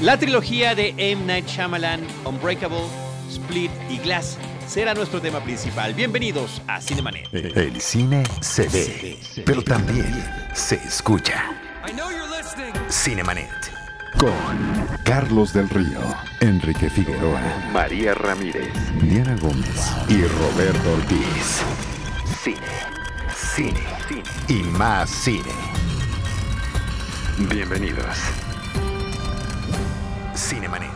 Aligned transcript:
La 0.00 0.16
trilogía 0.16 0.76
de 0.76 0.94
M. 0.96 1.24
Night 1.24 1.46
Shyamalan, 1.48 2.00
Unbreakable, 2.24 2.86
Split 3.28 3.72
y 3.90 3.98
Glass 3.98 4.38
será 4.64 4.94
nuestro 4.94 5.20
tema 5.20 5.40
principal. 5.40 5.92
Bienvenidos 5.92 6.62
a 6.68 6.80
Cinemanet. 6.80 7.26
El 7.34 7.80
cine 7.80 8.22
se 8.40 8.68
ve, 8.68 9.18
pero 9.44 9.60
también 9.60 10.24
se 10.54 10.76
escucha. 10.76 11.50
Cinemanet. 12.88 13.50
Con 14.18 14.32
Carlos 15.02 15.52
del 15.52 15.68
Río, 15.68 16.00
Enrique 16.40 16.88
Figueroa, 16.88 17.42
María 17.72 18.14
Ramírez, 18.14 18.72
Diana 19.02 19.36
Gómez 19.40 19.92
y 20.08 20.22
Roberto 20.22 20.92
Ortiz. 20.92 21.62
Cine, 22.40 22.56
cine, 23.34 23.80
cine 24.06 24.22
y 24.46 24.62
más 24.62 25.10
cine. 25.10 25.52
Bienvenidos. 27.50 28.16
Cinemanet. 30.38 30.92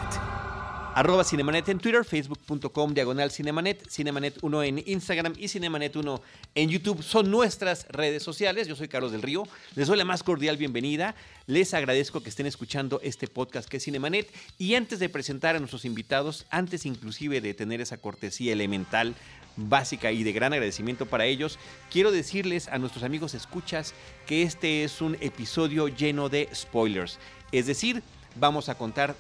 Arroba 0.95 1.25
Cinemanet 1.25 1.69
en 1.69 1.81
Twitter, 1.81 2.05
facebook.com 2.05 2.95
diagonal 2.95 3.33
Cinemanet, 3.33 3.85
Cinemanet 3.91 4.39
1 4.41 4.63
en 4.63 4.85
Instagram 4.87 5.35
y 5.37 5.49
Cinemanet 5.49 5.97
1 5.97 6.23
en 6.55 6.69
YouTube. 6.69 7.03
Son 7.03 7.29
nuestras 7.29 7.89
redes 7.89 8.23
sociales. 8.23 8.69
Yo 8.69 8.77
soy 8.77 8.87
Carlos 8.87 9.11
del 9.11 9.21
Río. 9.21 9.43
Les 9.75 9.89
doy 9.89 9.99
la 9.99 10.05
más 10.05 10.23
cordial 10.23 10.59
bienvenida. 10.59 11.17
Les 11.49 11.75
agradezco 11.75 12.23
que 12.23 12.29
estén 12.29 12.47
escuchando 12.47 13.01
este 13.03 13.27
podcast 13.27 13.69
que 13.69 13.79
es 13.79 13.85
Cinemanet. 13.85 14.33
Y 14.59 14.77
antes 14.77 15.01
de 15.01 15.09
presentar 15.09 15.57
a 15.57 15.59
nuestros 15.59 15.85
invitados, 15.85 16.47
antes 16.49 16.87
inclusive 16.87 17.41
de 17.41 17.53
tener 17.53 17.81
esa 17.81 17.97
cortesía 17.97 18.53
elemental 18.53 19.17
básica 19.57 20.13
y 20.13 20.23
de 20.23 20.33
gran 20.33 20.53
agradecimiento 20.53 21.07
para 21.07 21.27
ellos, 21.27 21.59
quiero 21.91 22.13
decirles 22.13 22.69
a 22.69 22.79
nuestros 22.79 23.03
amigos 23.03 23.35
escuchas 23.35 23.93
que 24.25 24.45
este 24.45 24.85
es 24.85 25.01
un 25.01 25.17
episodio 25.21 25.89
lleno 25.89 26.29
de 26.29 26.49
spoilers. 26.55 27.19
Es 27.51 27.67
decir, 27.67 28.05
vamos 28.37 28.69
a 28.69 28.77
contar 28.77 29.17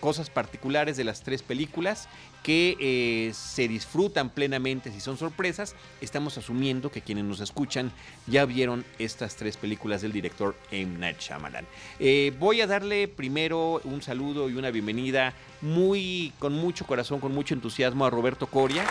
cosas 0.00 0.30
particulares 0.30 0.96
de 0.96 1.04
las 1.04 1.22
tres 1.22 1.42
películas 1.42 2.08
que 2.42 2.76
eh, 2.78 3.32
se 3.32 3.68
disfrutan 3.68 4.28
plenamente 4.28 4.92
si 4.92 5.00
son 5.00 5.16
sorpresas. 5.16 5.74
Estamos 6.00 6.36
asumiendo 6.36 6.90
que 6.90 7.00
quienes 7.00 7.24
nos 7.24 7.40
escuchan 7.40 7.90
ya 8.26 8.44
vieron 8.44 8.84
estas 8.98 9.36
tres 9.36 9.56
películas 9.56 10.02
del 10.02 10.12
director 10.12 10.54
M. 10.70 10.98
Night 10.98 11.18
Shyamalan. 11.18 11.66
Eh, 11.98 12.34
voy 12.38 12.60
a 12.60 12.66
darle 12.66 13.08
primero 13.08 13.80
un 13.84 14.02
saludo 14.02 14.50
y 14.50 14.56
una 14.56 14.70
bienvenida 14.70 15.32
muy 15.62 16.32
con 16.38 16.52
mucho 16.52 16.86
corazón, 16.86 17.20
con 17.20 17.32
mucho 17.32 17.54
entusiasmo 17.54 18.04
a 18.04 18.10
Roberto 18.10 18.46
Coria, 18.46 18.84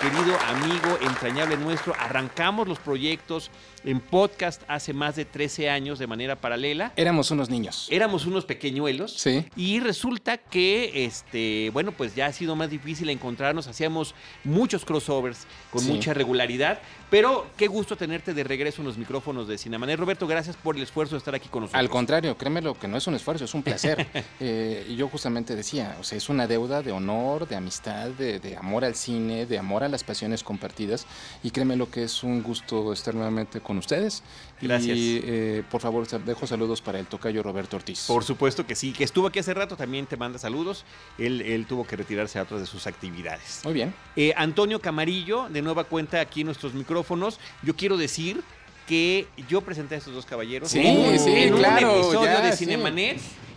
querido 0.00 0.38
amigo 0.46 0.98
entrañable 1.02 1.56
nuestro. 1.56 1.94
Arrancamos 1.98 2.68
los 2.68 2.78
proyectos 2.78 3.50
en 3.84 4.00
podcast 4.00 4.62
hace 4.68 4.92
más 4.92 5.16
de 5.16 5.24
13 5.24 5.70
años 5.70 5.98
de 5.98 6.06
manera 6.06 6.36
paralela. 6.36 6.92
Éramos 6.96 7.30
unos 7.30 7.48
niños. 7.50 7.88
Éramos 7.90 8.26
unos 8.26 8.44
pequeñuelos. 8.44 9.14
Sí. 9.14 9.44
Y 9.56 9.80
resulta 9.80 10.36
que, 10.38 11.04
este, 11.04 11.70
bueno, 11.72 11.92
pues 11.92 12.14
ya 12.14 12.26
ha 12.26 12.32
sido 12.32 12.56
más 12.56 12.70
difícil 12.70 13.08
encontrarnos. 13.10 13.66
Hacíamos 13.66 14.14
muchos 14.44 14.84
crossovers 14.84 15.46
con 15.70 15.80
Sí. 15.82 15.92
mucha 15.92 16.12
regularidad. 16.14 16.80
Pero 17.10 17.46
qué 17.56 17.66
gusto 17.66 17.96
tenerte 17.96 18.34
de 18.34 18.44
regreso 18.44 18.82
en 18.82 18.86
los 18.86 18.96
micrófonos 18.96 19.48
de 19.48 19.58
Cinemanet. 19.58 19.98
Roberto, 19.98 20.26
gracias 20.28 20.56
por 20.56 20.76
el 20.76 20.82
esfuerzo 20.82 21.16
de 21.16 21.18
estar 21.18 21.34
aquí 21.34 21.48
con 21.48 21.62
nosotros. 21.62 21.80
Al 21.80 21.90
contrario, 21.90 22.36
créemelo 22.38 22.78
que 22.78 22.86
no 22.86 22.96
es 22.96 23.06
un 23.06 23.14
esfuerzo, 23.14 23.44
es 23.44 23.54
un 23.54 23.62
placer. 23.62 24.06
Eh, 24.42 24.94
yo 24.96 25.08
justamente 25.08 25.54
decía, 25.54 25.96
o 26.00 26.04
sea, 26.04 26.16
es 26.16 26.28
una 26.28 26.46
deuda 26.46 26.82
de 26.82 26.92
honor, 26.92 27.46
de 27.46 27.56
amistad, 27.56 28.08
de, 28.10 28.38
de 28.40 28.56
amor 28.56 28.84
al 28.84 28.94
cine, 28.94 29.44
de 29.44 29.58
amor 29.58 29.82
a 29.84 29.88
las 29.88 30.02
pasiones 30.04 30.42
compartidas. 30.42 31.06
Y 31.42 31.50
créemelo 31.50 31.90
que 31.90 32.04
es 32.04 32.22
un 32.22 32.42
gusto 32.42 32.92
estar 32.92 33.14
nuevamente 33.14 33.60
con 33.60 33.69
ustedes. 33.78 34.22
Gracias. 34.60 34.96
Y 34.96 35.20
eh, 35.24 35.62
por 35.70 35.80
favor, 35.80 36.06
dejo 36.06 36.46
saludos 36.46 36.80
para 36.80 36.98
el 36.98 37.06
tocayo 37.06 37.42
Roberto 37.42 37.76
Ortiz. 37.76 38.04
Por 38.06 38.24
supuesto 38.24 38.66
que 38.66 38.74
sí, 38.74 38.92
que 38.92 39.04
estuvo 39.04 39.26
aquí 39.26 39.38
hace 39.38 39.54
rato, 39.54 39.76
también 39.76 40.06
te 40.06 40.16
manda 40.16 40.38
saludos. 40.38 40.84
Él, 41.18 41.40
él 41.42 41.66
tuvo 41.66 41.86
que 41.86 41.96
retirarse 41.96 42.38
a 42.38 42.42
otras 42.42 42.60
de 42.60 42.66
sus 42.66 42.86
actividades. 42.86 43.60
Muy 43.64 43.72
bien. 43.74 43.94
Eh, 44.16 44.32
Antonio 44.36 44.80
Camarillo, 44.80 45.48
de 45.48 45.62
nueva 45.62 45.84
cuenta 45.84 46.20
aquí 46.20 46.40
en 46.40 46.46
nuestros 46.46 46.74
micrófonos. 46.74 47.38
Yo 47.62 47.74
quiero 47.76 47.96
decir 47.96 48.42
que 48.86 49.28
yo 49.48 49.60
presenté 49.60 49.94
a 49.94 49.98
estos 49.98 50.14
dos 50.14 50.26
caballeros 50.26 50.70
Sí, 50.70 50.80
en 50.80 51.18
sí, 51.20 51.30
en 51.30 51.54
un 51.54 51.60
claro, 51.60 51.94
episodio 51.94 52.24
ya, 52.24 52.40
de 52.40 52.56
sí. 52.56 52.66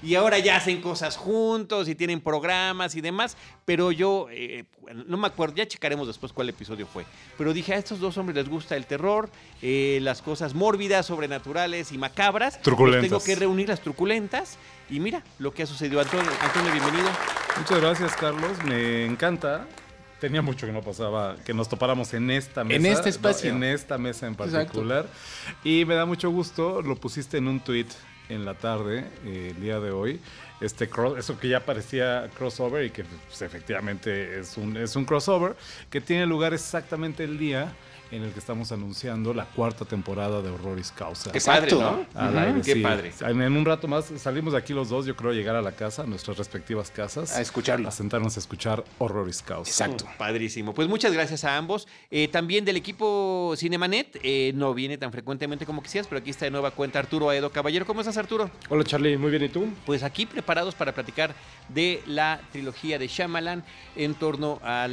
Y 0.03 0.15
ahora 0.15 0.37
ya 0.39 0.57
hacen 0.57 0.81
cosas 0.81 1.15
juntos 1.15 1.87
y 1.87 1.95
tienen 1.95 2.19
programas 2.19 2.93
y 2.95 3.01
demás, 3.01 3.37
pero 3.63 3.91
yo 3.91 4.27
eh, 4.29 4.65
no 5.07 5.15
me 5.15 5.27
acuerdo, 5.27 5.55
ya 5.55 5.67
checaremos 5.67 6.07
después 6.07 6.33
cuál 6.33 6.49
episodio 6.49 6.85
fue, 6.85 7.05
pero 7.37 7.53
dije 7.53 7.73
a 7.73 7.77
estos 7.77 7.99
dos 7.99 8.17
hombres 8.17 8.35
les 8.35 8.49
gusta 8.49 8.75
el 8.75 8.85
terror, 8.85 9.29
eh, 9.61 9.99
las 10.01 10.21
cosas 10.21 10.53
mórbidas, 10.53 11.05
sobrenaturales 11.05 11.93
y 11.93 11.97
macabras, 11.97 12.61
Truculentas. 12.61 13.09
Tengo 13.09 13.23
que 13.23 13.35
reunir 13.35 13.69
las 13.69 13.79
truculentas 13.79 14.57
y 14.89 14.99
mira 14.99 15.23
lo 15.39 15.53
que 15.53 15.63
ha 15.63 15.65
sucedido. 15.65 16.01
Antonio, 16.01 16.29
Antonio 16.41 16.71
bienvenido. 16.71 17.09
Muchas 17.57 17.79
gracias, 17.79 18.15
Carlos. 18.15 18.51
Me 18.65 19.05
encanta. 19.05 19.65
Tenía 20.19 20.41
mucho 20.41 20.65
que 20.65 20.71
no 20.71 20.81
pasaba, 20.81 21.35
que 21.45 21.53
nos 21.53 21.67
topáramos 21.67 22.13
en 22.13 22.31
esta 22.31 22.63
mesa. 22.63 22.75
En 22.77 22.85
este 22.85 23.09
espacio. 23.09 23.51
no, 23.51 23.57
en 23.57 23.63
esta 23.63 23.97
mesa 23.97 24.25
en 24.25 24.33
Exacto. 24.33 24.55
particular. 24.55 25.07
Y 25.63 25.83
me 25.85 25.95
da 25.95 26.05
mucho 26.05 26.29
gusto, 26.29 26.81
lo 26.81 26.95
pusiste 26.95 27.37
en 27.37 27.47
un 27.47 27.59
tweet 27.59 27.87
en 28.29 28.45
la 28.45 28.53
tarde, 28.55 29.05
eh, 29.25 29.53
el 29.55 29.61
día 29.61 29.79
de 29.79 29.91
hoy. 29.91 30.19
Este 30.61 30.89
cro- 30.89 31.17
eso 31.17 31.37
que 31.37 31.49
ya 31.49 31.65
parecía 31.65 32.29
crossover 32.37 32.85
y 32.85 32.89
que 32.89 33.03
pues, 33.03 33.41
efectivamente 33.41 34.39
es 34.39 34.55
un, 34.57 34.77
es 34.77 34.95
un 34.95 35.03
crossover, 35.05 35.55
que 35.89 35.99
tiene 35.99 36.25
lugar 36.25 36.53
exactamente 36.53 37.23
el 37.25 37.37
día 37.37 37.73
en 38.13 38.23
el 38.23 38.31
que 38.31 38.39
estamos 38.39 38.71
anunciando 38.71 39.33
la 39.33 39.45
cuarta 39.45 39.85
temporada 39.85 40.41
de 40.41 40.51
Horroris 40.51 40.91
Causa. 40.91 41.31
Qué 41.31 41.39
Exacto. 41.39 41.79
padre, 41.79 42.05
¿no? 42.13 42.19
Al 42.19 42.37
aire, 42.37 42.61
Qué 42.61 42.73
sí. 42.73 42.81
padre. 42.81 43.11
En, 43.21 43.41
en 43.41 43.57
un 43.57 43.65
rato 43.65 43.87
más 43.87 44.05
salimos 44.17 44.53
de 44.53 44.59
aquí 44.59 44.71
los 44.73 44.89
dos, 44.89 45.05
yo 45.07 45.15
creo, 45.15 45.31
llegar 45.33 45.55
a 45.55 45.61
la 45.63 45.71
casa, 45.71 46.03
a 46.03 46.05
nuestras 46.05 46.37
respectivas 46.37 46.91
casas. 46.91 47.35
A 47.35 47.41
escucharlo. 47.41 47.87
A 47.87 47.91
sentarnos 47.91 48.35
a 48.37 48.39
escuchar 48.39 48.83
Horroris 48.99 49.41
Causa. 49.41 49.69
Exacto. 49.69 50.05
Padrísimo. 50.17 50.73
Pues 50.75 50.87
muchas 50.87 51.11
gracias 51.11 51.43
a 51.43 51.57
ambos. 51.57 51.87
Eh, 52.11 52.27
también 52.27 52.65
del 52.65 52.77
equipo 52.77 53.55
Cinemanet, 53.57 54.19
eh, 54.21 54.51
no 54.53 54.75
viene 54.75 54.99
tan 54.99 55.11
frecuentemente 55.11 55.65
como 55.65 55.81
quisieras, 55.81 56.07
pero 56.07 56.19
aquí 56.19 56.29
está 56.29 56.45
de 56.45 56.51
nueva 56.51 56.69
cuenta 56.71 56.99
Arturo 56.99 57.29
Aedo 57.29 57.51
Caballero. 57.51 57.85
¿Cómo 57.87 58.01
estás, 58.01 58.17
Arturo? 58.17 58.51
Hola 58.69 58.83
Charlie, 58.83 59.17
muy 59.17 59.31
bien, 59.31 59.43
¿y 59.43 59.49
tú? 59.49 59.65
Pues 59.87 60.03
aquí 60.03 60.27
preparados 60.27 60.75
para 60.75 60.93
platicar 60.93 61.33
de 61.69 62.03
la 62.05 62.39
trilogía 62.51 62.99
de 62.99 63.07
Shyamalan 63.07 63.63
en 63.95 64.13
torno 64.13 64.59
a 64.63 64.87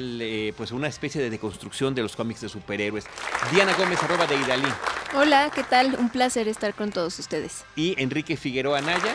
pues 0.57 0.73
una 0.73 0.89
especie 0.89 1.21
de 1.21 1.29
deconstrucción 1.29 1.95
de 1.95 2.03
los 2.03 2.17
cómics 2.17 2.41
de 2.41 2.49
superhéroes. 2.49 3.10
Diana 3.53 3.73
Gómez, 3.77 4.03
arroba 4.03 4.27
de 4.27 4.37
Idalí, 4.37 4.69
Hola, 5.13 5.51
¿qué 5.53 5.65
tal? 5.65 5.97
Un 5.99 6.09
placer 6.09 6.47
estar 6.47 6.73
con 6.73 6.93
todos 6.93 7.19
ustedes. 7.19 7.65
y 7.75 8.01
Enrique 8.01 8.37
Figueroa 8.37 8.79
Anaya. 8.79 9.13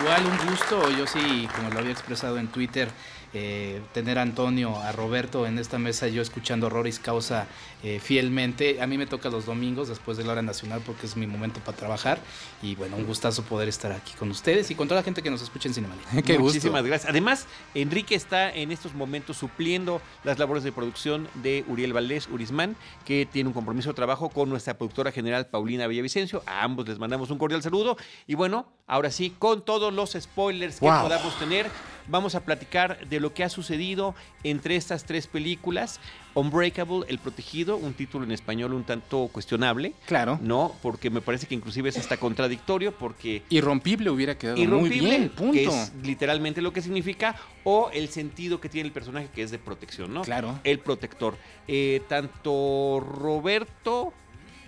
Igual 0.00 0.26
un 0.26 0.50
gusto, 0.50 0.90
yo 0.90 1.06
sí, 1.06 1.48
como 1.54 1.70
lo 1.70 1.78
había 1.78 1.92
expresado 1.92 2.38
en 2.38 2.48
Twitter, 2.48 2.88
eh, 3.32 3.80
tener 3.94 4.18
a 4.18 4.22
Antonio, 4.22 4.76
a 4.80 4.90
Roberto 4.90 5.46
en 5.46 5.60
esta 5.60 5.78
mesa, 5.78 6.08
yo 6.08 6.20
escuchando 6.22 6.66
Horroris 6.66 6.98
Causa 6.98 7.46
eh, 7.86 8.00
fielmente. 8.00 8.82
A 8.82 8.86
mí 8.88 8.98
me 8.98 9.06
toca 9.06 9.28
los 9.28 9.46
domingos 9.46 9.86
después 9.86 10.16
de 10.16 10.24
la 10.24 10.32
hora 10.32 10.42
nacional 10.42 10.82
porque 10.84 11.06
es 11.06 11.16
mi 11.16 11.28
momento 11.28 11.60
para 11.60 11.76
trabajar 11.76 12.18
y 12.60 12.74
bueno, 12.74 12.96
un 12.96 13.04
gustazo 13.06 13.44
poder 13.44 13.68
estar 13.68 13.92
aquí 13.92 14.12
con 14.18 14.28
ustedes 14.30 14.68
y 14.72 14.74
con 14.74 14.88
toda 14.88 15.00
la 15.00 15.04
gente 15.04 15.22
que 15.22 15.30
nos 15.30 15.40
escucha 15.40 15.68
en 15.68 15.74
Cinemanet. 15.74 16.04
Qué 16.24 16.32
gusto. 16.32 16.42
Muchísimas 16.56 16.84
gracias. 16.84 17.08
Además, 17.08 17.46
Enrique 17.74 18.16
está 18.16 18.52
en 18.52 18.72
estos 18.72 18.92
momentos 18.94 19.36
supliendo 19.36 20.00
las 20.24 20.38
labores 20.40 20.64
de 20.64 20.72
producción 20.72 21.28
de 21.34 21.64
Uriel 21.68 21.92
Valdés 21.92 22.28
Urismán, 22.28 22.74
que 23.04 23.24
tiene 23.30 23.46
un 23.48 23.54
compromiso 23.54 23.90
de 23.90 23.94
trabajo 23.94 24.30
con 24.30 24.48
nuestra 24.48 24.74
productora 24.76 25.12
general 25.12 25.46
Paulina 25.46 25.86
Villavicencio. 25.86 26.42
A 26.44 26.64
ambos 26.64 26.88
les 26.88 26.98
mandamos 26.98 27.30
un 27.30 27.38
cordial 27.38 27.62
saludo. 27.62 27.96
Y 28.26 28.34
bueno, 28.34 28.66
ahora 28.88 29.12
sí, 29.12 29.32
con 29.38 29.64
todos 29.64 29.94
los 29.94 30.16
spoilers 30.18 30.80
que 30.80 30.86
Wow. 30.86 31.02
podamos 31.02 31.38
tener, 31.38 31.70
vamos 32.08 32.34
a 32.34 32.40
platicar 32.44 33.06
de 33.06 33.20
lo 33.20 33.32
que 33.32 33.44
ha 33.44 33.48
sucedido 33.48 34.14
entre 34.42 34.74
estas 34.74 35.04
tres 35.04 35.26
películas. 35.28 36.00
Unbreakable, 36.36 37.06
El 37.08 37.18
Protegido, 37.18 37.78
un 37.78 37.94
título 37.94 38.24
en 38.24 38.30
español 38.30 38.74
un 38.74 38.84
tanto 38.84 39.28
cuestionable. 39.32 39.94
Claro. 40.04 40.38
No, 40.42 40.74
porque 40.82 41.08
me 41.08 41.22
parece 41.22 41.46
que 41.46 41.54
inclusive 41.54 41.88
es 41.88 41.96
hasta 41.96 42.18
contradictorio, 42.18 42.92
porque 42.92 43.42
Irrompible 43.48 44.10
hubiera 44.10 44.36
quedado 44.36 44.58
muy 44.58 44.66
irrompible, 44.66 45.08
bien, 45.08 45.28
punto. 45.30 45.52
que 45.52 45.64
es 45.64 45.92
literalmente 46.02 46.60
lo 46.60 46.74
que 46.74 46.82
significa, 46.82 47.36
o 47.64 47.90
el 47.90 48.10
sentido 48.10 48.60
que 48.60 48.68
tiene 48.68 48.86
el 48.86 48.92
personaje 48.92 49.28
que 49.34 49.42
es 49.42 49.50
de 49.50 49.58
protección, 49.58 50.12
¿no? 50.12 50.22
Claro. 50.22 50.60
El 50.62 50.78
protector. 50.80 51.38
Eh, 51.66 52.02
tanto 52.06 53.00
Roberto 53.00 54.12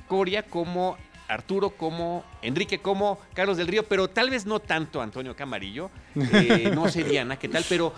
Coria 0.09 0.45
como 0.45 0.97
Arturo, 1.29 1.71
como 1.71 2.25
Enrique, 2.41 2.79
como 2.79 3.19
Carlos 3.35 3.59
del 3.59 3.69
Río, 3.69 3.83
pero 3.85 4.09
tal 4.09 4.31
vez 4.31 4.47
no 4.47 4.59
tanto 4.59 5.03
Antonio 5.03 5.37
Camarillo, 5.37 5.91
eh, 6.15 6.73
no 6.75 6.89
sé 6.89 7.05
Diana, 7.05 7.39
¿qué 7.39 7.49
tal? 7.49 7.65
Pero 7.69 7.93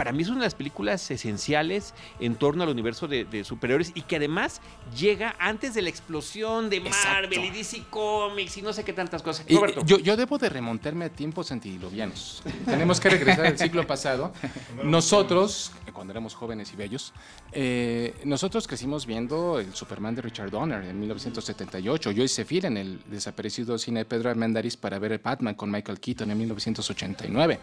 para 0.00 0.12
mí 0.12 0.22
es 0.22 0.30
una 0.30 0.38
de 0.38 0.46
las 0.46 0.54
películas 0.54 1.10
esenciales 1.10 1.92
en 2.20 2.34
torno 2.34 2.62
al 2.62 2.70
universo 2.70 3.06
de, 3.06 3.26
de 3.26 3.44
superhéroes 3.44 3.92
y 3.94 4.00
que 4.00 4.16
además 4.16 4.62
llega 4.96 5.36
antes 5.38 5.74
de 5.74 5.82
la 5.82 5.90
explosión 5.90 6.70
de 6.70 6.78
Exacto. 6.78 7.08
Marvel 7.28 7.44
y 7.44 7.50
DC 7.50 7.82
Comics 7.90 8.56
y 8.56 8.62
no 8.62 8.72
sé 8.72 8.82
qué 8.82 8.94
tantas 8.94 9.22
cosas. 9.22 9.44
Y, 9.46 9.56
Roberto. 9.56 9.84
yo, 9.84 9.98
yo 9.98 10.16
debo 10.16 10.38
de 10.38 10.48
remontarme 10.48 11.04
a 11.04 11.10
tiempos 11.10 11.52
antidiluvianos. 11.52 12.42
Tenemos 12.64 12.98
que 12.98 13.10
regresar 13.10 13.44
al 13.44 13.58
siglo 13.58 13.86
pasado. 13.86 14.32
Nosotros, 14.82 15.70
cuando 15.92 16.14
éramos 16.14 16.34
jóvenes 16.34 16.72
y 16.72 16.76
bellos, 16.76 17.12
eh, 17.52 18.14
nosotros 18.24 18.66
crecimos 18.66 19.04
viendo 19.04 19.60
el 19.60 19.74
Superman 19.74 20.14
de 20.14 20.22
Richard 20.22 20.50
Donner 20.50 20.82
en 20.82 20.98
1978. 20.98 22.12
Yo 22.12 22.24
hice 22.24 22.46
fila 22.46 22.68
en 22.68 22.78
el 22.78 23.00
desaparecido 23.04 23.76
cine 23.76 24.00
de 24.00 24.04
Pedro 24.06 24.30
Armendáriz 24.30 24.78
para 24.78 24.98
ver 24.98 25.12
el 25.12 25.18
Batman 25.18 25.54
con 25.54 25.70
Michael 25.70 26.00
Keaton 26.00 26.30
en 26.30 26.38
1989. 26.38 27.60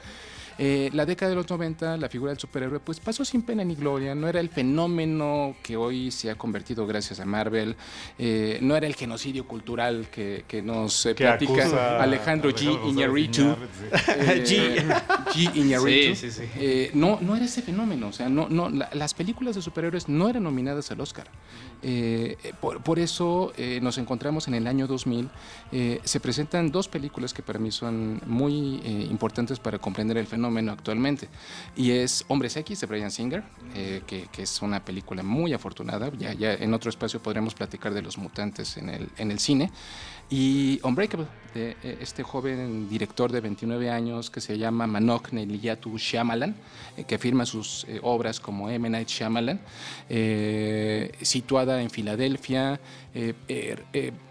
Eh, 0.57 0.89
la 0.93 1.05
década 1.05 1.29
de 1.29 1.35
los 1.35 1.47
90, 1.49 1.97
la 1.97 2.09
figura 2.09 2.31
del 2.31 2.39
superhéroe, 2.39 2.79
pues 2.79 2.99
pasó 2.99 3.23
sin 3.23 3.43
pena 3.43 3.63
ni 3.63 3.75
gloria, 3.75 4.15
no 4.15 4.27
era 4.27 4.39
el 4.39 4.49
fenómeno 4.49 5.55
que 5.61 5.77
hoy 5.77 6.09
se 6.09 6.31
ha 6.31 6.35
convertido 6.35 6.87
gracias 6.87 7.19
a 7.19 7.25
Marvel, 7.25 7.75
eh, 8.17 8.57
no 8.61 8.75
era 8.75 8.87
el 8.87 8.95
genocidio 8.95 9.47
cultural 9.47 10.07
que, 10.09 10.43
nos 10.63 11.05
eh, 11.05 11.13
platica 11.13 12.01
Alejandro 12.01 12.49
G. 12.49 12.89
Iñárritu. 12.89 13.55
G. 13.91 15.55
Iñárritu. 15.55 16.97
no, 16.97 17.19
no 17.21 17.35
era 17.35 17.45
ese 17.45 17.61
fenómeno, 17.61 18.07
o 18.07 18.13
sea, 18.13 18.27
no, 18.27 18.49
no, 18.49 18.69
las 18.69 19.13
películas 19.13 19.55
de 19.55 19.61
superhéroes 19.61 20.09
no 20.09 20.27
eran 20.27 20.43
nominadas 20.43 20.89
al 20.89 21.01
Oscar. 21.01 21.27
Por, 22.59 22.97
eso 22.97 23.53
nos 23.81 23.99
encontramos 23.99 24.47
en 24.47 24.55
el 24.55 24.65
año 24.65 24.87
2000, 24.87 25.29
se 26.03 26.19
presentan 26.19 26.71
dos 26.71 26.87
películas 26.87 27.33
que 27.33 27.43
para 27.43 27.59
mí 27.59 27.71
son 27.71 28.19
muy 28.25 28.81
importantes 29.09 29.59
para 29.59 29.77
comprender 29.77 30.17
el 30.17 30.25
fenómeno 30.25 30.46
actualmente. 30.71 31.27
Y 31.75 31.91
es 31.91 32.25
Hombres 32.27 32.55
X 32.57 32.81
de 32.81 32.87
Brian 32.87 33.11
Singer, 33.11 33.43
eh, 33.75 34.01
que, 34.05 34.27
es 34.37 34.61
una 34.61 34.83
película 34.83 35.23
muy 35.23 35.53
afortunada. 35.53 36.11
Ya, 36.17 36.33
ya 36.33 36.53
en 36.53 36.73
otro 36.73 36.89
espacio 36.89 37.21
podremos 37.21 37.53
platicar 37.53 37.93
de 37.93 38.01
los 38.01 38.17
mutantes 38.17 38.77
en 38.77 38.89
el, 38.89 39.09
en 39.17 39.31
el 39.31 39.39
cine. 39.39 39.71
Y 40.29 40.81
Unbreakable, 40.83 41.25
de 41.53 41.77
eh, 41.83 41.97
este 42.01 42.21
joven 42.21 42.89
director 42.89 43.31
de 43.31 43.39
29 43.39 43.89
años 43.89 44.29
que 44.29 44.41
se 44.41 44.57
llama 44.57 44.85
Manok 44.85 45.31
Neliyatu 45.31 45.97
Shyamalan, 45.97 46.53
eh, 46.97 47.05
que 47.05 47.17
firma 47.17 47.45
sus 47.45 47.85
eh, 47.87 47.99
obras 48.03 48.41
como 48.41 48.69
M. 48.69 48.89
Night 48.89 49.07
Shyamalan, 49.07 49.61
situada 51.21 51.81
en 51.81 51.89
Filadelfia, 51.89 52.79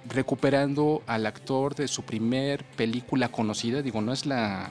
recuperando 0.08 1.02
al 1.06 1.26
actor 1.26 1.74
de 1.74 1.88
su 1.88 2.02
primer 2.04 2.64
película 2.64 3.28
conocida, 3.28 3.82
digo, 3.82 4.00
no 4.00 4.12
es 4.12 4.26
la, 4.26 4.70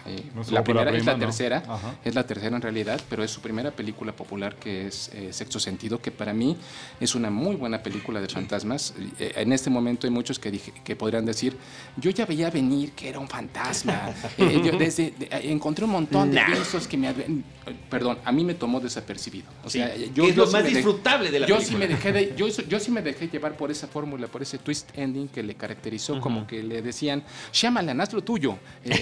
la 0.51 0.63
primera, 0.63 0.91
es 0.91 1.05
la 1.05 1.17
tercera, 1.17 1.63
es 2.03 2.15
la 2.15 2.25
tercera 2.25 2.55
en 2.55 2.61
realidad, 2.61 3.01
pero 3.09 3.23
es 3.23 3.31
su 3.31 3.41
primera 3.41 3.71
película 3.71 4.13
popular 4.13 4.55
que 4.55 4.87
es 4.87 5.11
Sexto 5.31 5.59
Sentido, 5.59 6.01
que 6.01 6.11
para 6.11 6.33
mí 6.33 6.57
es 6.99 7.15
una 7.15 7.29
muy 7.29 7.55
buena 7.55 7.83
película 7.83 8.21
de 8.21 8.29
fantasmas. 8.29 8.93
en 9.19 9.51
este 9.51 9.69
momento 9.69 10.07
hay 10.07 10.11
muchos 10.11 10.39
que, 10.39 10.51
dije, 10.51 10.73
que 10.83 10.95
podrían 10.95 11.25
decir, 11.25 11.57
yo 11.97 12.11
ya 12.11 12.25
veía 12.25 12.49
venir 12.49 12.91
que 12.93 13.09
era 13.09 13.19
un 13.19 13.27
fantasma. 13.27 14.13
Eh, 14.37 14.61
yo 14.63 14.77
desde, 14.77 15.13
encontré 15.49 15.85
un 15.85 15.91
montón 15.91 16.31
de 16.31 16.39
avisos 16.39 16.87
que 16.87 16.97
me... 16.97 17.13
Perdón, 17.89 18.19
a 18.23 18.31
mí 18.31 18.43
me 18.43 18.53
tomó 18.53 18.79
desapercibido. 18.79 19.47
O 19.63 19.69
sea, 19.69 19.95
yo, 19.95 20.25
es 20.25 20.35
lo 20.35 20.45
más 20.47 20.65
disfrutable 20.65 21.31
de 21.31 21.39
la 21.39 21.47
yo 21.47 21.55
película. 21.55 21.79
Sí 21.79 21.87
me 21.87 21.87
dejé 21.87 22.33
yo, 22.35 22.47
yo 22.47 22.79
sí 22.79 22.91
me 22.91 23.01
dejé 23.01 23.27
llevar 23.27 23.55
por 23.55 23.71
esa 23.71 23.87
fórmula, 24.05 24.27
por 24.27 24.41
ese 24.43 24.59
twist 24.59 24.89
ending 24.95 25.27
que 25.27 25.41
le 25.41 25.55
caracterizó, 25.55 26.21
como 26.21 26.45
que 26.45 26.61
le 26.61 26.81
decían, 26.81 27.23
Shyamalan, 27.51 27.99
haz 27.99 28.13
lo 28.13 28.23
tuyo. 28.23 28.57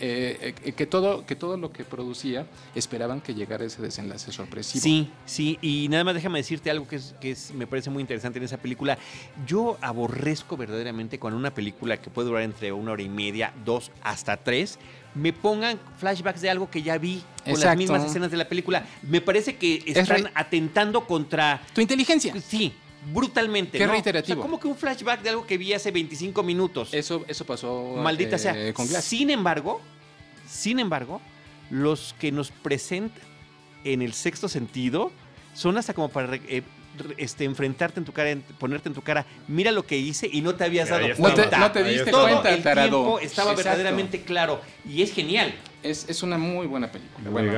Eh, 0.00 0.54
eh, 0.64 0.72
que, 0.72 0.86
todo, 0.86 1.26
que 1.26 1.34
todo 1.34 1.56
lo 1.56 1.72
que 1.72 1.84
producía 1.84 2.46
esperaban 2.74 3.20
que 3.20 3.34
llegara 3.34 3.64
ese 3.64 3.82
desenlace 3.82 4.30
sorpresivo. 4.32 4.82
Sí, 4.82 5.10
sí, 5.26 5.58
y 5.60 5.88
nada 5.88 6.04
más 6.04 6.14
déjame 6.14 6.38
decirte 6.38 6.70
algo 6.70 6.86
que, 6.86 7.00
que 7.20 7.36
me 7.54 7.66
parece 7.66 7.90
muy 7.90 8.00
interesante 8.00 8.38
en 8.38 8.44
esa 8.44 8.58
película. 8.58 8.98
Yo 9.46 9.76
aborrezco 9.80 10.56
verdaderamente 10.56 11.18
con 11.18 11.34
una 11.34 11.52
película 11.52 11.96
que 11.96 12.10
puede 12.10 12.28
durar 12.28 12.42
entre 12.42 12.72
una 12.72 12.92
hora 12.92 13.02
y 13.02 13.08
media, 13.08 13.52
dos 13.64 13.90
hasta 14.02 14.36
tres, 14.36 14.78
me 15.14 15.32
pongan 15.32 15.78
flashbacks 15.98 16.40
de 16.40 16.50
algo 16.50 16.70
que 16.70 16.82
ya 16.82 16.98
vi 16.98 17.22
con 17.44 17.60
las 17.60 17.76
mismas 17.76 18.04
escenas 18.04 18.30
de 18.30 18.36
la 18.36 18.48
película. 18.48 18.86
Me 19.02 19.20
parece 19.20 19.56
que 19.56 19.82
están 19.86 20.30
atentando 20.34 21.06
contra... 21.06 21.62
Tu 21.74 21.80
inteligencia. 21.80 22.34
Sí, 22.40 22.74
brutalmente. 23.12 23.78
Qué 23.78 23.86
reiterativo. 23.86 24.42
como 24.42 24.58
que 24.58 24.68
un 24.68 24.76
flashback 24.76 25.22
de 25.22 25.30
algo 25.30 25.46
que 25.46 25.58
vi 25.58 25.72
hace 25.72 25.90
25 25.90 26.42
minutos. 26.42 26.92
Eso, 26.92 27.24
eso 27.28 27.44
pasó. 27.44 27.94
Maldita 27.96 28.36
eh, 28.36 28.38
sea. 28.38 28.72
Con 28.74 28.86
Sin 28.86 29.30
embargo, 29.30 29.80
sin 30.48 30.78
embargo, 30.78 31.20
los 31.70 32.14
que 32.18 32.32
nos 32.32 32.50
presentan 32.50 33.22
en 33.84 34.02
el 34.02 34.12
sexto 34.12 34.48
sentido 34.48 35.12
son 35.54 35.76
hasta 35.78 35.94
como 35.94 36.08
para 36.08 36.34
eh, 36.34 36.62
este, 37.16 37.44
enfrentarte 37.44 38.00
en 38.00 38.06
tu 38.06 38.12
cara, 38.12 38.36
ponerte 38.58 38.88
en 38.88 38.94
tu 38.94 39.02
cara, 39.02 39.24
mira 39.46 39.72
lo 39.72 39.86
que 39.86 39.96
hice 39.96 40.28
y 40.30 40.40
no 40.40 40.54
te 40.54 40.64
habías 40.64 40.88
dado 40.88 41.06
cuenta. 41.16 41.58
No 41.58 41.72
te, 41.72 41.84
diste 41.84 42.10
cuenta, 42.10 42.54
el 42.54 42.62
tiempo 42.62 43.18
estaba 43.20 43.54
verdaderamente 43.54 44.22
claro 44.22 44.60
y 44.88 45.02
es 45.02 45.12
genial. 45.12 45.54
Es, 45.80 46.22
una 46.24 46.38
muy 46.38 46.66
buena 46.66 46.90
película. 46.90 47.30
Bueno, 47.30 47.52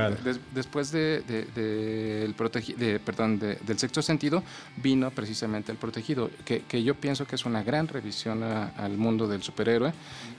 después 0.52 0.92
de, 0.92 1.22
de, 1.22 3.00
perdón, 3.04 3.38
del 3.38 3.78
sexto 3.78 4.02
sentido, 4.02 4.42
vino 4.76 5.10
precisamente 5.10 5.72
El 5.72 5.78
Protegido, 5.78 6.30
que, 6.44 6.82
yo 6.82 6.94
pienso 6.94 7.26
que 7.26 7.36
es 7.36 7.46
una 7.46 7.62
gran 7.62 7.88
revisión 7.88 8.42
al 8.42 8.96
mundo 8.98 9.26
del 9.26 9.42
superhéroe. 9.42 9.92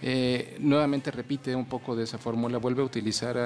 Eh, 0.03 0.57
nuevamente 0.59 1.09
repite 1.09 1.55
un 1.55 1.65
poco 1.65 1.95
de 1.95 2.03
esa 2.03 2.19
fórmula, 2.19 2.59
vuelve 2.59 2.83
a 2.83 2.85
utilizar 2.85 3.37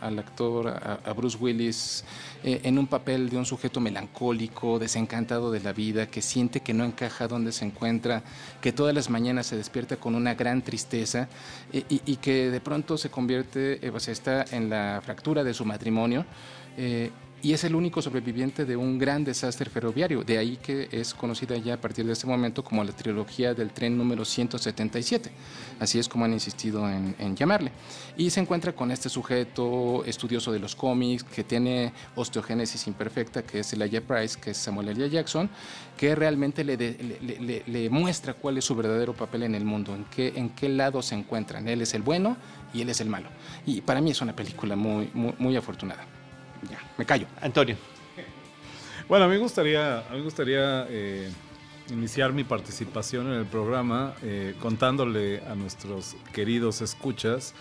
al 0.00 0.18
actor, 0.18 0.68
a, 0.68 1.12
Bruce 1.12 1.38
Willis, 1.40 2.04
eh, 2.42 2.62
en 2.64 2.78
un 2.78 2.88
papel 2.88 3.30
de 3.30 3.36
un 3.36 3.46
sujeto 3.46 3.80
melancólico, 3.80 4.80
desencantado 4.80 5.52
de 5.52 5.60
la 5.60 5.72
vida, 5.72 6.08
que 6.08 6.22
siente 6.22 6.60
que 6.60 6.74
no 6.74 6.84
encaja 6.84 7.28
donde 7.28 7.52
se 7.52 7.64
encuentra, 7.64 8.24
que 8.60 8.72
todas 8.72 8.94
las 8.94 9.10
mañanas 9.10 9.46
se 9.46 9.56
despierta 9.56 9.96
con 9.96 10.16
una 10.16 10.34
gran 10.34 10.62
tristeza 10.62 11.28
eh, 11.72 11.84
y 11.88 12.16
que 12.16 12.50
de 12.50 12.60
pronto 12.60 12.98
se 12.98 13.10
convierte 13.10 13.75
pues, 13.90 14.08
está 14.08 14.44
en 14.50 14.70
la 14.70 15.00
fractura 15.04 15.44
de 15.44 15.54
su 15.54 15.64
matrimonio 15.64 16.24
eh, 16.76 17.10
y 17.42 17.52
es 17.52 17.64
el 17.64 17.74
único 17.74 18.00
sobreviviente 18.00 18.64
de 18.64 18.76
un 18.76 18.98
gran 18.98 19.22
desastre 19.22 19.70
ferroviario. 19.70 20.24
De 20.24 20.38
ahí 20.38 20.56
que 20.56 20.88
es 20.90 21.14
conocida 21.14 21.56
ya 21.56 21.74
a 21.74 21.80
partir 21.80 22.06
de 22.06 22.12
este 22.12 22.26
momento 22.26 22.64
como 22.64 22.82
la 22.82 22.92
trilogía 22.92 23.54
del 23.54 23.70
tren 23.70 23.96
número 23.96 24.24
177. 24.24 25.30
Así 25.78 25.98
es 25.98 26.08
como 26.08 26.24
han 26.24 26.32
insistido 26.32 26.88
en, 26.88 27.36
llamarle. 27.36 27.70
Y 28.16 28.30
se 28.30 28.40
encuentra 28.40 28.72
con 28.72 28.90
este 28.90 29.08
sujeto 29.08 30.02
estudioso 30.04 30.50
de 30.50 30.58
los 30.58 30.74
cómics 30.74 31.24
que 31.24 31.44
tiene 31.44 31.92
osteogénesis 32.14 32.86
imperfecta, 32.86 33.42
que 33.42 33.60
es 33.60 33.72
Elijah 33.72 34.00
Price, 34.00 34.38
que 34.40 34.50
es 34.50 34.56
Samuel 34.56 34.88
L. 34.88 35.10
Jackson, 35.10 35.50
que 35.96 36.14
realmente 36.14 36.64
le, 36.64 36.76
le, 36.76 37.90
muestra 37.90 38.34
cuál 38.34 38.58
es 38.58 38.64
su 38.64 38.74
verdadero 38.74 39.14
papel 39.14 39.42
en 39.42 39.54
el 39.54 39.64
mundo, 39.64 39.94
en 39.94 40.04
qué, 40.04 40.32
en 40.36 40.48
qué 40.50 40.68
lado 40.68 41.02
se 41.02 41.14
encuentran. 41.14 41.68
Él 41.68 41.82
es 41.82 41.94
el 41.94 42.02
bueno 42.02 42.36
y 42.72 42.80
él 42.80 42.88
es 42.88 43.00
el 43.00 43.08
malo. 43.08 43.28
Y 43.66 43.82
para 43.82 44.00
mí 44.00 44.10
es 44.10 44.20
una 44.20 44.34
película 44.34 44.74
muy, 44.74 45.10
muy, 45.12 45.34
muy 45.38 45.56
afortunada. 45.56 46.15
Ya, 46.70 46.78
me 46.96 47.04
callo. 47.04 47.26
Antonio. 47.40 47.76
Bueno, 49.08 49.26
a 49.26 49.28
mí 49.28 49.34
me 49.34 49.40
gustaría, 49.40 49.98
a 49.98 50.10
mí 50.10 50.18
me 50.18 50.24
gustaría 50.24 50.86
eh, 50.88 51.30
iniciar 51.90 52.32
mi 52.32 52.42
participación 52.42 53.28
en 53.28 53.34
el 53.34 53.46
programa 53.46 54.14
eh, 54.22 54.54
contándole 54.60 55.42
a 55.46 55.54
nuestros 55.54 56.16
queridos 56.32 56.80
escuchas 56.80 57.54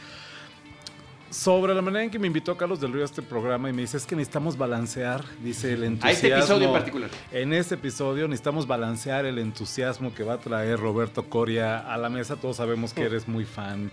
sobre 1.35 1.75
la 1.75 1.81
manera 1.81 2.03
en 2.05 2.09
que 2.09 2.17
me 2.17 2.27
invitó 2.27 2.55
Carlos 2.55 2.79
del 2.79 2.93
Río 2.93 3.01
a 3.01 3.05
este 3.05 3.21
programa 3.21 3.69
y 3.69 3.73
me 3.73 3.81
dice 3.81 3.97
es 3.97 4.05
que 4.05 4.15
necesitamos 4.15 4.57
balancear, 4.57 5.25
dice 5.43 5.73
el 5.73 5.83
entusiasmo. 5.83 6.07
A 6.07 6.11
este 6.11 6.27
episodio 6.29 6.67
en 6.67 6.73
particular. 6.73 7.09
En 7.31 7.53
este 7.53 7.75
episodio 7.75 8.27
necesitamos 8.27 8.65
balancear 8.65 9.25
el 9.25 9.37
entusiasmo 9.39 10.13
que 10.13 10.23
va 10.23 10.35
a 10.35 10.37
traer 10.37 10.79
Roberto 10.79 11.27
Coria 11.29 11.79
a 11.79 11.97
la 11.97 12.09
mesa. 12.09 12.37
Todos 12.37 12.55
sabemos 12.55 12.93
que 12.93 13.03
eres 13.03 13.27
muy 13.27 13.43
fan 13.43 13.91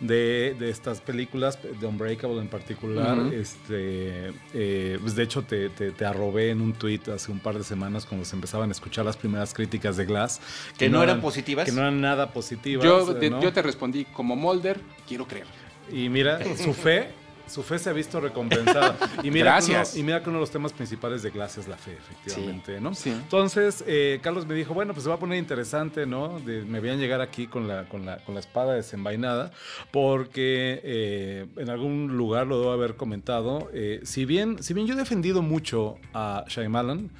de, 0.00 0.56
estas 0.68 1.00
películas, 1.00 1.58
de 1.62 1.86
Unbreakable 1.86 2.40
en 2.40 2.48
particular. 2.48 3.18
este, 3.32 4.32
eh, 4.54 4.98
pues 5.00 5.14
de 5.14 5.22
hecho, 5.22 5.42
te, 5.42 5.70
te, 5.70 6.04
arrobé 6.04 6.50
en 6.50 6.60
un 6.60 6.72
tweet 6.72 7.00
hace 7.14 7.30
un 7.32 7.38
par 7.38 7.58
de 7.58 7.64
semanas 7.64 8.06
cuando 8.06 8.24
se 8.24 8.34
empezaban 8.36 8.68
a 8.68 8.72
escuchar 8.72 9.04
las 9.04 9.16
primeras 9.16 9.52
críticas 9.54 9.96
de 9.96 10.04
Glass. 10.04 10.40
Que, 10.76 10.88
no, 10.88 11.02
eran, 11.02 11.20
positivas. 11.20 11.64
Que 11.64 11.72
no 11.72 11.80
eran 11.80 12.00
nada 12.00 12.32
positivas. 12.32 12.84
Yo, 12.84 13.18
yo 13.20 13.52
te 13.52 13.62
respondí, 13.62 14.04
como 14.04 14.36
Molder, 14.36 14.80
quiero 15.06 15.26
creer. 15.26 15.46
Y 15.92 16.08
mira, 16.08 16.40
su 16.56 16.74
fe 16.74 17.08
su 17.48 17.62
fe 17.62 17.78
se 17.78 17.90
ha 17.90 17.92
visto 17.92 18.20
recompensada. 18.20 18.96
Y 19.22 19.30
mira 19.30 19.52
Gracias. 19.52 19.96
y 19.96 20.02
mira 20.02 20.22
que 20.22 20.28
uno 20.28 20.38
de 20.38 20.42
los 20.42 20.50
temas 20.50 20.72
principales 20.72 21.22
de 21.22 21.30
clase 21.30 21.60
es 21.60 21.68
la 21.68 21.76
fe, 21.76 21.92
efectivamente, 21.92 22.80
¿no? 22.80 22.92
Entonces, 23.04 23.82
eh, 23.86 24.20
Carlos 24.22 24.46
me 24.46 24.54
dijo, 24.54 24.74
bueno, 24.74 24.92
pues 24.92 25.04
se 25.04 25.08
va 25.08 25.16
a 25.16 25.18
poner 25.18 25.38
interesante, 25.38 26.06
¿no? 26.06 26.38
me 26.44 26.80
voy 26.80 26.90
a 26.90 26.94
llegar 26.94 27.20
aquí 27.20 27.46
con 27.46 27.66
la, 27.68 27.88
con 27.88 28.06
la, 28.06 28.18
con 28.18 28.34
la 28.34 28.40
espada 28.40 28.74
desenvainada, 28.74 29.52
porque 29.90 30.80
eh, 30.84 31.46
en 31.56 31.70
algún 31.70 32.16
lugar 32.16 32.46
lo 32.46 32.60
debo 32.60 32.72
haber 32.72 32.96
comentado. 32.96 33.70
Eh, 33.72 34.00
si, 34.04 34.24
bien, 34.24 34.62
si 34.62 34.74
bien 34.74 34.86
yo 34.86 34.94
he 34.94 34.96
defendido 34.96 35.42
mucho 35.42 35.96
a 36.14 36.44
Shyamalan, 36.48 37.10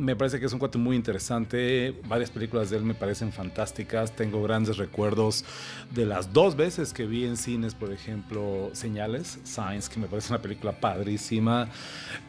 me 0.00 0.16
parece 0.16 0.40
que 0.40 0.46
es 0.46 0.52
un 0.52 0.58
cuate 0.58 0.78
muy 0.78 0.96
interesante. 0.96 1.94
Varias 2.08 2.30
películas 2.30 2.70
de 2.70 2.78
él 2.78 2.84
me 2.84 2.94
parecen 2.94 3.32
fantásticas. 3.32 4.16
Tengo 4.16 4.42
grandes 4.42 4.78
recuerdos 4.78 5.44
de 5.90 6.06
las 6.06 6.32
dos 6.32 6.56
veces 6.56 6.94
que 6.94 7.04
vi 7.04 7.26
en 7.26 7.36
cines, 7.36 7.74
por 7.74 7.92
ejemplo, 7.92 8.70
Señales, 8.72 9.38
Science, 9.44 9.90
que 9.92 10.00
me 10.00 10.06
parece 10.06 10.32
una 10.32 10.40
película 10.40 10.72
padrísima. 10.72 11.68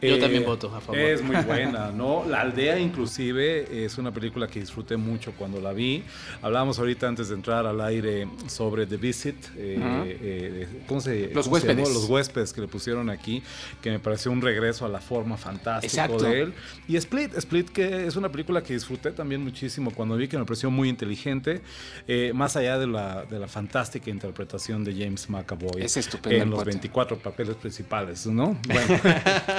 Yo 0.02 0.18
también 0.18 0.42
eh, 0.42 0.46
voto 0.46 0.74
a 0.74 0.80
favor. 0.80 0.98
Es 0.98 1.22
muy 1.22 1.36
buena, 1.46 1.90
¿no? 1.90 2.24
La 2.28 2.42
aldea, 2.42 2.78
inclusive, 2.78 3.84
es 3.84 3.96
una 3.96 4.12
película 4.12 4.46
que 4.48 4.60
disfruté 4.60 4.98
mucho 4.98 5.32
cuando 5.32 5.58
la 5.58 5.72
vi. 5.72 6.04
Hablábamos 6.42 6.78
ahorita 6.78 7.08
antes 7.08 7.30
de 7.30 7.36
entrar 7.36 7.66
al 7.66 7.80
aire 7.80 8.28
sobre 8.48 8.86
The 8.86 8.96
Visit. 8.98 9.36
Eh, 9.56 9.78
eh, 10.20 10.68
¿Cómo 10.86 11.00
se 11.00 11.30
Los 11.32 11.46
huéspedes. 11.46 11.88
Los 11.88 12.04
huéspedes 12.04 12.52
que 12.52 12.60
le 12.60 12.68
pusieron 12.68 13.08
aquí, 13.08 13.42
que 13.80 13.90
me 13.90 13.98
pareció 13.98 14.30
un 14.30 14.42
regreso 14.42 14.84
a 14.84 14.90
la 14.90 15.00
forma 15.00 15.38
fantástica 15.38 16.08
de 16.08 16.42
él. 16.42 16.54
Y 16.86 16.96
Split, 16.96 17.34
Split 17.38 17.61
que 17.64 18.06
es 18.06 18.16
una 18.16 18.30
película 18.30 18.62
que 18.62 18.74
disfruté 18.74 19.12
también 19.12 19.42
muchísimo 19.42 19.90
cuando 19.92 20.16
vi 20.16 20.28
que 20.28 20.38
me 20.38 20.44
pareció 20.44 20.70
muy 20.70 20.88
inteligente, 20.88 21.60
eh, 22.06 22.32
más 22.34 22.56
allá 22.56 22.78
de 22.78 22.86
la, 22.86 23.24
de 23.24 23.38
la 23.38 23.48
fantástica 23.48 24.10
interpretación 24.10 24.84
de 24.84 24.92
James 24.92 25.28
McAvoy 25.28 25.82
Es 25.82 25.96
estupendo 25.96 26.42
en 26.42 26.50
los 26.50 26.58
cuate. 26.58 26.70
24 26.70 27.18
papeles 27.18 27.56
principales, 27.56 28.26
¿no? 28.26 28.58
Bueno, 28.72 29.00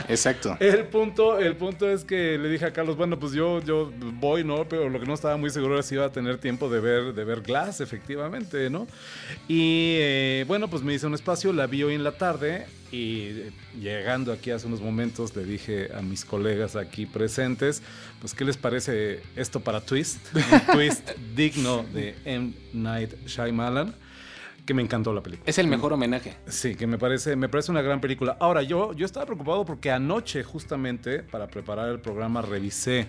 Exacto. 0.09 0.57
el 0.59 0.85
punto, 0.85 1.37
el 1.37 1.55
punto 1.55 1.89
es 1.89 2.03
que 2.03 2.37
le 2.37 2.49
dije 2.49 2.65
a 2.65 2.73
Carlos, 2.73 2.97
bueno, 2.97 3.19
pues 3.19 3.33
yo, 3.33 3.61
yo 3.61 3.91
voy, 4.19 4.43
¿no? 4.43 4.67
Pero 4.67 4.89
lo 4.89 4.99
que 4.99 5.05
no 5.05 5.13
estaba 5.13 5.37
muy 5.37 5.49
seguro 5.49 5.75
era 5.75 5.83
si 5.83 5.95
iba 5.95 6.05
a 6.05 6.11
tener 6.11 6.37
tiempo 6.39 6.69
de 6.69 6.79
ver, 6.79 7.13
de 7.13 7.23
ver 7.23 7.41
Glass, 7.41 7.81
efectivamente, 7.81 8.69
¿no? 8.69 8.87
Y 9.47 9.97
eh, 9.99 10.45
bueno, 10.47 10.67
pues 10.69 10.81
me 10.83 10.93
hice 10.93 11.05
un 11.05 11.13
espacio, 11.13 11.53
la 11.53 11.67
vi 11.67 11.83
hoy 11.83 11.95
en 11.95 12.03
la 12.03 12.17
tarde 12.17 12.65
y 12.93 13.51
llegando 13.81 14.31
aquí 14.31 14.51
hace 14.51 14.67
unos 14.67 14.79
momentos 14.79 15.35
le 15.35 15.43
dije 15.43 15.89
a 15.95 16.03
mis 16.03 16.23
colegas 16.23 16.75
aquí 16.75 17.07
presentes, 17.07 17.81
pues 18.21 18.35
¿qué 18.35 18.45
les 18.45 18.55
parece 18.55 19.23
esto 19.35 19.61
para 19.61 19.81
Twist? 19.81 20.19
Un 20.35 20.43
twist 20.73 21.09
digno 21.35 21.83
de 21.91 22.15
M. 22.23 22.53
Night 22.71 23.15
Shyamalan, 23.25 23.95
que 24.63 24.75
me 24.75 24.83
encantó 24.83 25.11
la 25.11 25.23
película. 25.23 25.49
Es 25.49 25.57
el 25.57 25.67
mejor 25.67 25.91
homenaje. 25.91 26.35
Sí, 26.45 26.75
que 26.75 26.85
me 26.85 26.99
parece, 26.99 27.35
me 27.35 27.49
parece 27.49 27.71
una 27.71 27.81
gran 27.81 27.99
película. 27.99 28.37
Ahora, 28.39 28.61
yo, 28.61 28.93
yo 28.93 29.07
estaba 29.07 29.25
preocupado 29.25 29.65
porque 29.65 29.89
anoche, 29.89 30.43
justamente, 30.43 31.23
para 31.23 31.47
preparar 31.47 31.89
el 31.89 31.99
programa, 31.99 32.43
revisé 32.43 33.07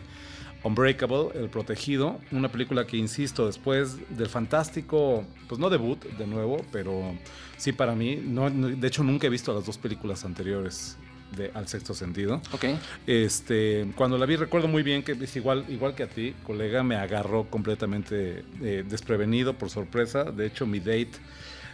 Unbreakable, 0.65 1.29
El 1.35 1.51
Protegido, 1.51 2.19
una 2.33 2.49
película 2.49 2.87
que, 2.87 2.97
insisto, 2.97 3.45
después 3.47 3.99
del 4.17 4.31
fantástico, 4.31 5.27
pues 5.47 5.61
no 5.61 5.69
debut, 5.69 6.03
de 6.03 6.27
nuevo, 6.27 6.65
pero 6.73 7.15
sí 7.57 7.73
para 7.73 7.95
mí, 7.95 8.17
no, 8.25 8.51
no- 8.51 8.69
de 8.69 8.87
hecho 8.89 9.03
nunca 9.03 9.27
he 9.27 9.31
visto 9.31 9.55
las 9.55 9.65
dos 9.67 9.79
películas 9.79 10.25
anteriores 10.25 10.97
de 11.37 11.51
Al 11.55 11.67
Sexto 11.67 11.95
Sentido. 11.95 12.41
Ok. 12.53 12.65
Este, 13.07 13.87
cuando 13.97 14.17
la 14.19 14.27
vi 14.27 14.37
recuerdo 14.37 14.69
muy 14.69 14.83
bien 14.85 15.03
que 15.03 15.13
es 15.13 15.37
igual, 15.37 15.65
igual 15.69 15.95
que 15.95 16.05
a 16.05 16.07
ti, 16.09 16.35
colega, 16.45 16.83
me 16.85 16.95
agarró 16.97 17.45
completamente 17.51 18.45
eh, 18.63 18.85
desprevenido 18.89 19.55
por 19.55 19.69
sorpresa. 19.71 20.25
De 20.25 20.47
hecho, 20.47 20.65
mi 20.67 20.79
date, 20.79 21.11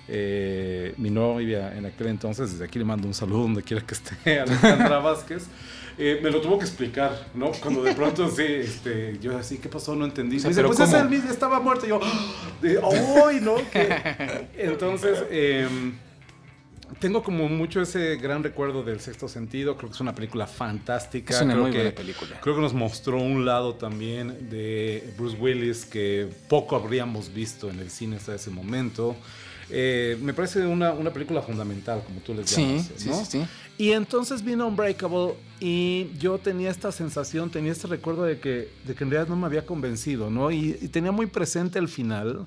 eh, 0.09 0.95
mi 0.97 1.11
novia 1.11 1.77
en 1.77 1.87
aquel 1.87 2.07
entonces, 2.09 2.53
desde 2.53 2.65
aquí 2.65 2.79
le 2.79 2.85
mando 2.85 3.07
un 3.07 3.15
saludo 3.15 3.43
donde 3.43 3.63
quiera 3.63 3.85
que 3.85 3.95
esté, 3.95 4.41
Alejandra 4.41 4.99
Vázquez. 4.99 5.47
Eh, 5.99 6.21
me 6.23 6.31
lo 6.31 6.41
tuvo 6.41 6.59
que 6.59 6.65
explicar, 6.65 7.27
¿no? 7.35 7.53
Cuando 7.53 7.83
de 7.83 7.95
pronto 7.95 8.29
sí, 8.31 8.43
este, 8.43 9.19
yo 9.21 9.37
así, 9.37 9.59
¿qué 9.59 9.69
pasó? 9.69 9.95
No 9.95 10.05
entendí. 10.05 10.37
O 10.37 10.41
sea, 10.41 10.49
Me 10.49 10.51
dice, 10.51 10.61
¿pero 10.63 10.69
pues 10.69 10.81
es 10.81 10.91
cómo? 10.91 11.03
el 11.03 11.09
mismo, 11.11 11.31
estaba 11.31 11.61
muerto. 11.61 11.87
Y 11.87 11.89
yo, 11.91 12.01
¡ay, 13.27 13.41
no! 13.41 13.57
¿Qué? 13.71 14.49
Entonces, 14.57 15.25
em, 15.31 15.95
tengo 16.99 17.23
como 17.23 17.49
mucho 17.49 17.81
ese 17.81 18.17
gran 18.17 18.43
recuerdo 18.43 18.83
del 18.83 19.01
sexto 19.01 19.29
sentido. 19.29 19.77
Creo 19.77 19.91
que 19.91 19.95
es 19.95 20.01
una 20.01 20.15
película 20.15 20.47
fantástica. 20.47 21.35
Es 21.35 21.43
una 21.43 21.53
creo 21.53 21.63
muy 21.65 21.73
que, 21.73 21.79
buena 21.79 21.95
película. 21.95 22.41
Creo 22.41 22.57
que 22.57 22.63
nos 22.63 22.75
mostró 22.75 23.19
un 23.19 23.45
lado 23.45 23.75
también 23.75 24.51
de 24.51 25.13
Bruce 25.17 25.37
Willis 25.37 25.85
que 25.85 26.29
poco 26.49 26.77
habríamos 26.77 27.33
visto 27.33 27.71
en 27.71 27.79
el 27.79 27.91
cine 27.91 28.17
hasta 28.17 28.35
ese 28.35 28.51
momento. 28.51 29.17
Eh, 29.71 30.19
me 30.21 30.35
parece 30.35 30.67
una, 30.67 30.93
una 30.93 31.13
película 31.13 31.43
fundamental, 31.43 32.03
como 32.05 32.21
tú 32.21 32.35
les 32.35 32.51
llamas. 32.51 32.91
sí, 32.97 33.09
¿no? 33.09 33.15
sí, 33.17 33.25
sí. 33.25 33.45
Y 33.81 33.93
entonces 33.93 34.45
vino 34.45 34.69
Unbreakable 34.69 35.37
y 35.59 36.11
yo 36.19 36.37
tenía 36.37 36.71
esta 36.71 36.93
sensación, 36.93 37.49
tenía 37.49 37.73
este 37.73 37.87
recuerdo 37.87 38.25
de 38.25 38.39
que, 38.39 38.69
de 38.85 38.95
que 38.95 39.05
en 39.05 39.11
realidad 39.11 39.31
no 39.31 39.37
me 39.37 39.47
había 39.47 39.65
convencido, 39.65 40.29
¿no? 40.29 40.51
Y, 40.51 40.77
y 40.83 40.89
tenía 40.89 41.13
muy 41.13 41.25
presente 41.25 41.79
el 41.79 41.89
final, 41.89 42.45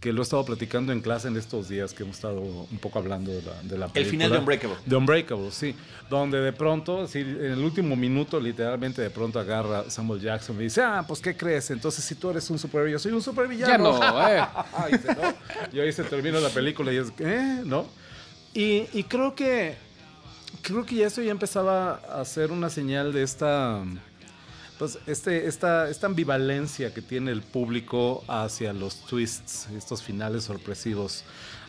que 0.00 0.12
lo 0.12 0.22
he 0.22 0.24
estado 0.24 0.44
platicando 0.44 0.92
en 0.92 1.00
clase 1.00 1.28
en 1.28 1.36
estos 1.36 1.68
días 1.68 1.94
que 1.94 2.02
hemos 2.02 2.16
estado 2.16 2.40
un 2.40 2.78
poco 2.78 2.98
hablando 2.98 3.30
de 3.30 3.42
la, 3.42 3.62
de 3.62 3.78
la 3.78 3.86
película. 3.86 4.00
El 4.00 4.06
final 4.06 4.32
de 4.32 4.38
Unbreakable. 4.38 4.76
De 4.84 4.96
Unbreakable, 4.96 5.52
sí. 5.52 5.72
Donde 6.10 6.40
de 6.40 6.52
pronto, 6.52 7.06
sí, 7.06 7.20
en 7.20 7.52
el 7.52 7.60
último 7.60 7.94
minuto, 7.94 8.40
literalmente 8.40 9.02
de 9.02 9.10
pronto 9.10 9.38
agarra 9.38 9.88
Samuel 9.88 10.20
Jackson 10.20 10.56
y 10.56 10.64
dice, 10.64 10.82
ah, 10.82 11.04
pues 11.06 11.20
¿qué 11.20 11.36
crees? 11.36 11.70
Entonces 11.70 12.04
si 12.04 12.16
tú 12.16 12.30
eres 12.30 12.50
un 12.50 12.58
supervillano, 12.58 12.94
yo 12.94 12.98
soy 12.98 13.12
un 13.12 13.22
supervillano. 13.22 13.70
Ya 13.70 13.78
no, 13.78 14.28
eh. 14.28 14.44
Y 14.88 14.92
dice, 14.96 15.14
¿no? 15.14 15.32
Y 15.72 15.78
ahí 15.78 15.92
se 15.92 16.02
termina 16.02 16.40
la 16.40 16.48
película 16.48 16.92
y 16.92 16.96
es, 16.96 17.12
¿eh? 17.20 17.62
¿No? 17.64 17.86
Y, 18.52 18.88
y 18.92 19.04
creo 19.04 19.36
que 19.36 19.91
creo 20.62 20.84
que 20.86 20.96
ya 20.96 21.06
eso 21.08 21.22
ya 21.22 21.30
empezaba 21.32 21.94
a 21.94 22.24
ser 22.24 22.50
una 22.52 22.70
señal 22.70 23.12
de 23.12 23.22
esta 23.22 23.82
pues 24.78 24.98
este, 25.06 25.46
esta, 25.46 25.88
esta 25.90 26.06
ambivalencia 26.06 26.92
que 26.92 27.02
tiene 27.02 27.30
el 27.30 27.42
público 27.42 28.24
hacia 28.26 28.72
los 28.72 29.04
twists, 29.06 29.68
estos 29.76 30.02
finales 30.02 30.44
sorpresivos 30.44 31.24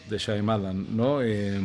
de 0.09 0.17
Shyamalan, 0.17 0.95
¿no? 0.97 1.21
Eh, 1.21 1.59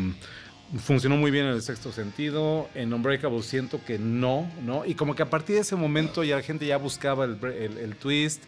funcionó 0.85 1.17
muy 1.17 1.31
bien 1.31 1.47
en 1.47 1.53
el 1.55 1.63
sexto 1.63 1.91
sentido, 1.91 2.69
en 2.75 2.93
Unbreakable 2.93 3.43
siento 3.43 3.81
que 3.83 3.99
no, 3.99 4.51
¿no? 4.63 4.85
Y 4.85 4.95
como 4.95 5.15
que 5.15 5.23
a 5.23 5.31
partir 5.31 5.55
de 5.57 5.63
ese 5.63 5.75
momento 5.77 6.23
ya 6.23 6.37
la 6.37 6.43
gente 6.43 6.67
ya 6.67 6.77
buscaba 6.77 7.25
el, 7.25 7.39
el- 7.43 7.79
el 7.79 7.97
twist, 7.97 8.43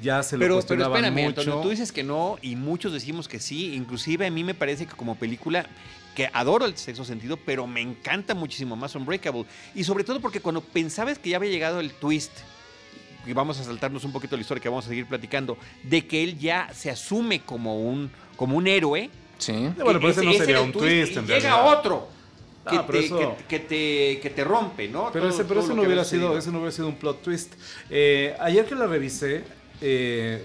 ya 0.00 0.22
se 0.22 0.36
lo 0.36 0.40
Pero, 0.40 0.54
pero 0.54 0.54
cuestionaban 0.54 1.04
espérame, 1.04 1.26
mucho. 1.28 1.40
Antonio, 1.40 1.60
tú 1.62 1.70
dices 1.70 1.90
que 1.90 2.04
no 2.04 2.38
y 2.40 2.54
muchos 2.54 2.92
decimos 2.92 3.26
que 3.26 3.40
sí. 3.40 3.74
Inclusive 3.74 4.26
a 4.26 4.30
mí 4.30 4.44
me 4.44 4.54
parece 4.54 4.86
que 4.86 4.92
como 4.94 5.16
película 5.18 5.66
que 6.14 6.30
adoro 6.32 6.64
el 6.66 6.76
sexto 6.76 7.04
sentido, 7.04 7.36
pero 7.36 7.66
me 7.66 7.80
encanta 7.80 8.34
muchísimo 8.34 8.76
más 8.76 8.94
Unbreakable. 8.94 9.44
Y 9.74 9.84
sobre 9.84 10.04
todo 10.04 10.20
porque 10.20 10.40
cuando 10.40 10.60
pensabas 10.60 11.18
que 11.18 11.30
ya 11.30 11.36
había 11.38 11.50
llegado 11.50 11.80
el 11.80 11.92
twist, 11.92 12.32
y 13.26 13.32
vamos 13.32 13.58
a 13.58 13.64
saltarnos 13.64 14.04
un 14.04 14.12
poquito 14.12 14.36
la 14.36 14.42
historia 14.42 14.62
que 14.62 14.68
vamos 14.68 14.84
a 14.84 14.88
seguir 14.88 15.06
platicando, 15.06 15.56
de 15.82 16.06
que 16.06 16.22
él 16.22 16.38
ya 16.38 16.68
se 16.74 16.90
asume 16.90 17.40
como 17.40 17.80
un, 17.80 18.10
como 18.36 18.56
un 18.56 18.66
héroe. 18.66 19.10
Sí. 19.38 19.52
Bueno, 19.82 19.98
pero 19.98 20.10
ese 20.10 20.24
no 20.24 20.32
sería 20.34 20.60
un 20.60 20.72
twist, 20.72 21.12
y 21.12 21.18
en 21.18 21.26
llega 21.26 21.40
realidad. 21.50 21.78
otro. 21.78 22.08
Ah, 22.66 22.70
Que, 22.70 22.78
pero 22.86 22.98
te, 23.00 23.04
eso- 23.06 23.36
que, 23.36 23.44
que 23.44 23.58
te, 23.60 24.20
que 24.20 24.30
te 24.30 24.44
rompe, 24.44 24.88
¿no? 24.88 25.10
Pero 25.12 25.26
Todo- 25.26 25.34
ese, 25.34 25.44
pero 25.44 25.60
todo 25.60 25.70
eso 25.72 25.74
no 25.76 25.82
hubiera 25.82 26.04
sido, 26.04 26.38
ese 26.38 26.50
no 26.50 26.58
hubiera 26.58 26.72
sido 26.72 26.88
un 26.88 26.94
plot 26.96 27.22
twist. 27.22 27.52
Eh, 27.90 28.34
ayer 28.40 28.64
que 28.64 28.74
la 28.74 28.86
revisé, 28.86 29.44
eh, 29.80 30.44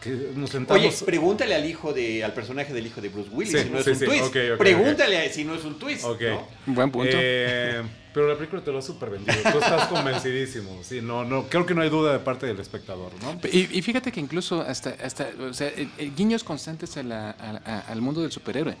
que 0.00 0.30
nos 0.34 0.50
sentamos. 0.50 0.82
Oye, 0.84 0.94
pregúntale 1.04 1.54
al 1.54 1.64
hijo 1.68 1.92
de, 1.92 2.22
al 2.24 2.32
personaje 2.34 2.72
del 2.72 2.86
hijo 2.86 3.00
de 3.00 3.08
Bruce 3.08 3.30
Willis 3.32 3.52
Sí, 3.52 3.58
si 3.64 3.70
no 3.70 3.78
es 3.78 3.84
sí, 3.84 3.90
un 3.90 3.96
sí, 3.98 4.04
twist. 4.04 4.32
pregúntale 4.58 5.32
si 5.32 5.44
no 5.44 5.54
es 5.54 5.64
un 5.64 5.78
twist. 5.78 6.04
Ok. 6.04 6.20
¿no? 6.22 6.74
Buen 6.74 6.90
punto. 6.90 7.10
Eh, 7.14 7.82
pero 8.12 8.28
la 8.28 8.34
película 8.36 8.62
te 8.62 8.72
lo 8.72 8.78
ha 8.78 8.82
super 8.82 9.10
vendido. 9.10 9.34
Tú 9.52 9.58
estás 9.58 9.86
convencidísimo. 9.92 10.80
Sí, 10.82 11.00
no, 11.02 11.24
no, 11.24 11.44
creo 11.48 11.66
que 11.66 11.74
no 11.74 11.82
hay 11.82 11.90
duda 11.90 12.12
de 12.12 12.18
parte 12.20 12.46
del 12.46 12.58
espectador, 12.60 13.12
¿no? 13.22 13.38
Y, 13.52 13.78
y 13.78 13.82
fíjate 13.82 14.10
que 14.12 14.20
incluso 14.20 14.60
hasta, 14.62 14.96
hasta 15.02 15.28
o 15.40 15.52
sea, 15.52 15.68
eh, 15.68 15.88
eh, 15.98 16.10
guiños 16.16 16.42
constantes 16.44 16.96
a 16.96 17.02
la- 17.02 17.30
a- 17.30 17.60
a- 17.64 17.80
al 17.80 18.00
mundo 18.00 18.22
del 18.22 18.32
superhéroe. 18.32 18.76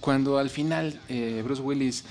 Cuando 0.00 0.38
al 0.38 0.50
final 0.50 1.00
eh, 1.08 1.40
Bruce 1.44 1.62
Willis 1.62 2.04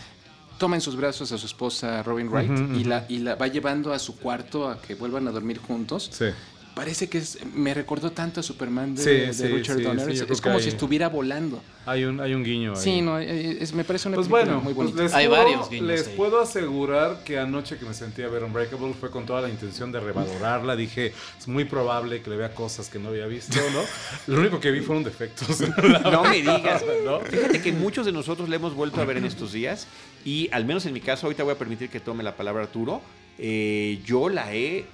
toma 0.58 0.76
en 0.76 0.82
sus 0.82 0.96
brazos 0.96 1.32
a 1.32 1.38
su 1.38 1.46
esposa 1.46 2.02
Robin 2.04 2.30
Wright 2.30 2.52
y, 2.78 2.84
la, 2.86 3.06
y 3.10 3.20
la 3.20 3.36
va 3.36 3.48
llevando 3.48 3.92
a 3.94 4.00
su 4.00 4.18
cuarto 4.18 4.70
a 4.70 4.82
que 4.82 4.96
vuelvan 4.96 5.28
a 5.28 5.32
dormir 5.32 5.60
juntos. 5.60 6.10
Sí. 6.12 6.26
Parece 6.76 7.08
que 7.08 7.20
es, 7.20 7.38
me 7.56 7.74
recordó 7.74 8.12
tanto 8.12 8.42
a 8.42 8.44
Superman 8.44 8.96
de, 8.96 9.02
Sí, 9.02 9.10
de 9.10 9.34
sí, 9.34 9.48
Richard 9.48 9.78
sí, 9.78 9.84
Donner. 9.84 10.18
sí, 10.18 10.26
es 10.30 10.42
como 10.42 10.60
si 10.60 10.68
estuviera 10.68 11.08
volando. 11.08 11.62
Hay 11.86 12.04
un, 12.04 12.20
hay 12.20 12.34
un 12.34 12.44
guiño 12.44 12.72
ahí. 12.76 12.78
Sí, 12.84 13.02
no, 13.02 13.18
eh, 13.18 13.60
es- 13.62 13.74
me 13.74 13.86
parece 13.86 14.10
una 14.10 14.16
Pues 14.16 14.28
película 14.28 14.56
bueno, 14.58 14.62
muy 14.62 14.74
pues 14.74 14.88
bonita. 14.90 15.04
les, 15.04 15.14
Hay 15.14 15.28
puedo, 15.30 15.42
varios 15.44 15.70
guiños 15.70 15.88
les 15.88 16.08
ahí. 16.08 16.14
puedo 16.18 16.42
asegurar 16.42 17.24
que 17.24 17.40
anoche 17.40 17.78
que 17.78 17.86
me 17.86 17.94
sentí 17.94 18.24
a 18.24 18.28
ver 18.28 18.44
Unbreakable 18.44 18.94
fue 19.00 19.10
con 19.10 19.26
toda 19.26 19.40
la 19.42 19.48
intención 19.50 19.94
de 19.94 20.02
revalorarla. 20.02 20.76
Dije, 20.76 21.14
es 21.40 21.48
muy 21.48 21.64
probable 21.64 22.22
que 22.22 22.30
le 22.30 22.36
vea 22.36 22.54
cosas 22.54 22.90
que 22.90 23.00
no 23.00 23.08
había 23.08 23.28
visto, 23.28 23.56
¿no? 23.72 23.80
Lo 24.34 24.42
único 24.42 24.60
que 24.60 24.72
vi 24.72 24.82
fueron 24.82 25.06
defectos. 25.06 25.48
No 26.12 26.24
me 26.26 26.36
digas. 26.42 26.84
¿no? 27.06 27.22
Fíjate 27.22 27.62
que 27.62 27.72
muchos 27.72 28.06
de 28.06 28.12
nosotros 28.12 28.50
le 28.50 28.58
hemos 28.58 28.74
vuelto 28.76 29.00
a 29.00 29.06
ver 29.06 29.16
en 29.16 29.24
estos 29.26 29.54
días 29.54 29.88
y 30.26 30.50
al 30.52 30.66
menos 30.66 30.86
en 30.86 30.92
mi 30.94 31.00
caso, 31.00 31.28
ahorita 31.28 31.44
voy 31.44 31.54
a 31.54 31.58
permitir 31.58 31.90
que 31.90 32.02
tome 32.02 32.22
la 32.22 32.36
palabra 32.36 32.64
Arturo, 32.64 33.02
eh, 33.38 34.02
yo 34.06 34.28
la 34.28 34.54
he... 34.54 34.86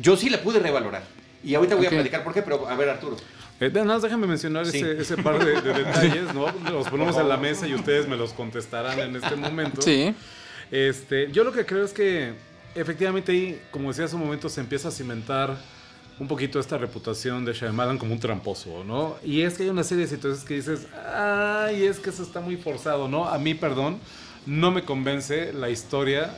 Yo 0.00 0.16
sí 0.16 0.30
la 0.30 0.38
pude 0.42 0.58
revalorar. 0.58 1.02
Y 1.44 1.54
ahorita 1.54 1.74
voy 1.74 1.86
a 1.86 1.90
platicar 1.90 2.22
por 2.24 2.32
qué, 2.32 2.42
pero 2.42 2.68
a 2.68 2.74
ver 2.76 2.88
Arturo. 2.88 3.16
Eh, 3.60 3.70
nada 3.72 3.84
más 3.84 4.02
déjame 4.02 4.26
mencionar 4.26 4.66
Sí. 4.66 4.78
ese, 4.78 5.00
ese 5.00 5.16
par 5.22 5.44
de, 5.44 5.60
de 5.60 5.72
detalles, 5.84 6.34
¿no? 6.34 6.46
Los 6.70 6.88
ponemos 6.88 7.16
en 7.16 7.28
la 7.28 7.36
mesa 7.36 7.66
y 7.66 7.74
ustedes 7.74 8.08
me 8.08 8.16
los 8.16 8.32
contestarán 8.32 8.98
en 8.98 9.16
este 9.16 9.36
momento. 9.36 9.82
Sí. 9.82 10.14
Este, 10.70 11.30
yo 11.32 11.44
lo 11.44 11.52
que 11.52 11.66
creo 11.66 11.84
es 11.84 11.92
que 11.92 12.32
efectivamente 12.74 13.32
ahí, 13.32 13.60
como 13.70 13.88
decía 13.88 14.04
hace 14.06 14.14
un 14.16 14.22
momento, 14.22 14.48
se 14.48 14.60
empieza 14.60 14.88
a 14.88 14.90
cimentar 14.90 15.56
un 16.18 16.28
poquito 16.28 16.60
esta 16.60 16.78
reputación 16.78 17.44
de 17.44 17.52
Shyamalan 17.52 17.98
como 17.98 18.12
un 18.12 18.20
tramposo, 18.20 18.84
¿no? 18.84 19.16
Y 19.24 19.42
es 19.42 19.54
que 19.54 19.64
hay 19.64 19.68
una 19.68 19.82
serie 19.84 20.04
de 20.04 20.10
situaciones 20.10 20.44
que 20.44 20.54
dices, 20.54 20.86
ay, 21.14 21.84
es 21.84 21.98
que 21.98 22.10
eso 22.10 22.22
está 22.22 22.40
muy 22.40 22.56
forzado, 22.56 23.08
¿no? 23.08 23.28
A 23.28 23.38
mí, 23.38 23.54
perdón, 23.54 23.98
no 24.46 24.70
me 24.70 24.84
convence 24.84 25.52
la 25.52 25.68
historia 25.70 26.34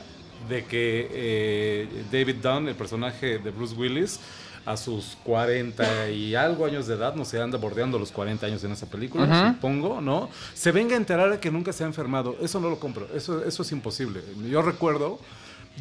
de 0.49 0.65
que 0.65 1.09
eh, 1.11 1.87
David 2.11 2.35
Dunn, 2.41 2.67
el 2.67 2.75
personaje 2.75 3.39
de 3.39 3.51
Bruce 3.51 3.75
Willis, 3.75 4.19
a 4.65 4.77
sus 4.77 5.15
40 5.23 6.09
y 6.09 6.33
algo 6.33 6.65
años 6.65 6.87
de 6.87 6.95
edad, 6.95 7.13
no 7.15 7.23
sé, 7.23 7.39
anda 7.39 7.57
bordeando 7.57 7.99
los 7.99 8.11
40 8.11 8.47
años 8.47 8.63
en 8.63 8.71
esa 8.71 8.87
película, 8.87 9.53
supongo, 9.53 10.01
¿no? 10.01 10.29
Se 10.55 10.71
venga 10.71 10.95
a 10.95 10.97
enterar 10.97 11.29
de 11.29 11.39
que 11.39 11.51
nunca 11.51 11.71
se 11.71 11.83
ha 11.83 11.87
enfermado. 11.87 12.35
Eso 12.41 12.59
no 12.59 12.69
lo 12.69 12.79
compro, 12.79 13.07
eso, 13.13 13.45
eso 13.45 13.61
es 13.61 13.71
imposible. 13.71 14.21
Yo 14.49 14.61
recuerdo 14.63 15.19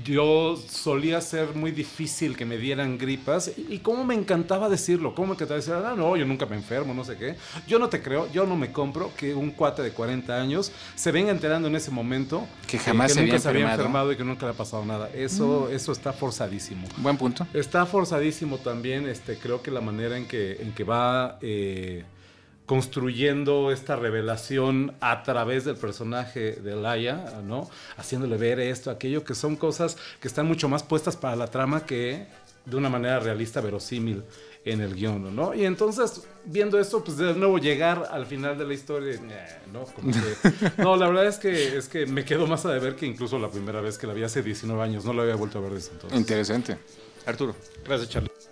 yo 0.03 0.57
solía 0.69 1.21
ser 1.21 1.55
muy 1.55 1.71
difícil 1.71 2.37
que 2.37 2.45
me 2.45 2.57
dieran 2.57 2.99
gripas 2.99 3.53
y, 3.57 3.79
cómo 3.79 4.05
me 4.05 4.15
encantaba 4.15 4.69
decirlo, 4.69 5.15
cómo 5.15 5.29
me 5.29 5.35
encantaba 5.35 5.57
decir, 5.57 5.75
ah, 5.75 5.95
no, 5.97 6.17
yo 6.17 6.27
nunca 6.27 6.47
me 6.47 6.57
enfermo, 6.57 6.95
no 6.95 7.05
sé 7.05 7.17
qué. 7.17 7.37
Yo 7.69 7.79
no 7.79 7.89
te 7.89 8.03
creo, 8.03 8.31
yo 8.33 8.47
no 8.47 8.57
me 8.57 8.73
compro 8.73 9.13
que 9.17 9.35
un 9.35 9.51
cuate 9.51 9.83
de 9.83 9.93
40 9.93 10.41
años 10.41 10.73
se 10.95 11.13
venga 11.13 11.31
enterando 11.31 11.69
en 11.69 11.77
ese 11.77 11.91
momento 11.91 12.47
que 12.67 12.79
jamás 12.79 13.13
se, 13.13 13.21
nunca 13.21 13.35
había 13.35 13.41
se 13.41 13.49
había 13.49 13.71
enfermado 13.71 14.13
y 14.13 14.17
que 14.17 14.25
nunca 14.25 14.47
le 14.47 14.53
ha 14.53 14.57
pasado 14.57 14.85
nada. 14.85 15.11
Eso, 15.15 15.69
mm. 15.71 15.75
eso 15.75 15.93
está 15.93 16.13
forzadísimo. 16.13 16.89
Buen 16.97 17.17
punto. 17.17 17.47
Está 17.55 17.87
forzadísimo 17.87 18.59
también, 18.59 19.09
este, 19.09 19.37
creo 19.37 19.63
que 19.63 19.71
la 19.71 19.81
manera 19.81 20.17
en 20.17 20.27
que, 20.27 20.61
en 20.61 20.73
que 20.73 20.85
va... 20.85 21.39
Eh, 21.41 22.05
construyendo 22.67 23.71
esta 23.71 23.97
revelación 23.97 24.95
a 25.01 25.23
través 25.23 25.65
del 25.65 25.77
personaje 25.77 26.53
de 26.53 26.77
Laia, 26.77 27.43
¿no? 27.45 27.69
Haciéndole 27.97 28.37
ver 28.37 28.59
esto, 28.61 28.91
aquello, 28.91 29.25
que 29.25 29.35
son 29.35 29.57
cosas 29.57 29.97
que 30.21 30.29
están 30.29 30.47
mucho 30.47 30.69
más 30.69 30.83
puestas 30.83 31.17
para 31.17 31.37
la 31.37 31.49
trama 31.49 31.85
que 31.85 32.27
de 32.65 32.77
una 32.77 32.89
manera 32.89 33.21
realista, 33.21 33.61
verosímil 33.61 34.23
en 34.65 34.81
el 34.81 34.95
guion, 34.95 35.37
¿no? 35.37 35.53
Y 35.53 35.67
entonces, 35.67 36.23
viendo 36.47 36.81
esto, 36.81 37.05
pues 37.05 37.19
de 37.19 37.35
nuevo 37.35 37.59
llegar 37.59 38.09
al 38.11 38.25
final 38.25 38.57
de 38.57 38.67
la 38.67 38.73
historia, 38.73 39.21
¿no? 39.71 39.85
no, 40.83 40.97
la 40.97 41.07
verdad 41.09 41.27
es 41.27 41.37
que, 41.37 41.77
es 41.77 41.89
que 41.89 42.07
me 42.07 42.25
quedo 42.25 42.47
más 42.47 42.65
a 42.65 42.73
deber 42.73 42.97
que 42.97 43.05
incluso 43.05 43.39
la 43.39 43.51
primera 43.51 43.83
vez 43.83 43.99
que 43.99 44.07
la 44.07 44.15
vi 44.15 44.23
hace 44.23 44.43
19 44.43 44.83
años, 44.83 45.05
no 45.05 45.13
la 45.13 45.23
había 45.23 45.35
vuelto 45.35 45.59
a 45.59 45.63
ver 45.63 45.75
desde 45.75 45.93
entonces. 45.93 46.19
Interesante. 46.19 46.79
Arturo. 47.27 47.55
Gracias, 47.85 48.09
Charlie. 48.09 48.44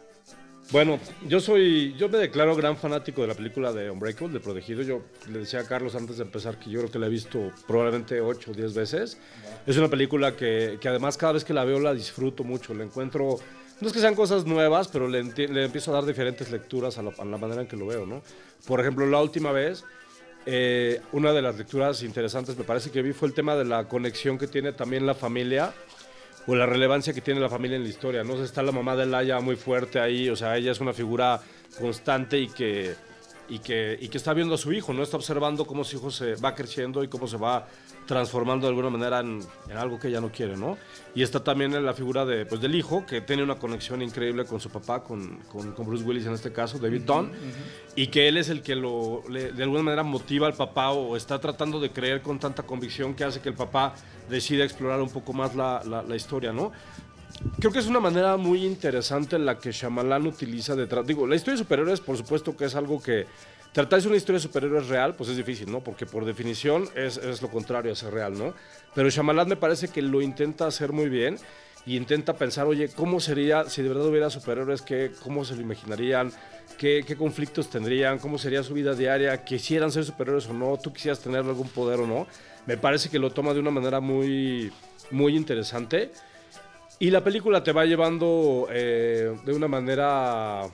Bueno, 0.73 0.99
yo 1.29 1.39
soy, 1.39 1.95
yo 1.99 2.09
me 2.09 2.17
declaro 2.17 2.57
gran 2.57 2.79
fanático 2.79 3.21
de 3.21 3.29
la 3.29 3.35
película 3.35 3.75
de 3.75 3.91
Unbreakable, 3.91 4.33
de 4.33 4.41
Protegido. 4.41 4.81
Yo 4.81 5.03
le 5.31 5.41
decía 5.41 5.61
a 5.61 5.67
Carlos 5.67 5.95
antes 5.95 6.17
de 6.17 6.23
empezar 6.23 6.59
que 6.59 6.71
yo 6.71 6.79
creo 6.81 6.91
que 6.91 6.99
la 6.99 7.09
he 7.09 7.11
visto 7.11 7.53
probablemente 7.67 8.23
8 8.23 8.51
o 8.51 8.55
10 8.55 8.73
veces. 8.73 9.19
Es 9.67 9.77
una 9.77 9.89
película 9.89 10.35
que, 10.35 10.79
que, 10.81 10.89
además 10.89 11.19
cada 11.19 11.35
vez 11.35 11.45
que 11.45 11.53
la 11.53 11.65
veo 11.65 11.79
la 11.79 11.93
disfruto 11.93 12.43
mucho. 12.43 12.73
Le 12.73 12.85
encuentro, 12.85 13.37
no 13.83 13.87
es 13.87 13.93
que 13.93 14.01
sean 14.01 14.15
cosas 14.15 14.47
nuevas, 14.47 14.89
pero 14.89 15.09
le, 15.09 15.19
empiezo 15.19 15.91
a 15.91 15.95
dar 15.97 16.07
diferentes 16.07 16.51
lecturas 16.51 16.97
a 16.97 17.03
la, 17.03 17.13
a 17.19 17.25
la, 17.27 17.37
manera 17.37 17.61
en 17.61 17.69
que 17.69 17.77
lo 17.77 17.87
veo, 17.89 18.07
¿no? 18.07 18.23
Por 18.67 18.81
ejemplo, 18.81 19.05
la 19.05 19.21
última 19.21 19.53
vez, 19.53 19.85
eh, 20.47 21.03
una 21.13 21.35
de 21.35 21.43
las 21.43 21.59
lecturas 21.59 22.03
interesantes 22.03 22.57
me 22.57 22.65
parece 22.65 22.91
que 22.91 23.03
vi 23.03 23.13
fue 23.13 23.29
el 23.29 23.35
tema 23.35 23.57
de 23.57 23.67
la 23.67 23.89
conexión 23.89 24.39
que 24.39 24.47
tiene 24.47 24.73
también 24.73 25.05
la 25.05 25.15
familia 25.15 25.75
o 26.47 26.55
la 26.55 26.67
relevancia 26.67 27.13
que 27.13 27.21
tiene 27.21 27.41
la 27.41 27.49
familia 27.49 27.77
en 27.77 27.85
la 27.85 27.89
historia. 27.89 28.25
¿no? 28.25 28.43
está 28.43 28.63
la 28.63 28.73
mamá 28.73 28.97
de 28.97 29.07
Laia 29.07 29.41
muy 29.41 29.57
fuerte 29.57 30.01
ahí, 30.01 30.29
o 30.29 30.37
sea, 30.37 30.57
ella 30.57 30.73
es 30.73 30.81
una 30.81 30.93
figura 30.93 31.41
constante 31.79 32.39
y 32.39 32.49
que, 32.49 32.95
y 33.49 33.59
que, 33.59 33.99
y 34.01 34.09
que 34.09 34.19
está 34.19 34.35
viendo 34.35 34.55
a 34.55 34.59
su 34.59 34.73
hijo, 34.73 34.93
¿no? 34.93 35.03
Está 35.03 35.17
observando 35.17 35.65
cómo 35.65 35.85
su 35.85 35.97
hijo 35.97 36.11
se 36.11 36.35
va 36.37 36.55
creciendo 36.55 37.03
y 37.03 37.09
cómo 37.09 37.27
se 37.27 37.37
va 37.37 37.67
transformando 38.07 38.67
de 38.67 38.71
alguna 38.71 38.91
manera 38.91 39.21
en, 39.21 39.43
algo 39.77 39.99
que 39.99 40.09
ella 40.09 40.21
no 40.21 40.31
quiere, 40.31 40.57
¿no? 40.57 40.77
Y 41.15 41.23
está 41.23 41.43
también 41.43 41.75
en 41.75 41.85
la 41.85 41.95
figura 41.95 42.25
de, 42.25 42.47
pues, 42.47 42.61
del 42.61 42.75
hijo, 42.75 43.07
que 43.07 43.21
tiene 43.21 43.43
una 43.43 43.57
conexión 43.57 44.03
increíble 44.03 44.45
con 44.45 44.61
su 44.61 44.71
papá, 44.71 45.03
con, 45.03 45.39
con, 45.51 45.87
Bruce 45.87 46.05
Willis 46.05 46.27
en 46.27 46.33
este 46.33 46.53
caso, 46.53 46.79
David 46.79 47.03
Dunn, 47.03 47.31
y 47.97 48.09
que 48.09 48.29
él 48.29 48.37
es 48.37 48.49
el 48.49 48.63
que 48.63 48.75
lo, 48.75 49.23
de 49.29 49.63
alguna 49.63 49.83
manera 49.83 50.03
motiva 50.03 50.47
al 50.47 50.55
papá 50.55 50.91
o 50.91 51.17
está 51.17 51.41
tratando 51.41 51.81
de 51.81 51.91
creer 51.91 52.23
con 52.23 52.39
tanta 52.39 52.63
convicción 52.63 53.15
que 53.15 53.25
hace 53.25 53.41
que 53.41 53.49
el 53.49 53.55
papá 53.55 53.95
decida 54.29 54.65
explorar 54.65 55.01
un 55.01 55.11
poco 55.11 55.33
más 55.33 55.55
la, 55.55 55.83
la, 55.85 56.17
historia, 56.17 56.53
¿no? 56.53 56.73
Creo 57.59 57.73
que 57.73 57.79
es 57.79 57.87
una 57.87 58.01
manera 58.01 58.37
muy 58.37 58.65
interesante 58.65 59.37
en 59.37 59.45
la 59.45 59.59
que 59.59 59.73
Shyamalan 59.73 60.27
utiliza 60.27 60.77
detrás. 60.77 61.07
Digo, 61.07 61.27
la 61.27 61.35
historia 61.35 61.55
de 61.55 61.65
superhéroes, 61.65 62.01
por 62.01 62.17
supuesto 62.17 62.57
que 62.57 62.67
es 62.67 62.75
algo 62.75 63.03
que 63.03 63.27
tratarse 63.73 64.07
una 64.07 64.17
historia 64.17 64.39
de 64.39 64.43
superhéroes 64.43 64.89
real, 64.89 65.15
pues 65.15 65.31
es 65.31 65.37
difícil, 65.37 65.71
¿no? 65.71 65.81
Porque 65.83 66.07
por 66.07 66.25
definición 66.25 66.89
es, 66.95 67.41
lo 67.41 67.49
contrario 67.49 67.93
a 67.93 67.97
ser 67.97 68.13
real, 68.13 68.39
¿no? 68.39 68.55
Pero 68.95 69.09
Shyamalan 69.09 69.49
me 69.49 69.57
parece 69.57 69.89
que 69.89 70.03
lo 70.03 70.21
intenta 70.21 70.67
hacer 70.67 70.93
muy 70.93 71.09
bien 71.09 71.39
y 71.87 71.97
intenta 71.97 72.35
pensar, 72.35 72.67
oye, 72.67 72.89
¿cómo 72.89 73.19
sería 73.19 73.65
si 73.65 73.83
de 73.83 73.89
verdad 73.89 74.07
hubiera 74.07 74.31
superhéroes? 74.31 74.83
¿qué, 74.83 75.11
¿Cómo 75.23 75.45
se 75.45 75.57
lo 75.57 75.63
imaginarían? 75.63 76.31
¿Qué, 76.79 77.03
¿Qué, 77.07 77.17
conflictos 77.17 77.71
tendrían? 77.71 78.19
¿Cómo 78.19 78.39
sería 78.39 78.63
su 78.63 78.75
vida 78.75 78.95
diaria? 78.95 79.43
¿Quisieran 79.45 79.91
ser 79.91 80.05
superhéroes 80.05 80.47
o 80.49 80.53
no? 80.53 80.77
¿Tú 80.77 80.93
quisieras 80.93 81.21
tener 81.21 81.41
algún 81.41 81.69
poder 81.69 82.01
o 82.01 82.07
no? 82.07 82.27
Me 82.67 82.77
parece 82.77 83.09
que 83.09 83.19
lo 83.19 83.31
toma 83.31 83.55
de 83.55 83.61
una 83.61 83.71
manera 83.71 84.01
muy, 84.01 84.71
muy 85.11 85.35
interesante. 85.35 86.13
Y 86.99 87.11
la 87.11 87.25
película 87.25 87.65
te 87.65 87.73
va 87.73 87.85
llevando 87.85 88.69
eh, 88.71 89.37
de 89.45 89.53
una 89.53 89.67
manera 89.67 90.69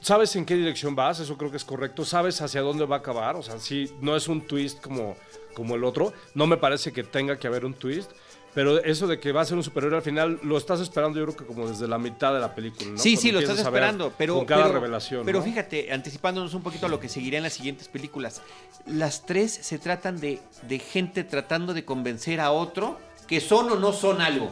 sabes 0.00 0.34
en 0.36 0.44
qué 0.44 0.56
dirección 0.56 0.94
vas, 0.94 1.20
eso 1.20 1.36
creo 1.36 1.50
que 1.50 1.56
es 1.56 1.64
correcto, 1.64 2.04
sabes 2.04 2.40
hacia 2.40 2.60
dónde 2.60 2.84
va 2.86 2.96
a 2.96 2.98
acabar, 3.00 3.36
o 3.36 3.42
sea, 3.42 3.58
si 3.58 3.90
no 4.00 4.16
es 4.16 4.28
un 4.28 4.42
twist 4.46 4.80
como, 4.80 5.16
como 5.54 5.74
el 5.76 5.84
otro, 5.84 6.12
no 6.34 6.46
me 6.46 6.56
parece 6.56 6.92
que 6.92 7.04
tenga 7.04 7.38
que 7.38 7.46
haber 7.46 7.64
un 7.64 7.74
twist. 7.74 8.10
Pero 8.52 8.82
eso 8.82 9.06
de 9.06 9.20
que 9.20 9.30
va 9.30 9.42
a 9.42 9.44
ser 9.44 9.56
un 9.56 9.62
superhéroe 9.62 9.98
al 9.98 10.02
final 10.02 10.40
lo 10.42 10.58
estás 10.58 10.80
esperando 10.80 11.20
yo 11.20 11.26
creo 11.26 11.36
que 11.36 11.46
como 11.46 11.68
desde 11.68 11.86
la 11.86 11.98
mitad 11.98 12.34
de 12.34 12.40
la 12.40 12.52
película, 12.52 12.90
¿no? 12.90 12.98
Sí, 12.98 13.16
sí, 13.16 13.30
lo 13.30 13.38
estás 13.38 13.60
esperando, 13.60 14.12
pero 14.18 14.34
con 14.34 14.44
cada 14.44 14.66
revelación. 14.66 15.24
Pero 15.24 15.40
fíjate, 15.40 15.92
anticipándonos 15.92 16.52
un 16.54 16.62
poquito 16.62 16.86
a 16.86 16.88
lo 16.88 16.98
que 16.98 17.08
seguirá 17.08 17.36
en 17.36 17.44
las 17.44 17.52
siguientes 17.52 17.86
películas, 17.86 18.42
las 18.86 19.24
tres 19.24 19.52
se 19.52 19.78
tratan 19.78 20.18
de, 20.18 20.40
de 20.62 20.78
gente 20.80 21.22
tratando 21.22 21.74
de 21.74 21.84
convencer 21.84 22.40
a 22.40 22.50
otro 22.50 22.98
que 23.30 23.40
son 23.40 23.70
o 23.70 23.76
no 23.76 23.92
son 23.92 24.20
algo, 24.20 24.50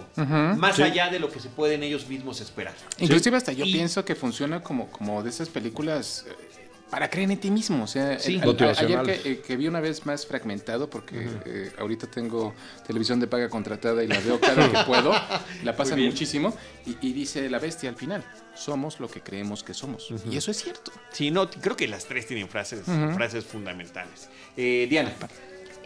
más 0.56 0.78
allá 0.78 1.10
de 1.10 1.18
lo 1.18 1.28
que 1.32 1.40
se 1.40 1.48
pueden 1.48 1.82
ellos 1.82 2.06
mismos 2.06 2.40
esperar. 2.40 2.74
Inclusive 3.00 3.36
hasta 3.36 3.50
yo 3.50 3.64
pienso 3.64 4.04
que 4.04 4.14
funciona 4.14 4.62
como, 4.62 4.88
como 4.88 5.20
de 5.24 5.30
esas 5.30 5.48
películas 5.48 6.24
eh, 6.28 6.32
para 6.88 7.10
creer 7.10 7.28
en 7.32 7.38
ti 7.38 7.50
mismo. 7.50 7.82
O 7.82 7.86
sea, 7.88 8.10
ayer 8.12 9.20
eh, 9.24 9.42
que, 9.44 9.56
vi 9.56 9.66
una 9.66 9.80
vez 9.80 10.06
más 10.06 10.24
fragmentado, 10.24 10.88
porque 10.88 11.28
eh, 11.44 11.72
ahorita 11.76 12.06
tengo 12.06 12.54
televisión 12.86 13.18
de 13.18 13.26
paga 13.26 13.48
contratada 13.48 14.04
y 14.04 14.06
la 14.06 14.20
veo 14.20 14.38
cada 14.38 14.70
que 14.70 14.78
puedo, 14.86 15.12
la 15.64 15.76
pasan 15.76 16.00
muchísimo, 16.00 16.56
y, 16.86 17.12
dice 17.12 17.50
la 17.50 17.58
bestia 17.58 17.90
al 17.90 17.96
final, 17.96 18.24
somos 18.54 19.00
lo 19.00 19.08
que 19.08 19.22
creemos 19.22 19.64
que 19.64 19.74
somos. 19.74 20.08
Y 20.30 20.36
eso 20.36 20.52
es 20.52 20.62
cierto. 20.62 20.92
Sí, 21.10 21.32
no, 21.32 21.50
creo 21.50 21.76
que 21.76 21.88
las 21.88 22.04
tres 22.04 22.28
tienen 22.28 22.48
frases, 22.48 22.84
frases 23.16 23.44
fundamentales. 23.44 24.28
Diana. 24.54 25.10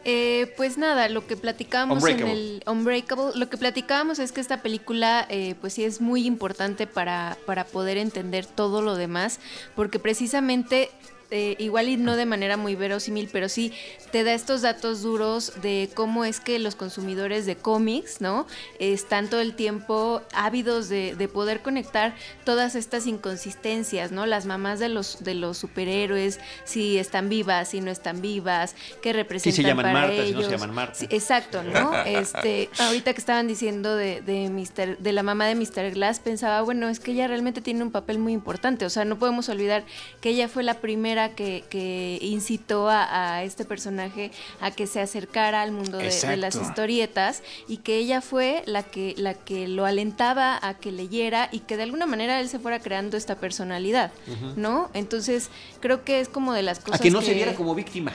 Eh, 0.05 0.53
pues 0.57 0.79
nada, 0.79 1.09
lo 1.09 1.27
que 1.27 1.37
platicábamos 1.37 2.05
en 2.05 2.27
el 2.27 2.63
Unbreakable, 2.67 3.33
lo 3.35 3.49
que 3.49 3.57
platicábamos 3.57 4.19
es 4.19 4.33
que 4.33 4.41
esta 4.41 4.61
película, 4.63 5.27
eh, 5.29 5.55
pues 5.61 5.75
sí 5.75 5.85
es 5.85 6.01
muy 6.01 6.27
importante 6.27 6.87
para, 6.87 7.37
para 7.47 7.65
poder 7.65 7.99
entender 7.99 8.47
todo 8.47 8.83
lo 8.83 8.97
demás, 8.97 9.39
porque 9.77 9.99
precisamente 10.01 10.91
eh, 11.33 11.57
igual 11.59 11.89
y 11.89 11.97
no 11.97 12.15
de 12.15 12.27
manera 12.27 12.59
muy 12.59 12.75
verosímil, 12.75 13.31
pero 13.33 13.49
sí 13.49 13.73
te 14.11 14.23
da 14.23 14.35
estos 14.35 14.61
datos 14.61 15.01
duros 15.01 15.55
de 15.63 15.89
cómo 15.95 16.27
es 16.27 16.41
que 16.41 16.59
los 16.59 16.77
consumidores 16.77 17.47
de 17.47 17.57
cómics, 17.57 18.21
¿no? 18.21 18.47
Están 18.79 19.31
todo 19.31 19.41
el 19.41 19.55
tiempo 19.55 20.21
ávidos 20.35 20.91
de, 20.91 21.17
poder 21.33 21.63
conectar 21.63 22.15
todas 22.45 22.75
estas 22.75 23.07
inconsistencias, 23.07 24.13
¿no? 24.13 24.27
Las 24.27 24.45
mamás 24.45 24.79
de 24.79 24.91
los, 24.91 25.25
de 25.25 25.35
los 25.35 25.57
superhéroes, 25.57 26.41
si 26.65 26.99
están 26.99 27.31
vivas, 27.31 27.69
si 27.69 27.81
no 27.81 27.91
están 27.91 28.21
vivas, 28.21 28.75
qué 29.01 29.15
representan 29.15 29.57
si 29.57 29.63
se 29.63 29.67
llaman 29.67 29.85
para 29.85 29.95
Marta, 29.95 30.15
ellos. 30.17 30.27
si 30.27 30.35
no 30.35 30.43
se 30.43 30.51
llaman 30.51 30.75
Marta. 30.75 31.05
exacto, 31.09 31.63
¿no? 31.63 31.93
Este, 32.13 32.69
ahorita 32.79 33.15
que 33.15 33.21
estaban 33.21 33.49
diciendo 33.49 33.97
de, 33.97 34.21
de, 34.21 34.97
de 34.99 35.13
la 35.13 35.23
mamá 35.23 35.47
de 35.47 35.55
Mr. 35.55 35.93
Glass, 35.93 36.21
pensaba, 36.21 36.61
bueno, 36.61 36.91
es 36.91 37.01
que 37.01 37.13
ella 37.13 37.27
realmente 37.27 37.63
tiene 37.63 37.83
un 37.83 37.91
papel 37.91 38.19
muy 38.19 38.35
importante, 38.35 38.85
o 38.85 38.91
sea, 38.91 39.07
no 39.07 39.19
podemos 39.19 39.49
olvidar 39.49 39.85
que 40.21 40.29
ella 40.29 40.49
fue 40.49 40.63
la 40.63 40.75
primera 40.75 41.22
que, 41.31 42.19
incitó 42.21 42.89
a, 42.89 43.43
este 43.43 43.65
personaje 43.65 44.31
a 44.61 44.71
que 44.71 44.87
se 44.87 45.01
acercara 45.01 45.63
al 45.63 45.73
mundo 45.73 45.99
de, 45.99 46.37
las 46.37 46.57
historietas 46.57 47.43
y 47.69 47.79
que 47.79 47.97
ella 47.97 48.21
fue 48.21 48.63
la 48.67 48.83
que, 48.83 49.15
la 49.17 49.35
que 49.35 49.69
lo 49.69 49.85
alentaba 49.85 50.59
a 50.61 50.75
que 50.75 50.93
leyera 50.93 51.49
y 51.53 51.61
que 51.61 51.77
de 51.77 51.85
alguna 51.85 52.07
manera 52.07 52.41
él 52.41 52.49
se 52.49 52.59
fuera 52.59 52.81
creando 52.81 53.17
esta 53.17 53.37
personalidad, 53.37 54.13
¿no? 54.57 54.91
Entonces 54.95 55.51
creo 55.81 56.05
que 56.05 56.21
es 56.21 56.29
como 56.29 56.53
de 56.53 56.63
las 56.63 56.81
cosas... 56.81 57.01
A 57.01 57.03
que 57.03 57.11
no 57.11 57.23
se 57.23 57.35
viera 57.35 57.55
como 57.55 57.75
víctima. 57.75 58.13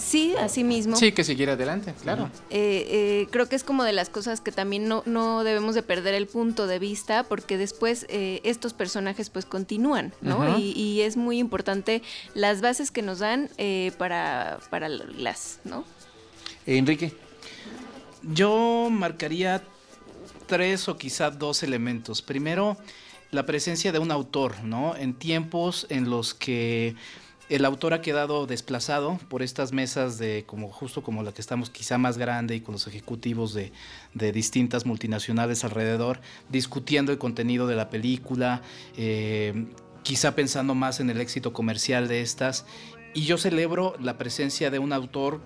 Sí, 0.00 0.34
así 0.38 0.64
mismo. 0.64 0.96
Sí, 0.96 1.12
que 1.12 1.24
siguiera 1.24 1.52
adelante, 1.52 1.94
claro. 2.02 2.30
Eh, 2.50 2.86
eh, 2.88 3.26
creo 3.30 3.48
que 3.48 3.56
es 3.56 3.64
como 3.64 3.84
de 3.84 3.92
las 3.92 4.08
cosas 4.08 4.40
que 4.40 4.50
también 4.50 4.88
no, 4.88 5.02
no 5.06 5.44
debemos 5.44 5.74
de 5.74 5.82
perder 5.82 6.14
el 6.14 6.26
punto 6.26 6.66
de 6.66 6.78
vista 6.78 7.22
porque 7.24 7.58
después 7.58 8.06
eh, 8.08 8.40
estos 8.44 8.72
personajes 8.72 9.30
pues 9.30 9.44
continúan, 9.44 10.12
¿no? 10.20 10.58
y, 10.58 11.00
es 11.00 11.16
muy 11.16 11.38
importante 11.38 12.02
las 12.34 12.60
bases 12.60 12.90
que 12.90 13.02
nos 13.02 13.20
dan 13.20 13.48
para, 13.96 14.58
para 14.70 14.88
las, 14.88 15.60
¿no? 15.64 15.84
Enrique. 16.66 17.14
Yo 18.22 18.88
marcaría 18.90 19.62
tres 20.46 20.88
o 20.88 20.96
quizá 20.96 21.30
dos 21.30 21.62
elementos. 21.62 22.22
Primero, 22.22 22.76
la 23.30 23.46
presencia 23.46 23.92
de 23.92 23.98
un 23.98 24.10
autor, 24.10 24.62
¿no? 24.64 24.96
En 24.96 25.14
tiempos 25.14 25.86
en 25.88 26.10
los 26.10 26.34
que 26.34 26.96
el 27.50 27.64
autor 27.64 27.94
ha 27.94 28.00
quedado 28.00 28.46
desplazado 28.46 29.18
por 29.28 29.42
estas 29.42 29.72
mesas 29.72 30.18
de 30.18 30.44
como 30.46 30.70
justo 30.70 31.02
como 31.02 31.22
la 31.22 31.32
que 31.32 31.40
estamos 31.40 31.68
quizá 31.68 31.98
más 31.98 32.16
grande 32.16 32.54
y 32.54 32.60
con 32.60 32.72
los 32.72 32.86
ejecutivos 32.86 33.52
de, 33.52 33.72
distintas 34.32 34.86
multinacionales 34.86 35.64
alrededor 35.64 36.20
discutiendo 36.48 37.10
el 37.10 37.18
contenido 37.18 37.66
de 37.66 37.74
la 37.74 37.90
película 37.90 38.62
eh, 38.96 39.66
quizá 40.04 40.34
pensando 40.34 40.74
más 40.74 41.00
en 41.00 41.10
el 41.10 41.20
éxito 41.20 41.52
comercial 41.52 42.06
de 42.06 42.22
estas 42.22 42.64
y 43.14 43.22
yo 43.24 43.36
celebro 43.36 43.96
la 44.00 44.16
presencia 44.16 44.70
de 44.70 44.78
un 44.78 44.92
autor 44.92 45.40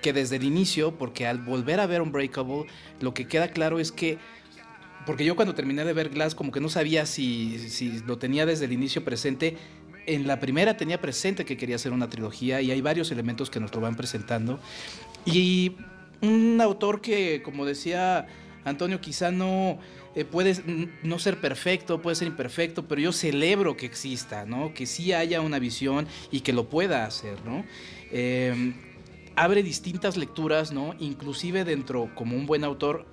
que 0.00 0.14
desde 0.14 0.36
el 0.36 0.44
inicio, 0.44 0.96
porque 0.96 1.26
al 1.26 1.38
volver 1.38 1.78
a 1.78 1.86
ver 1.86 2.00
Unbreakable, 2.00 2.64
lo 3.00 3.12
que 3.12 3.26
queda 3.26 3.48
claro 3.48 3.78
es 3.78 3.92
que 3.92 4.18
porque 5.06 5.24
yo 5.24 5.34
cuando 5.34 5.54
terminé 5.54 5.84
de 5.84 5.92
ver 5.92 6.10
Glass 6.10 6.34
como 6.34 6.52
que 6.52 6.60
no 6.60 6.68
sabía 6.68 7.06
si, 7.06 7.58
si, 7.70 8.00
lo 8.00 8.18
tenía 8.18 8.44
desde 8.46 8.66
el 8.66 8.72
inicio 8.72 9.02
presente. 9.02 9.56
En 10.06 10.26
la 10.26 10.40
primera 10.40 10.76
tenía 10.76 11.00
presente 11.00 11.44
que 11.44 11.56
quería 11.56 11.76
hacer 11.76 11.92
una 11.92 12.08
trilogía 12.08 12.60
y 12.60 12.70
hay 12.70 12.80
varios 12.80 13.10
elementos 13.10 13.50
que 13.50 13.60
nos 13.60 13.74
lo 13.74 13.80
van 13.80 13.96
presentando. 13.96 14.58
Y 15.24 15.76
un 16.20 16.60
autor 16.60 17.00
que, 17.00 17.42
como 17.42 17.64
decía 17.64 18.26
Antonio, 18.64 19.00
quizá 19.00 19.30
no 19.30 19.78
eh, 20.14 20.24
puede 20.24 20.56
no 21.02 21.18
ser 21.18 21.40
perfecto, 21.40 22.02
puede 22.02 22.16
ser 22.16 22.28
imperfecto, 22.28 22.86
pero 22.86 23.00
yo 23.00 23.12
celebro 23.12 23.76
que 23.76 23.86
exista, 23.86 24.44
¿no? 24.44 24.74
Que 24.74 24.86
sí 24.86 25.12
haya 25.12 25.40
una 25.40 25.58
visión 25.58 26.06
y 26.30 26.40
que 26.40 26.52
lo 26.52 26.68
pueda 26.68 27.04
hacer, 27.04 27.38
¿no? 27.44 27.64
Eh, 28.10 28.74
abre 29.36 29.62
distintas 29.62 30.16
lecturas, 30.16 30.72
¿no? 30.72 30.94
Inclusive 30.98 31.64
dentro, 31.64 32.10
como 32.14 32.36
un 32.36 32.46
buen 32.46 32.64
autor, 32.64 33.06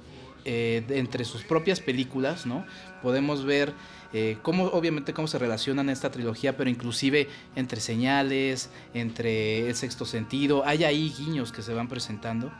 eh, 0.50 0.82
entre 0.90 1.26
sus 1.26 1.44
propias 1.44 1.82
películas, 1.82 2.46
¿no? 2.46 2.66
Podemos 3.02 3.46
ver 3.46 3.74
eh, 4.14 4.38
cómo, 4.42 4.66
obviamente, 4.66 5.14
cómo 5.14 5.28
se 5.28 5.38
relacionan 5.38 5.90
esta 5.90 6.12
trilogía, 6.12 6.56
pero 6.56 6.70
inclusive 6.70 7.28
entre 7.56 7.82
señales, 7.82 8.70
entre 8.94 9.68
el 9.68 9.76
sexto 9.76 10.06
sentido, 10.06 10.66
hay 10.66 10.84
ahí 10.84 11.14
guiños 11.18 11.52
que 11.52 11.62
se 11.62 11.74
van 11.74 11.88
presentando. 11.88 12.52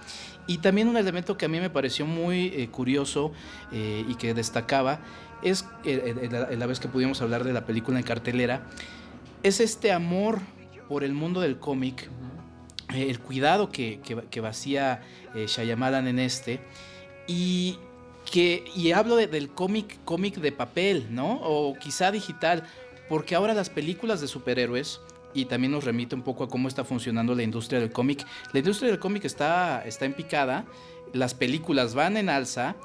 Y 0.46 0.60
también 0.60 0.88
un 0.88 0.98
elemento 0.98 1.38
que 1.38 1.46
a 1.46 1.50
mí 1.50 1.60
me 1.60 1.70
pareció 1.70 2.06
muy 2.06 2.48
eh, 2.48 2.70
curioso 2.70 3.32
y 3.72 4.16
que 4.16 4.34
destacaba 4.34 5.02
es 5.44 5.66
la, 5.84 6.66
vez 6.66 6.80
que 6.80 6.88
pudimos 6.88 7.22
hablar 7.22 7.44
de 7.44 7.54
la 7.54 7.66
película 7.66 8.00
en 8.00 8.04
cartelera, 8.04 8.66
es 9.44 9.60
este 9.60 9.92
amor 9.92 10.40
por 10.88 11.04
el 11.04 11.14
mundo 11.14 11.42
del 11.42 11.60
cómic, 11.60 12.10
el 12.94 13.20
cuidado 13.20 13.70
que, 13.70 14.00
que, 14.02 14.40
vacía 14.40 15.02
Shyamalan 15.36 16.08
en 16.08 16.20
este 16.20 16.62
y 17.28 17.78
que 18.32 18.66
y 18.76 18.92
hablo 18.92 19.16
del 19.16 19.50
cómic 19.50 20.04
cómic 20.04 20.36
de 20.36 20.52
papel, 20.52 21.08
¿no? 21.10 21.40
O 21.44 21.76
quizá 21.76 22.12
digital, 22.12 22.64
porque 23.10 23.36
ahora 23.36 23.54
las 23.54 23.70
películas 23.70 24.22
de 24.22 24.28
superhéroes 24.28 25.00
y 25.34 25.46
también 25.46 25.72
nos 25.72 25.84
remite 25.84 26.16
un 26.16 26.24
poco 26.24 26.44
a 26.44 26.50
cómo 26.50 26.68
está 26.68 26.84
funcionando 26.84 27.36
la 27.36 27.44
industria 27.44 27.80
del 27.80 27.92
cómic. 27.92 28.26
La 28.54 28.60
industria 28.60 28.90
del 28.90 29.00
cómic 29.00 29.26
está, 29.26 29.84
está 29.86 30.06
en 30.06 30.14
picada, 30.14 30.66
las 31.14 31.34
películas 31.34 31.94
van 31.94 32.18
en 32.18 32.30
alza 32.30 32.76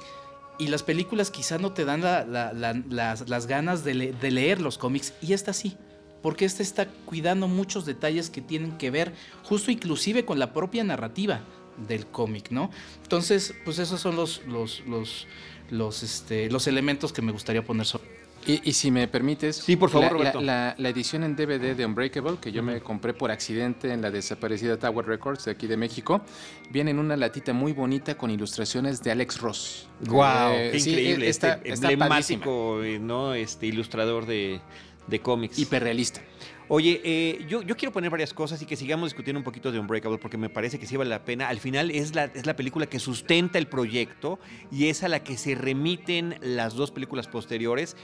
y 0.59 0.69
las 0.69 0.83
películas 0.83 1.31
quizá 1.31 1.59
no 1.59 1.73
te 1.73 1.85
dan 1.85 2.03
las, 2.03 3.47
ganas 3.47 3.85
de, 3.85 4.13
de, 4.13 4.31
leer 4.31 4.61
los 4.61 4.79
cómics 4.79 5.15
y 5.21 5.33
esta 5.33 5.53
sí. 5.53 5.77
Porque 6.21 6.45
esta 6.45 6.63
está 6.63 6.87
cuidando 7.05 7.49
muchos 7.49 7.85
detalles 7.85 8.31
que 8.31 8.41
tienen 8.41 8.79
que 8.79 8.93
ver 8.93 9.13
justo 9.43 9.73
inclusive 9.73 10.25
con 10.25 10.39
la 10.39 10.53
propia 10.53 10.85
narrativa 10.85 11.41
del 11.77 12.07
cómic, 12.07 12.51
¿no? 12.51 12.71
Entonces, 13.03 13.55
pues 13.65 13.79
esos 13.79 14.01
son 14.01 14.17
los, 14.17 14.43
los, 14.47 14.83
los, 14.87 15.27
los, 15.71 16.03
este, 16.03 16.51
los 16.51 16.67
elementos 16.67 17.13
que 17.13 17.23
me 17.23 17.33
gustaría 17.33 17.65
poner 17.65 17.87
sobre. 17.87 18.23
Y, 18.45 18.73
si 18.73 18.91
me 18.91 19.07
permites, 19.07 19.55
sí, 19.55 19.77
por 19.77 19.89
favor, 19.89 20.19
la, 20.43 20.75
la, 20.77 20.89
edición 20.89 21.23
en 21.23 21.37
DVD 21.37 21.77
de 21.77 21.87
Unbreakable, 21.87 22.39
que 22.41 22.51
yo 22.51 22.61
me 22.65 22.81
compré 22.81 23.15
por 23.15 23.31
accidente 23.31 23.93
en 23.93 24.03
la 24.03 24.11
desaparecida 24.11 24.77
Tower 24.81 25.07
Records 25.07 25.45
de 25.45 25.53
aquí 25.53 25.69
de 25.69 25.77
México, 25.77 26.23
viene 26.69 26.91
en 26.91 26.99
una 26.99 27.17
latita 27.17 27.53
muy 27.53 27.73
bonita 27.73 28.17
con 28.17 28.33
ilustraciones 28.33 29.01
de 29.01 29.13
Alex 29.13 29.41
Ross. 29.41 29.89
¡Wow! 30.01 30.55
Eh, 30.55 30.77
increíble! 30.77 31.29
Está, 31.29 31.61
este 31.63 31.93
emblemático, 31.93 32.81
¿no? 33.01 33.35
Este 33.35 33.67
ilustrador 33.67 34.27
de, 34.27 34.61
de 35.07 35.21
cómics. 35.21 35.61
Hiperrealista. 35.61 36.21
Oye, 36.69 37.01
eh, 37.05 37.45
yo, 37.49 37.63
yo, 37.63 37.77
quiero 37.77 37.93
poner 37.93 38.11
varias 38.11 38.33
cosas 38.33 38.63
y 38.63 38.67
que 38.67 38.77
sigamos 38.77 39.11
discutiendo 39.11 39.39
un 39.39 39.45
poquito 39.45 39.73
de 39.73 39.79
Unbreakable 39.79 40.19
porque 40.19 40.39
me 40.39 40.49
parece 40.49 40.79
que 40.79 40.87
sí 40.87 40.97
vale 40.97 41.11
la 41.11 41.25
pena. 41.25 41.49
Al 41.49 41.59
final 41.61 41.91
es 41.91 42.15
la, 42.15 42.25
es 42.25 42.47
la 42.47 42.57
película 42.57 42.87
que 42.87 42.99
sustenta 42.99 43.59
el 43.59 43.67
proyecto 43.67 44.39
y 44.71 44.89
es 44.89 45.03
a 45.03 45.09
la 45.09 45.23
que 45.23 45.37
se 45.37 45.55
remiten 45.55 46.37
las 46.41 46.75
dos 46.75 46.91
películas 46.91 47.29
posteriores 47.29 47.97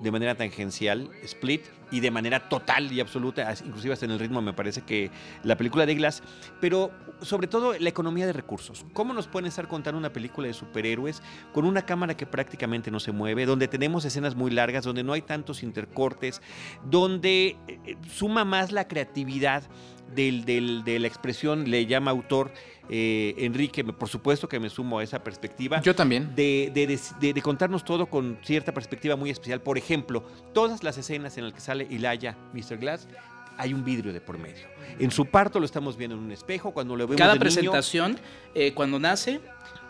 de 0.00 0.10
manera 0.10 0.34
tangencial, 0.34 1.10
Split, 1.22 1.62
y 1.90 2.00
de 2.00 2.10
manera 2.10 2.48
total 2.48 2.92
y 2.92 3.00
absoluta, 3.00 3.54
inclusive 3.64 3.94
hasta 3.94 4.06
en 4.06 4.12
el 4.12 4.18
ritmo 4.18 4.42
me 4.42 4.52
parece 4.52 4.82
que 4.82 5.10
la 5.44 5.56
película 5.56 5.86
de 5.86 5.94
Glass, 5.94 6.22
pero 6.60 6.90
sobre 7.20 7.46
todo 7.46 7.78
la 7.78 7.88
economía 7.88 8.26
de 8.26 8.32
recursos. 8.32 8.84
¿Cómo 8.92 9.14
nos 9.14 9.26
pueden 9.26 9.46
estar 9.46 9.68
contando 9.68 9.98
una 9.98 10.12
película 10.12 10.48
de 10.48 10.54
superhéroes 10.54 11.22
con 11.52 11.64
una 11.64 11.82
cámara 11.82 12.16
que 12.16 12.26
prácticamente 12.26 12.90
no 12.90 13.00
se 13.00 13.12
mueve, 13.12 13.46
donde 13.46 13.68
tenemos 13.68 14.04
escenas 14.04 14.34
muy 14.34 14.50
largas, 14.50 14.84
donde 14.84 15.04
no 15.04 15.12
hay 15.12 15.22
tantos 15.22 15.62
intercortes, 15.62 16.42
donde 16.84 17.56
eh, 17.68 17.96
suma 18.10 18.44
más 18.44 18.72
la 18.72 18.88
creatividad 18.88 19.62
del, 20.14 20.44
de 20.44 20.98
la 20.98 21.06
expresión, 21.06 21.68
le 21.70 21.86
llama 21.86 22.10
autor, 22.10 22.52
eh, 22.88 23.34
Enrique, 23.38 23.82
por 23.82 24.08
supuesto 24.08 24.48
que 24.48 24.60
me 24.60 24.70
sumo 24.70 25.00
a 25.00 25.02
esa 25.02 25.22
perspectiva. 25.22 25.80
Yo 25.82 25.94
también. 25.94 26.34
De, 26.36 26.70
de, 27.20 27.42
contarnos 27.42 27.84
todo 27.84 28.06
con 28.06 28.38
cierta 28.42 28.72
perspectiva 28.72 29.16
muy 29.16 29.30
especial. 29.30 29.60
Por 29.60 29.76
ejemplo, 29.78 30.22
todas 30.52 30.84
las 30.84 30.96
escenas 30.96 31.36
en 31.36 31.44
las 31.44 31.52
que 31.52 31.60
sale 31.60 31.75
Ilaya, 31.84 32.36
Mr. 32.52 32.78
Glass, 32.78 33.08
hay 33.58 33.72
un 33.74 33.84
vidrio 33.84 34.12
de 34.12 34.20
por 34.20 34.38
medio. 34.38 34.66
En 34.98 35.10
su 35.10 35.26
parto 35.26 35.60
lo 35.60 35.66
estamos 35.66 35.96
viendo 35.96 36.16
en 36.16 36.22
un 36.22 36.32
espejo, 36.32 36.72
cuando 36.72 36.96
lo 36.96 37.06
vemos 37.06 37.18
Cada 37.18 37.36
presentación, 37.36 38.18
eh, 38.54 38.72
cuando 38.74 38.98
nace, 38.98 39.40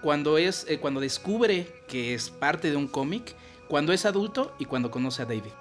cuando, 0.03 0.39
es, 0.39 0.67
eh, 0.69 0.79
cuando 0.79 1.01
descubre 1.01 1.67
que 1.89 2.15
es 2.15 2.31
parte 2.31 2.71
de 2.71 2.77
un 2.77 2.89
cómic, 2.89 3.35
cuando 3.69 3.93
es 3.93 4.07
adulto 4.07 4.55
y 4.59 4.65
cuando 4.65 4.91
conoce 4.91 5.23
a 5.23 5.25
David. 5.25 5.53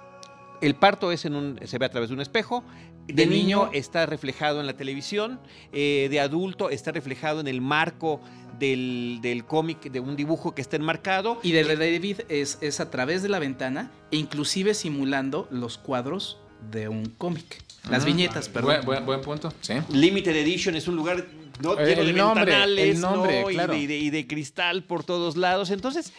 El 0.60 0.74
parto 0.74 1.12
es 1.12 1.24
en 1.24 1.34
un, 1.34 1.60
se 1.64 1.78
ve 1.78 1.86
a 1.86 1.90
través 1.90 2.08
de 2.08 2.14
un 2.14 2.20
espejo, 2.20 2.64
de, 3.06 3.26
niño, 3.26 3.70
está 3.72 4.06
reflejado 4.06 4.60
en 4.60 4.66
la 4.66 4.76
televisión, 4.76 5.40
eh, 5.72 6.08
de 6.10 6.20
adulto 6.20 6.70
está 6.70 6.92
reflejado 6.92 7.40
en 7.40 7.48
el 7.48 7.60
marco 7.60 8.20
del, 8.58 9.18
del 9.22 9.44
cómic, 9.44 9.90
de 9.90 10.00
un 10.00 10.16
dibujo 10.16 10.54
que 10.54 10.62
está 10.62 10.76
enmarcado. 10.76 11.38
Y 11.42 11.52
de 11.52 11.64
David 11.64 12.20
es, 12.28 12.58
es 12.60 12.80
a 12.80 12.90
través 12.90 13.22
de 13.22 13.28
la 13.28 13.38
ventana, 13.38 13.90
e 14.10 14.16
inclusive 14.16 14.74
simulando 14.74 15.46
los 15.50 15.78
cuadros 15.78 16.38
de 16.70 16.88
un 16.88 17.06
cómic. 17.06 17.62
Las 17.90 18.02
ah, 18.02 18.06
viñetas, 18.06 18.48
perdón. 18.48 18.84
Buen, 18.84 19.20
punto. 19.20 19.52
Sí. 19.60 19.74
Limited 19.90 20.34
Edition 20.34 20.74
es 20.74 20.88
un 20.88 20.96
lugar 20.96 21.24
¿no? 21.62 21.76
lleno 21.76 22.02
de 22.02 22.12
ventanales 22.12 22.98
y, 22.98 23.86
de, 23.86 23.96
y, 23.98 24.10
de, 24.10 24.26
cristal 24.26 24.82
por 24.82 25.04
todos 25.04 25.36
lados. 25.36 25.70
Entonces, 25.70 26.12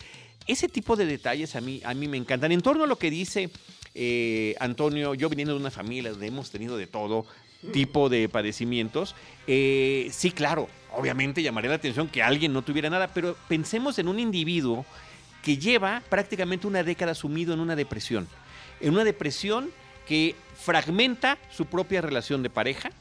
ese 0.47 0.69
tipo 0.69 0.95
de 0.95 1.05
detalles 1.05 1.55
a 1.55 1.61
mí, 1.61 1.81
a 1.83 1.93
mí 1.93 2.07
me 2.07 2.15
encantan. 2.15 2.53
En 2.53 2.61
torno 2.61 2.85
a 2.85 2.87
lo 2.87 2.97
que 2.97 3.11
dice 3.11 3.49
eh, 3.99 4.55
Antonio, 4.59 5.15
yo 5.15 5.27
viniendo 5.27 5.55
de 5.55 5.59
una 5.59 5.71
familia 5.71 6.11
donde 6.11 6.27
hemos 6.27 6.51
tenido 6.51 6.77
de 6.77 6.85
todo 6.85 7.25
tipo 7.73 8.09
de 8.09 8.29
padecimientos, 8.29 9.15
eh, 9.47 10.09
sí, 10.11 10.29
claro, 10.29 10.69
obviamente 10.95 11.41
llamaría 11.41 11.71
la 11.71 11.77
atención 11.77 12.07
que 12.07 12.21
alguien 12.21 12.53
no 12.53 12.61
tuviera 12.61 12.91
nada, 12.91 13.07
pero 13.07 13.35
pensemos 13.47 13.97
en 13.97 14.07
un 14.07 14.19
individuo 14.19 14.85
que 15.41 15.57
lleva 15.57 16.03
prácticamente 16.09 16.67
una 16.67 16.83
década 16.83 17.15
sumido 17.15 17.55
en 17.55 17.59
una 17.59 17.75
depresión, 17.75 18.27
en 18.81 18.93
una 18.93 19.03
depresión 19.03 19.71
que 20.07 20.35
fragmenta 20.55 21.39
su 21.49 21.65
propia 21.65 21.99
relación 22.01 22.43
de 22.43 22.51
pareja, 22.51 22.91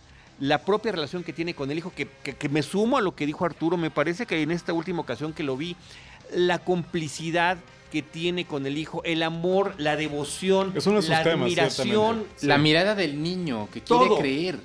la 0.41 0.65
propia 0.65 0.93
relación 0.93 1.25
que 1.25 1.35
tiene 1.35 1.53
con 1.53 1.71
el 1.71 1.77
hijo, 1.77 1.93
que, 1.95 2.09
que, 2.09 2.49
me 2.49 2.63
sumo 2.63 2.97
a 2.97 3.03
lo 3.03 3.15
que 3.15 3.27
dijo 3.27 3.45
Arturo, 3.45 3.77
me 3.77 3.91
parece 3.91 4.25
que 4.25 4.41
en 4.41 4.51
esta 4.51 4.73
última 4.73 5.03
ocasión 5.03 5.35
que 5.35 5.43
lo 5.43 5.59
vi, 5.59 5.77
la 6.33 6.59
complicidad 6.59 7.59
que 7.90 8.03
tiene 8.03 8.46
con 8.46 8.66
el 8.66 8.79
hijo, 8.79 9.03
el 9.05 9.22
amor, 9.22 9.75
la 9.79 9.96
devoción, 9.96 10.75
la 11.09 11.18
admiración, 11.18 12.25
la 12.42 12.59
mirada 12.59 12.94
del 12.94 13.22
niño 13.22 13.68
que 13.72 13.81
quiere 13.81 14.07
creer. 14.18 14.59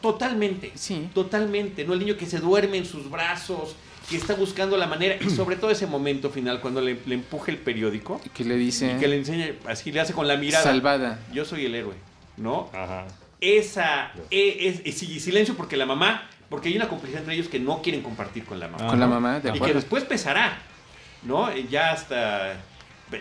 Totalmente, 0.00 0.72
sí. 0.74 1.08
totalmente, 1.14 1.84
¿no? 1.84 1.94
El 1.94 2.00
niño 2.00 2.16
que 2.16 2.26
se 2.26 2.38
duerme 2.38 2.76
en 2.78 2.86
sus 2.86 3.10
brazos, 3.10 3.76
que 4.08 4.16
está 4.16 4.34
buscando 4.34 4.76
la 4.76 4.86
manera, 4.86 5.16
y 5.20 5.30
sobre 5.30 5.56
todo 5.56 5.70
ese 5.70 5.86
momento 5.86 6.30
final, 6.30 6.60
cuando 6.60 6.80
le, 6.80 6.98
le 7.06 7.14
empuja 7.14 7.50
el 7.50 7.58
periódico. 7.58 8.20
Que 8.34 8.44
le 8.44 8.56
dice. 8.56 8.94
Y 8.96 9.00
que 9.00 9.08
le 9.08 9.16
enseña, 9.16 9.52
así 9.66 9.92
le 9.92 10.00
hace 10.00 10.12
con 10.12 10.28
la 10.28 10.36
mirada. 10.36 10.64
Salvada. 10.64 11.20
Yo 11.32 11.44
soy 11.44 11.66
el 11.66 11.74
héroe, 11.74 11.94
¿no? 12.36 12.70
Ajá. 12.72 13.06
Esa, 13.40 14.12
e, 14.30 14.82
es, 14.84 14.98
silencio 14.98 15.56
porque 15.56 15.76
la 15.76 15.86
mamá, 15.86 16.28
porque 16.48 16.68
hay 16.68 16.76
una 16.76 16.88
complicidad 16.88 17.20
entre 17.20 17.34
ellos 17.34 17.48
que 17.48 17.60
no 17.60 17.82
quieren 17.82 18.02
compartir 18.02 18.44
con 18.44 18.58
la 18.58 18.68
mamá. 18.68 18.86
Con 18.86 19.00
la 19.00 19.06
mamá, 19.06 19.40
de 19.40 19.56
Y 19.56 19.60
que 19.60 19.74
después 19.74 20.04
pesará. 20.04 20.58
¿No? 21.26 21.54
Ya 21.54 21.92
hasta, 21.92 22.62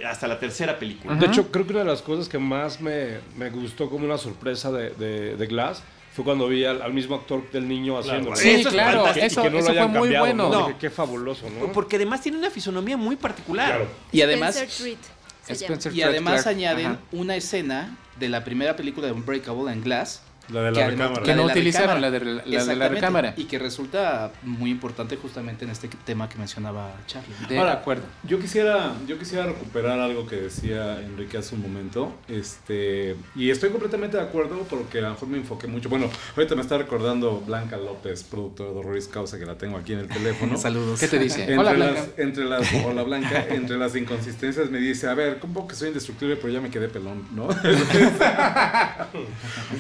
hasta 0.08 0.28
la 0.28 0.40
tercera 0.40 0.78
película. 0.78 1.16
De 1.16 1.26
hecho, 1.26 1.52
creo 1.52 1.66
que 1.66 1.72
una 1.72 1.84
de 1.84 1.90
las 1.90 2.02
cosas 2.02 2.30
que 2.30 2.40
más 2.40 2.80
me, 2.82 3.20
me 3.36 3.50
gustó 3.50 3.90
como 3.90 4.06
una 4.06 4.18
sorpresa 4.18 4.72
de, 4.72 5.36
de, 5.36 5.48
Glass 5.48 5.84
fue 6.14 6.24
cuando 6.24 6.48
vi 6.48 6.66
al, 6.66 6.94
mismo 6.94 7.16
actor 7.16 7.50
del 7.52 7.68
niño 7.68 7.98
haciendo 7.98 8.36
Sí, 8.36 8.64
claro, 8.64 9.08
eso, 9.08 9.44
que 9.44 9.50
no 9.50 9.60
eso 9.60 9.74
fue 9.74 9.88
muy 9.88 10.16
bueno. 10.18 10.76
Qué, 10.80 10.90
fabuloso, 10.90 11.50
¿no? 11.50 11.72
Porque 11.72 11.98
además 11.98 12.22
tiene 12.22 12.38
una 12.38 12.50
fisonomía 12.50 12.98
muy 12.98 13.16
particular. 13.16 13.86
Y 14.12 14.22
además, 14.22 14.64
y 15.94 16.02
además 16.02 16.48
añaden 16.48 16.98
una 17.12 17.36
escena 17.36 17.98
de 18.20 18.30
la 18.30 18.44
primera 18.44 18.76
película 18.76 19.08
de 19.08 19.14
Unbreakable 19.14 19.72
en 19.72 19.82
Glass 19.82 20.22
La 20.50 20.62
de 20.62 20.72
la 20.72 20.88
recámara. 20.88 21.24
Que 21.24 21.36
no 21.36 21.46
utilizaron 21.46 22.02
la 22.02 22.12
de 22.12 22.20
la, 22.76 22.90
recámara. 22.90 23.34
Y 23.38 23.46
que 23.46 23.60
resulta 23.60 24.32
muy 24.44 24.70
importante 24.70 25.16
justamente 25.18 25.66
en 25.66 25.72
este 25.72 25.90
tema 26.06 26.30
que 26.30 26.38
mencionaba 26.38 26.94
Charlie. 27.08 27.34
De 27.50 27.58
Ahora, 27.58 27.74
acuerdo. 27.74 28.04
Yo 28.24 28.40
quisiera, 28.40 28.94
yo 29.08 29.18
quisiera 29.18 29.46
recuperar 29.46 30.00
algo 30.00 30.28
que 30.28 30.36
decía 30.36 31.02
Enrique 31.02 31.38
hace 31.38 31.56
un 31.56 31.62
momento. 31.62 32.14
Este, 32.28 33.16
y 33.36 33.50
estoy 33.50 33.70
completamente 33.72 34.18
de 34.18 34.24
acuerdo 34.24 34.66
porque 34.70 35.00
a 35.00 35.04
lo 35.04 35.10
mejor 35.12 35.28
me 35.28 35.38
enfoqué 35.38 35.68
mucho. 35.68 35.90
Bueno, 35.90 36.10
ahorita 36.36 36.56
me 36.56 36.62
está 36.62 36.78
recordando 36.78 37.42
Blanca 37.42 37.78
López, 37.78 38.24
productora 38.24 38.72
de 38.72 38.78
Horroris 38.78 39.08
Causa, 39.08 39.40
que 39.40 39.46
la 39.46 39.58
tengo 39.58 39.78
aquí 39.78 39.94
en 39.94 40.00
el 40.00 40.08
teléfono. 40.08 40.58
Saludos. 40.66 41.00
¿Qué 41.00 41.08
te 41.08 41.20
dice? 41.20 41.42
Entre 41.42 41.58
hola, 41.58 41.74
Blanca. 41.74 41.94
Las, 41.94 42.10
entre 42.18 42.46
las, 42.46 42.74
hola, 42.86 43.04
Blanca. 43.04 43.46
entre 43.50 43.78
las 43.78 43.96
inconsistencias 43.96 44.70
me 44.70 44.80
dice, 44.80 45.08
a 45.08 45.14
ver, 45.14 45.40
como 45.40 45.68
que 45.68 45.76
soy 45.76 45.90
indestructible, 45.90 46.36
pero 46.36 46.50
ya 46.50 46.62
me 46.62 46.70
quedé 46.70 46.88
pelón, 46.88 47.28
¿no? 47.34 47.48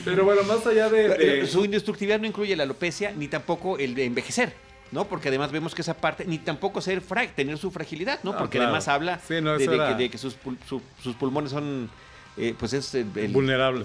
pero 0.06 0.26
bueno, 0.26 0.44
más 0.44 0.55
allá 0.66 0.90
de, 0.90 1.48
Su 1.48 1.66
indestructibilidad 1.66 2.20
no 2.20 2.28
incluye 2.28 2.56
la 2.56 2.64
alopecia 2.64 3.12
ni 3.12 3.28
tampoco 3.28 3.78
el 3.78 3.96
de 3.96 4.06
envejecer. 4.06 4.54
¿no? 4.92 5.06
Porque 5.08 5.30
además 5.30 5.52
vemos 5.52 5.76
que 5.76 5.82
esa 5.82 5.96
parte, 5.96 6.26
ni 6.26 6.38
tampoco 6.38 6.80
ser 6.80 7.02
tener 7.36 7.58
su 7.58 7.72
fragilidad, 7.72 8.20
¿no? 8.24 8.38
Porque 8.38 8.60
además 8.60 8.88
habla 8.88 9.20
de, 9.28 10.10
que, 10.12 10.18
sus, 10.18 10.38
sus, 11.02 11.16
pulmones 11.16 11.52
son 11.52 11.90
eh, 12.38 12.54
pues 12.58 12.74
es 12.74 12.94
el, 12.96 13.08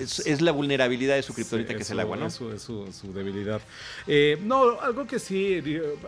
Es, 0.01 0.41
la 0.41 0.51
vulnerabilidad 0.51 1.15
de 1.15 1.23
su 1.23 1.33
criptonita 1.35 1.75
que 1.75 1.83
es 1.83 1.91
el 1.91 2.01
agua, 2.01 2.17
¿no? 2.17 2.27
Es 2.27 2.35
su, 2.35 2.93
su, 2.93 3.13
debilidad. 3.13 3.61
Eh, 4.09 4.39
no, 4.43 4.81
algo 4.81 5.07
que 5.07 5.19
sí, 5.19 5.63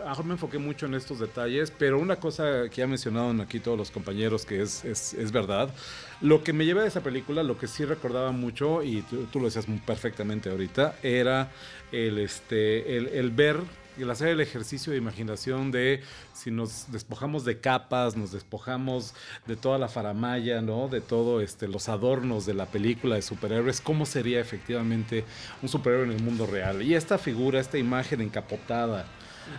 mejor 0.05 0.25
me 0.25 0.33
enfoqué 0.33 0.57
mucho 0.57 0.85
en 0.85 0.95
estos 0.95 1.19
detalles, 1.19 1.71
pero 1.71 1.99
una 1.99 2.17
cosa 2.17 2.69
que 2.69 2.77
ya 2.77 2.87
mencionado 2.87 3.41
aquí 3.41 3.59
todos 3.59 3.77
los 3.77 3.91
compañeros 3.91 4.45
que 4.45 4.61
es, 4.61 4.83
es, 4.83 5.13
es 5.13 5.31
verdad, 5.31 5.73
lo 6.19 6.43
que 6.43 6.51
me 6.51 6.65
lleva 6.65 6.81
de 6.81 6.89
esa 6.89 7.01
película, 7.01 7.43
lo 7.43 7.57
que 7.57 7.67
sí 7.67 7.85
recordaba 7.85 8.31
mucho, 8.31 8.83
y 8.83 9.03
tú, 9.03 9.39
lo 9.39 9.45
decías 9.45 9.65
perfectamente 9.85 10.49
ahorita, 10.49 10.97
era 11.01 11.51
el, 11.91 12.17
este, 12.17 12.97
el, 12.97 13.07
el 13.07 13.31
ver 13.31 13.57
el 13.97 14.09
hacer 14.09 14.29
el 14.29 14.41
ejercicio 14.41 14.91
de 14.91 14.97
imaginación 14.97 15.71
de 15.71 16.01
si 16.33 16.51
nos 16.51 16.91
despojamos 16.91 17.45
de 17.45 17.59
capas, 17.59 18.15
nos 18.15 18.31
despojamos 18.31 19.13
de 19.45 19.55
toda 19.55 19.77
la 19.77 19.87
faramaya, 19.87 20.61
¿no? 20.61 20.87
De 20.87 21.01
todo 21.01 21.41
este 21.41 21.67
los 21.67 21.89
adornos 21.89 22.45
de 22.45 22.53
la 22.53 22.65
película 22.65 23.15
de 23.15 23.21
superhéroes, 23.21 23.81
cómo 23.81 24.05
sería 24.05 24.39
efectivamente 24.39 25.25
un 25.61 25.69
superhéroe 25.69 26.05
en 26.05 26.11
el 26.13 26.23
mundo 26.23 26.45
real. 26.45 26.81
Y 26.81 26.95
esta 26.95 27.17
figura, 27.17 27.59
esta 27.59 27.77
imagen 27.77 28.21
encapotada, 28.21 29.05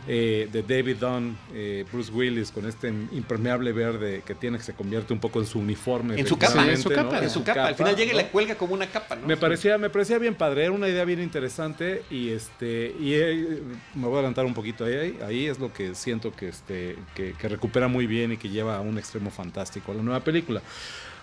eh, 0.06 0.48
de 0.52 0.62
David 0.62 0.96
Dunn, 0.96 1.36
eh, 1.52 1.84
Bruce 1.90 2.12
Willis, 2.12 2.50
con 2.50 2.66
este 2.66 2.88
impermeable 2.88 3.72
verde 3.72 4.22
que 4.24 4.34
tiene 4.34 4.58
que 4.58 4.64
se 4.64 4.74
convierte 4.74 5.12
un 5.12 5.20
poco 5.20 5.40
en 5.40 5.46
su 5.46 5.58
uniforme. 5.58 6.18
En 6.18 6.26
su 6.26 6.36
capa, 6.36 6.70
en 6.70 6.78
su 6.78 6.90
capa, 6.90 7.18
en 7.22 7.30
su 7.30 7.42
capa. 7.42 7.68
Al 7.68 7.74
final 7.74 7.96
llega 7.96 8.12
y 8.12 8.16
la 8.16 8.28
cuelga 8.28 8.54
como 8.56 8.74
una 8.74 8.86
capa, 8.86 9.16
Me 9.16 9.36
parecía, 9.36 9.78
me 9.78 9.90
parecía 9.90 10.18
bien 10.18 10.34
padre, 10.34 10.64
era 10.64 10.72
una 10.72 10.88
idea 10.88 11.04
bien 11.04 11.22
interesante 11.22 12.02
y 12.10 12.30
este 12.30 12.94
y 13.00 13.14
eh, 13.14 13.62
me 13.94 14.06
voy 14.06 14.16
a 14.16 14.18
adelantar 14.18 14.44
un 14.44 14.54
poquito 14.54 14.84
ahí, 14.84 15.18
ahí 15.24 15.46
es 15.46 15.58
lo 15.58 15.72
que 15.72 15.94
siento 15.94 16.32
que 16.32 16.48
este 16.48 16.96
que, 17.14 17.34
recupera 17.44 17.88
muy 17.88 18.06
bien 18.06 18.32
y 18.32 18.36
que 18.36 18.48
lleva 18.48 18.76
a 18.76 18.80
un 18.80 18.98
extremo 18.98 19.30
fantástico 19.30 19.92
a 19.92 19.94
la 19.94 20.02
nueva 20.02 20.20
película. 20.20 20.62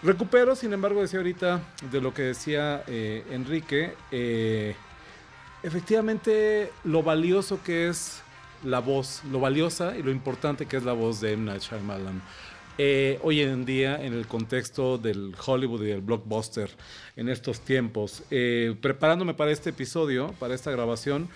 Recupero, 0.04 0.56
sin 0.56 0.74
embargo, 0.74 1.02
decía 1.02 1.20
ahorita 1.20 1.62
de 1.92 2.02
lo 2.02 2.14
que 2.14 2.24
decía 2.24 2.84
Enrique, 2.88 3.94
efectivamente 5.64 6.72
lo 6.84 7.04
valioso 7.04 7.62
que 7.64 7.88
es 7.88 8.21
la 8.64 8.80
voz, 8.80 9.22
lo 9.32 9.40
valiosa 9.40 9.98
y 9.98 10.04
lo 10.04 10.12
importante 10.12 10.66
que 10.66 10.78
es 10.78 10.84
la 10.84 10.94
voz 10.94 11.22
de 11.22 11.34
M. 11.34 11.46
Night 11.46 11.62
Shyamalan. 11.62 12.22
Eh, 12.78 13.20
hoy 13.22 13.42
en 13.42 13.66
día, 13.66 14.04
en 14.04 14.14
el 14.14 14.28
contexto 14.28 14.98
del 14.98 15.36
Hollywood 15.46 15.84
y 15.84 15.88
del 15.88 16.02
blockbuster, 16.02 16.70
en 17.16 17.30
estos 17.30 17.62
tiempos, 17.62 18.24
eh, 18.32 18.76
preparándome 18.82 19.34
para 19.34 19.52
este 19.52 19.72
episodio, 19.72 20.34
para 20.40 20.56
esta 20.56 20.72
grabación, 20.72 21.30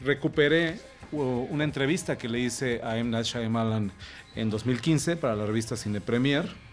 recuperé 0.00 0.80
una 1.10 1.64
entrevista 1.64 2.18
que 2.18 2.28
le 2.28 2.40
hice 2.40 2.80
a 2.82 2.98
M. 2.98 3.10
Night 3.10 3.26
Shyamalan 3.26 3.92
en 4.34 4.50
2015 4.50 5.16
para 5.16 5.34
la 5.36 5.46
revista 5.46 5.76
Cine 5.76 6.00
Premier 6.00 6.67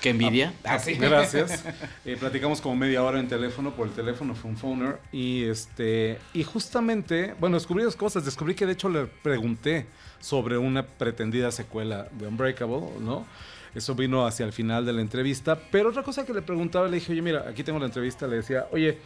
Qué 0.00 0.10
envidia. 0.10 0.54
Ah, 0.64 0.78
ah 0.78 0.90
Gracias. 0.98 1.64
Eh, 2.04 2.16
platicamos 2.18 2.60
como 2.60 2.76
media 2.76 3.02
hora 3.02 3.20
en 3.20 3.28
teléfono, 3.28 3.72
por 3.72 3.88
el 3.88 3.92
teléfono 3.92 4.34
fue 4.34 4.50
un 4.50 4.56
phoner. 4.56 4.98
Y, 5.12 5.44
este, 5.44 6.18
y 6.32 6.42
justamente, 6.42 7.34
bueno, 7.38 7.56
descubrí 7.56 7.84
dos 7.84 7.96
cosas. 7.96 8.24
Descubrí 8.24 8.54
que 8.54 8.66
de 8.66 8.72
hecho 8.72 8.88
le 8.88 9.06
pregunté 9.06 9.86
sobre 10.20 10.58
una 10.58 10.86
pretendida 10.86 11.50
secuela 11.50 12.08
de 12.12 12.26
Unbreakable, 12.26 12.82
¿no? 13.00 13.26
Eso 13.74 13.94
vino 13.94 14.26
hacia 14.26 14.44
el 14.44 14.52
final 14.52 14.84
de 14.84 14.92
la 14.92 15.00
entrevista. 15.00 15.58
Pero 15.70 15.90
otra 15.90 16.02
cosa 16.02 16.24
que 16.24 16.34
le 16.34 16.42
preguntaba, 16.42 16.88
le 16.88 16.96
dije, 16.96 17.12
oye, 17.12 17.22
mira, 17.22 17.44
aquí 17.48 17.62
tengo 17.62 17.78
la 17.78 17.86
entrevista, 17.86 18.26
le 18.26 18.36
decía, 18.36 18.66
oye, 18.72 18.98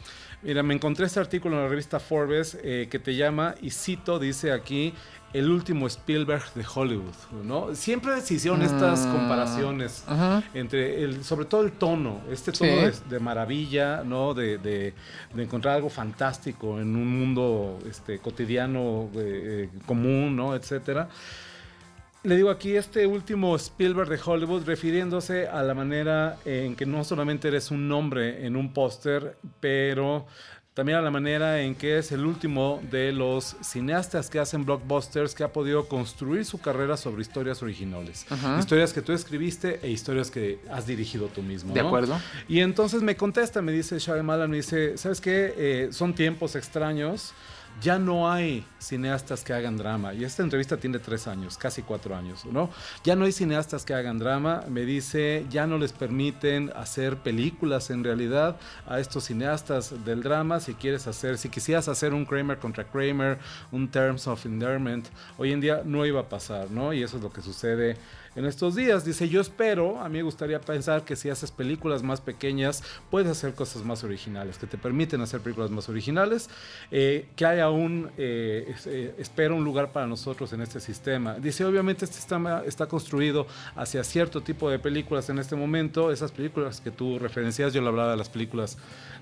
mira, 0.44 0.62
me 0.62 0.74
encontré 0.74 1.06
este 1.06 1.20
artículo 1.20 1.56
en 1.56 1.62
la 1.62 1.68
revista 1.68 1.98
Forbes 1.98 2.58
eh, 2.62 2.88
que 2.90 2.98
te 2.98 3.14
llama, 3.16 3.54
y 3.60 3.70
cito, 3.70 4.18
dice 4.18 4.52
aquí, 4.52 4.94
el 5.32 5.50
último 5.50 5.88
Spielberg 5.88 6.44
de 6.54 6.64
Hollywood, 6.72 7.14
¿no? 7.42 7.74
Siempre 7.74 8.20
se 8.20 8.34
hicieron 8.34 8.62
estas 8.62 9.04
mm, 9.04 9.12
comparaciones 9.12 10.04
entre, 10.54 11.02
el, 11.02 11.24
sobre 11.24 11.46
todo 11.46 11.62
el 11.62 11.72
tono, 11.72 12.20
este 12.30 12.52
tono 12.52 12.70
de, 13.10 13.18
maravilla, 13.18 14.04
¿no? 14.04 14.32
De, 14.32 14.94
encontrar 15.36 15.74
algo 15.74 15.90
fantástico 15.90 16.78
en 16.78 16.94
un 16.94 17.18
mundo 17.18 17.80
este, 17.90 18.20
cotidiano, 18.20 19.10
eh, 19.16 19.70
común, 19.86 20.36
¿no? 20.36 20.54
Etcétera. 20.54 21.08
Le 22.24 22.36
digo 22.36 22.48
aquí 22.48 22.74
este 22.74 23.06
último 23.06 23.54
Spielberg 23.54 24.08
de 24.08 24.18
Hollywood 24.24 24.64
refiriéndose 24.64 25.46
a 25.46 25.62
la 25.62 25.74
manera 25.74 26.38
en 26.46 26.74
que 26.74 26.86
no 26.86 27.04
solamente 27.04 27.48
eres 27.48 27.70
un 27.70 27.86
nombre 27.86 28.46
en 28.46 28.56
un 28.56 28.72
póster, 28.72 29.36
pero 29.60 30.24
también 30.72 30.96
a 30.96 31.02
la 31.02 31.10
manera 31.10 31.60
en 31.60 31.74
que 31.74 31.98
es 31.98 32.12
el 32.12 32.24
último 32.24 32.80
de 32.90 33.12
los 33.12 33.56
cineastas 33.62 34.30
que 34.30 34.38
hacen 34.38 34.64
blockbusters 34.64 35.34
que 35.34 35.44
ha 35.44 35.52
podido 35.52 35.86
construir 35.86 36.46
su 36.46 36.58
carrera 36.62 36.96
sobre 36.96 37.20
historias 37.20 37.62
originales. 37.62 38.24
Historias 38.58 38.94
que 38.94 39.02
tú 39.02 39.12
escribiste 39.12 39.80
e 39.82 39.90
historias 39.90 40.30
que 40.30 40.60
has 40.72 40.86
dirigido 40.86 41.26
tú 41.26 41.42
mismo. 41.42 41.74
De 41.74 41.80
acuerdo. 41.80 42.18
Y 42.48 42.60
entonces 42.60 43.02
me 43.02 43.16
contesta, 43.16 43.60
me 43.60 43.70
dice 43.70 43.98
Shyamalan, 43.98 44.50
me 44.50 44.56
dice, 44.56 44.96
¿sabes 44.96 45.20
qué? 45.20 45.54
Eh, 45.58 45.88
son 45.92 46.14
tiempos 46.14 46.56
extraños 46.56 47.34
ya 47.80 47.98
no 47.98 48.30
hay 48.30 48.64
cineastas 48.78 49.44
que 49.44 49.52
hagan 49.52 49.76
drama. 49.76 50.14
Y 50.14 50.24
esta 50.24 50.42
entrevista 50.42 50.76
tiene 50.76 50.98
tres 50.98 51.26
años, 51.26 51.58
casi 51.58 51.82
cuatro 51.82 52.14
años, 52.16 52.44
¿no? 52.44 52.70
Ya 53.02 53.16
no 53.16 53.24
hay 53.24 53.32
cineastas 53.32 53.84
que 53.84 53.94
hagan 53.94 54.18
drama. 54.18 54.64
Me 54.68 54.82
dice, 54.82 55.46
ya 55.50 55.66
no 55.66 55.78
les 55.78 55.92
permiten 55.92 56.72
hacer 56.76 57.16
películas 57.18 57.90
en 57.90 58.04
realidad 58.04 58.56
a 58.86 59.00
estos 59.00 59.24
cineastas 59.24 60.04
del 60.04 60.22
drama. 60.22 60.60
Si 60.60 60.74
quieres 60.74 61.06
hacer, 61.06 61.38
si 61.38 61.48
quisieras 61.48 61.88
hacer 61.88 62.14
un 62.14 62.24
Kramer 62.24 62.58
contra 62.58 62.84
Kramer, 62.84 63.38
un 63.72 63.88
Terms 63.88 64.26
of 64.26 64.44
Endearment, 64.46 65.08
hoy 65.38 65.52
en 65.52 65.60
día 65.60 65.82
no 65.84 66.06
iba 66.06 66.20
a 66.20 66.28
pasar, 66.28 66.70
¿no? 66.70 66.92
Y 66.92 67.02
eso 67.02 67.16
es 67.16 67.22
lo 67.22 67.32
que 67.32 67.42
sucede 67.42 67.96
en 68.36 68.44
estos 68.46 68.74
días. 68.74 69.04
Dice, 69.04 69.28
yo 69.28 69.40
espero, 69.40 70.00
a 70.00 70.08
mí 70.08 70.18
me 70.18 70.22
gustaría 70.22 70.60
pensar 70.60 71.04
que 71.04 71.16
si 71.16 71.30
haces 71.30 71.50
películas 71.50 72.02
más 72.02 72.20
pequeñas, 72.20 72.82
puedes 73.10 73.30
hacer 73.30 73.54
cosas 73.54 73.84
más 73.84 74.04
originales, 74.04 74.58
que 74.58 74.66
te 74.66 74.78
permiten 74.78 75.20
hacer 75.20 75.40
películas 75.40 75.70
más 75.70 75.88
originales, 75.88 76.48
eh, 76.90 77.28
que 77.36 77.46
haya 77.46 77.70
un, 77.70 78.10
eh, 78.16 78.74
eh, 78.86 79.14
espero 79.18 79.56
un 79.56 79.64
lugar 79.64 79.92
para 79.92 80.06
nosotros 80.06 80.52
en 80.52 80.60
este 80.60 80.80
sistema. 80.80 81.34
Dice, 81.34 81.64
obviamente 81.64 82.04
este 82.04 82.16
sistema 82.16 82.62
está 82.66 82.86
construido 82.86 83.46
hacia 83.76 84.04
cierto 84.04 84.42
tipo 84.42 84.70
de 84.70 84.78
películas 84.78 85.28
en 85.30 85.38
este 85.38 85.56
momento, 85.56 86.10
esas 86.10 86.32
películas 86.32 86.80
que 86.80 86.90
tú 86.90 87.18
referencias, 87.18 87.72
yo 87.72 87.82
le 87.82 87.88
hablaba 87.88 88.12
de 88.12 88.16
las 88.16 88.28
películas 88.28 88.78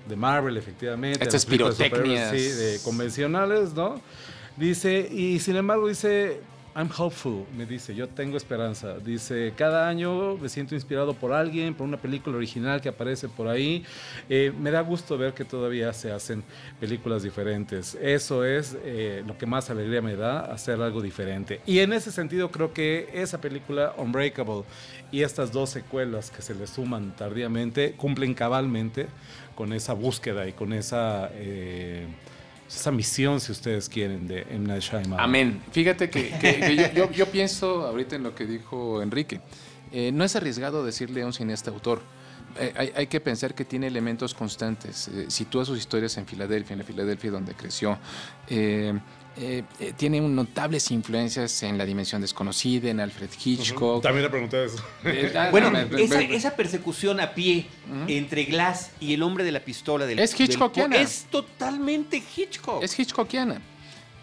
de 0.07 0.15
Marvel, 0.15 0.57
efectivamente. 0.57 1.23
Estas 1.23 1.45
pirotecnias. 1.45 2.31
Sí, 2.31 2.49
de 2.49 2.79
convencionales, 2.83 3.73
¿no? 3.73 4.01
Dice, 4.57 5.07
y 5.11 5.39
sin 5.39 5.55
embargo 5.55 5.87
dice, 5.87 6.41
I'm 6.75 6.89
hopeful, 6.89 7.45
me 7.55 7.67
dice, 7.67 7.93
yo 7.93 8.09
tengo 8.09 8.35
esperanza. 8.35 8.97
Dice, 8.97 9.53
cada 9.55 9.87
año 9.87 10.37
me 10.37 10.49
siento 10.49 10.73
inspirado 10.73 11.13
por 11.13 11.31
alguien, 11.31 11.75
por 11.75 11.87
una 11.87 11.97
película 11.97 12.35
original 12.35 12.81
que 12.81 12.89
aparece 12.89 13.29
por 13.29 13.47
ahí. 13.47 13.85
Eh, 14.27 14.51
me 14.59 14.71
da 14.71 14.81
gusto 14.81 15.15
ver 15.15 15.35
que 15.35 15.45
todavía 15.45 15.93
se 15.93 16.11
hacen 16.11 16.43
películas 16.79 17.21
diferentes. 17.21 17.93
Eso 18.01 18.43
es 18.43 18.75
eh, 18.83 19.23
lo 19.27 19.37
que 19.37 19.45
más 19.45 19.69
alegría 19.69 20.01
me 20.01 20.15
da, 20.15 20.51
hacer 20.51 20.81
algo 20.81 20.99
diferente. 20.99 21.61
Y 21.67 21.77
en 21.77 21.93
ese 21.93 22.11
sentido 22.11 22.49
creo 22.49 22.73
que 22.73 23.07
esa 23.13 23.39
película, 23.39 23.93
Unbreakable, 23.95 24.63
y 25.11 25.21
estas 25.21 25.51
dos 25.51 25.69
secuelas 25.69 26.31
que 26.31 26.41
se 26.41 26.55
le 26.55 26.65
suman 26.65 27.15
tardíamente, 27.15 27.93
cumplen 27.93 28.33
cabalmente 28.33 29.05
con 29.53 29.73
esa 29.73 29.93
búsqueda 29.93 30.47
y 30.47 30.53
con 30.53 30.73
esa... 30.73 31.29
Eh, 31.33 32.07
esa 32.75 32.91
misión, 32.91 33.39
si 33.39 33.51
ustedes 33.51 33.89
quieren, 33.89 34.27
de 34.27 34.41
M. 34.49 34.67
Night 34.67 34.83
Amén. 35.17 35.61
Fíjate 35.71 36.09
que, 36.09 36.91
yo, 37.15 37.25
pienso 37.27 37.85
ahorita 37.85 38.15
en 38.15 38.23
lo 38.23 38.35
que 38.35 38.45
dijo 38.45 39.01
Enrique. 39.01 39.41
Eh, 39.91 40.11
no 40.11 40.23
es 40.23 40.35
arriesgado 40.35 40.83
decirle 40.83 41.21
a 41.21 41.25
un 41.25 41.33
cineasta 41.33 41.71
autor. 41.71 42.01
Eh, 42.59 42.91
hay, 42.95 43.07
que 43.07 43.19
pensar 43.19 43.55
que 43.55 43.65
tiene 43.65 43.87
elementos 43.87 44.33
constantes. 44.33 45.07
Eh, 45.07 45.25
sitúa 45.29 45.65
sus 45.65 45.77
historias 45.77 46.17
en 46.17 46.25
Filadelfia, 46.25 46.73
en 46.73 46.79
la 46.79 46.85
Filadelfia 46.85 47.31
donde 47.31 47.53
creció 47.53 47.97
eh, 49.35 49.63
eh, 49.79 49.93
tiene 49.97 50.21
notables 50.21 50.91
influencias 50.91 51.63
en 51.63 51.77
La 51.77 51.85
Dimensión 51.85 52.21
Desconocida, 52.21 52.89
en 52.89 52.99
Alfred 52.99 53.29
Hitchcock. 53.43 54.03
También 54.03 54.23
le 54.23 54.29
pregunté 54.29 54.65
eso. 54.65 54.83
Eh, 55.05 55.33
ah, 55.35 55.49
bueno, 55.51 55.71
esa, 55.97 56.55
persecución 56.55 57.19
a 57.19 57.33
pie 57.33 57.67
entre 58.07 58.45
Glass 58.45 58.91
y 58.99 59.13
el 59.13 59.21
hombre 59.21 59.43
de 59.43 59.51
la 59.51 59.59
pistola 59.59 60.05
del 60.05 60.17
Es 60.19 60.39
Hitchcockiana. 60.39 60.95
es 60.95 61.25
totalmente 61.29 62.23
Hitchcock. 62.35 62.81
Es 62.81 62.97
Hitchcockiana. 62.97 63.61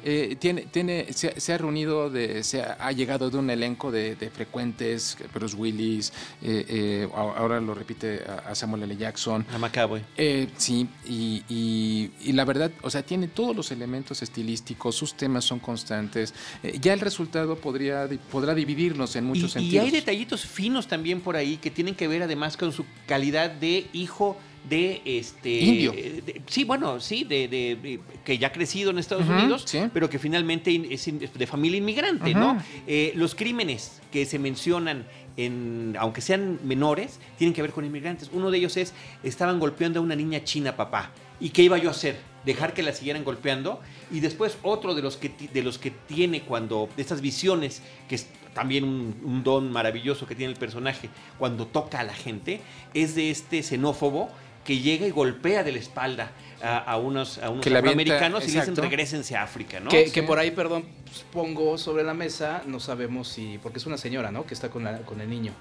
Eh, 0.05 0.37
tiene, 0.39 0.63
tiene, 0.63 1.07
se, 1.13 1.53
ha 1.53 1.59
reunido, 1.59 2.11
de, 2.11 2.43
se 2.43 2.63
ha, 2.63 2.91
llegado 2.93 3.31
de 3.31 3.39
un 3.39 3.51
elenco 3.51 3.91
de, 3.91 4.31
frecuentes, 4.33 5.17
Bruce 5.33 5.57
Willis, 5.57 6.13
eh, 6.43 6.65
eh, 6.69 7.09
ahora 7.15 7.61
lo 7.61 7.75
repite 7.75 8.23
a, 8.25 8.55
Samuel 8.55 8.85
L. 8.85 8.97
Jackson. 8.97 9.45
A 9.53 9.59
McAvoy. 9.59 10.03
sí, 10.57 10.89
y, 11.07 11.43
y, 11.49 12.33
la 12.33 12.45
verdad, 12.45 12.71
o 12.83 12.91
sea, 12.91 13.03
tiene 13.03 13.29
todos 13.29 13.55
los 13.55 13.71
elementos 13.71 14.23
estilísticos, 14.23 14.95
sus 14.95 15.15
temas 15.15 15.45
son 15.45 15.59
constantes. 15.59 16.35
ya 16.81 16.93
el 16.93 17.01
resultado 17.01 17.57
podría, 17.57 18.09
podrá 18.31 18.55
dividirnos 18.55 19.17
en 19.17 19.25
muchos 19.25 19.53
sentidos. 19.53 19.75
Y 19.75 19.79
hay 19.79 19.91
detallitos 19.91 20.45
finos 20.45 20.87
también 20.87 21.21
por 21.21 21.37
ahí 21.37 21.57
que 21.57 21.71
tienen 21.71 21.95
que 21.95 22.09
ver 22.09 22.23
además 22.23 22.57
con 22.57 22.73
su 22.73 22.85
calidad 23.07 23.51
de 23.51 23.89
hijo 23.93 24.37
de 24.69 25.01
este 25.05 25.51
indio. 25.51 25.95
sí 26.47 26.65
bueno 26.65 27.01
sí 27.01 27.25
de, 27.25 28.01
que 28.25 28.39
ya 28.39 28.49
ha 28.49 28.53
crecido 28.53 28.91
en 28.91 28.99
Estados 28.99 29.27
Unidos 29.27 29.65
pero 29.93 30.11
que 30.11 30.19
finalmente 30.19 30.71
es 30.91 31.07
de 31.07 31.47
familia 31.47 31.79
inmigrante 31.79 32.35
no 32.35 32.63
eh, 32.87 33.13
los 33.17 33.35
crímenes 33.35 34.01
que 34.13 34.27
se 34.27 34.39
mencionan 34.39 35.07
en, 35.37 35.97
aunque 35.99 36.21
sean 36.21 36.59
menores 36.65 37.19
tienen 37.39 37.55
que 37.55 37.63
ver 37.63 37.73
con 37.73 37.85
inmigrantes. 37.85 38.31
Uno 38.33 38.51
de 38.51 38.59
ellos 38.59 38.77
es 38.77 38.95
estaban 39.23 39.59
golpeando 39.59 40.01
a 40.01 40.03
una 40.03 40.17
niña 40.17 40.45
china 40.45 40.77
papá. 40.77 41.11
Y 41.39 41.51
qué 41.51 41.63
iba 41.63 41.79
yo 41.79 41.89
a 41.89 41.93
hacer 41.93 42.19
dejar 42.45 42.75
que 42.75 42.83
la 42.83 42.93
siguieran 42.93 43.25
golpeando 43.25 43.81
y 44.11 44.21
después 44.21 44.59
otro 44.63 44.95
de 44.95 45.03
los 45.03 45.17
que 45.17 45.31
de 45.53 45.63
los 45.63 45.79
que 45.79 45.91
tiene 45.91 46.43
cuando 46.43 46.89
de 46.97 47.03
estas 47.03 47.21
visiones 47.21 47.83
que 48.09 48.15
es 48.15 48.29
también 48.55 48.85
un, 48.85 49.21
un 49.23 49.45
don 49.45 49.71
maravilloso 49.71 50.27
que 50.27 50.35
tiene 50.35 50.53
el 50.53 50.59
personaje 50.59 51.11
cuando 51.39 51.67
toca 51.67 52.01
a 52.01 52.05
la 52.05 52.15
gente 52.15 52.61
es 52.95 53.15
de 53.15 53.31
este 53.31 53.63
xenófobo 53.63 54.31
que 54.65 54.79
llega 54.79 55.07
y 55.07 55.11
golpea 55.11 55.63
de 55.65 55.73
la 55.73 55.79
espalda 55.79 56.33
a, 56.63 56.97
unos, 56.99 57.39
a 57.39 57.51
unos 57.51 57.67
afroamericanos 57.67 58.47
y 58.47 58.53
dicen 58.53 58.77
regresense 58.77 59.37
a 59.37 59.43
África, 59.43 59.81
¿no? 59.81 59.91
Que, 59.91 60.23
por 60.23 60.39
ahí, 60.39 60.51
perdón, 60.51 60.85
pongo 61.33 61.79
sobre 61.79 62.03
la 62.03 62.15
mesa, 62.15 62.63
no 62.67 62.81
sabemos 62.81 63.29
si, 63.29 63.59
porque 63.63 63.79
es 63.79 63.87
una 63.87 63.97
señora, 63.97 64.31
¿no? 64.31 64.47
Que 64.47 64.55
está 64.55 64.69
con, 64.69 64.85
la, 64.85 64.99
con 64.99 65.21
el 65.21 65.31
niño. 65.31 65.53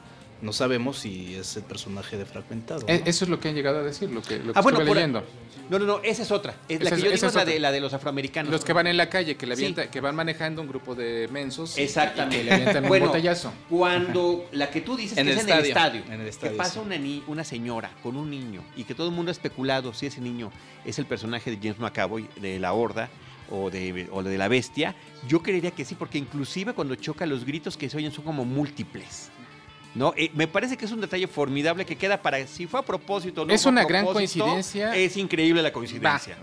No 0.42 0.54
sabemos 0.54 1.00
si 1.00 1.36
es 1.36 1.58
el 1.58 1.64
personaje 1.64 2.18
de 2.18 2.26
Fragmentado. 2.26 2.86
E, 2.88 3.04
eso 3.06 3.26
es 3.26 3.30
lo 3.30 3.40
que 3.40 3.50
han 3.50 3.56
llegado 3.56 3.80
a 3.80 3.84
decir, 3.84 4.10
lo 4.10 4.22
que, 4.22 4.38
lo 4.38 4.54
que 4.54 4.60
ah, 4.60 4.62
bueno, 4.62 4.82
leyendo. 4.82 5.24
No, 5.70 5.78
no, 5.78 5.86
no, 5.86 6.00
esa 6.02 6.24
es 6.24 6.32
otra. 6.32 6.56
Es 6.68 6.82
la 6.82 6.90
que 6.92 7.02
yo 7.02 7.12
digo 7.12 7.28
es 7.28 7.36
la 7.36 7.46
de, 7.46 7.60
la 7.60 7.72
de 7.72 7.80
los 7.80 7.94
afroamericanos. 7.94 8.52
Los 8.52 8.66
que 8.66 8.74
van 8.74 8.88
en 8.88 8.98
la 8.98 9.10
calle, 9.10 9.36
que, 9.36 9.46
le 9.46 9.90
que 9.90 10.02
van 10.02 10.16
manejando 10.16 10.62
un 10.62 10.68
grupo 10.68 10.96
de 10.96 11.28
mensos. 11.32 11.78
Exactamente. 11.78 12.44
le 12.44 12.54
avientan 12.54 12.92
un 12.92 13.00
botellazo. 13.00 13.54
Cuando 13.70 14.48
la 14.52 14.70
que 14.72 14.82
tú 14.82 14.96
dices 14.96 15.16
que 15.16 15.22
es 15.22 15.28
en 15.28 15.50
el 15.50 15.66
estadio, 15.66 16.04
que 16.42 16.50
pasa 16.52 16.82
una, 16.82 16.96
una 17.28 17.44
señora 17.44 17.92
con 18.02 18.16
un 18.16 18.30
niño 18.30 18.64
y 18.76 18.86
que 18.86 18.96
todo 18.96 19.10
el 19.10 19.14
mundo 19.14 19.30
ha 19.30 19.34
especulado 19.34 19.94
si 19.94 20.08
ese 20.08 20.22
niño 20.22 20.52
es 20.86 20.98
el 20.98 21.06
personaje 21.06 21.52
de 21.52 21.58
James 21.58 21.80
McAvoy, 21.80 22.28
de 22.42 22.60
La 22.60 22.74
Horda, 22.74 23.10
o 23.52 23.70
de, 23.70 24.08
o 24.12 24.24
de 24.24 24.38
la 24.38 24.48
bestia, 24.48 24.96
yo 25.28 25.42
creería 25.42 25.72
que 25.72 25.86
sí, 25.86 25.96
porque 25.96 26.18
inclusive 26.18 26.74
cuando 26.74 26.96
choca 26.96 27.26
los 27.26 27.46
gritos 27.46 27.78
que 27.78 27.90
se 27.90 27.98
oyen 27.98 28.12
son 28.12 28.24
como 28.24 28.46
múltiples. 28.46 29.32
¿No? 29.96 30.14
Eh, 30.16 30.32
me 30.34 30.48
parece 30.48 30.78
que 30.78 30.86
es 30.86 30.92
un 30.92 31.02
detalle 31.02 31.28
formidable 31.28 31.86
que 31.86 31.96
queda 31.96 32.22
para 32.22 32.46
si 32.48 32.68
fue 32.68 32.80
a 32.80 32.84
propósito 32.84 33.42
o 33.42 33.46
no. 33.46 33.54
Es 33.54 33.66
una 33.66 33.84
gran 33.86 34.06
coincidencia. 34.06 34.96
Es 34.96 35.18
increíble 35.18 35.62
la 35.62 35.72
coincidencia. 35.72 36.38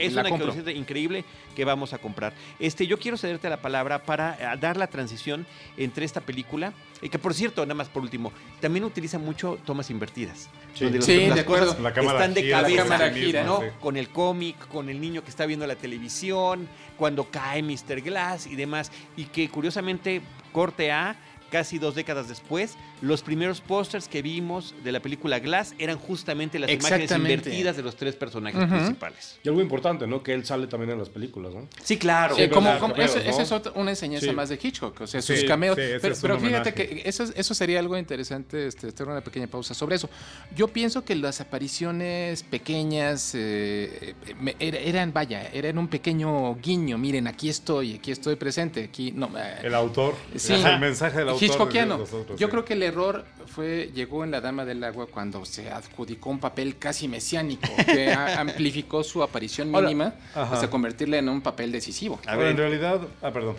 es 0.00 0.12
una 0.12 0.28
coincidencia 0.28 0.72
increíble 0.72 1.24
que 1.54 1.64
vamos 1.64 1.92
a 1.92 1.98
comprar. 1.98 2.32
Este, 2.58 2.86
yo 2.86 2.98
quiero 2.98 3.16
cederte 3.16 3.48
la 3.48 3.60
palabra 3.60 4.02
para 4.02 4.36
eh, 4.54 4.58
dar 4.60 4.76
la 4.76 4.86
transición 4.86 5.46
entre 5.76 6.04
esta 6.04 6.20
película, 6.20 6.72
y 7.00 7.08
que 7.08 7.18
por 7.18 7.34
cierto, 7.34 7.62
nada 7.64 7.74
más 7.74 7.88
por 7.88 8.02
último, 8.02 8.32
también 8.60 8.84
utiliza 8.84 9.18
mucho 9.18 9.58
tomas 9.64 9.90
invertidas. 9.90 10.48
Sí, 10.74 10.88
de 10.88 11.40
acuerdo. 11.40 11.72
están 11.72 12.34
de 12.34 12.50
cabeza, 12.50 13.44
¿no? 13.44 13.60
Con 13.80 13.96
el 13.96 14.08
cómic, 14.08 14.68
con 14.68 14.88
el 14.88 15.00
niño 15.00 15.22
que 15.22 15.30
está 15.30 15.46
viendo 15.46 15.66
la 15.66 15.76
televisión, 15.76 16.68
cuando 16.96 17.24
cae 17.24 17.62
Mr. 17.62 18.00
Glass 18.02 18.46
y 18.46 18.56
demás. 18.56 18.90
Y 19.16 19.24
que 19.24 19.48
curiosamente, 19.48 20.20
corte 20.52 20.90
A 20.92 21.16
casi 21.50 21.78
dos 21.78 21.94
décadas 21.94 22.28
después, 22.28 22.76
los 23.02 23.22
primeros 23.22 23.60
pósters 23.60 24.08
que 24.08 24.22
vimos 24.22 24.74
de 24.82 24.92
la 24.92 25.00
película 25.00 25.38
Glass 25.38 25.74
eran 25.78 25.98
justamente 25.98 26.58
las 26.58 26.70
imágenes 26.70 27.10
invertidas 27.10 27.76
de 27.76 27.82
los 27.82 27.96
tres 27.96 28.16
personajes 28.16 28.66
principales. 28.68 29.38
Y 29.42 29.48
algo 29.48 29.60
importante, 29.60 30.06
¿no? 30.06 30.22
Que 30.22 30.34
él 30.34 30.44
sale 30.44 30.66
también 30.66 30.92
en 30.92 30.98
las 30.98 31.08
películas, 31.08 31.54
¿no? 31.54 31.68
Sí, 31.82 31.98
claro. 31.98 32.36
esa 32.36 33.42
es 33.42 33.52
una 33.74 33.90
enseñanza 33.90 34.32
más 34.32 34.48
de 34.48 34.58
Hitchcock, 34.60 35.00
o 35.00 35.06
sea, 35.06 35.22
sus 35.22 35.44
cameos. 35.44 35.76
pero, 35.76 36.38
fíjate 36.38 36.74
que 36.74 37.02
eso, 37.04 37.24
eso 37.34 37.54
sería 37.54 37.78
algo 37.78 37.96
interesante, 37.96 38.66
este, 38.66 38.88
hacer 38.88 39.08
una 39.08 39.20
pequeña 39.20 39.46
pausa 39.46 39.74
sobre 39.74 39.96
eso. 39.96 40.08
Yo 40.54 40.68
pienso 40.68 41.04
que 41.04 41.14
las 41.14 41.40
apariciones 41.40 42.42
pequeñas 42.42 43.32
eh, 43.34 44.14
eran, 44.58 45.12
vaya, 45.12 45.48
eran 45.52 45.78
un 45.78 45.88
pequeño 45.88 46.54
guiño. 46.56 46.98
Miren, 46.98 47.26
aquí 47.26 47.48
estoy, 47.48 47.94
aquí 47.94 48.10
estoy 48.10 48.36
presente, 48.36 48.84
aquí 48.84 49.12
no. 49.12 49.30
Eh, 49.38 49.60
el 49.64 49.74
autor, 49.74 50.14
sí, 50.36 50.54
el 50.54 50.80
mensaje 50.80 51.18
del 51.18 51.30
autor. 51.30 51.44
Hitchcockiano. 51.44 52.04
Yo 52.36 52.48
creo 52.48 52.64
que 52.64 52.74
el 52.74 52.82
error 52.88 53.24
fue 53.46 53.90
llegó 53.94 54.24
en 54.24 54.30
La 54.30 54.40
Dama 54.40 54.64
del 54.64 54.82
Agua 54.84 55.06
cuando 55.06 55.44
se 55.44 55.70
adjudicó 55.70 56.30
un 56.30 56.40
papel 56.40 56.76
casi 56.78 57.08
mesiánico 57.08 57.68
que 57.86 58.12
amplificó 58.12 59.04
su 59.04 59.22
aparición 59.22 59.70
mínima 59.70 60.14
hasta 60.34 60.68
convertirla 60.68 61.18
en 61.18 61.28
un 61.28 61.40
papel 61.40 61.72
decisivo. 61.72 62.20
A 62.26 62.36
ver, 62.36 62.48
en 62.48 62.56
realidad, 62.56 63.00
ah, 63.22 63.30
perdón. 63.30 63.56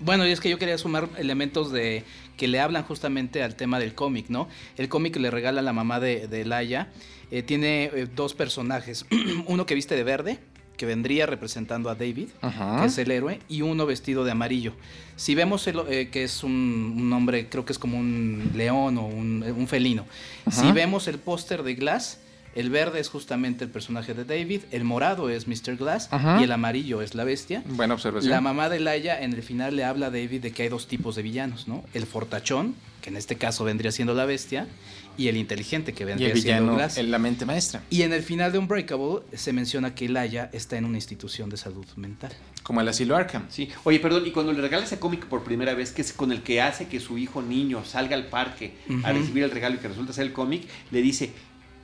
Bueno, 0.00 0.26
y 0.26 0.30
es 0.30 0.40
que 0.40 0.48
yo 0.48 0.58
quería 0.58 0.78
sumar 0.78 1.08
elementos 1.18 1.72
de 1.72 2.04
que 2.36 2.46
le 2.48 2.60
hablan 2.60 2.84
justamente 2.84 3.42
al 3.42 3.56
tema 3.56 3.78
del 3.78 3.94
cómic, 3.94 4.26
¿no? 4.28 4.48
El 4.76 4.88
cómic 4.88 5.14
que 5.14 5.20
le 5.20 5.30
regala 5.30 5.62
la 5.62 5.72
mamá 5.72 5.98
de, 5.98 6.28
de 6.28 6.44
Laia 6.44 6.88
eh, 7.30 7.42
tiene 7.42 7.90
eh, 7.92 8.06
dos 8.14 8.34
personajes, 8.34 9.06
uno 9.46 9.66
que 9.66 9.74
viste 9.74 9.96
de 9.96 10.04
verde, 10.04 10.38
que 10.76 10.86
vendría 10.86 11.26
representando 11.26 11.90
a 11.90 11.94
David, 11.94 12.28
que 12.40 12.86
es 12.86 12.98
el 12.98 13.10
héroe, 13.10 13.40
y 13.48 13.62
uno 13.62 13.86
vestido 13.86 14.24
de 14.24 14.32
amarillo. 14.32 14.72
Si 15.16 15.34
vemos 15.34 15.66
eh, 15.66 16.08
que 16.10 16.24
es 16.24 16.44
un, 16.44 17.10
hombre, 17.12 17.48
creo 17.48 17.64
que 17.64 17.72
es 17.72 17.78
como 17.78 17.98
un 17.98 18.52
león 18.54 18.98
o 18.98 19.06
un, 19.06 19.66
felino. 19.68 20.04
Si 20.50 20.70
vemos 20.72 21.08
el 21.08 21.18
póster 21.18 21.62
de 21.62 21.74
Glass, 21.74 22.20
el 22.54 22.70
verde 22.70 23.00
es 23.00 23.10
justamente 23.10 23.64
el 23.64 23.70
personaje 23.70 24.14
de 24.14 24.24
David, 24.24 24.62
el 24.70 24.84
morado 24.84 25.28
es 25.28 25.46
Mr. 25.46 25.76
Glass 25.76 26.08
y 26.40 26.44
el 26.44 26.52
amarillo 26.52 27.02
es 27.02 27.14
la 27.14 27.24
bestia. 27.24 27.62
Buena 27.66 27.94
observación. 27.94 28.30
La 28.30 28.40
mamá 28.40 28.70
de 28.70 28.80
Laia 28.80 29.20
en 29.20 29.34
el 29.34 29.42
final 29.42 29.76
le 29.76 29.84
habla 29.84 30.06
a 30.06 30.10
David 30.10 30.40
de 30.40 30.52
que 30.52 30.62
hay 30.62 30.68
dos 30.70 30.86
tipos 30.86 31.16
de 31.16 31.22
villanos, 31.22 31.68
¿no? 31.68 31.84
El 31.92 32.06
fortachón, 32.06 32.74
que 33.02 33.10
en 33.10 33.18
este 33.18 33.36
caso 33.36 33.64
vendría 33.64 33.92
siendo 33.92 34.14
la 34.14 34.24
bestia, 34.24 34.66
y 35.16 35.28
el 35.28 35.36
inteligente 35.36 35.92
que 35.92 36.04
vendría 36.04 36.34
y 36.34 36.40
siendo 36.40 36.74
Glass. 36.74 36.98
En 36.98 37.10
la 37.10 37.18
mente 37.18 37.44
maestra. 37.44 37.82
Y 37.90 38.02
en 38.02 38.12
el 38.12 38.22
final 38.22 38.52
de 38.52 38.58
Unbreakable 38.58 39.20
se 39.34 39.52
menciona 39.52 39.94
que 39.94 40.08
Laia 40.08 40.50
está 40.52 40.76
en 40.76 40.84
una 40.84 40.96
institución 40.96 41.50
de 41.50 41.56
salud 41.56 41.86
mental. 41.96 42.32
Como 42.62 42.80
el 42.80 42.88
asilo 42.88 43.16
Arkham. 43.16 43.46
Sí. 43.48 43.68
Oye, 43.84 44.00
perdón, 44.00 44.26
y 44.26 44.30
cuando 44.32 44.52
le 44.52 44.60
regala 44.60 44.84
ese 44.84 44.98
cómic 44.98 45.26
por 45.26 45.44
primera 45.44 45.74
vez, 45.74 45.92
que 45.92 46.02
es 46.02 46.12
con 46.12 46.32
el 46.32 46.42
que 46.42 46.60
hace 46.60 46.88
que 46.88 47.00
su 47.00 47.16
hijo 47.18 47.40
niño 47.42 47.84
salga 47.84 48.16
al 48.16 48.26
parque 48.26 48.74
a 49.04 49.12
recibir 49.12 49.44
el 49.44 49.50
regalo 49.50 49.76
y 49.76 49.78
que 49.78 49.88
resulta 49.88 50.12
ser 50.12 50.26
el 50.26 50.32
cómic, 50.32 50.64
le 50.90 51.00
dice, 51.00 51.32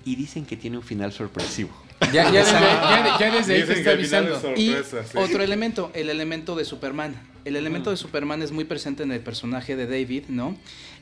y 0.05 0.17
dicen 0.17 0.45
que 0.45 0.57
tiene 0.57 0.77
un 0.77 0.83
final 0.83 1.13
sorpresivo. 1.13 1.71
Ya, 2.13 2.31
desde, 2.31 3.55
ahí 3.55 3.67
se 3.67 3.73
está 3.73 3.93
avisando. 3.93 4.41
y 4.57 4.75
otro 5.15 5.43
elemento, 5.43 5.91
el 5.95 6.11
elemento 6.11 6.57
de 6.57 6.65
Superman. 6.65 7.15
El 7.45 7.57
elemento 7.57 7.91
de 7.91 7.97
Superman 7.97 8.41
es 8.41 8.53
muy 8.53 8.65
presente 8.65 9.03
en 9.03 9.11
el 9.11 9.21
personaje 9.21 9.75
de 9.75 9.87
David, 9.87 10.25
¿no? 10.29 10.57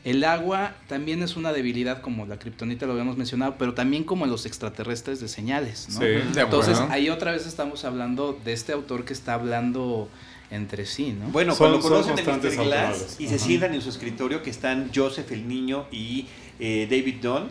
El 0.04 0.24
agua 0.24 0.74
también 0.88 1.22
es 1.22 1.36
una 1.36 1.52
debilidad, 1.52 2.00
como 2.00 2.24
la 2.24 2.38
kriptonita 2.38 2.86
lo 2.86 2.92
habíamos 2.92 3.18
mencionado, 3.18 3.56
pero 3.58 3.74
también 3.74 4.04
como 4.04 4.24
los 4.24 4.46
extraterrestres 4.46 5.20
de 5.20 5.28
señales, 5.28 5.88
¿no? 5.90 6.02
Entonces, 6.02 6.78
ahí 6.88 7.10
otra 7.10 7.32
vez 7.32 7.46
estamos 7.46 7.84
hablando 7.84 8.38
de 8.42 8.54
este 8.54 8.72
autor 8.72 9.04
que 9.04 9.12
está 9.12 9.34
hablando 9.34 10.08
entre 10.50 10.86
sí, 10.86 11.12
¿no? 11.12 11.26
Bueno, 11.28 11.54
cuando 11.56 11.80
conocen 11.80 12.18
a 12.18 12.36
Mr. 12.36 12.64
Glass 12.64 13.16
y 13.18 13.28
se 13.28 13.38
sientan 13.38 13.74
en 13.74 13.82
su 13.82 13.90
escritorio, 13.90 14.42
que 14.42 14.50
están 14.50 14.90
Joseph 14.94 15.30
el 15.32 15.46
niño 15.46 15.86
y 15.92 16.26
eh, 16.58 16.86
David 16.90 17.16
Dunn, 17.22 17.50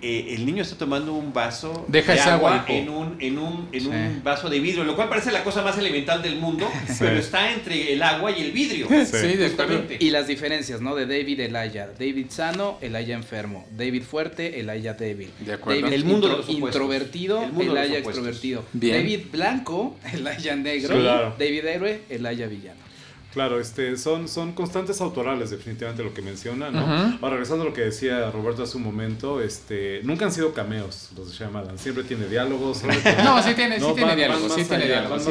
eh, 0.00 0.34
el 0.36 0.46
niño 0.46 0.62
está 0.62 0.76
tomando 0.76 1.12
un 1.12 1.32
vaso 1.32 1.84
Deja 1.88 2.14
de 2.14 2.20
agua, 2.20 2.64
en, 2.68 2.88
un, 2.88 3.16
en, 3.18 3.38
un, 3.38 3.68
en 3.72 3.86
un 3.86 4.22
vaso 4.22 4.48
de 4.48 4.60
vidrio, 4.60 4.84
lo 4.84 4.94
cual 4.94 5.08
parece 5.08 5.32
la 5.32 5.42
cosa 5.42 5.62
más 5.62 5.76
elemental 5.78 6.22
del 6.22 6.36
mundo, 6.36 6.70
pero 6.98 7.18
está 7.18 7.52
entre 7.52 7.92
el 7.92 8.02
agua 8.02 8.30
y 8.30 8.40
el 8.42 8.52
vidrio. 8.52 8.86
Sí, 9.08 9.36
justamente. 9.36 9.96
Y 10.00 10.10
las 10.10 10.26
diferencias, 10.26 10.80
¿no? 10.80 10.94
De 10.94 11.06
David 11.06 11.40
Elaya. 11.40 11.88
David 11.98 12.26
sano, 12.28 12.78
Elaya 12.80 13.14
enfermo. 13.14 13.66
David 13.76 14.02
fuerte, 14.02 14.60
Elaya 14.60 14.94
débil. 14.94 15.30
De 15.40 15.54
acuerdo. 15.54 15.80
David 15.80 15.94
el 15.94 16.04
mundo 16.04 16.44
introvertido, 16.46 17.42
Elaya 17.58 17.98
extrovertido. 17.98 18.64
David 18.72 19.20
blanco, 19.32 19.96
Elaya 20.12 20.56
negro. 20.56 21.34
David 21.38 21.64
héroe, 21.64 22.00
Elaya 22.08 22.46
villano. 22.46 22.87
Claro, 23.32 23.60
este, 23.60 23.96
son, 23.98 24.26
son 24.26 24.52
constantes 24.52 25.02
autorales, 25.02 25.50
definitivamente 25.50 26.02
lo 26.02 26.14
que 26.14 26.22
menciona, 26.22 26.70
¿no? 26.70 26.80
Ahora, 27.20 27.34
regresando 27.34 27.62
a 27.62 27.66
lo 27.66 27.74
que 27.74 27.82
decía 27.82 28.30
Roberto 28.30 28.62
hace 28.62 28.78
un 28.78 28.84
momento, 28.84 29.42
este, 29.42 30.00
nunca 30.02 30.24
han 30.24 30.32
sido 30.32 30.54
cameos 30.54 31.10
los 31.14 31.30
de 31.30 31.36
Shyamalan, 31.36 31.78
siempre 31.78 32.04
tiene 32.04 32.26
diálogos. 32.26 32.82
no, 33.24 33.42
sí 33.42 33.54
tiene, 33.54 33.78
sí 33.78 33.86
tiene 33.94 34.16
diálogos, 34.16 34.54
sí 34.54 34.64
tiene 34.64 34.86
diálogos. 34.86 35.22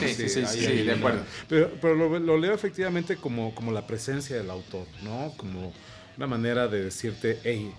Sí, 0.00 0.28
sí, 0.28 0.44
sí, 0.44 0.82
de 0.82 0.92
acuerdo. 0.92 1.20
Pero, 1.48 1.70
pero 1.80 1.94
lo, 1.94 2.18
lo, 2.18 2.36
leo 2.36 2.52
efectivamente 2.52 3.16
como, 3.16 3.54
como 3.54 3.70
la 3.70 3.86
presencia 3.86 4.36
del 4.36 4.50
autor, 4.50 4.86
¿no? 5.02 5.32
Como 5.36 5.72
una 6.16 6.26
manera 6.26 6.66
de 6.68 6.84
decirte, 6.84 7.38
hey, 7.44 7.72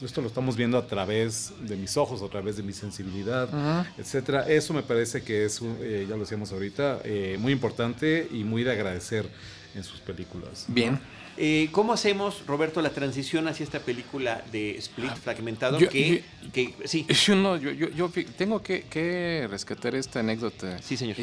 esto 0.00 0.20
lo 0.20 0.28
estamos 0.28 0.56
viendo 0.56 0.76
a 0.76 0.86
través 0.86 1.52
de 1.60 1.76
mis 1.76 1.96
ojos, 1.96 2.22
a 2.22 2.28
través 2.28 2.56
de 2.56 2.62
mi 2.62 2.72
sensibilidad, 2.72 3.48
etcétera. 3.96 4.48
Eso 4.48 4.74
me 4.74 4.82
parece 4.82 5.22
que 5.22 5.44
es, 5.44 5.60
eh, 5.80 6.06
ya 6.08 6.14
lo 6.14 6.20
decíamos 6.20 6.52
ahorita, 6.52 7.00
eh, 7.04 7.36
muy 7.40 7.52
importante 7.52 8.28
y 8.30 8.44
muy 8.44 8.62
de 8.64 8.72
agradecer 8.72 9.28
en 9.74 9.84
sus 9.84 10.00
películas. 10.00 10.66
Bien. 10.68 10.98
Eh, 11.38 11.68
¿Cómo 11.70 11.92
hacemos, 11.92 12.46
Roberto, 12.46 12.80
la 12.80 12.90
transición 12.90 13.46
hacia 13.46 13.64
esta 13.64 13.80
película 13.80 14.42
de 14.50 14.76
Split 14.78 15.12
fragmentado? 15.16 15.78
que, 15.78 16.24
sí. 16.84 17.06
Yo, 17.26 17.58
yo, 17.58 18.10
tengo 18.38 18.62
que, 18.62 18.82
que, 18.84 19.46
rescatar 19.50 19.94
esta 19.94 20.20
anécdota. 20.20 20.80
Sí, 20.82 20.96
señor. 20.96 21.16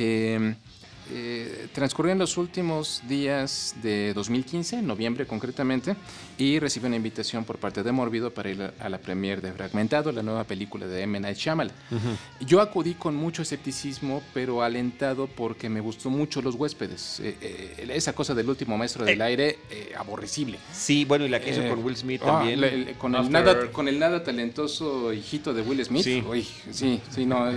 Eh, 1.12 1.68
transcurrió 1.74 2.14
en 2.14 2.20
los 2.20 2.38
últimos 2.38 3.02
días 3.08 3.76
de 3.82 4.14
2015, 4.14 4.78
en 4.78 4.88
noviembre 4.88 5.26
concretamente, 5.26 5.96
y 6.38 6.60
recibí 6.60 6.88
una 6.88 6.96
invitación 6.96 7.44
por 7.44 7.58
parte 7.58 7.84
de 7.84 7.92
Morbido 7.92 8.34
para 8.34 8.50
ir 8.50 8.74
a 8.80 8.90
la 8.90 8.98
premiere 8.98 9.42
de 9.42 9.52
Fragmentado, 9.52 10.12
la 10.12 10.24
nueva 10.24 10.44
película 10.46 10.88
de 10.88 11.02
M. 11.02 11.20
Night 11.20 11.38
Shyamalan. 11.38 11.74
Yo 12.40 12.62
acudí 12.62 12.94
con 12.94 13.16
mucho 13.16 13.42
escepticismo, 13.42 14.24
pero 14.34 14.64
alentado 14.64 15.28
porque 15.28 15.70
me 15.70 15.82
gustó 15.82 16.10
mucho 16.10 16.42
Los 16.42 16.56
Huéspedes. 16.56 17.20
Eh, 17.20 17.38
eh, 17.42 17.88
esa 17.94 18.14
cosa 18.14 18.34
del 18.34 18.50
último 18.50 18.78
maestro 18.78 19.04
del 19.06 19.22
aire, 19.22 19.60
aborrecible. 19.98 20.58
Sí, 20.72 21.06
bueno, 21.06 21.26
y 21.26 21.30
la 21.30 21.40
que 21.40 21.52
hizo 21.52 21.68
con 21.68 21.84
Will 21.84 21.98
Smith 21.98 22.22
ah, 22.24 22.40
también. 22.40 22.96
con, 22.98 23.16
el 23.16 23.32
nada, 23.32 23.72
con 23.72 23.88
el 23.88 24.00
nada 24.00 24.24
talentoso 24.24 25.12
hijito 25.12 25.54
de 25.54 25.62
Will 25.62 25.84
Smith. 25.84 26.04
Sí, 26.04 26.24
sí, 26.72 27.02
sí, 27.12 27.26
no. 27.26 27.52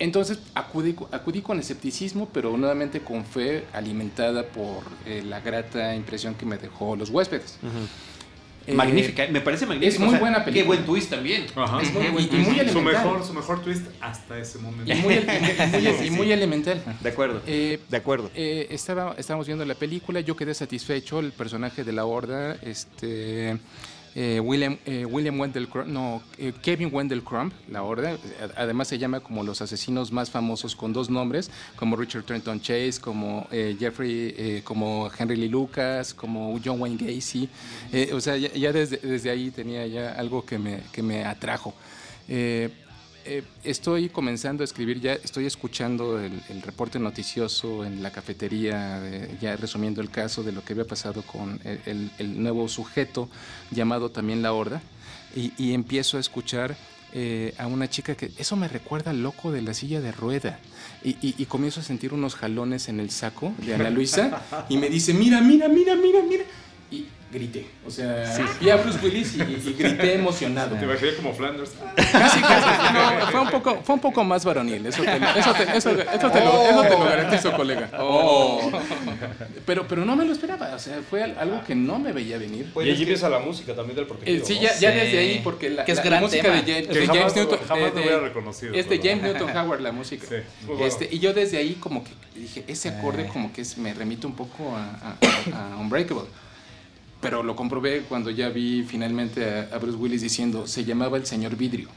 Entonces 0.00 0.40
acudí, 0.54 0.96
acudí, 1.12 1.42
con 1.42 1.60
escepticismo, 1.60 2.28
pero 2.32 2.56
nuevamente 2.56 3.00
con 3.00 3.24
fe 3.24 3.66
alimentada 3.74 4.44
por 4.44 4.82
eh, 5.06 5.22
la 5.24 5.40
grata 5.40 5.94
impresión 5.94 6.34
que 6.34 6.46
me 6.46 6.56
dejó 6.56 6.96
los 6.96 7.10
huéspedes. 7.10 7.58
Eh, 8.66 8.72
magnífica, 8.72 9.26
me 9.30 9.42
parece 9.42 9.66
magnífica. 9.66 10.02
Es 10.02 10.10
muy 10.10 10.18
buena 10.18 10.42
película. 10.42 10.62
Qué 10.62 10.66
buen 10.66 10.86
twist 10.86 11.10
también. 11.10 11.44
Es 11.82 11.92
muy, 11.92 12.22
y, 12.22 12.36
muy 12.36 12.58
elemental. 12.58 12.72
Su 12.72 12.80
mejor, 12.80 13.24
su 13.24 13.34
mejor 13.34 13.62
twist 13.62 13.86
hasta 14.00 14.38
ese 14.38 14.58
momento. 14.58 14.90
Y 14.90 16.10
muy, 16.10 16.32
elemental. 16.32 16.82
De 17.02 17.08
acuerdo. 17.10 17.42
Eh, 17.46 17.78
de 17.90 17.96
acuerdo. 17.98 18.30
estaba, 18.34 19.14
estábamos 19.18 19.46
viendo 19.46 19.66
la 19.66 19.74
película, 19.74 20.20
yo 20.20 20.34
quedé 20.34 20.54
satisfecho, 20.54 21.20
el 21.20 21.32
personaje 21.32 21.84
de 21.84 21.92
la 21.92 22.06
horda, 22.06 22.56
este 22.62 23.58
eh, 24.14 24.40
William, 24.40 24.76
eh, 24.86 25.04
William 25.04 25.38
Wendell 25.38 25.68
no, 25.86 26.22
eh, 26.36 26.52
Kevin 26.62 26.90
Wendell 26.92 27.22
Crump, 27.22 27.52
la 27.70 27.82
orden, 27.82 28.18
además 28.56 28.88
se 28.88 28.98
llama 28.98 29.20
como 29.20 29.44
los 29.44 29.62
asesinos 29.62 30.10
más 30.10 30.30
famosos 30.30 30.74
con 30.74 30.92
dos 30.92 31.10
nombres, 31.10 31.50
como 31.76 31.96
Richard 31.96 32.24
Trenton 32.24 32.60
Chase, 32.60 32.94
como 33.00 33.46
Jeffrey, 33.50 34.62
como 34.64 35.10
Henry 35.16 35.36
Lee 35.36 35.48
Lucas, 35.48 36.12
como 36.12 36.58
John 36.64 36.80
Wayne 36.80 36.96
Gacy. 36.96 37.48
o 38.12 38.20
sea, 38.20 38.36
ya, 38.36 38.72
desde, 38.72 38.96
desde, 38.98 39.30
ahí 39.30 39.50
tenía 39.50 39.86
ya 39.86 40.12
algo 40.12 40.44
que 40.44 40.58
me, 40.58 40.80
que 40.92 41.02
me 41.02 41.24
atrajo. 41.24 41.74
Eh, 43.24 43.42
estoy 43.64 44.08
comenzando 44.08 44.62
a 44.62 44.64
escribir, 44.64 45.00
ya 45.00 45.12
estoy 45.12 45.46
escuchando 45.46 46.18
el, 46.18 46.62
reporte 46.62 46.98
noticioso 46.98 47.84
en 47.84 48.02
la 48.02 48.10
cafetería, 48.10 49.00
ya 49.40 49.56
resumiendo 49.56 50.00
el 50.00 50.10
caso 50.10 50.42
de 50.42 50.52
lo 50.52 50.64
que 50.64 50.72
había 50.72 50.86
pasado 50.86 51.22
con 51.22 51.60
el, 51.64 52.42
nuevo 52.42 52.68
sujeto 52.68 53.28
llamado 53.70 54.10
también 54.10 54.42
La 54.42 54.52
Horda, 54.52 54.80
y, 55.34 55.72
empiezo 55.72 56.16
a 56.16 56.20
escuchar 56.20 56.76
eh, 57.12 57.54
a 57.58 57.66
una 57.66 57.88
chica 57.88 58.14
que 58.14 58.30
eso 58.38 58.56
me 58.56 58.68
recuerda 58.68 59.10
al 59.10 59.22
loco 59.22 59.52
de 59.52 59.62
la 59.62 59.74
silla 59.74 60.00
de 60.00 60.12
rueda. 60.12 60.58
Y, 61.04 61.16
y, 61.20 61.44
comienzo 61.46 61.80
a 61.80 61.82
sentir 61.82 62.12
unos 62.14 62.34
jalones 62.34 62.88
en 62.88 63.00
el 63.00 63.10
saco 63.10 63.52
de 63.58 63.74
Ana 63.74 63.90
Luisa 63.90 64.42
y 64.68 64.76
me 64.76 64.88
dice, 64.88 65.14
mira, 65.14 65.40
mira, 65.40 65.68
mira, 65.68 65.94
mira, 65.94 66.22
mira. 66.22 66.44
Grité. 67.32 67.64
O 67.86 67.90
sea, 67.90 68.24
vi 68.60 68.70
a 68.70 68.76
Bruce 68.76 68.98
Willis 69.00 69.36
y, 69.36 69.72
grité 69.72 70.14
emocionado. 70.14 70.76
Te 70.76 70.84
imaginé 70.84 71.14
como 71.14 71.32
Flanders. 71.32 71.70
Casi, 71.96 72.40
casi. 72.40 72.92
No, 72.92 73.26
fue, 73.30 73.40
un 73.40 73.50
poco, 73.50 73.80
fue 73.84 73.94
un 73.94 74.00
poco 74.00 74.24
más 74.24 74.44
varonil. 74.44 74.84
Eso 74.84 75.02
te, 75.04 75.16
eso 75.38 75.52
te, 75.52 75.62
eso, 75.76 75.90
eso 75.90 76.30
te, 76.30 76.40
lo, 76.40 76.62
eso 76.62 76.82
te 76.82 76.90
lo 76.90 77.04
garantizo, 77.04 77.52
colega. 77.52 77.88
Oh. 77.98 78.70
Pero, 79.64 79.86
pero 79.86 80.04
no 80.04 80.16
me 80.16 80.24
lo 80.24 80.32
esperaba. 80.32 80.74
O 80.74 80.78
sea, 80.78 81.00
fue 81.08 81.22
algo 81.22 81.62
que 81.64 81.76
no 81.76 82.00
me 82.00 82.12
veía 82.12 82.36
venir. 82.36 82.72
y 82.74 82.90
allí 82.90 83.02
empieza 83.02 83.28
la 83.28 83.38
música 83.38 83.74
también 83.76 83.96
del 83.96 84.06
protegido. 84.06 84.42
Eh, 84.42 84.44
sí, 84.44 84.58
ya, 84.60 84.76
ya, 84.76 84.90
desde 84.90 85.18
ahí, 85.18 85.40
porque 85.44 85.70
la, 85.70 85.84
la, 85.84 86.20
música 86.20 86.50
de, 86.50 86.62
James, 86.62 86.88
de 86.88 87.06
James 87.06 87.36
Newton. 87.36 87.58
Jamás 87.68 87.94
lo 87.94 88.00
hubiera 88.00 88.20
reconocido. 88.20 88.74
Es 88.74 88.88
de 88.88 88.98
James 88.98 89.22
Newton 89.22 89.56
Howard 89.56 89.80
la 89.80 89.92
música. 89.92 90.26
Sí, 90.26 90.34
este, 90.80 91.08
y 91.12 91.20
yo 91.20 91.32
desde 91.32 91.58
ahí, 91.58 91.74
como 91.74 92.02
que 92.02 92.10
dije, 92.34 92.64
ese 92.66 92.88
acorde, 92.88 93.28
como 93.28 93.52
que 93.52 93.60
es, 93.60 93.78
me 93.78 93.94
remite 93.94 94.26
un 94.26 94.34
poco 94.34 94.74
a, 94.74 95.16
a, 95.54 95.74
a 95.74 95.76
Unbreakable 95.76 96.24
pero 97.20 97.42
lo 97.42 97.54
comprobé 97.54 98.02
cuando 98.02 98.30
ya 98.30 98.48
vi 98.48 98.82
finalmente 98.82 99.68
a, 99.72 99.78
Bruce 99.78 99.98
Willis 99.98 100.22
diciendo, 100.22 100.66
se 100.66 100.84
llamaba 100.84 101.16
El 101.16 101.26
Señor 101.26 101.56
Vidrio. 101.56 101.88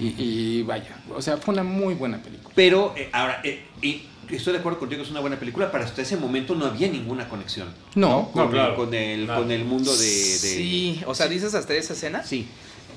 y, 0.00 0.62
vaya, 0.62 0.98
o 1.14 1.22
sea, 1.22 1.36
fue 1.36 1.54
una 1.54 1.62
muy 1.62 1.94
buena 1.94 2.22
película. 2.22 2.52
Pero 2.54 2.94
eh, 2.96 3.10
ahora, 3.12 3.40
eh, 3.44 3.64
y 3.82 4.02
estoy 4.30 4.54
de 4.54 4.58
acuerdo 4.60 4.78
contigo, 4.78 5.02
es 5.02 5.10
una 5.10 5.20
buena 5.20 5.38
película, 5.38 5.70
pero 5.70 5.84
hasta 5.84 6.02
ese 6.02 6.16
momento 6.16 6.54
no 6.54 6.66
había 6.66 6.88
ninguna 6.88 7.28
conexión. 7.28 7.68
No, 7.94 8.30
Con, 8.32 8.54
el, 8.56 8.74
con, 8.74 8.94
el, 8.94 9.26
con, 9.26 9.50
el, 9.50 9.64
mundo 9.64 9.92
de, 9.92 10.04
Sí, 10.04 11.02
o 11.06 11.14
sea, 11.14 11.28
dices 11.28 11.54
hasta 11.54 11.74
esa 11.74 11.92
escena. 11.92 12.22
Sí. 12.24 12.48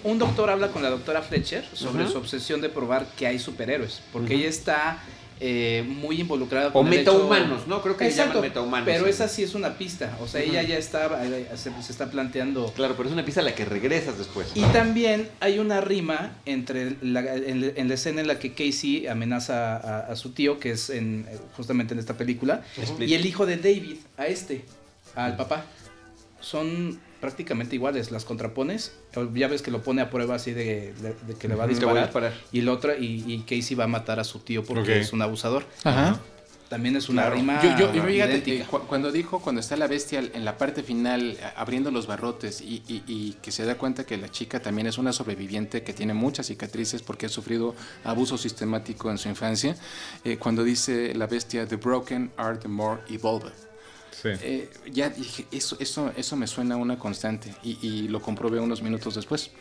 Un 0.02 0.18
doctor 0.18 0.50
habla 0.50 0.70
con 0.70 0.82
la 0.82 0.90
doctora 0.90 1.22
Fletcher 1.22 1.66
sobre 1.74 2.08
su 2.08 2.18
obsesión 2.18 2.62
de 2.62 2.70
probar 2.70 3.06
que 3.18 3.28
hay 3.28 3.38
superhéroes, 3.38 4.02
porque 4.14 4.36
ella 4.36 4.48
está 4.48 5.04
eh, 5.42 5.86
muy 5.88 6.20
involucrada 6.20 6.74
con 6.74 6.86
o 6.86 6.90
metahumanos, 6.90 7.68
¿no? 7.68 7.82
Creo 7.82 7.96
que 7.96 8.08
Exacto, 8.08 8.42
metahumanos. 8.42 8.86
Pero 8.86 9.08
esa 9.08 9.28
sí 9.28 9.44
es 9.44 9.56
una 9.56 9.78
pista, 9.78 10.18
o 10.22 10.28
sea, 10.28 10.42
ella 10.42 10.62
ya 10.64 10.78
está, 10.78 11.24
eh, 11.24 11.48
se, 11.56 11.70
está 11.90 12.12
planteando... 12.12 12.74
Claro, 12.74 12.96
pero 12.98 13.08
es 13.08 13.14
una 13.14 13.24
pista 13.24 13.42
a 13.42 13.44
la 13.44 13.56
que 13.56 13.66
regresas 13.66 14.18
después. 14.18 14.52
Y 14.56 14.62
también 14.74 15.30
hay 15.40 15.60
una 15.60 15.82
rima 15.82 16.34
entre 16.46 16.98
la, 17.02 17.22
en, 17.36 17.88
la 17.88 17.94
escena 17.94 18.22
en 18.22 18.28
la 18.28 18.38
que 18.38 18.54
Casey 18.54 19.08
amenaza 19.08 19.78
a, 20.00 20.16
su 20.16 20.32
tío, 20.32 20.60
que 20.60 20.72
es 20.72 20.90
en, 20.90 21.26
justamente 21.56 21.94
en 21.94 22.00
esta 22.00 22.16
película, 22.18 22.64
y 23.00 23.14
el 23.14 23.26
hijo 23.26 23.46
de 23.46 23.58
David, 23.58 23.98
a 24.18 24.28
este, 24.28 24.66
al 25.16 25.38
papá. 25.38 25.66
Son 26.42 27.00
prácticamente 27.20 27.76
iguales, 27.76 28.12
las 28.12 28.26
contrapones, 28.26 28.94
ya 29.34 29.48
ves 29.48 29.62
que 29.62 29.72
lo 29.72 29.82
pone 29.82 30.02
a 30.02 30.10
prueba 30.10 30.36
así 30.36 30.54
de, 30.54 30.94
que 31.40 31.48
le 31.48 31.56
va 31.56 31.66
a 31.66 31.68
disparar, 31.68 32.34
y 32.52 32.60
el 32.60 32.70
otro, 32.70 32.94
y, 32.98 33.44
Casey 33.48 33.76
va 33.76 33.86
a 33.86 33.88
matar 33.88 34.20
a 34.20 34.24
su 34.24 34.40
tío 34.40 34.64
porque 34.64 35.00
es 35.00 35.14
un 35.14 35.22
abusador. 35.22 35.66
Ajá. 35.84 36.20
También 36.70 36.96
es 36.96 37.10
una 37.10 37.28
rima. 37.32 37.60
Yo, 37.64 37.92
yo, 37.92 38.04
fíjate, 38.04 38.64
cuando 38.88 39.12
dijo, 39.12 39.40
cuando 39.40 39.60
está 39.60 39.76
la 39.76 39.88
bestia 39.88 40.20
en 40.20 40.46
la 40.46 40.60
parte 40.60 40.84
final 40.84 41.36
abriendo 41.56 41.90
los 41.90 42.06
barrotes 42.06 42.62
y, 42.62 43.36
que 43.42 43.52
se 43.52 43.66
da 43.66 43.76
cuenta 43.76 44.06
que 44.06 44.18
la 44.18 44.30
chica 44.30 44.62
también 44.62 44.86
es 44.86 45.00
una 45.00 45.12
sobreviviente 45.12 45.82
que 45.82 45.94
tiene 45.94 46.14
muchas 46.14 46.46
cicatrices 46.46 47.02
porque 47.02 47.26
ha 47.26 47.30
sufrido 47.30 47.76
abuso 48.04 48.38
sistemático 48.38 49.10
en 49.10 49.18
su 49.18 49.30
infancia, 49.30 49.76
eh, 50.24 50.38
cuando 50.38 50.64
dice 50.64 51.16
la 51.16 51.26
bestia, 51.26 51.68
The 51.68 51.78
broken 51.78 52.32
are 52.38 52.56
the 52.58 52.68
more 52.68 53.02
evolved. 53.10 53.69
Eh, 54.24 54.70
ya 54.92 55.10
dije, 55.10 55.46
eso, 55.52 55.78
eso, 55.80 56.12
eso 56.16 56.36
me 56.36 56.48
suena 56.48 56.76
a 56.76 56.78
una 56.78 56.98
constante 56.98 57.54
y, 57.64 58.08
lo 58.10 58.22
comprobé 58.22 58.60
unos 58.60 58.82
minutos 58.82 59.16
después. 59.16 59.52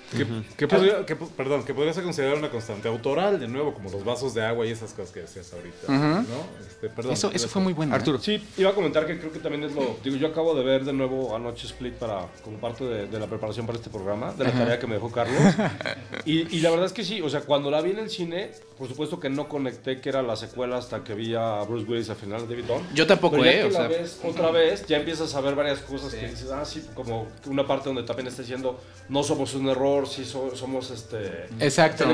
¿Qué, 0.56 0.66
podría, 0.66 1.04
perdón, 1.36 1.64
que 1.64 1.74
podría 1.74 1.92
ser 1.92 2.04
considerada 2.04 2.38
una 2.38 2.50
constante 2.50 2.88
autoral, 2.88 3.38
de 3.38 3.48
nuevo, 3.48 3.74
como 3.74 3.90
los 3.90 4.04
vasos 4.04 4.34
de 4.34 4.44
agua 4.44 4.66
y 4.66 4.70
esas 4.70 4.92
cosas 4.92 5.12
que 5.12 5.20
decías 5.20 5.52
ahorita. 5.52 6.24
Este, 6.60 7.12
eso, 7.12 7.30
eso 7.32 7.48
fue 7.48 7.62
muy 7.62 7.72
bueno. 7.72 7.92
¿eh? 7.92 7.96
Arturo. 7.96 8.18
Sí, 8.18 8.42
iba 8.56 8.70
a 8.70 8.74
comentar 8.74 9.06
que 9.06 9.18
creo 9.18 9.32
que 9.32 9.38
también 9.38 9.64
es 9.64 9.74
lo. 9.74 9.98
Digo, 10.02 10.16
yo 10.16 10.28
acabo 10.28 10.54
de 10.54 10.64
ver 10.64 10.84
de 10.84 10.92
nuevo 10.92 11.34
anoche 11.34 11.66
Split 11.66 11.94
para, 11.94 12.26
como 12.42 12.58
parte 12.58 12.84
de, 12.84 13.18
la 13.18 13.26
preparación 13.26 13.66
para 13.66 13.78
este 13.78 13.90
programa, 13.90 14.32
de 14.32 14.44
la 14.44 14.52
tarea 14.52 14.78
que 14.78 14.86
me 14.86 14.94
dejó 14.94 15.10
Carlos. 15.10 15.40
y, 16.24 16.56
y 16.56 16.60
la 16.60 16.70
verdad 16.70 16.86
es 16.86 16.92
que 16.92 17.04
sí, 17.04 17.20
o 17.20 17.28
sea, 17.28 17.40
cuando 17.40 17.70
la 17.70 17.80
vi 17.80 17.90
en 17.90 17.98
el 17.98 18.10
cine, 18.10 18.50
por 18.78 18.88
supuesto 18.88 19.18
que 19.18 19.28
no 19.28 19.48
conecté 19.48 20.00
que 20.00 20.08
era 20.08 20.22
la 20.22 20.36
secuela 20.36 20.76
hasta 20.76 21.02
que 21.02 21.14
vi 21.14 21.34
a 21.34 21.62
Bruce 21.62 21.84
Willis 21.90 22.10
al 22.10 22.16
final 22.16 22.46
de 22.46 22.54
David 22.54 22.70
Yo 22.94 23.06
tampoco, 23.06 23.44
eh. 23.44 23.64
O 23.64 23.70
sea, 23.70 23.90
otra 24.22 24.47
vez, 24.50 24.86
ya 24.86 24.96
empiezas 24.96 25.34
a 25.34 25.40
ver 25.40 25.54
varias 25.54 25.80
cosas 25.80 26.14
que 26.14 26.28
dices, 26.28 26.50
ah, 26.50 26.64
sí, 26.64 26.86
como 26.94 27.28
una 27.46 27.66
parte 27.66 27.88
donde 27.88 28.02
también 28.02 28.28
está 28.28 28.42
diciendo, 28.42 28.78
no 29.08 29.22
somos 29.22 29.54
un 29.54 29.68
error, 29.68 30.06
sí 30.06 30.24
somos 30.24 30.90
este. 30.90 31.46
Exacto, 31.60 32.04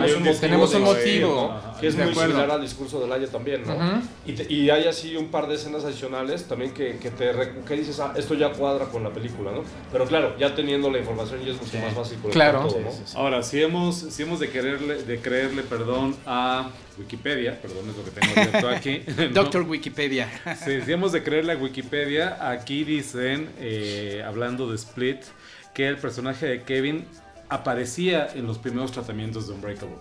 tenemos 0.41 0.75
un 0.75 0.83
motivo. 0.83 1.55
Que 1.81 1.89
es 1.89 1.97
muy 1.97 2.15
similar 2.15 2.51
al 2.51 2.63
discurso 2.63 3.01
de 3.01 3.09
Laia 3.09 3.27
también, 3.29 3.65
¿no? 3.67 4.03
y, 4.27 4.55
y, 4.55 4.71
hay 4.71 4.87
así 4.87 5.17
un 5.17 5.29
par 5.29 5.47
de 5.47 5.57
escenas 5.57 5.85
adicionales 5.85 6.45
también 6.45 6.73
que, 6.73 6.99
que 6.99 7.11
te 7.11 7.33
que 7.67 7.75
dices, 7.75 8.01
ah, 8.01 8.13
esto 8.17 8.35
ya 8.35 8.53
cuadra 8.53 8.87
con 8.87 9.03
la 9.03 9.11
película, 9.11 9.51
¿no? 9.53 9.63
Pero 9.93 10.07
claro, 10.07 10.37
ya 10.39 10.55
teniendo 10.55 10.91
la 10.91 10.99
información 10.99 11.45
ya 11.45 11.53
es 11.53 11.61
mucho 11.61 11.79
más 11.79 11.95
fácil. 11.95 12.19
Claro. 12.31 12.69
Ahora, 13.15 13.43
si 13.43 13.63
hemos, 13.63 13.97
si 13.97 14.23
hemos 14.23 14.41
de, 14.41 14.51
quererle, 14.51 15.03
de 15.03 15.21
creerle 15.21 15.63
perdón 15.63 16.17
a 16.27 16.71
Wikipedia, 16.99 17.61
perdón, 17.61 17.91
es 17.91 17.97
lo 17.97 18.05
que 18.05 18.11
tengo 18.11 18.33
abierto 18.41 18.69
aquí. 18.69 19.03
Doctor 19.33 19.63
Wikipedia. 19.63 20.29
Sí, 20.65 20.81
si 20.83 20.93
hemos 20.93 21.13
de 21.13 21.23
creer 21.23 21.45
la 21.45 21.57
Wikipedia, 21.57 22.51
aquí 22.51 22.85
dicen, 22.85 23.51
eh, 23.59 24.23
hablando 24.25 24.69
de 24.69 24.77
Split, 24.77 25.23
que 25.73 25.89
el 25.89 25.99
personaje 25.99 26.47
de 26.47 26.63
Kevin 26.63 27.05
aparecía 27.49 28.29
en 28.35 28.47
los 28.47 28.59
primeros 28.59 28.93
tratamientos 28.93 29.49
de 29.49 29.55
Unbreakable. 29.55 29.97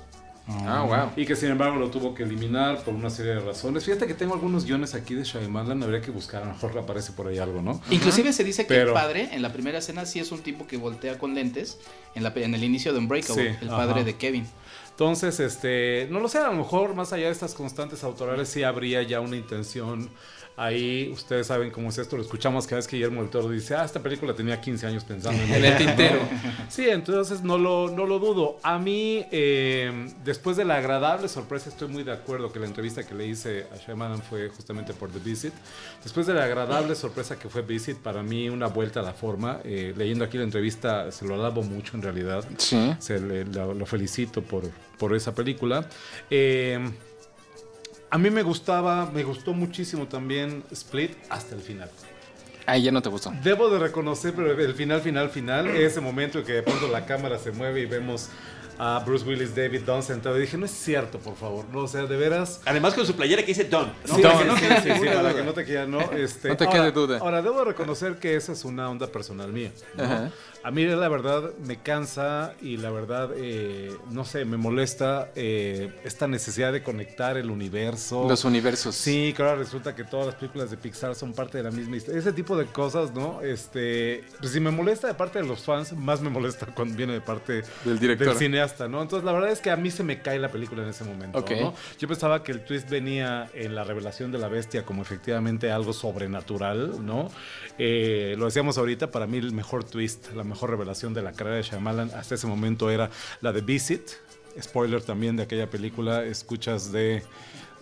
Ah, 0.48 0.84
wow. 0.86 1.12
Y 1.16 1.26
que 1.26 1.38
sin 1.38 1.50
embargo 1.50 1.78
lo 1.78 1.90
tuvo 1.90 2.14
que 2.14 2.24
eliminar 2.24 2.84
por 2.84 2.94
una 2.94 3.10
serie 3.10 3.36
de 3.36 3.40
razones. 3.40 3.86
Fíjate 3.86 4.08
que 4.08 4.14
tengo 4.14 4.34
algunos 4.34 4.66
guiones 4.66 4.94
aquí 4.94 5.14
de 5.16 5.24
Shyamalan, 5.24 5.82
habría 5.82 6.02
que 6.02 6.12
buscar, 6.12 6.44
a 6.44 6.48
lo 6.48 6.54
mejor 6.54 6.78
aparece 6.78 7.14
por 7.14 7.28
ahí 7.28 7.38
algo, 7.38 7.62
¿no? 7.62 7.82
Inclusive 7.90 8.34
se 8.34 8.44
dice 8.44 8.68
que 8.68 8.82
el 8.82 8.92
padre 8.92 9.30
en 9.32 9.42
la 9.42 9.54
primera 9.54 9.78
escena 9.78 10.06
sí 10.06 10.20
es 10.20 10.32
un 10.34 10.42
tipo 10.42 10.68
que 10.68 10.76
voltea 10.76 11.18
con 11.18 11.34
lentes 11.34 11.80
en, 12.14 12.24
la, 12.24 12.34
en 12.36 12.54
el 12.54 12.64
inicio 12.64 12.92
de 12.92 13.00
Unbreakable, 13.00 13.58
el 13.62 13.70
padre 13.70 14.04
de 14.04 14.16
Kevin. 14.16 14.46
Entonces, 14.94 15.40
este, 15.40 16.08
no 16.12 16.20
lo 16.20 16.30
sé, 16.30 16.38
a 16.38 16.52
lo 16.52 16.54
mejor 16.54 16.94
más 16.94 17.14
allá 17.14 17.26
de 17.26 17.32
estas 17.32 17.56
constantes 17.56 18.04
autorales 18.04 18.48
sí 18.48 18.62
habría 18.62 19.02
ya 19.02 19.22
una 19.22 19.36
intención 19.36 20.12
Ahí 20.56 21.10
ustedes 21.12 21.48
saben 21.48 21.72
cómo 21.72 21.90
es 21.90 21.98
esto, 21.98 22.16
lo 22.16 22.22
escuchamos 22.22 22.68
cada 22.68 22.78
vez 22.78 22.88
que 22.88 22.98
Guillermo 22.98 23.22
del 23.22 23.32
Toro 23.32 23.50
dice, 23.50 23.76
ah, 23.76 23.84
esta 23.84 24.02
película 24.02 24.36
tenía 24.36 24.62
15 24.62 24.86
años 24.86 25.04
pensando 25.04 25.42
en, 25.54 25.66
el 25.66 25.78
tintero. 25.78 26.20
Sí, 26.70 26.88
entonces 26.88 27.42
no 27.42 27.58
lo, 27.58 27.90
no 27.90 28.06
lo 28.06 28.20
dudo. 28.20 28.60
A 28.62 28.78
mí, 28.78 29.26
eh, 29.32 30.12
después 30.24 30.56
de 30.56 30.66
la 30.66 30.78
agradable 30.78 31.28
sorpresa, 31.28 31.70
estoy 31.70 31.88
muy 31.88 32.04
de 32.04 32.12
acuerdo 32.12 32.52
que 32.52 32.60
la 32.60 32.68
entrevista 32.68 33.04
que 33.04 33.16
le 33.16 33.26
hice 33.26 33.66
a 33.74 33.78
Shyamalan 33.78 34.22
fue 34.22 34.50
justamente 34.50 34.94
por 34.94 35.10
The 35.10 35.20
Visit. 35.20 35.54
Después 36.04 36.28
de 36.28 36.36
la 36.36 36.44
agradable 36.44 36.94
sorpresa 36.96 37.40
que 37.40 37.50
fue 37.50 37.64
Visit, 37.64 37.98
para 37.98 38.22
mí 38.22 38.48
una 38.50 38.68
vuelta 38.68 39.00
a 39.00 39.04
la 39.04 39.14
forma. 39.14 39.60
Eh, 39.64 39.94
leyendo 39.98 40.24
aquí 40.24 40.38
la 40.38 40.44
entrevista, 40.44 41.12
se 41.12 41.26
lo 41.26 41.34
alabo 41.34 41.64
mucho 41.64 41.98
en 41.98 42.04
realidad. 42.04 42.46
Sí. 42.58 42.96
Se 43.00 43.20
lo, 43.20 43.86
felicito 43.88 44.44
por, 44.44 44.70
por 45.00 45.16
esa 45.16 45.34
película. 45.34 45.88
Eh, 46.30 46.80
a 48.14 48.18
mí 48.20 48.30
me 48.30 48.44
gustaba, 48.44 49.10
me 49.12 49.24
gustó 49.24 49.56
muchísimo 49.56 50.08
también 50.08 50.64
Split 50.70 51.14
hasta 51.30 51.56
el 51.56 51.62
final. 51.62 51.90
Ahí 52.68 52.84
ya 52.84 52.92
no 52.92 53.02
te 53.02 53.10
gustó. 53.10 53.34
Debo 53.42 53.72
de 53.72 53.80
reconocer, 53.80 54.36
pero 54.36 54.52
el 54.52 54.76
final, 54.76 55.02
final, 55.02 55.32
final, 55.32 55.68
ese 55.70 56.00
momento 56.00 56.38
en 56.38 56.46
que 56.46 56.52
de 56.52 56.62
pronto 56.62 56.88
la 56.90 57.08
cámara 57.08 57.40
se 57.40 57.52
mueve 57.52 57.82
y 57.82 57.86
vemos 57.88 58.30
a 58.78 59.02
Bruce 59.06 59.26
Willis, 59.26 59.56
David 59.56 59.82
Don 59.82 60.04
sentado. 60.04 60.38
Y 60.38 60.42
dije, 60.42 60.58
no 60.58 60.66
es 60.66 60.72
cierto, 60.72 61.20
por 61.20 61.36
favor. 61.36 61.66
No, 61.72 61.80
o 61.80 61.88
sea, 61.88 62.06
de 62.06 62.18
veras. 62.18 62.62
Además 62.66 62.94
con 62.94 63.06
su 63.06 63.16
playera 63.16 63.42
que 63.42 63.48
dice 63.48 63.66
Don. 63.66 63.92
Sí, 64.06 64.22
para 64.22 64.40
que 64.40 64.46
no 64.46 64.58
sí, 64.58 64.66
sí, 64.84 65.06
para 65.06 65.34
que 65.34 65.44
no 65.44 65.54
te 65.54 65.66
quede, 65.66 65.88
no. 65.88 66.00
Este, 66.14 66.50
no 66.50 66.58
te 66.58 66.68
quede 66.68 66.92
duda. 66.92 67.18
Ahora, 67.20 67.42
debo 67.42 67.64
reconocer 67.64 68.18
que 68.18 68.36
esa 68.36 68.52
es 68.52 68.64
una 68.66 68.90
onda 68.90 69.08
personal 69.08 69.52
mía. 69.52 69.72
¿no? 69.96 70.32
A 70.64 70.72
mí 70.72 70.86
la 70.86 71.10
verdad 71.10 71.52
me 71.66 71.82
cansa 71.82 72.54
y 72.62 72.78
la 72.78 72.90
verdad, 72.90 73.32
eh, 73.36 73.92
no 74.12 74.24
sé, 74.24 74.46
me 74.46 74.56
molesta 74.56 75.30
eh, 75.36 75.94
esta 76.06 76.26
necesidad 76.26 76.72
de 76.72 76.82
conectar 76.82 77.36
el 77.36 77.52
universo. 77.52 78.30
Los 78.30 78.46
universos. 78.46 78.96
Sí, 78.96 79.34
que 79.36 79.44
ahora 79.44 79.56
resulta 79.56 79.94
que 79.94 80.06
todas 80.06 80.28
las 80.28 80.36
películas 80.36 80.72
de 80.72 80.78
Pixar 80.78 81.16
son 81.16 81.34
parte 81.34 81.58
de 81.58 81.66
la 81.66 81.72
misma 81.72 81.98
historia. 81.98 82.18
Ese 82.18 82.32
tipo 82.32 82.56
de 82.56 82.66
cosas, 82.68 83.14
¿no? 83.14 83.42
Este, 83.42 84.24
pues 84.40 84.54
si 84.54 84.62
me 84.62 84.72
molesta 84.72 85.08
de 85.08 85.16
parte 85.16 85.40
de 85.40 85.46
los 85.46 85.64
fans, 85.64 85.92
más 85.92 86.22
me 86.22 86.30
molesta 86.30 86.66
cuando 86.68 86.96
viene 86.96 87.12
de 87.12 87.22
parte 87.22 87.64
del 87.84 88.00
director. 88.00 88.30
Del 88.30 88.38
¿no? 88.90 89.02
Entonces 89.02 89.26
la 89.26 89.32
verdad 89.32 89.52
es 89.52 89.60
que 89.60 89.72
a 89.72 89.76
mí 89.76 89.92
se 89.92 90.04
me 90.04 90.22
cae 90.22 90.40
la 90.40 90.50
película 90.50 90.84
en 90.84 90.90
ese 90.90 91.04
momento, 91.04 91.44
¿no? 91.50 91.74
Yo 92.00 92.08
pensaba 92.08 92.44
que 92.44 92.52
el 92.52 92.64
twist 92.64 92.90
venía 92.90 93.50
en 93.54 93.76
la 93.76 93.84
revelación 93.84 94.32
de 94.32 94.38
la 94.38 94.48
bestia 94.48 94.86
como 94.86 95.02
efectivamente 95.02 95.72
algo 95.72 95.94
sobrenatural, 95.94 97.06
¿no? 97.06 97.30
Eh, 97.78 98.36
lo 98.38 98.46
decíamos 98.46 98.78
ahorita, 98.78 99.12
para 99.12 99.28
mí 99.28 99.38
el 99.38 99.52
mejor 99.52 99.84
twist, 99.84 100.34
la 100.34 100.44
mejor 100.44 100.70
revelación 100.70 101.14
de 101.14 101.22
la 101.22 101.34
carrera 101.34 101.58
de 101.58 101.64
Shyamalan 101.64 102.12
hasta 102.12 102.36
ese 102.36 102.48
momento 102.48 102.90
era 102.90 103.10
la 103.42 103.52
de 103.52 103.62
Visit. 103.62 104.10
Spoiler 104.62 105.02
también 105.02 105.36
de 105.36 105.44
aquella 105.44 105.68
película, 105.70 106.24
escuchas 106.24 106.92
de 106.92 107.24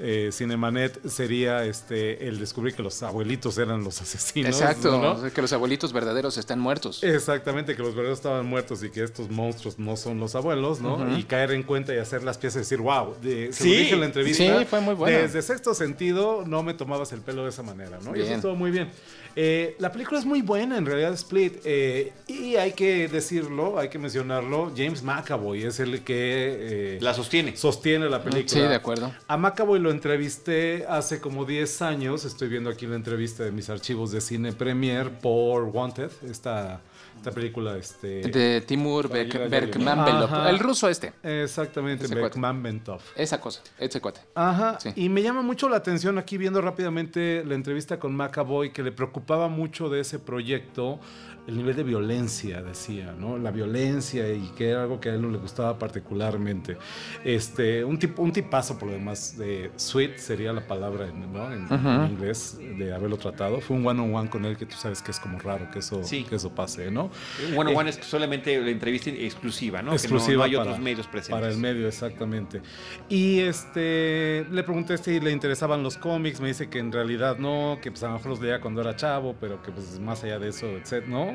eh, 0.02 0.30
Cinemanet 0.32 1.08
sería 1.08 1.64
este 1.64 2.28
el 2.28 2.39
descubrir 2.39 2.74
que 2.74 2.82
los 2.82 3.02
abuelitos 3.04 3.58
eran 3.58 3.84
los 3.84 4.02
asesinos. 4.02 4.60
Exacto, 4.60 5.22
que 5.34 5.41
los 5.41 5.54
abuelitos 5.54 5.93
verdaderos 5.93 6.38
están 6.38 6.60
muertos. 6.60 7.04
Exactamente, 7.04 7.76
que 7.76 7.82
los 7.82 7.93
verdaderos 7.93 8.20
estaban 8.20 8.45
muertos 8.45 8.84
y 8.84 8.89
que 8.89 9.04
estos 9.04 9.30
monstruos 9.30 9.78
no 9.80 9.95
son 9.97 10.20
los 10.20 10.36
abuelos, 10.36 10.82
¿no? 10.82 11.18
Y 11.18 11.24
caer 11.24 11.52
en 11.52 11.64
cuenta 11.64 11.93
y 11.93 11.97
hacer 11.97 12.24
las 12.24 12.38
piezas 12.38 12.58
y 12.58 12.60
decir, 12.60 12.80
wow, 12.80 13.16
de, 13.22 13.54
sí, 13.54 13.76
dije 13.76 13.93
en 13.93 13.99
la 13.99 14.06
entrevista. 14.08 14.60
Sí, 14.60 14.66
fue 14.66 14.82
muy 14.82 14.95
bueno. 14.95 15.18
Desde 15.18 15.41
sexto 15.41 15.74
sentido 15.74 16.43
no 16.45 16.64
me 16.64 16.74
tomabas 16.74 17.12
el 17.12 17.22
pelo 17.22 17.43
de 17.43 17.49
esa 17.49 17.64
manera, 17.64 17.99
¿no? 18.04 18.16
Y 18.16 18.22
eso 18.22 18.34
estuvo 18.34 18.56
muy 18.56 18.72
bien. 18.72 18.89
Eh, 19.36 19.76
la 19.80 19.91
película 19.91 20.20
es 20.20 20.26
muy 20.26 20.41
buena, 20.41 20.78
en 20.78 20.86
realidad, 20.86 21.14
Split. 21.14 21.60
Eh, 21.64 22.12
y 22.28 22.56
hay 22.56 22.74
que 22.74 23.08
decirlo, 23.08 23.80
hay 23.80 23.89
que 23.89 23.97
mencionarlo. 23.97 24.72
James 24.76 25.04
McAvoy 25.04 25.64
es 25.64 25.80
el 25.80 26.02
que. 26.04 26.95
Eh, 26.95 26.97
la 27.02 27.14
sostiene. 27.14 27.56
Sostiene 27.56 28.10
la 28.10 28.24
película. 28.24 28.49
Sí, 28.49 28.60
de 28.60 28.76
acuerdo. 28.76 29.14
A 29.28 29.38
McAvoy 29.38 29.80
lo 29.80 29.90
entrevisté 29.91 30.85
hace 30.87 31.19
como 31.19 31.45
10 31.45 31.81
años. 31.81 32.25
Estoy 32.25 32.49
viendo 32.49 32.69
aquí 32.69 32.87
la 32.87 32.95
entrevista 32.95 33.43
de 33.43 33.51
mis 33.51 33.69
archivos 33.69 34.11
de 34.11 34.21
cine 34.21 34.53
Premier 34.53 35.11
por 35.19 35.65
Wanted, 35.65 36.11
esta 36.29 36.81
esta 37.21 37.31
película 37.31 37.77
este 37.77 38.21
de 38.21 38.61
Timur 38.61 39.07
Berkmanbetov 39.07 40.47
el 40.47 40.57
ruso 40.57 40.89
este. 40.89 41.13
Exactamente 41.21 42.07
Berkmanbetov 42.07 42.99
esa 43.15 43.39
cosa 43.39 43.61
ese 43.77 44.01
cuate. 44.01 44.21
Ajá 44.33 44.79
y 44.95 45.09
me 45.09 45.21
llama 45.21 45.43
mucho 45.43 45.69
la 45.69 45.77
atención 45.77 46.17
aquí 46.17 46.37
viendo 46.37 46.61
rápidamente 46.61 47.43
la 47.45 47.53
entrevista 47.53 47.99
con 47.99 48.15
McAvoy 48.15 48.71
que 48.71 48.81
le 48.81 48.91
preocupaba 48.91 49.49
mucho 49.49 49.89
de 49.89 49.99
ese 49.99 50.17
proyecto 50.17 50.99
el 51.47 51.57
nivel 51.57 51.75
de 51.75 51.83
violencia, 51.83 52.61
decía, 52.61 53.15
¿no? 53.17 53.37
La 53.37 53.51
violencia 53.51 54.31
y 54.31 54.51
que 54.55 54.69
era 54.69 54.83
algo 54.83 54.99
que 54.99 55.09
a 55.09 55.15
él 55.15 55.21
no 55.21 55.29
le 55.29 55.39
gustaba 55.39 55.77
particularmente. 55.77 56.77
Este, 57.23 57.83
un, 57.83 57.97
tipo, 57.97 58.21
un 58.21 58.31
tipazo, 58.31 58.77
por 58.77 58.89
lo 58.89 58.93
demás, 58.93 59.37
de 59.37 59.71
sweet 59.75 60.17
sería 60.17 60.53
la 60.53 60.67
palabra 60.67 61.07
¿no? 61.07 61.51
en, 61.51 62.11
inglés 62.11 62.59
de 62.59 62.93
haberlo 62.93 63.17
tratado. 63.17 63.59
Fue 63.59 63.75
un 63.75 63.85
one-on-one 63.85 64.29
con 64.29 64.45
él 64.45 64.55
que 64.55 64.67
tú 64.67 64.75
sabes 64.75 65.01
que 65.01 65.11
es 65.11 65.19
como 65.19 65.39
raro 65.39 65.69
que 65.71 65.79
eso, 65.79 66.01
que 66.07 66.35
eso 66.35 66.53
pase, 66.53 66.91
¿no? 66.91 67.09
Un 67.49 67.57
one-on-one 67.57 67.89
eh, 67.89 67.93
es 67.99 68.05
solamente 68.05 68.59
la 68.61 68.69
entrevista 68.69 69.09
exclusiva, 69.09 69.81
¿no? 69.81 69.93
Exclusiva 69.93 70.45
que 70.45 70.51
no, 70.51 70.61
hay 70.61 70.67
otros 70.67 70.79
medios 70.79 71.07
presentes. 71.07 71.41
Para 71.41 71.51
el 71.51 71.57
medio, 71.57 71.87
exactamente. 71.87 72.61
Y 73.09 73.39
este, 73.39 74.45
le 74.51 74.63
pregunté 74.63 74.97
si 74.99 75.19
le 75.19 75.31
interesaban 75.31 75.81
los 75.81 75.97
cómics, 75.97 76.39
me 76.39 76.49
dice 76.49 76.69
que 76.69 76.77
en 76.77 76.91
realidad 76.91 77.37
no, 77.39 77.79
que 77.81 77.89
pues 77.89 78.03
a 78.03 78.07
lo 78.07 78.13
mejor 78.13 78.31
los 78.31 78.41
leía 78.41 78.61
cuando 78.61 78.81
era 78.81 78.95
chavo, 78.95 79.35
pero 79.39 79.61
que 79.63 79.71
pues 79.71 79.99
más 79.99 80.23
allá 80.23 80.37
de 80.37 80.49
eso, 80.49 80.67
etc., 80.67 81.07
¿no? 81.07 81.31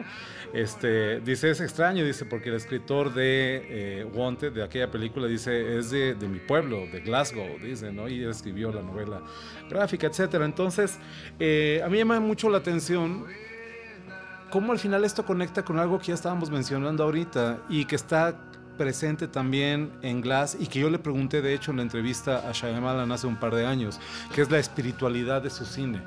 Este, 0.53 1.21
dice, 1.21 1.51
es 1.51 1.61
extraño, 1.61 2.05
dice, 2.05 2.25
porque 2.25 2.49
el 2.49 2.55
escritor 2.55 3.13
de 3.13 4.01
eh, 4.01 4.05
Wanted, 4.05 4.53
de 4.53 4.63
aquella 4.63 4.91
película, 4.91 5.27
dice, 5.27 5.79
es 5.79 5.91
de, 5.91 6.15
mi 6.29 6.39
pueblo, 6.39 6.87
de 6.93 7.01
Glasgow, 7.01 7.59
dice, 7.63 7.93
¿no? 7.93 8.09
Y 8.09 8.25
escribió 8.25 8.73
la 8.73 8.83
novela 8.83 9.23
gráfica, 9.69 10.07
etcétera. 10.07 10.45
Entonces, 10.45 10.99
eh, 11.39 11.83
a 11.85 11.87
mí 11.87 11.93
me 11.93 11.99
llama 11.99 12.21
mucho 12.21 12.49
la 12.49 12.59
atención 12.59 13.27
cómo 14.51 14.73
al 14.73 14.79
final 14.79 15.05
esto 15.05 15.25
conecta 15.27 15.65
con 15.65 15.79
algo 15.79 15.99
que 15.99 16.07
ya 16.07 16.15
estábamos 16.15 16.51
mencionando 16.51 17.03
ahorita 17.05 17.65
y 17.69 17.85
que 17.85 17.97
está 17.97 18.41
presente 18.77 19.27
también 19.27 19.93
en 20.03 20.21
Glass 20.21 20.57
y 20.59 20.67
que 20.67 20.81
yo 20.81 20.91
le 20.91 20.99
pregunté 20.99 21.43
de 21.43 21.55
hecho 21.55 21.71
en 21.71 21.79
la 21.79 21.83
entrevista 21.83 22.49
a 22.49 22.53
Shyamalan 22.53 23.11
hace 23.11 23.27
un 23.27 23.37
par 23.37 23.55
de 23.55 23.67
años, 23.67 24.01
que 24.35 24.43
es 24.43 24.51
la 24.51 24.59
espiritualidad 24.59 25.43
de 25.43 25.51
su 25.51 25.65
cine. 25.65 26.01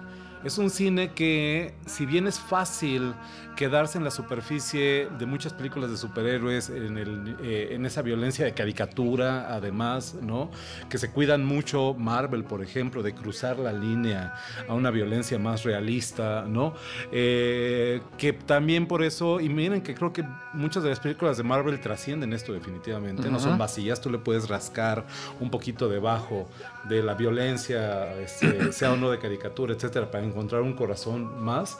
Es 0.44 0.58
un 0.58 0.70
cine 0.70 1.12
que, 1.12 1.76
si 1.86 2.06
bien 2.06 2.26
es 2.26 2.40
fácil 2.40 3.14
quedarse 3.60 3.98
en 3.98 4.06
la 4.06 4.12
superficie 4.12 5.10
de 5.20 5.26
muchas 5.26 5.52
películas 5.52 5.92
de 5.92 5.98
superhéroes, 5.98 6.70
en, 6.70 6.98
el, 6.98 7.36
eh, 7.44 7.68
en 7.72 7.86
esa 7.86 8.02
violencia 8.02 8.46
de 8.46 8.54
caricatura, 8.54 9.54
además, 9.54 10.16
¿no? 10.22 10.50
Que 10.90 10.98
se 10.98 11.12
cuidan 11.12 11.44
mucho, 11.44 11.94
Marvel, 11.94 12.46
por 12.46 12.64
ejemplo, 12.64 13.04
de 13.04 13.14
cruzar 13.14 13.60
la 13.60 13.74
línea 13.74 14.34
a 14.66 14.74
una 14.74 14.92
violencia 14.92 15.38
más 15.40 15.64
realista, 15.64 16.46
¿no? 16.48 16.74
Eh, 17.12 18.00
que 18.18 18.32
también 18.32 18.88
por 18.88 19.04
eso, 19.04 19.42
y 19.42 19.50
miren 19.50 19.82
que 19.82 19.94
creo 19.94 20.14
que 20.14 20.24
muchas 20.54 20.82
de 20.82 20.92
las 20.92 21.02
películas 21.02 21.36
de 21.36 21.44
Marvel 21.44 21.82
trascienden 21.82 22.32
esto 22.32 22.54
definitivamente, 22.54 23.30
no 23.30 23.42
son 23.42 23.58
vacías, 23.58 24.00
tú 24.00 24.10
le 24.10 24.20
puedes 24.20 24.48
rascar 24.48 25.06
un 25.42 25.52
poquito 25.52 25.90
debajo 25.90 26.48
de 26.88 27.04
la 27.04 27.14
violencia, 27.14 28.16
este, 28.22 28.72
sea 28.72 28.94
o 28.94 28.96
no 28.96 29.12
de 29.12 29.20
caricatura, 29.20 29.74
etcétera, 29.74 30.10
para 30.10 30.24
encontrar 30.24 30.62
un 30.62 30.76
corazón 30.76 31.44
más. 31.44 31.78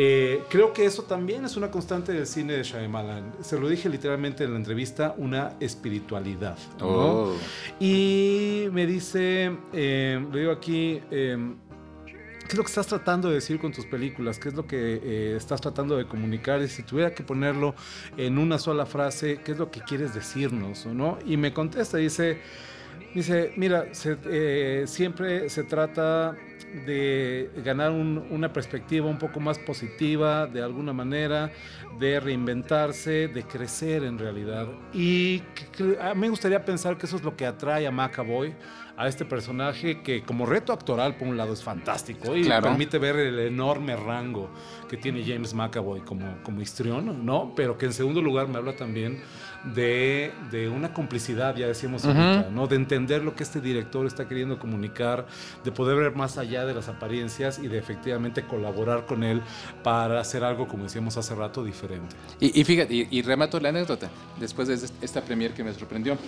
Eh, 0.00 0.44
creo 0.48 0.72
que 0.72 0.84
eso 0.84 1.02
también 1.02 1.44
es 1.44 1.56
una 1.56 1.72
constante 1.72 2.12
del 2.12 2.24
cine 2.24 2.52
de 2.52 2.62
Shyamalan. 2.62 3.32
Se 3.40 3.58
lo 3.58 3.68
dije 3.68 3.88
literalmente 3.88 4.44
en 4.44 4.52
la 4.52 4.56
entrevista, 4.56 5.12
una 5.18 5.56
espiritualidad. 5.58 6.56
Oh. 6.80 7.34
Y 7.80 8.68
me 8.70 8.86
dice, 8.86 9.56
eh, 9.72 10.24
lo 10.30 10.38
digo 10.38 10.52
aquí, 10.52 11.00
eh, 11.10 11.36
¿qué 12.06 12.46
es 12.46 12.54
lo 12.54 12.62
que 12.62 12.68
estás 12.68 12.86
tratando 12.86 13.26
de 13.26 13.34
decir 13.34 13.58
con 13.58 13.72
tus 13.72 13.86
películas? 13.86 14.38
¿Qué 14.38 14.50
es 14.50 14.54
lo 14.54 14.68
que 14.68 15.34
estás 15.34 15.60
tratando 15.60 15.96
de 15.96 16.06
comunicar? 16.06 16.62
Y 16.62 16.68
si 16.68 16.84
tuviera 16.84 17.12
que 17.12 17.24
ponerlo 17.24 17.74
en 18.16 18.38
una 18.38 18.60
sola 18.60 18.86
frase, 18.86 19.40
¿qué 19.44 19.50
es 19.50 19.58
lo 19.58 19.72
que 19.72 19.80
quieres 19.80 20.14
decirnos? 20.14 20.86
¿no? 20.86 21.18
Y 21.26 21.36
me 21.36 21.52
contesta, 21.52 21.96
dice 21.96 22.40
Dice, 23.14 23.52
mira, 23.56 23.86
eh, 24.04 24.84
siempre 24.86 25.48
se 25.48 25.64
trata 25.64 26.36
de 26.86 27.50
ganar 27.64 27.90
una 27.90 28.52
perspectiva 28.52 29.06
un 29.06 29.18
poco 29.18 29.40
más 29.40 29.58
positiva, 29.58 30.46
de 30.46 30.62
alguna 30.62 30.92
manera, 30.92 31.50
de 31.98 32.20
reinventarse, 32.20 33.28
de 33.28 33.42
crecer 33.44 34.04
en 34.04 34.18
realidad. 34.18 34.68
Y 34.92 35.42
a 36.00 36.14
mí 36.14 36.20
me 36.20 36.28
gustaría 36.28 36.64
pensar 36.64 36.98
que 36.98 37.06
eso 37.06 37.16
es 37.16 37.22
lo 37.22 37.36
que 37.36 37.46
atrae 37.46 37.86
a 37.86 37.90
Macaboy 37.90 38.54
a 38.98 39.06
este 39.06 39.24
personaje 39.24 40.02
que 40.02 40.22
como 40.22 40.44
reto 40.44 40.72
actoral 40.72 41.14
por 41.16 41.28
un 41.28 41.36
lado 41.36 41.52
es 41.52 41.62
fantástico 41.62 42.34
y 42.34 42.48
permite 42.48 42.98
ver 42.98 43.14
el 43.14 43.38
enorme 43.38 43.94
rango 43.94 44.50
que 44.88 44.96
tiene 44.96 45.22
James 45.24 45.54
McAvoy 45.54 46.00
como, 46.00 46.42
como 46.42 46.60
histrión, 46.60 47.24
¿no? 47.24 47.52
Pero 47.54 47.78
que 47.78 47.86
en 47.86 47.92
segundo 47.92 48.20
lugar 48.20 48.48
me 48.48 48.58
habla 48.58 48.74
también 48.74 49.22
de, 49.72 50.32
de 50.50 50.68
una 50.68 50.92
complicidad, 50.92 51.54
ya 51.54 51.68
decíamos 51.68 52.04
ahorita, 52.04 52.48
¿no? 52.50 52.66
De 52.66 52.74
entender 52.74 52.97
lo 53.06 53.34
que 53.34 53.42
este 53.42 53.60
director 53.60 54.06
está 54.06 54.26
queriendo 54.26 54.58
comunicar, 54.58 55.26
de 55.64 55.72
poder 55.72 55.96
ver 55.96 56.14
más 56.14 56.38
allá 56.38 56.66
de 56.66 56.74
las 56.74 56.88
apariencias 56.88 57.58
y 57.58 57.68
de 57.68 57.78
efectivamente 57.78 58.42
colaborar 58.42 59.06
con 59.06 59.22
él 59.22 59.40
para 59.82 60.20
hacer 60.20 60.44
algo, 60.44 60.66
como 60.66 60.84
decíamos 60.84 61.16
hace 61.16 61.34
rato, 61.34 61.64
diferente. 61.64 62.16
Y, 62.40 62.64
fíjate, 62.64 63.08
y, 63.10 63.22
remato 63.22 63.60
la 63.60 63.68
anécdota, 63.70 64.08
después 64.38 64.68
de 64.68 64.74
esta 65.02 65.22
premier 65.22 65.52
que 65.52 65.64
me 65.64 65.72
sorprendió, 65.72 66.18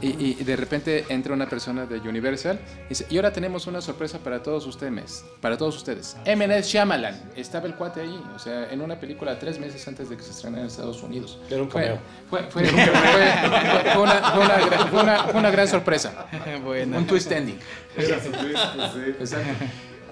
y, 0.00 0.34
de 0.34 0.56
repente 0.56 1.04
entra 1.08 1.34
una 1.34 1.48
persona 1.48 1.86
de 1.86 2.00
Universal 2.00 2.58
y 2.86 2.88
dice, 2.90 3.06
y 3.10 3.16
ahora 3.16 3.32
tenemos 3.32 3.66
una 3.66 3.80
sorpresa 3.80 4.18
para 4.18 4.42
todos 4.42 4.66
ustedes, 4.66 5.24
para 5.40 5.56
todos 5.56 5.76
ustedes. 5.76 6.16
M. 6.24 6.46
Night 6.46 6.64
Shyamalan, 6.64 7.30
estaba 7.36 7.66
el 7.66 7.74
cuate 7.74 8.00
ahí, 8.00 8.22
o 8.34 8.38
sea, 8.38 8.70
en 8.70 8.80
una 8.80 8.98
película 8.98 9.38
tres 9.38 9.58
meses 9.58 9.86
antes 9.86 10.08
de 10.08 10.16
que 10.16 10.22
se 10.22 10.30
estrenara 10.30 10.62
en 10.62 10.68
Estados 10.68 11.02
Unidos. 11.02 11.38
Era 11.50 11.62
un 11.62 11.70
fue, 11.70 11.98
fue, 12.28 12.42
fue, 12.44 12.62
una, 15.02 15.26
una, 15.34 15.50
gran 15.50 15.68
sorpresa. 15.68 16.19
Un 16.96 17.06
twist 17.06 17.30
ending. 17.32 17.58
Pues 17.94 19.34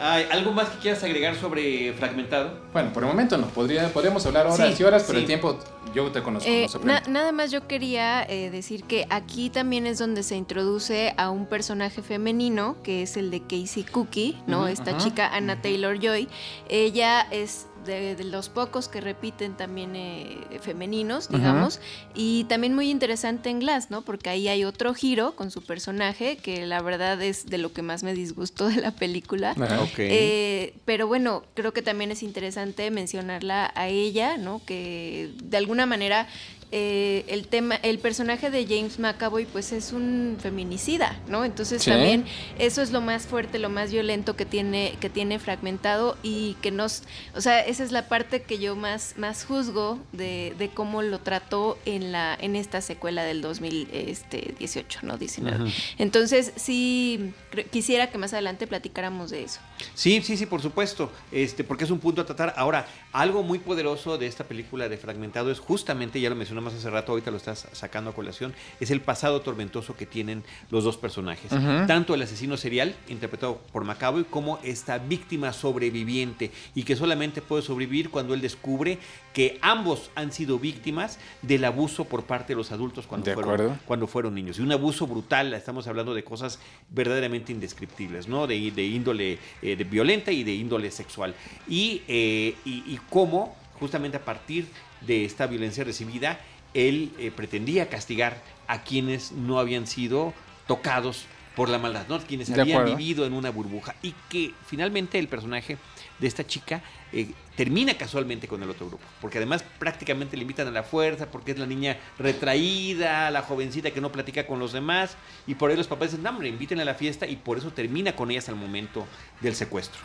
¿Algo 0.01 0.53
más 0.53 0.69
que 0.69 0.79
quieras 0.79 1.03
agregar 1.03 1.35
sobre 1.35 1.93
Fragmentado? 1.95 2.61
Bueno, 2.73 2.93
por 2.93 3.03
el 3.03 3.09
momento 3.09 3.37
no. 3.37 3.49
Podría, 3.49 3.89
podríamos 3.93 4.25
hablar 4.27 4.47
horas 4.47 4.79
y 4.79 4.85
horas, 4.85 5.05
pero 5.07 5.19
el 5.19 5.27
tiempo 5.27 5.59
yo 5.93 6.11
te 6.13 6.23
conozco. 6.23 6.49
Eh, 6.49 6.69
nada 7.09 7.33
más 7.33 7.51
yo 7.51 7.67
quería 7.67 8.23
eh, 8.23 8.51
decir 8.51 8.85
que 8.85 9.07
aquí 9.11 9.51
también 9.51 9.87
es 9.87 9.99
donde 9.99 10.23
se 10.23 10.37
introduce 10.37 11.15
a 11.17 11.31
un 11.31 11.47
personaje 11.47 12.03
femenino, 12.03 12.77
que 12.85 13.03
es 13.03 13.17
el 13.17 13.31
de 13.31 13.41
Casey 13.41 13.85
Cookie, 13.85 14.37
¿no? 14.47 14.69
Esta 14.69 14.97
chica, 14.99 15.35
Anna 15.35 15.61
Taylor 15.61 15.99
Joy. 15.99 16.29
Ella 16.69 17.27
es 17.31 17.67
de, 17.85 18.17
los 18.25 18.49
pocos 18.49 18.89
que 18.89 19.01
repiten 19.01 19.57
también 19.57 19.97
eh, 19.97 20.39
femeninos, 20.61 21.29
digamos, 21.29 21.81
y 22.15 22.45
también 22.45 22.75
muy 22.75 22.91
interesante 22.91 23.51
en 23.51 23.61
Glass, 23.61 23.91
¿no? 23.91 24.03
Porque 24.03 24.31
ahí 24.31 24.49
hay 24.49 24.65
otro 24.65 24.95
giro 24.95 25.35
con 25.37 25.51
su 25.51 25.63
personaje, 25.63 26.37
que 26.37 26.67
la 26.67 26.83
verdad 26.83 27.21
es 27.23 27.47
de 27.47 27.59
lo 27.59 27.73
que 27.73 27.83
más 27.83 28.03
me 28.03 28.15
disgustó 28.15 28.69
de 28.69 28.77
la 28.77 28.91
película. 28.91 29.55
Eh, 29.97 30.75
pero 30.85 31.07
bueno, 31.07 31.45
creo 31.55 31.73
que 31.73 31.83
también 31.83 32.11
es 32.11 32.23
interesante 32.23 32.91
mencionarla 32.91 33.73
a 33.75 33.89
ella, 33.89 34.37
¿no? 34.37 34.61
Que 34.65 35.33
de 35.43 35.57
alguna 35.57 35.87
manera 35.87 36.29
eh, 36.71 37.25
el 37.29 37.47
tema, 37.49 37.77
el 37.77 37.99
personaje 37.99 38.51
de 38.51 38.67
James 38.67 38.99
McAvoy, 38.99 39.47
pues 39.47 39.73
es 39.73 39.93
un 39.93 40.37
feminicida, 40.39 41.19
¿no? 41.27 41.47
Entonces 41.47 41.83
también 41.83 42.27
eso 42.59 42.83
es 42.83 42.91
lo 42.91 43.01
más 43.01 43.27
fuerte, 43.27 43.59
lo 43.59 43.71
más 43.71 43.91
violento 43.91 44.37
que 44.37 44.45
tiene, 44.45 44.95
que 45.01 45.09
tiene 45.09 45.39
fragmentado 45.39 46.19
y 46.23 46.57
que 46.61 46.71
nos, 46.71 47.05
o 47.35 47.41
sea, 47.41 47.61
esa 47.61 47.85
es 47.85 47.91
la 47.91 48.09
parte 48.09 48.43
que 48.43 48.59
yo 48.59 48.77
más, 48.77 49.15
más 49.17 49.47
juzgo 49.47 49.99
de, 50.13 50.55
de 50.59 50.69
cómo 50.69 51.01
lo 51.01 51.21
trató 51.21 51.79
en 51.87 52.13
la, 52.13 52.37
en 52.39 52.55
esta 52.55 52.83
secuela 52.83 53.25
del 53.25 53.41
2018, 53.41 55.01
¿no? 55.05 55.17
19. 55.17 55.73
Entonces 55.97 56.53
sí 56.57 57.33
quisiera 57.71 58.11
que 58.11 58.19
más 58.19 58.35
adelante 58.35 58.67
platicáramos 58.67 59.31
de 59.31 59.45
eso. 59.45 59.61
Sí, 59.95 60.21
sí, 60.23 60.37
sí, 60.37 60.45
por 60.45 60.61
supuesto, 60.61 61.11
este, 61.33 61.65
porque 61.65 61.85
es 61.85 61.91
un 61.91 61.99
punto 61.99 62.21
a 62.21 62.27
tratar. 62.27 62.53
Ahora, 62.57 62.87
algo 63.13 63.43
muy 63.43 63.59
poderoso 63.59 64.19
de 64.19 64.27
esta 64.27 64.45
película 64.45 64.89
de 64.89 64.99
Fragmentado 64.99 65.51
es 65.51 65.61
justamente, 65.61 66.21
ya 66.21 66.29
lo 66.29 66.37
mencioné 66.37 66.58
más 66.61 66.75
hace 66.75 66.91
rato, 66.91 67.13
ahorita 67.13 67.31
lo 67.31 67.37
estás 67.37 67.69
sacando 67.73 68.11
a 68.11 68.15
colación, 68.15 68.55
es 68.81 68.91
el 68.91 69.01
pasado 69.01 69.41
tormentoso 69.41 69.97
que 69.97 70.07
tienen 70.07 70.45
los 70.71 70.85
dos 70.85 70.97
personajes. 70.97 71.51
Tanto 71.87 72.15
el 72.15 72.23
asesino 72.23 72.57
serial, 72.57 72.95
interpretado 73.09 73.59
por 73.73 73.85
Macaboy, 73.85 74.25
como 74.25 74.59
esta 74.63 74.99
víctima 74.99 75.53
sobreviviente 75.53 76.51
y 76.75 76.83
que 76.83 76.97
solamente 76.97 77.43
puede 77.43 77.63
sobrevivir 77.63 78.11
cuando 78.11 78.35
él 78.35 78.41
descubre 78.41 78.99
que 79.33 79.59
ambos 79.63 80.11
han 80.15 80.33
sido 80.33 80.59
víctimas 80.59 81.19
del 81.43 81.65
abuso 81.65 82.05
por 82.05 82.25
parte 82.25 82.55
de 82.55 82.57
los 82.57 82.73
adultos 82.73 83.07
cuando, 83.07 83.33
fueron, 83.33 83.81
cuando 83.87 84.07
fueron 84.07 84.35
niños. 84.35 84.59
Y 84.59 84.63
un 84.63 84.73
abuso 84.73 85.07
brutal, 85.07 85.55
estamos 85.55 85.87
hablando 85.87 86.15
de 86.15 86.25
cosas 86.25 86.59
verdaderamente 86.91 87.53
indescriptibles, 87.53 88.29
¿no? 88.29 88.47
De, 88.47 88.71
de 88.71 88.85
índole 88.85 89.39
eh, 89.63 89.77
de 89.77 89.85
violenta 89.85 90.33
y 90.33 90.45
de 90.45 90.55
índole 90.55 90.91
sexual. 90.91 91.35
Y, 91.69 92.03
eh, 92.09 92.57
y, 92.65 92.99
cómo, 93.11 93.57
justamente 93.79 94.17
a 94.17 94.25
partir 94.25 94.65
de 94.65 94.71
esta 95.07 95.47
violencia 95.47 95.85
recibida, 95.85 96.41
él 96.75 97.13
eh, 97.19 97.31
pretendía 97.35 97.89
castigar 97.89 98.43
a 98.67 98.83
quienes 98.83 99.33
no 99.33 99.59
habían 99.59 99.87
sido 99.87 100.35
tocados 100.67 101.27
por 101.59 101.69
la 101.69 101.79
maldad, 101.79 102.07
¿no? 102.09 102.21
Quienes 102.21 102.51
habían 102.51 102.85
vivido 102.85 103.27
en 103.27 103.33
una 103.33 103.51
burbuja. 103.51 103.97
Y 104.01 104.15
que 104.29 104.53
finalmente 104.65 105.19
el 105.19 105.27
personaje 105.27 105.77
de 106.21 106.27
esta 106.29 106.47
chica 106.47 106.83
eh, 107.13 107.33
termina 107.57 107.95
casualmente 107.95 108.47
con 108.47 108.63
el 108.63 108.71
otro 108.71 108.87
grupo, 108.87 109.03
porque 109.21 109.39
además 109.39 109.65
prácticamente 109.81 110.37
le 110.37 110.43
invitan 110.43 110.69
a 110.69 110.71
la 110.71 110.85
fuerza, 110.85 111.33
porque 111.33 111.51
es 111.51 111.59
la 111.59 111.67
niña 111.67 111.97
retraída, 112.17 113.29
la 113.33 113.43
jovencita 113.43 113.91
que 113.91 114.01
no 114.01 114.13
platica 114.13 114.47
con 114.47 114.61
los 114.61 114.73
demás, 114.73 115.17
y 115.49 115.57
por 115.57 115.71
ahí 115.71 115.77
los 115.77 115.89
papás 115.89 116.11
dicen, 116.11 116.23
no, 116.23 116.31
hombre, 116.31 116.49
inviten 116.49 116.79
a 116.79 116.85
la 116.85 116.95
fiesta, 116.95 117.27
y 117.27 117.35
por 117.35 117.59
eso 117.59 117.73
termina 117.73 118.15
con 118.15 118.31
ellas 118.31 118.49
al 118.49 118.55
momento 118.55 119.05
del 119.41 119.57
secuestro. 119.57 119.99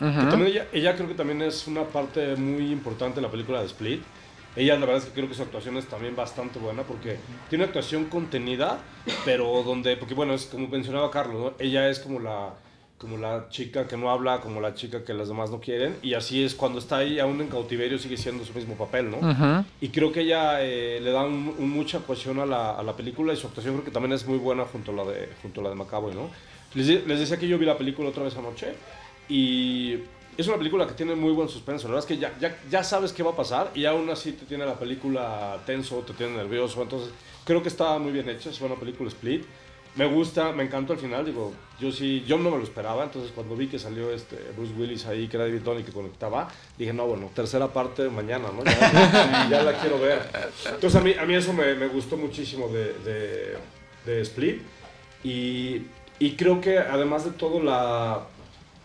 ella, 0.44 0.66
ella 0.72 0.96
creo 0.96 1.06
que 1.06 1.14
también 1.14 1.40
es 1.42 1.68
una 1.68 1.84
parte 1.84 2.34
muy 2.34 2.72
importante 2.72 3.20
en 3.20 3.22
la 3.22 3.30
película 3.30 3.60
de 3.60 3.66
Split. 3.66 4.02
Ella, 4.56 4.74
la 4.74 4.86
verdad 4.86 4.98
es 4.98 5.04
que 5.06 5.12
creo 5.12 5.28
que 5.28 5.34
su 5.34 5.42
actuación 5.42 5.76
es 5.76 5.86
también 5.86 6.14
bastante 6.14 6.58
buena 6.58 6.82
porque 6.82 7.16
tiene 7.48 7.64
una 7.64 7.68
actuación 7.68 8.04
contenida, 8.04 8.78
pero 9.24 9.62
donde, 9.64 9.96
porque 9.96 10.14
bueno, 10.14 10.34
es 10.34 10.46
como 10.46 10.68
mencionaba 10.68 11.10
Carlos, 11.10 11.54
ella 11.58 11.88
es 11.88 11.98
como 11.98 12.20
la, 12.20 12.54
como 12.98 13.18
la 13.18 13.48
chica 13.48 13.88
que 13.88 13.96
no 13.96 14.10
habla, 14.10 14.40
como 14.40 14.60
la 14.60 14.74
chica 14.74 15.04
que 15.04 15.12
las 15.12 15.28
demás 15.28 15.50
no 15.50 15.60
quieren. 15.60 15.96
Y 16.02 16.14
así 16.14 16.44
es 16.44 16.54
cuando 16.54 16.78
está 16.78 16.98
ahí, 16.98 17.18
aún 17.18 17.40
en 17.40 17.48
cautiverio, 17.48 17.98
sigue 17.98 18.16
siendo 18.16 18.44
su 18.44 18.54
mismo 18.54 18.76
papel, 18.76 19.10
¿no? 19.10 19.64
Y 19.80 19.88
creo 19.88 20.12
que 20.12 20.20
ella 20.20 20.62
eh, 20.62 21.00
le 21.02 21.10
da 21.10 21.26
mucha 21.26 21.98
cohesión 21.98 22.38
a 22.38 22.46
la, 22.46 22.70
a 22.70 22.82
la, 22.82 22.94
película 22.94 23.32
y 23.32 23.36
su 23.36 23.48
actuación 23.48 23.74
creo 23.74 23.84
que 23.84 23.90
también 23.90 24.12
es 24.12 24.26
muy 24.26 24.38
buena 24.38 24.64
junto 24.64 24.92
a 24.92 24.94
la 24.94 25.04
de, 25.04 25.28
junto 25.42 25.60
a 25.60 25.64
la 25.64 25.70
de 25.70 25.76
Macaboy, 25.76 26.14
¿no? 26.14 26.30
Les, 26.74 27.06
les 27.06 27.18
decía 27.18 27.38
que 27.38 27.48
yo 27.48 27.58
vi 27.58 27.66
la 27.66 27.76
película 27.76 28.08
otra 28.08 28.22
vez 28.22 28.36
anoche 28.36 28.74
y 29.28 29.98
es 30.36 30.48
una 30.48 30.56
película 30.56 30.86
que 30.86 30.94
tiene 30.94 31.14
muy 31.14 31.32
buen 31.32 31.48
suspenso. 31.48 31.88
La 31.88 31.94
verdad 31.94 32.10
es 32.10 32.16
que 32.16 32.20
ya, 32.20 32.36
ya, 32.38 32.58
ya 32.70 32.82
sabes 32.84 33.12
qué 33.12 33.22
va 33.22 33.32
a 33.32 33.36
pasar 33.36 33.70
y 33.74 33.84
aún 33.84 34.08
así 34.10 34.32
te 34.32 34.44
tiene 34.46 34.64
la 34.66 34.78
película 34.78 35.60
tenso, 35.66 35.98
te 36.00 36.12
tiene 36.12 36.36
nervioso. 36.36 36.82
Entonces, 36.82 37.10
creo 37.44 37.62
que 37.62 37.68
está 37.68 37.98
muy 37.98 38.12
bien 38.12 38.28
hecha. 38.28 38.50
Es 38.50 38.60
una 38.60 38.76
película 38.76 39.08
split 39.08 39.44
me 39.96 40.06
gusta, 40.06 40.52
me 40.52 40.64
encantó 40.64 40.92
al 40.92 40.98
final, 40.98 41.24
digo, 41.24 41.52
yo 41.78 41.92
sí, 41.92 42.24
yo 42.26 42.36
no 42.36 42.50
me 42.50 42.56
lo 42.56 42.64
esperaba, 42.64 43.04
entonces 43.04 43.30
cuando 43.32 43.54
vi 43.54 43.68
que 43.68 43.78
salió 43.78 44.10
este 44.10 44.36
Bruce 44.56 44.72
Willis 44.76 45.06
ahí, 45.06 45.28
que 45.28 45.36
era 45.36 45.46
David 45.46 45.62
Tony 45.62 45.82
que 45.84 45.92
conectaba, 45.92 46.48
dije, 46.76 46.92
no, 46.92 47.06
bueno, 47.06 47.30
tercera 47.32 47.68
parte 47.68 48.08
mañana, 48.08 48.48
¿no? 48.48 48.64
Ya, 49.50 49.62
la 49.62 49.78
quiero 49.80 50.00
ver. 50.00 50.28
Entonces 50.66 51.00
a 51.00 51.04
mí, 51.04 51.14
a 51.18 51.24
mí 51.24 51.34
eso 51.34 51.52
me, 51.52 51.74
me 51.74 51.86
gustó 51.86 52.16
muchísimo 52.16 52.68
de, 52.68 52.92
de, 53.04 53.56
de 54.04 54.20
Split 54.22 54.62
y, 55.22 55.82
y, 56.18 56.32
creo 56.36 56.60
que 56.60 56.78
además 56.78 57.24
de 57.24 57.30
todo 57.30 57.62
la... 57.62 58.26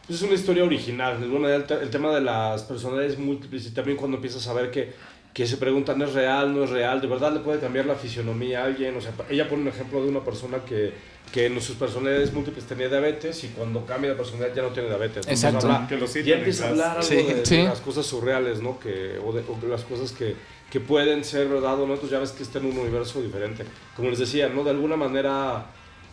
Es 0.09 0.21
una 0.21 0.33
historia 0.33 0.63
original, 0.63 1.21
el, 1.21 1.71
el 1.81 1.89
tema 1.89 2.13
de 2.13 2.21
las 2.21 2.63
personalidades 2.63 3.17
múltiples 3.17 3.67
y 3.67 3.71
también 3.71 3.97
cuando 3.97 4.17
empiezas 4.17 4.47
a 4.47 4.53
ver 4.53 4.71
que 4.71 4.93
que 5.33 5.45
se 5.45 5.57
preguntan, 5.57 6.01
¿es 6.01 6.13
real? 6.13 6.53
¿No 6.53 6.63
es 6.63 6.69
real? 6.69 7.01
¿De 7.01 7.07
verdad 7.07 7.31
le 7.31 7.39
puede 7.39 7.59
cambiar 7.59 7.85
la 7.85 7.95
fisionomía 7.95 8.61
a 8.61 8.65
alguien? 8.65 8.95
O 8.97 9.01
sea, 9.01 9.13
ella 9.29 9.47
pone 9.47 9.61
un 9.61 9.67
ejemplo 9.67 10.03
de 10.03 10.09
una 10.09 10.23
persona 10.23 10.65
que, 10.65 10.91
que 11.31 11.45
en 11.45 11.61
sus 11.61 11.75
personalidades 11.75 12.33
múltiples 12.33 12.65
tenía 12.65 12.89
diabetes 12.89 13.43
y 13.43 13.49
cuando 13.49 13.85
cambia 13.85 14.11
de 14.11 14.15
personalidad 14.15 14.55
ya 14.55 14.63
no 14.63 14.69
tiene 14.69 14.89
diabetes. 14.89 15.27
Exacto. 15.27 15.67
ya 16.25 16.35
empieza 16.35 16.65
a 16.65 16.69
hablar 16.69 16.97
algo 16.97 17.43
de, 17.43 17.63
las 17.63 17.79
cosas 17.79 18.05
surreales, 18.05 18.61
¿no? 18.61 18.79
Que, 18.79 19.19
o, 19.23 19.31
de, 19.31 19.43
las 19.69 19.83
cosas 19.83 20.11
que, 20.11 20.35
que 20.69 20.79
pueden 20.79 21.23
ser 21.23 21.47
verdad 21.47 21.75
o 21.79 21.85
no. 21.85 21.93
Entonces 21.93 22.11
ya 22.11 22.19
ves 22.19 22.31
que 22.31 22.43
está 22.43 22.57
en 22.59 22.65
un 22.65 22.77
universo 22.79 23.21
diferente. 23.21 23.63
Como 23.95 24.09
les 24.09 24.19
decía, 24.19 24.49
¿no? 24.49 24.63
De 24.63 24.71
alguna 24.71 24.95
manera 24.97 25.67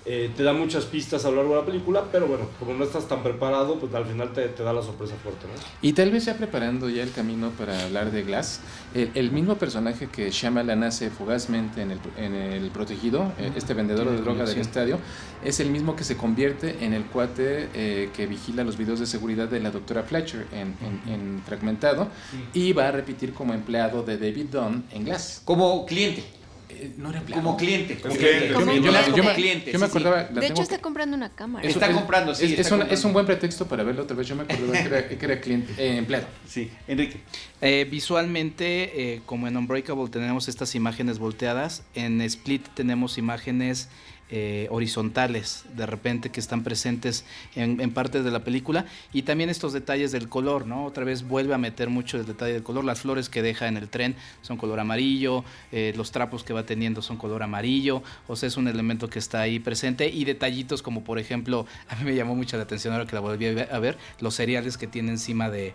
eh, 0.08 0.30
te 0.36 0.44
da 0.44 0.52
muchas 0.52 0.84
pistas 0.84 1.24
a 1.24 1.30
lo 1.30 1.38
largo 1.38 1.54
de 1.54 1.60
la 1.60 1.66
película, 1.66 2.04
pero 2.12 2.28
bueno, 2.28 2.46
como 2.60 2.74
no 2.74 2.84
estás 2.84 3.08
tan 3.08 3.24
preparado, 3.24 3.80
pues 3.80 3.92
al 3.92 4.06
final 4.06 4.32
te, 4.32 4.46
te 4.48 4.62
da 4.62 4.72
la 4.72 4.80
sorpresa 4.80 5.14
fuerte. 5.20 5.46
¿no? 5.46 5.52
Y 5.82 5.94
tal 5.94 6.12
vez 6.12 6.26
ya 6.26 6.36
preparando 6.36 6.88
ya 6.88 7.02
el 7.02 7.10
camino 7.10 7.50
para 7.50 7.84
hablar 7.84 8.12
de 8.12 8.22
Glass, 8.22 8.60
el, 8.94 9.32
mismo 9.32 9.56
personaje 9.56 10.06
que 10.06 10.30
Shyamalan 10.30 10.84
hace 10.84 11.10
fugazmente 11.10 11.82
en 11.82 11.90
el, 11.90 11.98
en 12.16 12.34
el 12.34 12.70
Protegido, 12.70 13.32
eh, 13.38 13.50
este 13.56 13.74
vendedor 13.74 14.08
de 14.08 14.18
droga 14.18 14.44
del 14.44 14.58
estadio, 14.58 15.00
es 15.44 15.58
el 15.58 15.70
mismo 15.70 15.96
que 15.96 16.04
se 16.04 16.16
convierte 16.16 16.84
en 16.84 16.92
el 16.92 17.06
cuate 17.06 17.68
eh, 17.74 18.10
que 18.14 18.26
vigila 18.26 18.62
los 18.62 18.76
videos 18.76 19.00
de 19.00 19.06
seguridad 19.06 19.48
de 19.48 19.58
la 19.58 19.72
doctora 19.72 20.04
Fletcher 20.04 20.46
en, 20.52 20.76
en, 21.12 21.42
Fragmentado 21.44 22.08
y 22.54 22.72
va 22.72 22.88
a 22.88 22.92
repetir 22.92 23.32
como 23.32 23.54
empleado 23.54 24.02
de 24.02 24.18
David 24.18 24.46
Dunn 24.52 24.84
en 24.92 25.04
Glass. 25.04 25.42
Como 25.44 25.84
cliente. 25.84 26.35
Eh, 26.78 26.92
no 26.98 27.10
era 27.10 27.20
empleado. 27.20 27.42
Como 27.42 27.56
cliente. 27.56 27.96
Como 27.98 28.14
cliente. 28.14 28.52
Como 28.52 28.72
yo, 28.72 29.16
yo, 29.16 29.34
cliente. 29.34 29.72
Yo 29.72 29.78
me 29.78 29.86
acordaba. 29.86 30.24
de 30.24 30.46
hecho, 30.46 30.62
está 30.62 30.78
comprando 30.78 31.16
una 31.16 31.30
cámara. 31.30 31.66
Está 31.66 31.90
comprando, 31.92 32.34
sí. 32.34 32.54
Es, 32.58 32.70
un, 32.70 32.82
es, 32.82 33.04
un, 33.04 33.12
buen 33.12 33.24
pretexto 33.24 33.66
para 33.66 33.82
verlo 33.82 34.02
otra 34.02 34.16
vez. 34.16 34.26
Yo 34.26 34.36
me 34.36 34.42
acordaba 34.42 34.72
que 34.72 34.86
era, 34.86 35.08
que 35.08 35.24
era 35.24 35.40
cliente, 35.40 35.72
eh, 35.78 35.96
empleado. 35.96 36.26
Sí, 36.46 36.70
Enrique. 36.86 37.20
Eh, 37.62 37.86
visualmente, 37.90 39.14
eh, 39.14 39.22
como 39.24 39.48
en 39.48 39.56
Unbreakable 39.56 40.08
tenemos 40.08 40.48
estas 40.48 40.74
imágenes 40.74 41.18
volteadas, 41.18 41.82
en 41.94 42.20
Split 42.20 42.66
tenemos 42.74 43.16
imágenes 43.16 43.88
eh, 44.28 44.66
horizontales 44.70 45.64
de 45.76 45.86
repente 45.86 46.30
que 46.30 46.40
están 46.40 46.64
presentes 46.64 47.24
en, 47.54 47.78
partes 47.92 48.24
de 48.24 48.30
la 48.32 48.42
película. 48.42 48.86
Y 49.12 49.22
también 49.22 49.50
estos 49.50 49.72
detalles 49.72 50.10
del 50.10 50.28
color, 50.28 50.66
¿no? 50.66 50.84
Otra 50.84 51.04
vez 51.04 51.26
vuelve 51.26 51.54
a 51.54 51.58
meter 51.58 51.90
mucho 51.90 52.18
el 52.18 52.26
detalle 52.26 52.54
del 52.54 52.62
color, 52.64 52.84
las 52.84 53.02
flores 53.02 53.28
que 53.28 53.40
deja 53.40 53.68
en 53.68 53.76
el 53.76 53.88
tren 53.88 54.16
son 54.42 54.56
color 54.56 54.80
amarillo, 54.80 55.44
eh, 55.70 55.92
los 55.96 56.10
trapos 56.10 56.42
que 56.42 56.52
va 56.52 56.64
teniendo 56.64 57.02
son 57.02 57.16
color 57.16 57.42
amarillo, 57.42 58.02
o 58.26 58.34
sea, 58.34 58.48
es 58.48 58.56
un 58.56 58.66
elemento 58.66 59.08
que 59.08 59.20
está 59.20 59.40
ahí 59.40 59.60
presente. 59.60 60.08
Y 60.08 60.24
detallitos 60.24 60.82
como 60.82 61.04
por 61.04 61.18
ejemplo, 61.18 61.66
a 61.88 61.94
mí 61.94 62.04
me 62.04 62.14
llamó 62.16 62.34
mucho 62.34 62.56
la 62.56 62.64
atención 62.64 62.94
ahora 62.94 63.06
que 63.06 63.14
la 63.14 63.20
volví 63.20 63.46
a 63.46 63.78
ver, 63.78 63.96
los 64.20 64.34
cereales 64.34 64.76
que 64.76 64.88
tiene 64.88 65.12
encima 65.12 65.50
de, 65.50 65.72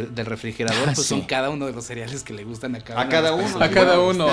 del 0.00 0.26
refrigerador, 0.26 0.88
ah, 0.88 0.92
pues 0.94 1.06
son 1.06 1.22
cada 1.22 1.50
uno 1.50 1.66
de 1.66 1.72
los 1.72 1.84
cereales 1.84 2.22
que 2.22 2.32
le 2.32 2.44
gustan 2.44 2.74
a 2.74 2.80
cada, 2.80 3.00
a 3.00 3.08
cada 3.08 3.34
uno. 3.34 3.62
A 3.62 3.68
cada 3.68 4.00
uno. 4.00 4.26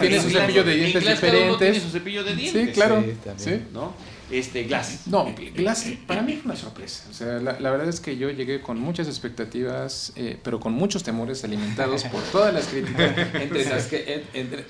tiene 0.00 0.20
su 0.20 0.30
cepillo 0.30 0.64
de 0.64 0.74
dientes 0.74 1.06
diferentes. 1.06 1.58
Tiene 1.58 1.80
su 1.80 1.90
cepillo 1.90 2.24
de 2.24 2.34
dientes. 2.34 2.66
Sí, 2.66 2.72
claro. 2.72 3.04
Sí, 3.36 3.62
¿No? 3.72 3.92
Este, 4.30 4.64
Glass. 4.64 5.06
No, 5.06 5.34
Glass 5.54 5.86
para 6.06 6.20
mí 6.20 6.34
fue 6.34 6.50
una 6.50 6.56
sorpresa. 6.56 7.04
O 7.10 7.14
sea, 7.14 7.38
la, 7.38 7.70
verdad 7.70 7.88
es 7.88 8.00
que 8.00 8.18
yo 8.18 8.30
llegué 8.30 8.60
con 8.60 8.78
muchas 8.78 9.06
expectativas, 9.08 10.12
eh, 10.16 10.38
pero 10.42 10.60
con 10.60 10.74
muchos 10.74 11.02
temores 11.02 11.44
alimentados 11.44 12.04
por 12.04 12.22
todas 12.24 12.52
las 12.52 12.66
críticas, 12.66 13.16
entre 13.34 13.64
las 13.64 13.86
que, 13.86 14.24
entre, 14.34 14.66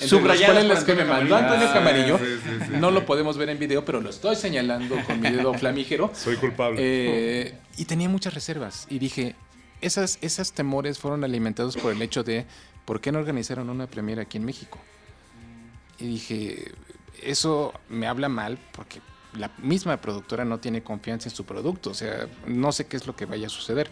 las 0.65 0.85
que 0.85 0.95
me 0.95 1.05
mandó 1.05 1.37
Antonio 1.37 1.73
Camarillo. 1.73 2.21
No 2.79 2.91
lo 2.93 3.05
podemos 3.05 3.37
ver 3.37 3.49
en 3.49 3.59
video, 3.59 3.85
pero 3.85 4.01
lo 4.01 4.11
estoy 4.11 4.37
señalando 4.37 4.97
con 5.05 5.21
mi 5.21 5.31
dedo 5.31 5.53
flamígero. 5.59 6.13
Soy 6.15 6.37
culpable. 6.37 6.79
Eh, 6.81 7.55
y 7.77 7.85
tenía 7.85 8.09
muchas 8.09 8.35
reservas. 8.35 8.87
Y 8.91 9.01
dije, 9.01 9.35
esas, 9.81 10.19
esas 10.21 10.53
temores 10.53 10.99
fueron 10.99 11.25
alimentados 11.25 11.77
por 11.77 11.93
el 11.93 12.03
hecho 12.03 12.25
de 12.25 12.47
por 12.85 13.01
qué 13.01 13.13
no 13.13 13.19
organizaron 13.19 13.71
una 13.71 13.87
premiera 13.87 14.23
aquí 14.23 14.39
en 14.39 14.45
México. 14.45 14.79
Y 15.99 16.07
dije, 16.07 16.73
eso 17.23 17.73
me 17.89 18.07
habla 18.07 18.29
mal 18.29 18.59
porque 18.73 19.01
la 19.35 19.51
misma 19.59 19.97
productora 19.99 20.45
no 20.45 20.59
tiene 20.59 20.83
confianza 20.83 21.29
en 21.29 21.35
su 21.35 21.45
producto, 21.45 21.91
o 21.91 21.95
sea, 21.95 22.29
no 22.47 22.73
sé 22.73 22.87
qué 22.87 22.97
es 22.97 23.07
lo 23.07 23.15
que 23.15 23.27
vaya 23.27 23.47
a 23.47 23.51
suceder 23.51 23.91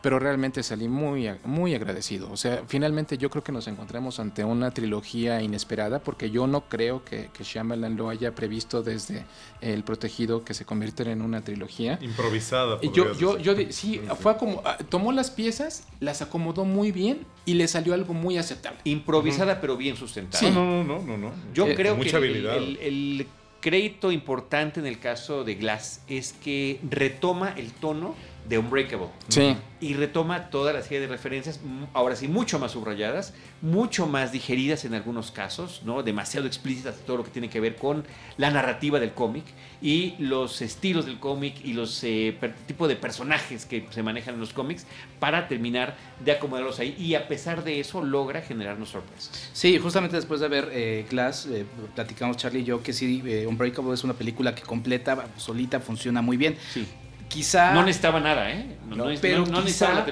pero 0.00 0.18
realmente 0.18 0.62
salí 0.62 0.88
muy, 0.88 1.28
muy 1.44 1.74
agradecido. 1.74 2.30
O 2.30 2.36
sea, 2.36 2.62
finalmente 2.66 3.18
yo 3.18 3.30
creo 3.30 3.42
que 3.42 3.50
nos 3.50 3.66
encontramos 3.66 4.20
ante 4.20 4.44
una 4.44 4.70
trilogía 4.70 5.42
inesperada, 5.42 5.98
porque 6.00 6.30
yo 6.30 6.46
no 6.46 6.68
creo 6.68 7.04
que, 7.04 7.30
que 7.32 7.42
Shyamalan 7.42 7.96
lo 7.96 8.08
haya 8.08 8.34
previsto 8.34 8.82
desde 8.82 9.24
El 9.60 9.82
Protegido 9.82 10.44
que 10.44 10.54
se 10.54 10.64
convirtiera 10.64 11.10
en 11.10 11.22
una 11.22 11.42
trilogía. 11.42 11.98
Improvisada. 12.00 12.80
Yo, 12.80 13.12
yo, 13.14 13.38
yo, 13.38 13.54
sí, 13.70 14.00
fue 14.20 14.36
como, 14.36 14.62
ah, 14.64 14.78
tomó 14.88 15.10
las 15.12 15.30
piezas, 15.30 15.84
las 16.00 16.22
acomodó 16.22 16.64
muy 16.64 16.92
bien 16.92 17.26
y 17.44 17.54
le 17.54 17.66
salió 17.66 17.94
algo 17.94 18.14
muy 18.14 18.38
aceptable. 18.38 18.78
Improvisada, 18.84 19.60
pero 19.60 19.76
bien 19.76 19.96
sustentada. 19.96 20.48
No, 20.50 20.84
no, 20.84 21.00
no, 21.00 21.16
no, 21.16 21.32
Yo 21.52 21.66
eh, 21.66 21.74
creo 21.74 21.98
que 21.98 22.08
el 22.10 23.26
crédito 23.60 24.12
importante 24.12 24.80
en 24.80 24.86
el 24.86 24.98
caso 24.98 25.44
de 25.44 25.56
Glass 25.56 26.02
es 26.06 26.32
que 26.32 26.80
retoma 26.88 27.50
el 27.56 27.72
tono 27.72 28.14
de 28.48 28.58
Unbreakable. 28.58 29.08
Sí. 29.28 29.56
Y 29.80 29.94
retoma 29.94 30.50
toda 30.50 30.72
la 30.72 30.82
serie 30.82 31.00
de 31.00 31.06
referencias, 31.06 31.60
ahora 31.92 32.16
sí, 32.16 32.26
mucho 32.26 32.58
más 32.58 32.72
subrayadas, 32.72 33.34
mucho 33.62 34.06
más 34.06 34.32
digeridas 34.32 34.84
en 34.84 34.94
algunos 34.94 35.30
casos, 35.30 35.82
¿no? 35.84 36.02
Demasiado 36.02 36.46
explícitas 36.46 36.96
todo 37.06 37.18
lo 37.18 37.24
que 37.24 37.30
tiene 37.30 37.48
que 37.48 37.60
ver 37.60 37.76
con 37.76 38.04
la 38.38 38.50
narrativa 38.50 38.98
del 38.98 39.12
cómic 39.12 39.44
y 39.80 40.14
los 40.18 40.62
estilos 40.62 41.06
del 41.06 41.20
cómic 41.20 41.54
y 41.64 41.74
los 41.74 42.02
eh, 42.02 42.36
tipo 42.66 42.88
de 42.88 42.96
personajes 42.96 43.66
que 43.66 43.86
se 43.90 44.02
manejan 44.02 44.34
en 44.34 44.40
los 44.40 44.52
cómics 44.52 44.86
para 45.20 45.46
terminar 45.46 45.96
de 46.24 46.32
acomodarlos 46.32 46.80
ahí. 46.80 46.96
Y 46.98 47.14
a 47.14 47.28
pesar 47.28 47.62
de 47.62 47.78
eso, 47.78 48.02
logra 48.02 48.40
generarnos 48.40 48.88
sorpresas. 48.88 49.50
Sí, 49.52 49.78
justamente 49.78 50.16
después 50.16 50.40
de 50.40 50.48
ver 50.48 50.70
eh, 50.72 51.06
Glass, 51.08 51.46
eh, 51.46 51.66
platicamos 51.94 52.36
Charlie 52.36 52.60
y 52.60 52.64
yo 52.64 52.82
que 52.82 52.92
sí, 52.92 53.22
Unbreakable 53.46 53.94
es 53.94 54.02
una 54.02 54.14
película 54.14 54.54
que 54.54 54.62
completa, 54.62 55.28
solita, 55.36 55.78
funciona 55.78 56.22
muy 56.22 56.36
bien. 56.36 56.56
Sí 56.72 56.86
quizá... 57.28 57.72
No 57.72 57.84
necesitaba 57.84 58.20
nada, 58.20 58.50
¿eh? 58.50 58.76
No, 58.88 59.06
pero 59.20 59.44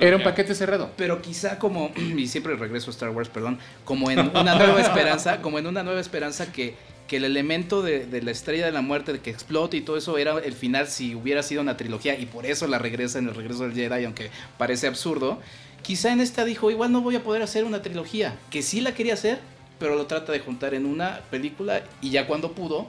Era 0.01 0.17
un 0.17 0.23
paquete 0.23 0.55
cerrado. 0.55 0.91
Pero 0.97 1.21
quizá 1.23 1.59
como, 1.59 1.91
y 2.17 2.27
siempre 2.29 2.55
regreso 2.57 2.91
a 2.91 2.93
Star 2.93 3.11
Wars, 3.11 3.29
perdón, 3.29 3.59
como 3.85 4.11
en 4.11 4.21
una 4.21 4.55
nueva 4.55 4.81
esperanza, 4.81 5.41
como 5.43 5.59
en 5.59 5.67
una 5.67 5.83
nueva 5.83 6.01
esperanza 6.01 6.53
que, 6.53 6.75
que 7.07 7.17
el 7.17 7.25
elemento 7.25 7.83
de, 7.83 8.07
la 8.23 8.31
estrella 8.31 8.67
de 8.67 8.73
la 8.73 8.83
muerte, 8.83 9.12
de 9.12 9.21
que 9.21 9.31
explote 9.31 9.77
y 9.77 9.81
todo 9.81 9.97
eso 9.97 10.19
era 10.19 10.39
el 10.39 10.55
final 10.55 10.89
si 10.89 11.14
hubiera 11.14 11.43
sido 11.43 11.62
una 11.62 11.77
trilogía 11.77 12.19
y 12.19 12.27
por 12.27 12.47
eso 12.47 12.67
la 12.67 12.79
regresa 12.79 13.19
en 13.19 13.29
el 13.29 13.35
regreso 13.35 13.62
del 13.64 13.75
Jedi, 13.75 14.05
aunque 14.05 14.31
parece 14.59 14.87
absurdo. 14.87 15.41
Quizá 15.83 16.12
en 16.12 16.21
esta 16.21 16.45
dijo, 16.45 16.71
igual 16.71 16.91
no 16.91 17.01
voy 17.01 17.17
a 17.17 17.23
poder 17.23 17.43
hacer 17.43 17.64
una 17.64 17.81
trilogía, 17.81 18.37
que 18.51 18.62
sí 18.62 18.81
la 18.81 18.93
quería 18.93 19.14
hacer, 19.14 19.39
pero 19.79 19.95
lo 19.95 20.07
trata 20.07 20.33
de 20.33 20.41
juntar 20.41 20.75
en 20.75 20.85
una 20.87 21.21
película 21.31 21.83
y 22.01 22.11
ya 22.11 22.27
cuando 22.27 22.53
pudo, 22.53 22.89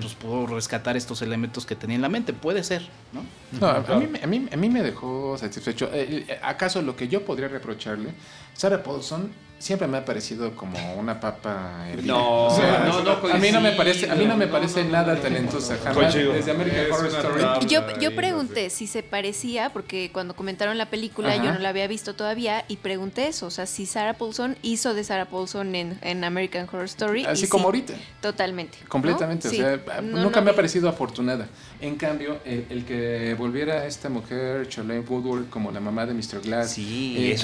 pues 0.00 0.14
pudo 0.14 0.46
rescatar 0.46 0.96
estos 0.96 1.20
elementos 1.22 1.66
que 1.66 1.74
tenía 1.74 1.96
en 1.96 2.02
la 2.02 2.08
mente. 2.08 2.32
Puede 2.32 2.62
ser, 2.62 2.88
¿no? 3.12 3.66
a, 3.66 3.80
mí, 3.96 4.08
a, 4.22 4.26
mí, 4.26 4.48
a, 4.52 4.56
mí, 4.56 4.68
me 4.68 4.82
dejó 4.82 5.36
satisfecho. 5.36 5.90
Eh, 5.92 6.26
eh, 6.28 6.40
¿Acaso 6.42 6.80
lo 6.82 6.94
que 6.96 7.08
yo 7.08 7.24
podría 7.24 7.48
reprocharle? 7.48 8.14
Sarah 8.54 8.82
Paulson 8.82 9.30
siempre 9.58 9.88
me 9.88 9.98
ha 9.98 10.04
parecido 10.04 10.54
como 10.54 10.94
una 10.94 11.20
papa 11.20 11.88
hervida. 11.90 12.12
No, 12.12 12.48
no, 12.58 13.02
no, 13.02 13.32
a 13.32 13.38
mí 13.38 13.50
no 13.50 13.60
me 13.60 13.72
parece, 13.72 14.10
a 14.10 14.14
mí 14.14 14.24
no 14.24 14.36
me 14.36 14.46
parece 14.46 14.84
nada 14.84 15.20
talentosa 15.20 15.76
jamás. 15.82 16.14
Desde 16.14 16.50
American 16.50 16.92
Horror 16.92 17.06
Story. 17.06 17.66
Yo, 17.66 17.82
yo 17.98 18.14
pregunté 18.14 18.70
si 18.70 18.86
se 18.86 19.02
parecía 19.02 19.70
porque 19.70 20.10
cuando 20.12 20.34
comentaron 20.34 20.78
la 20.78 20.86
película 20.86 21.36
yo 21.36 21.52
no 21.52 21.58
la 21.58 21.70
había 21.70 21.86
visto 21.86 22.14
todavía 22.14 22.64
y 22.68 22.76
pregunté 22.76 23.28
eso, 23.28 23.46
o 23.46 23.50
sea, 23.50 23.66
si 23.66 23.86
Sarah 23.86 24.14
Paulson 24.14 24.56
hizo 24.62 24.94
de 24.94 25.04
Sarah 25.04 25.26
Paulson 25.26 25.74
en, 25.74 25.98
en 26.02 26.24
American 26.24 26.66
Horror 26.68 26.84
Story. 26.84 27.24
Así 27.24 27.48
como 27.48 27.66
ahorita. 27.66 27.94
Totalmente. 28.20 28.78
Completamente, 28.88 29.48
o 29.48 29.50
sea, 29.50 30.00
nunca 30.02 30.40
me 30.40 30.50
ha 30.50 30.54
parecido 30.54 30.88
afortunada. 30.88 31.48
En 31.80 31.96
cambio, 31.96 32.38
el, 32.44 32.84
que 32.84 33.34
volviera 33.38 33.86
esta 33.86 34.08
mujer, 34.08 34.68
Charlene 34.68 35.00
Woodward, 35.00 35.48
como 35.48 35.70
la 35.70 35.80
mamá 35.80 36.06
de 36.06 36.14
Mr. 36.14 36.40
Glass, 36.42 36.76
eh, 36.78 37.36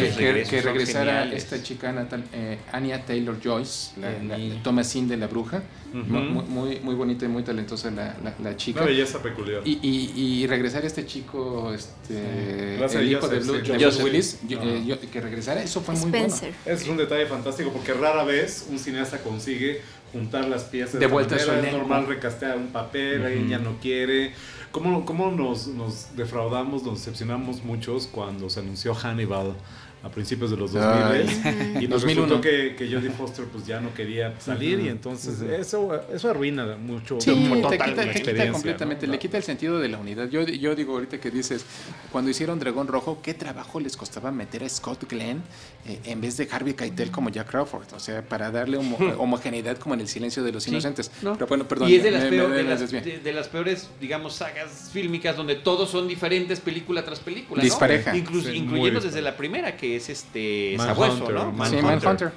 que, 0.49 0.61
regresara 0.61 1.25
esta 1.33 1.63
chica 2.09 2.25
eh, 2.33 2.59
Anya 2.73 3.05
Taylor 3.05 3.37
Joyce, 3.43 3.93
la, 4.01 4.63
Thomasine 4.63 5.09
de 5.09 5.17
la 5.17 5.27
bruja, 5.27 5.63
muy, 5.93 6.81
muy, 6.81 6.95
bonita 6.95 7.25
y 7.25 7.29
muy 7.29 7.43
talentosa 7.43 7.91
la, 7.91 8.17
la, 8.43 8.57
chica. 8.57 8.81
Una 8.81 8.91
belleza 8.91 9.23
peculiar. 9.23 9.63
Y, 9.65 9.79
y, 9.83 10.47
regresar 10.47 10.85
este 10.85 11.07
chico, 11.07 11.73
este, 11.73 12.77
el 12.77 13.11
hijo 13.11 13.29
de, 13.29 13.39
Bruce 13.41 14.03
Willis, 14.03 14.41
eh, 14.49 14.99
que 15.13 15.21
regresara, 15.21 15.63
eso 15.63 15.81
fue 15.81 15.95
muy 15.95 16.11
bueno. 16.11 16.35
Es 16.67 16.87
un 16.89 16.97
detalle 16.97 17.27
fantástico 17.27 17.71
porque 17.71 17.93
rara 17.93 18.25
vez 18.25 18.67
un 18.71 18.79
cineasta 18.79 19.19
consigue 19.19 19.81
juntar 20.13 20.49
las 20.49 20.65
piezas 20.65 21.01
de 21.01 21.07
vuelta 21.07 21.35
a 21.35 21.39
Es 21.39 21.73
normal 21.73 22.07
recastear 22.07 22.57
un 22.57 22.69
papel, 22.69 23.25
ella 23.27 23.59
no 23.59 23.79
quiere. 23.81 24.33
¿Cómo, 24.71 25.05
cómo 25.05 25.31
nos, 25.31 25.69
nos 25.69 26.17
defraudamos, 26.17 26.83
nos 26.83 26.99
decepcionamos 26.99 27.63
muchos 27.63 28.09
cuando 28.09 28.51
se 28.51 28.61
anunció 28.61 28.95
Hannibal? 28.95 29.55
A 30.05 30.09
principios 30.11 30.51
de 30.51 30.57
los 30.57 30.73
2000 30.73 31.83
y 31.83 31.89
nos 31.89 32.03
resultó 32.03 32.41
que, 32.41 32.77
que 32.77 32.93
Jodie 32.93 33.11
Foster 33.11 33.47
pues 33.47 33.67
ya 33.67 33.81
no 33.81 33.95
quería 33.95 34.39
salir 34.39 34.81
y 34.81 34.89
entonces 34.89 35.41
eso, 35.41 36.01
eso 36.13 36.31
arruina 36.31 36.77
mucho 36.77 37.21
sí, 37.21 37.31
te 37.69 37.79
quita, 37.79 38.53
completamente, 38.53 39.07
le 39.07 39.19
quita 39.19 39.37
el 39.37 39.43
sentido 39.43 39.79
de 39.79 39.89
la 39.89 39.99
unidad. 39.99 40.29
Yo, 40.29 40.43
yo 40.43 40.75
digo 40.75 40.95
ahorita 40.95 41.19
que 41.19 41.31
dices, 41.31 41.65
cuando 42.13 42.31
hicieron 42.31 42.59
Dragón 42.59 42.87
Rojo, 42.87 43.21
¿qué 43.23 43.35
trabajo 43.35 43.81
les 43.81 43.97
costaba 43.97 44.31
meter 44.31 44.65
a 44.65 44.69
Scott 44.69 45.05
Glenn 45.09 45.43
eh, 45.87 46.01
en 46.05 46.21
vez 46.21 46.37
de 46.37 46.49
Harvey 46.51 46.75
Keitel 46.75 47.11
como 47.11 47.31
Jack 47.31 47.51
Crawford? 47.51 47.93
O 47.95 48.01
sea, 48.01 48.23
para 48.23 48.51
darle 48.51 48.77
homogeneidad 48.77 49.79
como 49.79 49.95
en 49.95 50.01
El 50.01 50.09
Silencio 50.09 50.43
de 50.43 50.53
los 50.53 50.67
Inocentes. 50.69 51.11
Pero 51.21 51.47
bueno, 51.47 51.67
perdón. 51.67 51.89
Y 51.89 51.97
es 51.97 52.03
de 52.03 52.11
las, 52.11 52.31
de, 52.31 53.33
las, 53.33 53.49
peores, 53.49 53.89
digamos, 54.01 54.35
sagas 54.35 54.91
fílmicas 54.93 55.37
donde 55.37 55.57
todos 55.57 55.91
son 55.91 56.09
diferentes 56.09 56.61
película 56.61 57.05
tras 57.05 57.21
película. 57.21 57.63
Dispareja. 57.63 58.17
incluyendo 58.17 59.01
desde 59.01 59.23
la 59.23 59.37
primera, 59.37 59.77
que 59.77 59.94
es 59.97 60.09
este 60.09 60.77
Sabueso, 60.79 61.31
¿no? 61.31 61.53
Manhunter. 61.53 62.33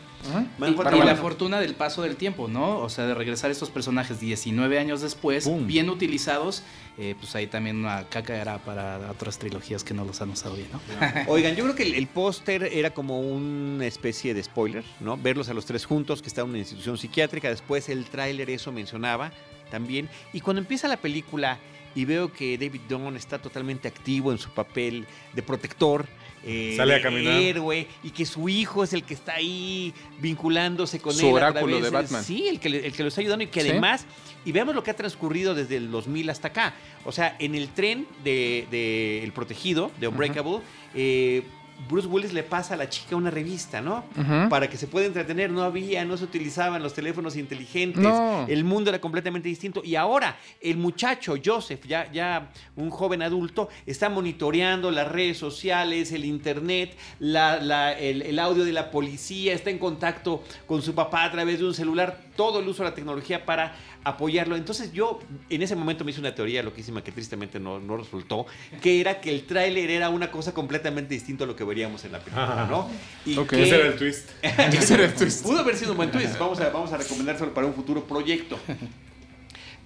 Y, 0.59 1.05
la 1.05 1.15
fortuna 1.15 1.59
del 1.59 1.75
paso 1.75 2.01
del 2.01 2.15
tiempo, 2.15 2.47
¿no? 2.47 2.79
O 2.79 2.89
sea, 2.89 3.05
de 3.05 3.13
regresar 3.13 3.51
estos 3.51 3.69
personajes 3.69 4.19
19 4.19 4.79
años 4.79 5.01
después, 5.01 5.49
bien 5.65 5.89
utilizados, 5.89 6.63
eh, 6.97 7.15
pues 7.19 7.35
ahí 7.35 7.47
también 7.47 7.77
una 7.77 8.03
caca 8.09 8.35
era 8.35 8.57
para 8.57 9.11
otras 9.11 9.37
trilogías 9.37 9.83
que 9.83 9.93
no 9.93 10.03
los 10.03 10.21
han 10.21 10.31
usado 10.31 10.55
bien, 10.55 10.69
¿no? 10.71 10.81
Oigan, 11.27 11.55
yo 11.55 11.63
creo 11.63 11.75
que 11.75 11.97
el, 11.97 12.07
póster 12.07 12.63
era 12.63 12.89
como 12.89 13.21
una 13.21 13.85
especie 13.85 14.33
de 14.33 14.43
spoiler, 14.43 14.83
¿no? 14.99 15.17
Verlos 15.17 15.49
a 15.49 15.53
los 15.53 15.65
tres 15.65 15.85
juntos, 15.85 16.21
que 16.21 16.27
estaban 16.27 16.49
en 16.49 16.55
una 16.55 16.59
institución 16.59 16.97
psiquiátrica, 16.97 17.49
después 17.49 17.87
el 17.89 18.05
tráiler 18.05 18.49
eso 18.49 18.71
mencionaba 18.71 19.31
también, 19.69 20.09
y 20.33 20.41
cuando 20.41 20.61
empieza 20.61 20.87
la 20.87 20.97
película 20.97 21.59
y 21.97 22.05
veo 22.05 22.31
que 22.31 22.57
David 22.59 22.81
Dunn 22.87 23.15
está 23.15 23.39
totalmente 23.39 23.87
activo 23.87 24.31
en 24.31 24.37
su 24.37 24.51
papel 24.51 25.07
de 25.33 25.41
protector. 25.41 26.05
Eh, 26.49 26.75
Sale 26.77 26.95
a 26.95 27.01
caminar. 27.01 27.41
héroe 27.41 27.87
y 28.03 28.09
que 28.11 28.25
su 28.25 28.47
hijo 28.47 28.83
es 28.83 28.93
el 28.93 29.03
que 29.03 29.13
está 29.13 29.33
ahí 29.33 29.93
vinculándose 30.19 30.99
con 30.99 31.11
él. 31.13 31.19
Su 31.19 31.31
oráculo 31.33 31.81
de 31.81 31.89
Batman. 31.89 32.23
sí, 32.23 32.47
el 32.47 32.59
que, 32.59 32.69
el 32.69 32.93
que 32.93 33.03
lo 33.03 33.09
está 33.09 33.19
ayudando 33.19 33.43
y 33.43 33.47
que 33.47 33.59
además, 33.59 34.05
y 34.45 34.53
veamos 34.53 34.73
lo 34.73 34.81
que 34.81 34.91
ha 34.91 34.95
transcurrido 34.95 35.53
desde 35.53 35.75
el 35.75 35.91
2000 35.91 36.29
hasta 36.29 36.47
acá. 36.47 36.73
O 37.03 37.11
sea, 37.11 37.35
en 37.39 37.53
el 37.53 37.67
tren 37.69 38.07
de, 38.23 39.23
El 39.23 39.33
Protegido, 39.33 39.91
de 39.99 40.07
Unbreakable, 40.07 40.61
eh, 40.95 41.43
Bruce 41.87 42.07
Willis 42.07 42.33
le 42.33 42.43
pasa 42.43 42.73
a 42.73 42.77
la 42.77 42.89
chica 42.89 43.15
una 43.15 43.29
revista, 43.29 43.81
¿no? 43.81 44.03
Para 44.49 44.69
que 44.69 44.77
se 44.77 44.87
pueda 44.87 45.05
entretener. 45.05 45.49
No 45.51 45.61
había, 45.63 46.03
no 46.05 46.17
se 46.17 46.23
utilizaban 46.23 46.81
los 46.83 46.93
teléfonos 46.93 47.35
inteligentes. 47.37 48.05
El 48.47 48.63
mundo 48.63 48.89
era 48.89 48.99
completamente 48.99 49.47
distinto. 49.47 49.81
Y 49.83 49.95
ahora 49.95 50.37
el 50.59 50.77
muchacho 50.77 51.35
Joseph, 51.43 51.85
ya, 51.87 52.11
ya 52.11 52.49
un 52.75 52.89
joven 52.89 53.21
adulto, 53.21 53.69
está 53.85 54.09
monitoreando 54.09 54.91
las 54.91 55.07
redes 55.07 55.37
sociales, 55.37 56.11
el 56.11 56.25
internet, 56.25 56.97
el, 57.19 58.21
el 58.21 58.39
audio 58.39 58.65
de 58.65 58.73
la 58.73 58.91
policía, 58.91 59.53
está 59.53 59.69
en 59.69 59.79
contacto 59.79 60.43
con 60.65 60.81
su 60.81 60.93
papá 60.93 61.23
a 61.25 61.31
través 61.31 61.59
de 61.59 61.65
un 61.65 61.73
celular. 61.73 62.26
Todo 62.37 62.59
el 62.59 62.67
uso 62.69 62.83
de 62.83 62.89
la 62.89 62.95
tecnología 62.95 63.45
para 63.45 63.75
apoyarlo. 64.05 64.55
Entonces 64.55 64.93
yo 64.93 65.19
en 65.49 65.61
ese 65.61 65.75
momento 65.75 66.05
me 66.05 66.11
hice 66.11 66.21
una 66.21 66.33
teoría 66.33 66.63
loquísima 66.63 67.03
que 67.03 67.11
tristemente 67.11 67.59
no, 67.59 67.79
no 67.79 67.97
resultó, 67.97 68.45
que 68.81 69.01
era 69.01 69.19
que 69.19 69.29
el 69.29 69.45
tráiler 69.45 69.89
era 69.89 70.09
una 70.09 70.31
cosa 70.31 70.53
completamente 70.53 71.13
distinta 71.13 71.43
a 71.43 71.47
lo 71.47 71.55
que 71.57 71.65
veríamos 71.65 72.05
en 72.05 72.13
la 72.13 72.19
película, 72.19 72.65
¿no? 72.69 72.89
Y 73.25 73.37
Ese 73.37 73.75
era 73.75 73.87
el 73.87 73.97
twist. 73.97 74.29
Ese 74.41 74.93
era 74.93 75.03
el 75.03 75.13
twist. 75.13 75.43
Pudo 75.43 75.59
haber 75.59 75.75
sido 75.75 75.91
un 75.91 75.97
buen 75.97 76.11
twist. 76.11 76.37
Vamos 76.39 76.61
a, 76.61 76.69
vamos 76.69 76.93
a 76.93 76.97
recomendárselo 76.97 77.53
para 77.53 77.67
un 77.67 77.73
futuro 77.73 78.05
proyecto. 78.05 78.57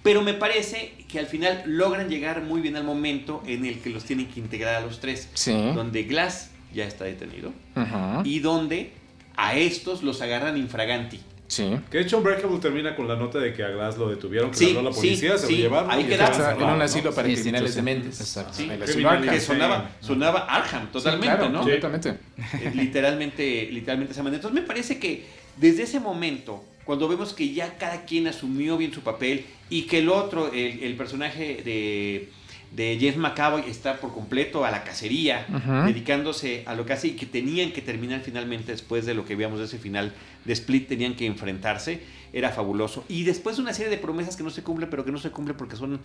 Pero 0.02 0.22
me 0.22 0.34
parece 0.34 0.94
que 1.08 1.18
al 1.18 1.26
final 1.26 1.62
logran 1.66 2.08
llegar 2.08 2.42
muy 2.42 2.60
bien 2.60 2.76
al 2.76 2.84
momento 2.84 3.42
en 3.46 3.64
el 3.64 3.80
que 3.80 3.90
los 3.90 4.04
tienen 4.04 4.26
que 4.28 4.40
integrar 4.40 4.76
a 4.76 4.80
los 4.80 5.00
tres. 5.00 5.28
Sí. 5.34 5.52
Donde 5.52 6.02
Glass 6.04 6.50
ya 6.74 6.84
está 6.84 7.04
detenido 7.04 7.52
y 8.24 8.40
donde 8.40 8.92
a 9.36 9.56
estos 9.56 10.02
los 10.02 10.20
agarran 10.20 10.56
infraganti. 10.56 11.20
Sí. 11.52 11.70
Que 11.90 11.98
de 11.98 12.04
hecho 12.04 12.16
Unbreakable 12.16 12.58
termina 12.60 12.96
con 12.96 13.06
la 13.06 13.14
nota 13.14 13.38
de 13.38 13.52
que 13.52 13.62
a 13.62 13.68
Glass 13.68 13.98
lo 13.98 14.08
detuvieron, 14.08 14.50
que 14.50 14.56
sí, 14.56 14.72
la 14.72 14.90
policía, 14.90 15.36
se 15.36 15.52
lo 15.52 15.58
llevaron. 15.58 15.90
Ahí 15.90 16.04
quedaba. 16.04 16.54
En 16.54 16.62
un 16.62 16.80
asilo 16.80 17.12
para 17.12 17.28
criminales 17.28 17.74
de 17.74 17.82
mentes. 17.82 18.20
Exacto. 18.22 18.54
Sí, 18.54 18.66
que 18.66 19.38
sonaba, 19.38 19.90
sonaba 20.00 20.46
Arkham 20.48 20.90
totalmente, 20.90 21.50
¿no? 21.50 21.58
Completamente. 21.58 22.08
Eh, 22.54 22.72
literalmente, 22.74 23.68
literalmente 23.70 24.14
esa 24.14 24.22
manera. 24.22 24.38
Entonces 24.38 24.62
me 24.62 24.66
parece 24.66 24.98
que 24.98 25.26
desde 25.58 25.82
ese 25.82 26.00
momento, 26.00 26.64
cuando 26.86 27.06
vemos 27.06 27.34
que 27.34 27.52
ya 27.52 27.76
cada 27.76 28.06
quien 28.06 28.28
asumió 28.28 28.78
bien 28.78 28.94
su 28.94 29.02
papel 29.02 29.44
y 29.68 29.82
que 29.82 29.98
el 29.98 30.08
otro, 30.08 30.50
el 30.54 30.94
personaje 30.96 31.60
de 31.62 32.30
de 32.74 32.96
James 32.98 33.18
McAvoy 33.18 33.64
está 33.68 34.00
por 34.00 34.14
completo 34.14 34.64
a 34.64 34.70
la 34.70 34.82
cacería, 34.82 35.46
dedicándose 35.86 36.62
a 36.66 36.74
lo 36.74 36.86
que 36.86 36.94
hace 36.94 37.08
y 37.08 37.10
que 37.12 37.26
tenían 37.26 37.72
que 37.72 37.82
terminar 37.82 38.20
finalmente 38.20 38.72
después 38.72 39.04
de 39.04 39.14
lo 39.14 39.26
que 39.26 39.36
veíamos 39.36 39.58
de 39.58 39.66
ese 39.66 39.78
final 39.78 40.14
de 40.44 40.52
Split, 40.54 40.88
tenían 40.88 41.14
que 41.14 41.26
enfrentarse 41.26 42.00
era 42.32 42.50
fabuloso. 42.50 43.04
Y 43.08 43.24
después 43.24 43.58
una 43.58 43.74
serie 43.74 43.90
de 43.90 43.98
promesas 43.98 44.36
que 44.36 44.42
no 44.42 44.50
se 44.50 44.62
cumplen, 44.62 44.88
pero 44.88 45.04
que 45.04 45.12
no 45.12 45.18
se 45.18 45.30
cumplen 45.30 45.56
porque 45.56 45.76
son 45.76 46.00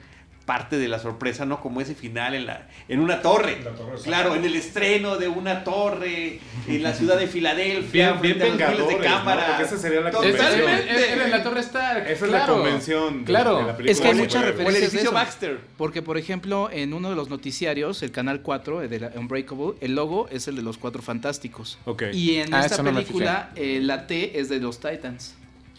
parte 0.46 0.78
de 0.78 0.88
la 0.88 1.00
sorpresa, 1.00 1.46
¿no? 1.46 1.62
Como 1.62 1.82
ese 1.82 1.96
final 1.96 2.34
en, 2.36 2.46
la, 2.46 2.68
en 2.88 3.00
una 3.00 3.22
torre. 3.22 3.58
claro, 4.04 4.36
en 4.36 4.46
el 4.46 4.56
estreno 4.56 5.18
de 5.18 5.28
una 5.28 5.64
torre 5.64 6.40
en 6.68 6.84
la 6.84 6.94
ciudad 6.94 7.18
de 7.18 7.28
Filadelfia, 7.38 8.14
bien, 8.14 8.38
bien 8.38 8.58
de 8.58 8.98
cámara. 8.98 9.62
esa 9.62 9.78
sería 9.78 10.02
la 10.02 10.12
convención. 10.12 10.70
en 10.70 11.32
la 11.32 11.44
torre 11.44 11.60
Stark. 11.62 12.10
Esa 12.10 12.26
es 12.26 12.32
la 12.32 12.46
convención. 12.46 13.24
claro. 13.24 13.76
es 13.86 14.02
que 14.02 14.08
hay 14.08 14.16
muchas 14.16 14.46
referencias 14.46 14.92
de 14.92 15.02
eso. 15.02 15.12
Baxter. 15.12 15.60
Porque, 15.78 16.02
por 16.02 16.18
ejemplo, 16.18 16.70
en 16.72 16.94
uno 16.94 17.10
de 17.10 17.16
los 17.16 17.30
noticiarios, 17.30 18.04
el 18.04 18.12
canal 18.12 18.42
4 18.42 18.88
de 18.88 19.12
Unbreakable, 19.16 19.74
el 19.82 19.96
logo 19.96 20.28
es 20.30 20.48
el 20.48 20.56
de 20.56 20.62
los 20.62 20.78
Cuatro 20.78 21.02
Fantásticos. 21.02 21.78
Okay. 21.86 22.16
Y 22.16 22.38
en 22.38 22.54
ah, 22.54 22.66
esta 22.66 22.84
película, 22.84 23.52
eh, 23.56 23.80
la 23.82 24.08
T 24.08 24.40
es 24.40 24.50
de 24.50 24.60
los 24.60 24.80
Titans. 24.80 25.36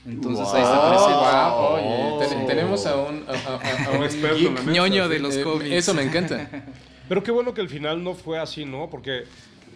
Entonces 0.09 0.47
ahí 0.55 0.63
está 0.63 0.89
presente. 0.89 2.37
Oye, 2.37 2.47
tenemos 2.47 2.87
a 2.87 2.97
un, 2.97 3.25
a, 3.29 3.91
un 3.97 4.05
experto 4.05 4.63
ñoño 4.71 5.09
de 5.09 5.19
los 5.19 5.37
eh, 5.37 5.43
cómics. 5.43 5.71
Eso 5.71 5.95
me 5.95 6.03
encanta. 6.03 6.49
Pero 7.09 7.23
qué 7.23 7.31
bueno 7.31 7.55
que 7.55 7.61
el 7.61 7.69
final 7.69 8.03
no 8.03 8.15
fue 8.15 8.39
así, 8.39 8.65
¿no? 8.65 8.89
Porque 8.91 9.25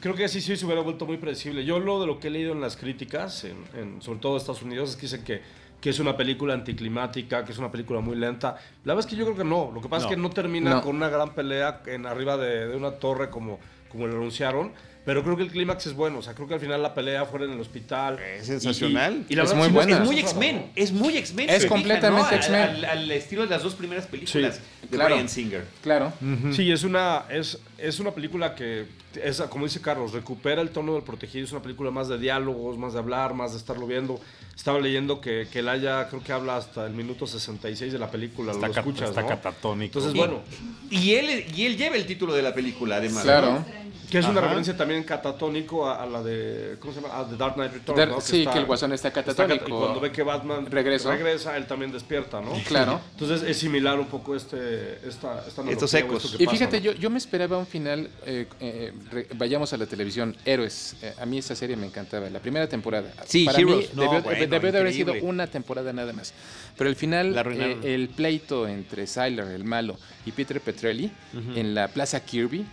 creo 0.00 0.14
que 0.14 0.24
así 0.24 0.40
sí 0.40 0.56
se 0.56 0.64
hubiera 0.66 0.82
vuelto 0.82 1.06
muy 1.06 1.16
predecible. 1.16 1.64
Yo 1.64 1.78
lo 1.78 2.00
de 2.00 2.06
lo 2.06 2.18
que 2.18 2.28
he 2.28 2.30
leído 2.30 2.52
en 2.52 2.60
las 2.60 2.76
críticas, 2.76 3.44
en, 3.44 4.02
sobre 4.02 4.18
todo 4.18 4.32
en 4.32 4.38
Estados 4.38 4.62
Unidos, 4.62 4.90
es 4.90 4.96
que 4.96 5.02
dicen 5.02 5.24
que, 5.24 5.40
que, 5.80 5.90
es 5.90 5.98
una 5.98 6.16
película 6.16 6.54
anticlimática, 6.54 7.44
que 7.44 7.52
es 7.52 7.58
una 7.58 7.70
película 7.70 8.00
muy 8.00 8.16
lenta. 8.16 8.56
La 8.84 8.94
verdad 8.94 9.06
es 9.08 9.10
que 9.10 9.16
yo 9.16 9.24
creo 9.24 9.36
que 9.36 9.44
no. 9.44 9.70
Lo 9.72 9.80
que 9.80 9.88
pasa 9.88 10.06
es 10.06 10.10
que 10.10 10.20
no 10.20 10.30
termina 10.30 10.82
con 10.82 10.96
una 10.96 11.08
gran 11.08 11.34
pelea 11.34 11.82
en 11.86 12.06
arriba 12.06 12.36
de, 12.36 12.68
de 12.68 12.76
una 12.76 12.92
torre 12.92 13.30
como, 13.30 13.58
como 13.88 14.06
lo 14.06 14.16
anunciaron 14.16 14.72
pero 15.04 15.22
creo 15.24 15.36
que 15.36 15.42
el 15.42 15.50
clímax 15.50 15.86
es 15.86 15.94
bueno. 15.94 16.18
O 16.18 16.22
sea, 16.22 16.34
creo 16.34 16.46
que 16.46 16.54
al 16.54 16.60
final 16.60 16.80
la 16.80 16.94
pelea 16.94 17.24
fuera 17.24 17.46
en 17.46 17.52
el 17.52 17.60
hospital. 17.60 18.18
Es 18.20 18.46
sensacional. 18.46 19.24
Y, 19.28 19.34
la 19.34 19.44
es 19.44 19.54
muy 19.54 19.68
buena. 19.68 19.98
Es 19.98 20.04
muy 20.04 20.18
X-Men. 20.20 20.72
Es 20.76 20.92
muy 20.92 21.16
X-Men. 21.16 21.50
Es 21.50 21.66
completamente 21.66 22.36
X-Men. 22.36 22.84
Al, 22.84 23.10
estilo 23.10 23.42
de 23.42 23.48
las 23.48 23.62
dos 23.62 23.74
primeras 23.74 24.06
películas 24.06 24.60
de 24.88 24.96
Brian 24.96 25.28
Singer. 25.28 25.64
Claro. 25.82 26.12
Sí, 26.52 26.70
es 26.70 26.84
una, 26.84 27.24
es, 27.30 27.58
es 27.82 27.98
una 27.98 28.12
película 28.12 28.54
que, 28.54 28.86
es, 29.22 29.40
como 29.42 29.64
dice 29.64 29.80
Carlos, 29.80 30.12
recupera 30.12 30.62
el 30.62 30.70
tono 30.70 30.94
del 30.94 31.02
protegido. 31.02 31.44
Es 31.44 31.52
una 31.52 31.62
película 31.62 31.90
más 31.90 32.08
de 32.08 32.16
diálogos, 32.16 32.78
más 32.78 32.92
de 32.92 33.00
hablar, 33.00 33.34
más 33.34 33.52
de 33.52 33.58
estarlo 33.58 33.86
viendo. 33.86 34.20
Estaba 34.54 34.78
leyendo 34.78 35.20
que, 35.20 35.48
que 35.50 35.58
él 35.58 35.68
haya, 35.68 36.08
creo 36.08 36.22
que 36.22 36.32
habla 36.32 36.56
hasta 36.56 36.86
el 36.86 36.92
minuto 36.92 37.26
66 37.26 37.92
de 37.92 37.98
la 37.98 38.10
película. 38.10 38.52
Está, 38.52 38.68
lo 38.68 38.74
escuchas, 38.74 39.08
está 39.08 39.26
catatónico. 39.26 39.98
Entonces, 39.98 40.14
bueno. 40.14 40.42
Y, 40.90 41.14
él, 41.14 41.44
y 41.54 41.66
él 41.66 41.76
lleva 41.76 41.96
el 41.96 42.06
título 42.06 42.32
de 42.34 42.42
la 42.42 42.54
película, 42.54 42.96
además. 42.96 43.24
Claro. 43.24 43.64
Que 44.12 44.18
es 44.18 44.26
una 44.26 44.42
referencia 44.42 44.76
también 44.76 45.04
catatónico 45.04 45.88
a, 45.88 46.04
la 46.04 46.22
de. 46.22 46.76
¿Cómo 46.80 46.92
se 46.92 47.00
llama? 47.00 47.18
A 47.18 47.26
The 47.26 47.34
Dark 47.34 47.54
Knight 47.54 47.72
Returns. 47.72 48.22
sí, 48.22 48.46
que 48.46 48.58
el 48.58 48.66
guasón 48.66 48.92
está 48.92 49.10
catatónico. 49.10 49.64
y 49.66 49.70
cuando 49.70 50.00
ve 50.00 50.12
que 50.12 50.22
Batman 50.22 50.66
regresa, 50.66 51.56
él 51.56 51.66
también 51.66 51.90
despierta, 51.92 52.42
¿no? 52.42 52.52
Claro. 52.66 53.00
Entonces 53.12 53.48
es 53.48 53.56
similar 53.56 53.98
un 53.98 54.08
poco 54.08 54.36
este, 54.36 54.98
esta, 55.08 55.42
esta 55.48 55.62
Estos 55.70 55.94
ecos. 55.94 56.36
y 56.38 56.46
fíjate, 56.46 56.82
yo, 56.82 56.92
yo 56.92 57.08
me 57.08 57.16
esperaba 57.16 57.56
un 57.56 57.64
final. 57.72 58.08
Eh, 58.26 58.46
eh, 58.60 58.92
vayamos 59.34 59.72
a 59.72 59.76
la 59.76 59.86
televisión. 59.86 60.36
Héroes. 60.44 60.94
Eh, 61.02 61.14
a 61.18 61.26
mí 61.26 61.38
esa 61.38 61.56
serie 61.56 61.74
me 61.74 61.86
encantaba. 61.86 62.30
La 62.30 62.38
primera 62.38 62.68
temporada. 62.68 63.12
Sí, 63.26 63.46
Para 63.46 63.58
mí 63.58 63.64
debió, 63.64 64.72
de 64.72 64.78
haber 64.78 64.92
sido 64.92 65.14
una 65.22 65.48
temporada 65.48 65.92
nada 65.92 66.12
más. 66.12 66.32
Pero 66.76 66.88
al 66.88 66.96
final, 66.96 67.34
el 67.82 68.08
pleito 68.10 68.68
entre 68.68 69.06
Sylar, 69.06 69.48
el 69.48 69.64
malo, 69.64 69.98
y 70.24 70.32
Peter 70.32 70.60
Petrelli 70.60 71.10
en 71.56 71.74
la 71.74 71.88
Plaza 71.88 72.20
Kirby, 72.20 72.64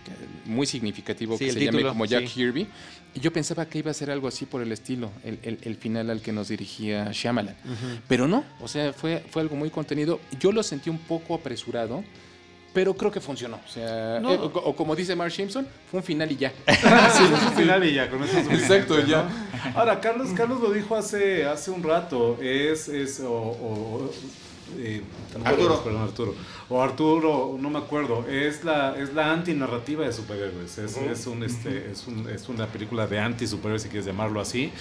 muy 0.44 0.66
significativo 0.66 1.36
que 1.36 1.50
se 1.50 1.64
llame 1.64 1.82
como 1.82 2.04
Jack 2.04 2.26
Kirby. 2.26 2.66
Yo 3.14 3.32
pensaba 3.32 3.66
que 3.66 3.78
iba 3.80 3.90
a 3.90 3.94
ser 3.94 4.10
algo 4.10 4.28
así 4.28 4.46
por 4.46 4.62
el 4.62 4.70
estilo, 4.70 5.10
el, 5.24 5.58
el, 5.62 5.76
final 5.76 6.10
al 6.10 6.20
que 6.20 6.30
nos 6.30 6.48
dirigía 6.48 7.10
Shyamalan. 7.12 7.56
Pero 8.06 8.28
no, 8.28 8.44
o 8.60 8.68
sea, 8.68 8.92
fue, 8.92 9.24
fue 9.28 9.42
algo 9.42 9.56
muy 9.56 9.70
contenido. 9.70 10.20
Yo 10.38 10.52
lo 10.52 10.62
sentí 10.62 10.90
un 10.90 10.98
poco 10.98 11.34
apresurado 11.34 12.04
pero 12.72 12.94
creo 12.94 13.10
que 13.10 13.20
funcionó. 13.20 13.60
O 13.64 13.68
sea, 13.68 14.18
eh, 14.18 14.38
o, 14.38 14.74
como 14.74 14.94
dice 14.94 15.16
Mark 15.16 15.32
Simpson, 15.32 15.66
fue 15.90 16.00
un 16.00 16.04
final 16.04 16.30
y 16.30 16.36
ya. 16.36 16.50
sí, 16.68 17.24
fue 17.24 17.48
un 17.48 17.54
final 17.54 17.84
y 17.84 17.94
ya, 17.94 18.08
con 18.08 18.22
eso 18.22 18.38
Exacto, 18.38 19.00
ya. 19.00 19.28
Ahora, 19.74 20.00
Carlos, 20.00 20.30
Carlos 20.36 20.60
lo 20.60 20.70
dijo 20.70 20.94
hace, 20.94 21.44
hace 21.44 21.70
un 21.70 21.82
rato, 21.82 22.38
es, 22.40 22.88
es 22.88 23.20
o, 23.24 24.10
eh, 24.78 25.02
Arturo. 25.44 25.82
Perdón, 25.82 26.02
Arturo. 26.02 26.34
O 26.68 26.82
Arturo, 26.82 27.56
no 27.58 27.70
me 27.70 27.78
acuerdo. 27.78 28.24
Es 28.28 28.62
la, 28.62 28.96
es 28.96 29.12
la 29.12 29.32
antinarrativa 29.32 30.04
de 30.04 30.12
superhéroes. 30.12 30.78
Es, 30.78 30.96
es, 30.96 31.26
un, 31.26 31.42
este, 31.42 31.90
es, 31.90 32.06
un, 32.06 32.28
es 32.28 32.48
una 32.48 32.66
película 32.66 33.06
de 33.06 33.18
anti-superhéroes, 33.18 33.82
si 33.82 33.88
quieres 33.88 34.06
llamarlo 34.06 34.40
así. 34.40 34.72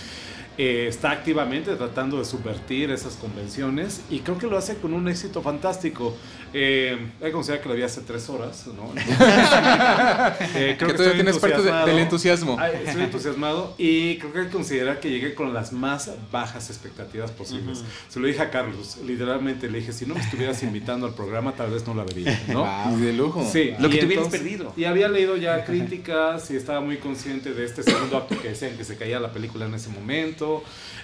Eh, 0.61 0.87
está 0.89 1.11
activamente 1.11 1.73
tratando 1.77 2.19
de 2.19 2.25
subvertir 2.25 2.91
esas 2.91 3.15
convenciones 3.15 4.01
y 4.09 4.19
creo 4.19 4.37
que 4.37 4.45
lo 4.45 4.57
hace 4.57 4.75
con 4.75 4.93
un 4.93 5.07
éxito 5.07 5.41
fantástico. 5.41 6.17
Eh, 6.51 6.97
hay 7.21 7.27
que 7.27 7.31
considerar 7.31 7.63
que 7.63 7.69
lo 7.69 7.75
vi 7.75 7.83
hace 7.83 8.01
tres 8.01 8.27
horas, 8.27 8.67
¿no? 8.67 8.91
eh, 10.55 10.75
creo 10.77 10.89
que, 10.89 10.97
todavía 10.97 11.13
tienes 11.13 11.37
parte 11.37 11.61
del 11.61 11.99
entusiasmo. 11.99 12.59
estoy 12.61 13.03
entusiasmado 13.03 13.73
y 13.77 14.17
creo 14.17 14.33
que 14.33 14.39
hay 14.39 14.45
que 14.47 14.51
considerar 14.51 14.99
que 14.99 15.09
llegué 15.09 15.33
con 15.33 15.53
las 15.53 15.71
más 15.71 16.11
bajas 16.29 16.69
expectativas 16.69 17.31
posibles. 17.31 17.85
Se 18.09 18.19
lo 18.19 18.27
dije 18.27 18.41
a 18.41 18.49
Carlos, 18.49 18.97
literalmente 19.05 19.69
le 19.69 19.79
dije, 19.79 19.93
si 19.93 20.05
no 20.05 20.15
me 20.15 20.19
estuvieras 20.19 20.61
invitando 20.63 21.05
al 21.05 21.13
programa, 21.13 21.53
tal 21.53 21.71
vez 21.71 21.87
no 21.87 21.93
la 21.93 22.03
vería, 22.03 22.37
¿no? 22.49 22.97
de 22.97 23.13
lujo. 23.13 23.47
Sí, 23.49 23.75
lo 23.79 23.89
que 23.89 23.99
te 23.99 24.07
hubieras 24.07 24.27
perdido. 24.27 24.73
Y 24.75 24.83
había 24.83 25.07
leído 25.07 25.37
ya 25.37 25.63
críticas 25.69 26.51
y 26.51 26.57
estaba 26.57 26.81
muy 26.81 26.97
consciente 26.97 27.53
de 27.53 27.63
este 27.63 27.81
segundo 27.81 28.17
acto 28.17 28.37
que 28.41 28.49
decían 28.49 28.75
que 28.75 28.83
se 28.83 28.97
caía 28.97 29.21
la 29.21 29.31
película 29.31 29.65
en 29.65 29.75
ese 29.75 29.87
momento 29.87 30.48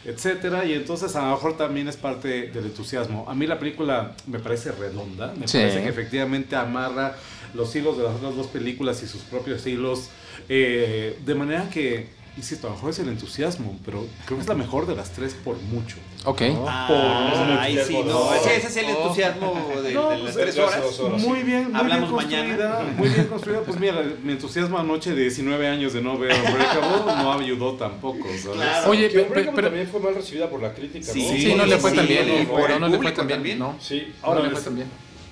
etcétera. 0.05 0.65
Y 0.65 0.73
entonces 0.73 1.15
a 1.15 1.21
lo 1.23 1.31
mejor 1.31 1.57
también 1.57 1.87
es 1.87 1.97
parte 1.97 2.47
del 2.47 2.65
entusiasmo. 2.65 3.25
A 3.29 3.35
mí 3.35 3.47
la 3.47 3.59
película 3.59 4.15
me 4.27 4.39
parece 4.39 4.71
redonda, 4.71 5.33
me 5.33 5.47
parece 5.47 5.81
que 5.81 5.89
efectivamente 5.89 6.55
amarra 6.55 7.15
los 7.53 7.75
hilos 7.75 7.97
de 7.97 8.03
las 8.03 8.15
otras 8.15 8.35
dos 8.35 8.47
películas 8.47 9.01
y 9.03 9.07
sus 9.07 9.21
propios 9.21 9.65
hilos, 9.65 10.09
eh, 10.49 11.17
de 11.25 11.35
manera 11.35 11.69
que 11.69 12.25
Insisto, 12.37 12.67
a 12.67 12.71
lo 12.71 12.75
mejor 12.75 12.89
es 12.89 12.99
el 12.99 13.07
entusiasmo, 13.07 13.79
pero 13.85 14.05
creo 14.25 14.37
que 14.37 14.41
es 14.41 14.49
la 14.49 14.55
mejor 14.55 14.85
de 14.87 14.95
las 14.95 15.11
tres 15.11 15.33
por 15.33 15.57
mucho. 15.57 15.95
Ok. 16.25 16.41
Ah, 16.67 17.59
ahí 17.61 17.77
sí, 17.85 17.97
no. 18.05 18.33
Ese, 18.33 18.55
ese 18.57 18.67
es 18.67 18.77
el 18.77 18.85
entusiasmo 18.89 19.71
de, 19.75 19.89
de 19.89 19.93
las 19.93 20.19
pues, 20.21 20.35
tres 20.35 20.57
horas. 20.57 20.99
Muy 21.19 21.43
bien, 21.43 21.71
muy 21.71 21.79
Hablamos 21.79 22.09
bien 22.09 22.45
construida, 22.47 22.69
mañana. 22.79 22.93
muy 22.97 23.09
bien 23.09 23.27
construida. 23.27 23.61
Pues 23.61 23.79
mira, 23.79 24.03
mi 24.23 24.31
entusiasmo 24.33 24.77
anoche 24.79 25.13
de 25.13 25.21
19 25.21 25.67
años 25.67 25.93
de 25.93 26.01
no 26.01 26.17
ver 26.17 26.33
Unbreakable 26.33 27.13
no 27.23 27.33
ayudó 27.33 27.73
tampoco, 27.73 28.25
¿sabes? 28.27 28.43
Claro. 28.57 28.89
Oye, 28.89 29.07
Que 29.09 29.19
pe- 29.19 29.21
Unbreakable 29.23 29.43
pe- 29.51 29.55
pero, 29.55 29.67
también 29.67 29.87
fue 29.87 29.99
mal 29.99 30.15
recibida 30.15 30.49
por 30.49 30.61
la 30.61 30.73
crítica, 30.73 31.05
Sí, 31.11 31.21
¿no? 31.23 31.37
sí, 31.37 31.53
no 31.55 31.65
le 31.65 31.77
fue 31.77 31.91
sí, 31.91 31.97
tan 31.97 32.07
bien. 32.07 32.25
sí, 32.25 32.45
por 32.47 32.71
el 32.71 32.79
No, 32.81 32.87
le 32.87 32.97
fue 32.97 33.11
tan 33.11 33.43
bien. 33.43 33.59
No, 33.59 33.75
Sí, 33.79 34.07
no 34.21 34.27
ahora 34.27 34.41
le 34.43 34.49
fue 34.49 34.61
tan 34.61 34.75
bien. 34.75 34.87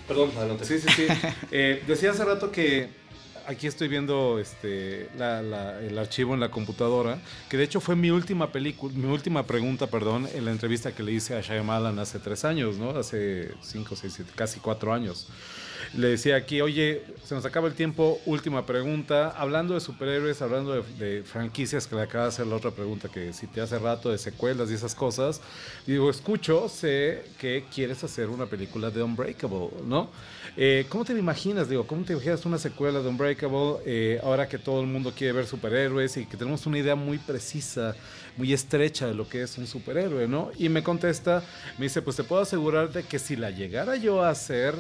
Perdón, 0.08 0.32
adelante. 0.38 0.66
Sí, 0.66 0.80
sí, 0.80 0.88
sí. 0.96 1.08
Eh, 1.52 1.82
decía 1.88 2.12
hace 2.12 2.26
rato 2.26 2.52
que 2.52 2.90
aquí 3.48 3.68
estoy 3.68 3.88
viendo 3.88 4.40
este, 4.40 5.10
la- 5.18 5.42
la- 5.42 5.80
el 5.82 5.98
archivo 5.98 6.34
en 6.34 6.40
la 6.40 6.50
computadora, 6.50 7.20
que 7.50 7.58
de 7.58 7.64
hecho 7.64 7.80
fue 7.82 7.96
mi 7.96 8.10
última 8.12 8.52
película, 8.52 8.94
mi 8.96 9.06
última 9.06 9.46
pregunta, 9.46 9.88
perdón, 9.88 10.28
en 10.34 10.46
la 10.46 10.52
entrevista 10.52 10.94
que 10.94 11.04
le 11.04 11.12
hice 11.12 11.36
a 11.36 11.42
Shyamalan 11.42 12.00
hace 12.00 12.20
tres 12.20 12.46
años, 12.46 12.78
¿no? 12.78 12.92
Hace 12.92 13.52
cinco, 13.62 13.96
seis, 13.96 14.14
siete, 14.16 14.32
casi 14.36 14.60
cuatro 14.60 14.94
años. 14.94 15.28
Le 15.94 16.10
decía 16.10 16.36
aquí, 16.36 16.62
oye, 16.62 17.04
se 17.24 17.36
nos 17.36 17.46
acaba 17.46 17.68
el 17.68 17.74
tiempo, 17.74 18.20
última 18.26 18.66
pregunta. 18.66 19.30
Hablando 19.38 19.74
de 19.74 19.80
superhéroes, 19.80 20.42
hablando 20.42 20.82
de, 20.82 21.24
franquicias, 21.24 21.88
que 21.88 21.96
le 21.96 22.02
acaba 22.02 22.26
de 22.26 22.30
hacer 22.30 22.48
la 22.48 22.56
otra 22.56 22.72
pregunta 22.72 23.10
que 23.10 23.34
si 23.34 23.48
te 23.48 23.62
hace 23.62 23.80
rato 23.80 24.10
de 24.10 24.18
secuelas 24.18 24.70
y 24.72 24.74
esas 24.74 24.96
cosas. 24.96 25.42
Digo, 25.86 26.10
escucho, 26.10 26.68
sé 26.70 27.24
que 27.40 27.66
quieres 27.74 28.04
hacer 28.04 28.30
una 28.30 28.46
película 28.46 28.90
de 28.90 29.04
Unbreakable, 29.04 29.70
¿no? 29.86 30.10
Eh, 30.56 30.86
¿Cómo 30.90 31.06
te 31.06 31.14
imaginas? 31.14 31.70
Digo, 31.70 31.88
¿cómo 31.88 32.04
te 32.04 32.14
imaginas 32.14 32.46
una 32.46 32.58
secuela 32.58 33.00
de 33.00 33.08
Unbreakable 33.08 33.78
eh, 33.86 34.20
ahora 34.24 34.48
que 34.48 34.58
todo 34.58 34.82
el 34.82 34.88
mundo 34.88 35.14
quiere 35.16 35.34
ver 35.34 35.48
superhéroes 35.48 36.18
y 36.18 36.26
que 36.26 36.38
tenemos 36.38 36.66
una 36.66 36.78
idea 36.78 36.96
muy 36.96 37.18
precisa, 37.18 37.96
muy 38.38 38.54
estrecha 38.54 39.08
de 39.08 39.14
lo 39.14 39.28
que 39.28 39.44
es 39.44 39.58
un 39.58 39.68
superhéroe, 39.68 40.28
¿no? 40.28 40.52
Y 40.58 40.70
me 40.70 40.84
contesta, 40.84 41.44
me 41.78 41.86
dice, 41.86 42.02
pues 42.02 42.16
te 42.16 42.24
puedo 42.24 42.42
asegurar 42.42 42.92
de 42.92 43.04
que 43.04 43.20
si 43.20 43.36
la 43.36 43.50
llegara 43.50 43.96
yo 43.96 44.24
a 44.24 44.30
hacer, 44.30 44.76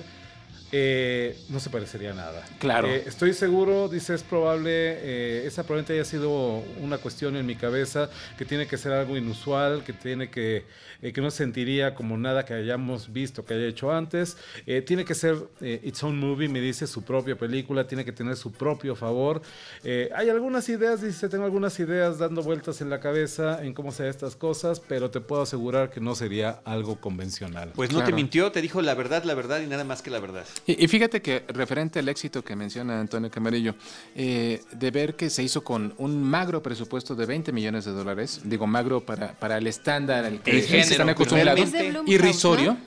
eh, 0.75 1.37
no 1.49 1.59
se 1.59 1.69
parecería 1.69 2.11
a 2.11 2.13
nada. 2.15 2.43
Claro. 2.57 2.87
Eh, 2.87 3.03
estoy 3.05 3.33
seguro, 3.33 3.87
dice, 3.87 4.15
es 4.15 4.23
probable, 4.23 4.71
eh, 4.71 5.43
esa 5.45 5.61
probablemente 5.61 5.93
haya 5.93 6.03
sido 6.03 6.63
una 6.81 6.97
cuestión 6.97 7.35
en 7.35 7.45
mi 7.45 7.55
cabeza, 7.55 8.09
que 8.39 8.43
tiene 8.43 8.65
que 8.65 8.77
ser 8.77 8.91
algo 8.91 9.15
inusual, 9.15 9.83
que 9.83 9.93
tiene 9.93 10.31
que, 10.31 10.65
eh, 11.03 11.13
que 11.13 11.21
no 11.21 11.29
sentiría 11.29 11.93
como 11.93 12.17
nada 12.17 12.43
que 12.43 12.55
hayamos 12.55 13.13
visto, 13.13 13.45
que 13.45 13.53
haya 13.53 13.67
hecho 13.67 13.91
antes. 13.91 14.35
Eh, 14.65 14.81
tiene 14.81 15.05
que 15.05 15.13
ser 15.13 15.37
eh, 15.61 15.79
its 15.83 16.03
own 16.03 16.19
movie, 16.19 16.49
me 16.49 16.59
dice, 16.59 16.87
su 16.87 17.03
propia 17.03 17.35
película, 17.35 17.85
tiene 17.85 18.03
que 18.03 18.11
tener 18.11 18.35
su 18.35 18.51
propio 18.51 18.95
favor. 18.95 19.43
Eh, 19.83 20.09
hay 20.15 20.29
algunas 20.29 20.67
ideas, 20.69 21.03
dice, 21.03 21.29
tengo 21.29 21.45
algunas 21.45 21.79
ideas 21.79 22.17
dando 22.17 22.41
vueltas 22.41 22.81
en 22.81 22.89
la 22.89 22.99
cabeza 22.99 23.63
en 23.63 23.75
cómo 23.75 23.91
sean 23.91 24.09
estas 24.09 24.35
cosas, 24.35 24.79
pero 24.79 25.11
te 25.11 25.21
puedo 25.21 25.43
asegurar 25.43 25.91
que 25.91 25.99
no 26.01 26.15
sería 26.15 26.61
algo 26.65 26.99
convencional. 26.99 27.73
Pues 27.75 27.91
no 27.91 28.03
te 28.03 28.11
mintió, 28.11 28.51
te 28.51 28.59
dijo 28.59 28.81
la 28.81 28.95
verdad, 28.95 29.23
la 29.23 29.35
verdad 29.35 29.61
y 29.61 29.67
nada 29.67 29.83
más 29.83 30.01
que 30.01 30.09
la 30.09 30.19
verdad. 30.19 30.45
Y, 30.65 30.83
y 30.83 30.87
fíjate 30.87 31.21
que 31.21 31.43
referente 31.49 31.99
al 31.99 32.07
éxito 32.09 32.43
que 32.43 32.55
menciona 32.55 32.99
Antonio 32.99 33.29
Camarillo, 33.29 33.75
eh, 34.15 34.61
de 34.71 34.91
ver 34.91 35.15
que 35.15 35.29
se 35.29 35.43
hizo 35.43 35.63
con 35.63 35.93
un 35.97 36.21
magro 36.23 36.61
presupuesto 36.63 37.15
de 37.15 37.25
20 37.25 37.51
millones 37.51 37.85
de 37.85 37.91
dólares, 37.91 38.41
digo 38.45 38.65
magro 38.67 39.05
para, 39.05 39.33
para 39.39 39.57
el 39.57 39.67
estándar 39.67 40.23
al 40.25 40.41
que 40.41 40.51
El 40.51 40.61
se 40.61 40.67
género, 40.67 40.89
están 40.91 41.09
acostumbrados, 41.09 41.69
irrisorio, 42.05 42.77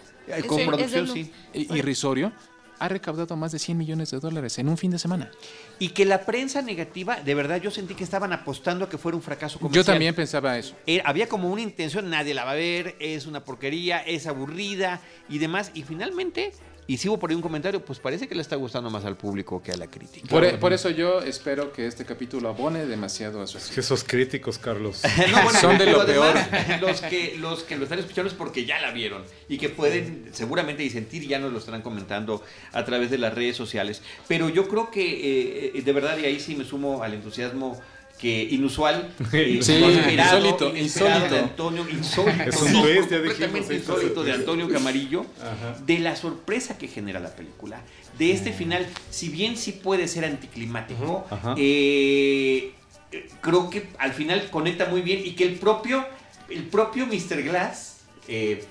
producción, 0.67 1.09
sí. 1.09 1.31
i- 1.55 1.75
irrisorio, 1.77 2.33
ha 2.79 2.89
recaudado 2.89 3.37
más 3.37 3.53
de 3.53 3.59
100 3.59 3.79
millones 3.79 4.11
de 4.11 4.21
dólares 4.21 4.59
en 4.59 4.69
un 4.69 4.77
fin 4.77 4.91
de 4.91 4.99
semana. 4.99 5.31
Y 5.79 5.91
que 5.91 6.05
la 6.05 6.27
prensa 6.27 6.61
negativa, 6.61 7.17
de 7.23 7.35
verdad, 7.35 7.59
yo 7.61 7.71
sentí 7.71 7.95
que 7.95 8.05
estaban 8.05 8.33
apostando 8.35 8.85
a 8.85 8.89
que 8.91 8.99
fuera 8.99 9.17
un 9.17 9.23
fracaso 9.23 9.55
Yo 9.55 9.61
comercial. 9.61 9.85
también 9.87 10.15
pensaba 10.15 10.59
eso. 10.59 10.75
Eh, 10.87 11.01
había 11.05 11.27
como 11.29 11.51
una 11.51 11.63
intención, 11.63 12.11
nadie 12.11 12.35
la 12.35 12.45
va 12.45 12.51
a 12.53 12.55
ver, 12.57 12.95
es 13.01 13.25
una 13.27 13.45
porquería, 13.45 13.99
es 14.01 14.27
aburrida 14.27 15.01
y 15.31 15.39
demás. 15.39 15.71
Y 15.73 15.85
finalmente, 15.85 16.53
y 16.89 16.99
sigo 16.99 17.19
por 17.19 17.31
ahí 17.31 17.37
un 17.37 17.43
comentario, 17.43 17.85
pues 17.85 17.99
parece 17.99 18.29
que 18.29 18.35
le 18.35 18.43
está 18.43 18.57
gustando 18.57 18.91
más 18.91 19.05
al 19.05 19.17
público 19.17 19.63
que 19.63 19.73
a 19.73 19.77
la 19.77 19.89
crítica. 19.89 20.29
Por, 20.29 20.45
e- 20.45 20.57
por 20.57 20.73
eso 20.73 20.91
yo 20.91 21.21
espero 21.21 21.73
que 21.73 21.87
este 21.87 22.05
capítulo 22.05 22.49
abone 22.49 22.87
demasiado 22.87 23.43
a 23.43 23.47
su 23.47 23.59
Es 23.59 23.69
que 23.69 23.81
esos 23.81 24.05
críticos, 24.05 24.59
Carlos. 24.59 25.03
No, 25.31 25.43
bueno, 25.43 25.59
Son 25.61 25.79
de 25.79 25.87
lo 25.87 26.07
peor. 26.07 26.37
Los 26.81 27.01
que, 27.01 27.37
los 27.39 27.63
que 27.65 27.77
lo 27.77 27.85
están 27.85 27.99
escuchando 27.99 28.31
es 28.31 28.37
porque 28.37 28.65
ya 28.65 28.81
la 28.81 28.93
vieron 28.93 29.25
y 29.49 29.59
que 29.59 29.69
pueden 29.69 30.31
seguramente 30.33 30.83
disentir, 30.83 31.27
ya 31.27 31.39
nos 31.39 31.53
lo 31.53 31.59
estarán 31.59 31.83
comentando 31.83 32.43
a 32.73 32.85
través 32.85 33.11
de 33.11 33.19
las 33.19 33.35
redes 33.35 33.57
sociales. 33.57 34.03
Pero 34.29 34.49
yo 34.49 34.69
creo 34.69 34.91
que 34.91 35.73
eh, 35.75 35.83
de 35.83 35.93
verdad, 35.93 36.17
y 36.19 36.25
ahí 36.27 36.39
sí 36.41 36.55
me 36.55 36.65
sumo 36.65 37.03
al 37.03 37.15
entusiasmo 37.15 37.81
que 38.19 38.43
inusual, 38.51 39.15
eh, 39.33 39.59
Sí, 39.63 39.75
inesperado, 39.75 40.39
insólito, 40.75 41.35
de 41.35 41.39
Antonio, 41.39 41.87
insólito, 41.89 42.43
Es 42.43 42.63
un 42.63 42.69
dijimos, 42.69 42.87
completamente 42.87 43.69
sí, 43.69 43.75
insólito 43.75 44.25
de. 44.25 44.33
Antonio 44.33 44.69
Camarillo, 44.69 45.27
Ajá. 45.41 45.79
de 45.85 45.99
la 45.99 46.17
sorpresa 46.17 46.79
que 46.79 46.89
genera 46.89 47.21
la 47.21 47.35
película, 47.35 47.81
de 48.19 48.33
este 48.33 48.53
final, 48.53 48.87
si 49.11 49.29
bien 49.29 49.57
sí 49.57 49.73
puede 49.73 50.09
ser 50.09 50.25
anticlimático, 50.25 51.27
eh, 51.57 52.73
eh, 53.13 53.29
creo 53.41 53.71
que 53.71 53.89
al 53.99 54.13
final 54.13 54.49
conecta 54.51 54.87
muy 54.87 55.03
bien 55.03 55.21
y 55.25 55.33
que 55.33 55.45
el 55.45 55.55
propio, 55.57 56.05
el 56.49 56.65
propio 56.65 57.07
Mr. 57.07 57.43
Glass, 57.43 57.99
eh, 58.29 58.65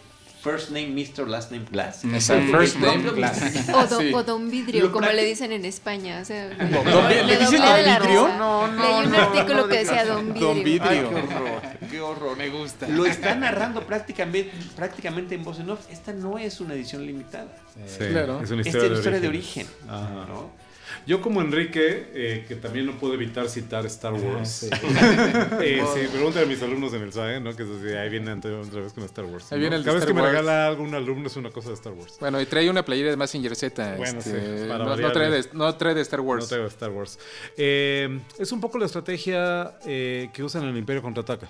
first 0.46 0.70
name 0.70 0.90
Mr. 0.94 1.28
Last 1.28 1.52
name 1.52 1.66
Glass, 1.72 2.04
el 2.04 2.22
first 2.52 2.78
name 2.78 3.04
glass. 3.12 3.42
O, 3.74 3.88
do- 3.90 4.00
Sí. 4.00 4.14
o 4.14 4.24
don 4.24 4.50
vidrio, 4.52 4.86
Lo 4.86 4.92
como 4.92 5.08
le 5.10 5.26
dicen 5.26 5.52
en 5.52 5.66
España. 5.66 6.20
O 6.22 6.26
sea, 6.26 6.48
Don- 6.50 6.86
me 7.08 7.24
¿le 7.24 7.38
dicen 7.38 7.60
don 7.62 7.76
de 7.76 7.84
vidrio? 7.84 8.28
No, 8.38 8.68
no, 8.68 8.84
Leí 8.84 9.06
un 9.08 9.12
no, 9.12 9.18
artículo 9.18 9.62
no 9.64 9.68
que 9.68 9.78
decía 9.80 10.06
don 10.06 10.26
vidrio. 10.34 10.48
Don 10.48 10.64
vidrio. 10.64 10.90
Ay, 10.92 11.00
qué 11.10 11.16
horror, 11.16 11.62
qué 11.92 12.02
horror. 12.02 12.38
Me 12.38 12.50
gusta. 12.50 12.88
Lo 12.88 13.06
está 13.08 13.34
narrando 13.36 13.82
prácticamente, 13.88 14.52
prácticamente 14.76 15.34
en 15.36 15.44
voz 15.44 15.60
en 15.60 15.70
off. 15.72 15.80
Esta 15.92 16.14
no 16.14 16.38
es 16.38 16.62
una 16.62 16.76
edición 16.76 17.06
limitada. 17.06 17.48
Sí, 17.88 18.06
Claro. 18.10 18.42
Es 18.44 18.52
una 18.52 18.62
Esta 18.62 18.70
historia, 18.70 18.86
es 18.86 18.90
una 18.92 18.98
historia 19.00 19.20
de 19.20 19.28
origen. 19.28 19.68
origen. 19.68 19.90
Ajá. 19.90 20.26
¿no? 20.30 20.65
Yo 21.06 21.22
como 21.22 21.42
Enrique, 21.42 22.10
eh, 22.14 22.46
que 22.48 22.56
también 22.56 22.86
no 22.86 22.94
puedo 22.98 23.14
evitar 23.14 23.48
citar 23.50 23.86
Star 23.86 24.14
Wars. 24.14 24.64
eh, 25.62 25.84
sí, 25.94 26.00
pregúntale 26.12 26.46
a 26.46 26.50
mis 26.50 26.62
alumnos 26.62 26.94
en 26.94 27.02
el 27.02 27.14
SAE, 27.14 27.40
¿no? 27.40 27.56
Que 27.56 27.64
es 27.64 27.70
así, 27.70 27.88
ahí 27.90 28.10
viene 28.10 28.32
Antonio 28.32 28.62
otra 28.62 28.82
vez 28.82 28.94
con 28.94 29.04
Star 29.04 29.26
Wars. 29.26 29.52
Ahí 29.52 29.60
viene 29.60 29.76
el 29.76 29.84
de 29.84 29.86
Cada 29.86 29.96
vez 29.96 30.04
Star 30.04 30.16
que 30.16 30.22
me 30.22 30.28
regala 30.28 30.68
algo 30.68 30.84
un 30.84 30.96
alumno 30.96 31.28
es 31.28 31.36
una 31.36 31.50
cosa 31.50 31.70
de 31.70 31.76
Star 31.76 31.94
Wars. 31.94 32.18
Bueno, 32.20 32.40
y 32.42 32.46
trae 32.46 32.70
una 32.70 32.84
playera 32.84 33.10
de 33.10 33.18
Massinger 33.18 33.56
Z. 33.56 33.96
Bueno, 33.98 34.20
este, 34.20 34.64
sí, 34.64 34.68
para 34.68 34.86
no, 34.86 35.12
trae 35.12 35.30
de, 35.30 35.46
no 35.54 35.76
trae 35.76 35.94
de 35.94 36.02
Star 36.02 36.22
Wars. 36.22 36.44
No 36.44 36.50
traigo 36.50 36.68
Star 36.68 36.92
Wars. 36.92 37.20
Eh, 37.58 38.20
es 38.40 38.52
un 38.52 38.62
poco 38.62 38.78
la 38.78 38.86
estrategia 38.86 39.78
eh, 39.86 40.30
que 40.34 40.44
usan 40.44 40.64
en 40.64 40.70
el 40.70 40.78
Imperio 40.78 41.02
Contraataca. 41.02 41.48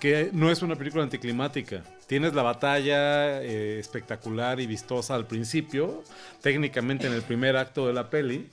Que 0.00 0.30
no 0.32 0.50
es 0.50 0.62
una 0.62 0.76
película 0.76 1.02
anticlimática. 1.02 1.82
Tienes 2.06 2.34
la 2.34 2.42
batalla 2.42 3.42
eh, 3.42 3.78
espectacular 3.78 4.60
y 4.60 4.66
vistosa 4.66 5.14
al 5.14 5.26
principio, 5.26 6.04
técnicamente 6.40 7.06
en 7.06 7.12
el 7.12 7.22
primer 7.22 7.56
acto 7.56 7.86
de 7.86 7.92
la 7.92 8.08
peli. 8.08 8.48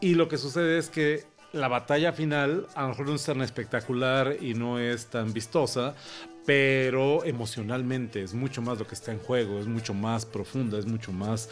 Y 0.00 0.14
lo 0.14 0.28
que 0.28 0.38
sucede 0.38 0.78
es 0.78 0.88
que 0.88 1.24
la 1.52 1.68
batalla 1.68 2.12
final 2.12 2.66
a 2.74 2.82
lo 2.82 2.88
mejor 2.90 3.08
no 3.08 3.14
es 3.14 3.24
tan 3.24 3.42
espectacular 3.42 4.36
y 4.40 4.54
no 4.54 4.78
es 4.78 5.06
tan 5.06 5.32
vistosa, 5.32 5.94
pero 6.46 7.24
emocionalmente 7.24 8.22
es 8.22 8.34
mucho 8.34 8.62
más 8.62 8.78
lo 8.78 8.86
que 8.86 8.94
está 8.94 9.12
en 9.12 9.18
juego, 9.18 9.58
es 9.60 9.66
mucho 9.66 9.94
más 9.94 10.24
profunda, 10.26 10.78
es 10.78 10.86
mucho 10.86 11.12
más 11.12 11.48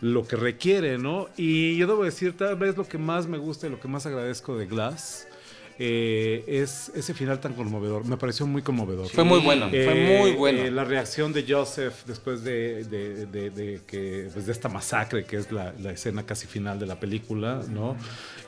lo 0.00 0.26
que 0.26 0.36
requiere, 0.36 0.98
¿no? 0.98 1.28
Y 1.36 1.76
yo 1.76 1.86
debo 1.86 2.04
decir, 2.04 2.36
tal 2.36 2.56
vez 2.56 2.76
lo 2.76 2.86
que 2.86 2.98
más 2.98 3.26
me 3.26 3.38
gusta 3.38 3.66
y 3.66 3.70
lo 3.70 3.80
que 3.80 3.88
más 3.88 4.06
agradezco 4.06 4.56
de 4.56 4.66
Glass 4.66 5.26
eh, 5.78 6.44
es 6.46 6.90
ese 6.94 7.14
final 7.14 7.40
tan 7.40 7.54
conmovedor. 7.54 8.04
Me 8.06 8.16
pareció 8.16 8.46
muy 8.46 8.62
conmovedor. 8.62 9.08
Fue 9.08 9.24
muy 9.24 9.40
bueno, 9.40 9.68
fue 9.70 10.14
Eh, 10.16 10.18
muy 10.20 10.32
bueno. 10.32 10.60
eh, 10.60 10.70
la 10.70 10.84
reacción 10.84 11.32
de 11.32 11.44
Joseph 11.48 12.04
después 12.06 12.44
de, 12.44 12.84
de- 12.84 13.26
de- 13.26 13.50
de 13.50 13.80
que, 13.86 14.28
pues, 14.32 14.46
de 14.46 14.52
esta 14.52 14.68
masacre, 14.68 15.24
que 15.24 15.36
es 15.36 15.50
la, 15.50 15.72
la 15.80 15.90
escena 15.92 16.24
casi 16.24 16.46
final 16.46 16.78
de 16.78 16.86
la 16.86 17.00
película, 17.00 17.60
¿no? 17.68 17.96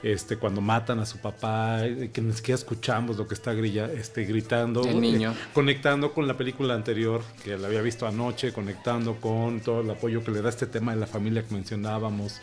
Este, 0.02 0.36
cuando 0.36 0.60
matan 0.60 1.00
a 1.00 1.06
su 1.06 1.18
papá, 1.18 1.84
eh, 1.84 2.10
que 2.12 2.20
ni 2.20 2.32
siquiera 2.32 2.56
escuchamos 2.56 3.16
lo 3.16 3.26
que 3.26 3.34
está 3.34 3.52
grilla, 3.54 3.90
este, 3.92 4.24
gritando. 4.24 4.82
El 4.84 5.00
niño. 5.00 5.34
conectando 5.52 6.12
con 6.12 6.28
la 6.28 6.36
película 6.36 6.74
anterior, 6.74 7.22
que 7.42 7.56
la 7.58 7.66
había 7.66 7.82
visto 7.82 8.06
anoche, 8.06 8.52
conectando 8.52 9.16
con 9.16 9.60
todo 9.60 9.80
el 9.80 9.90
apoyo 9.90 10.22
que 10.22 10.30
le 10.30 10.42
da 10.42 10.48
este 10.48 10.66
tema 10.66 10.94
de 10.94 11.00
la 11.00 11.06
familia 11.06 11.42
que 11.42 11.54
mencionábamos, 11.54 12.40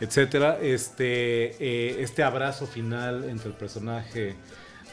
etcétera. 0.00 0.58
Este, 0.60 1.56
eh, 1.58 1.96
este 2.02 2.22
abrazo 2.22 2.66
final 2.66 3.24
entre 3.28 3.48
el 3.48 3.54
personaje 3.54 4.34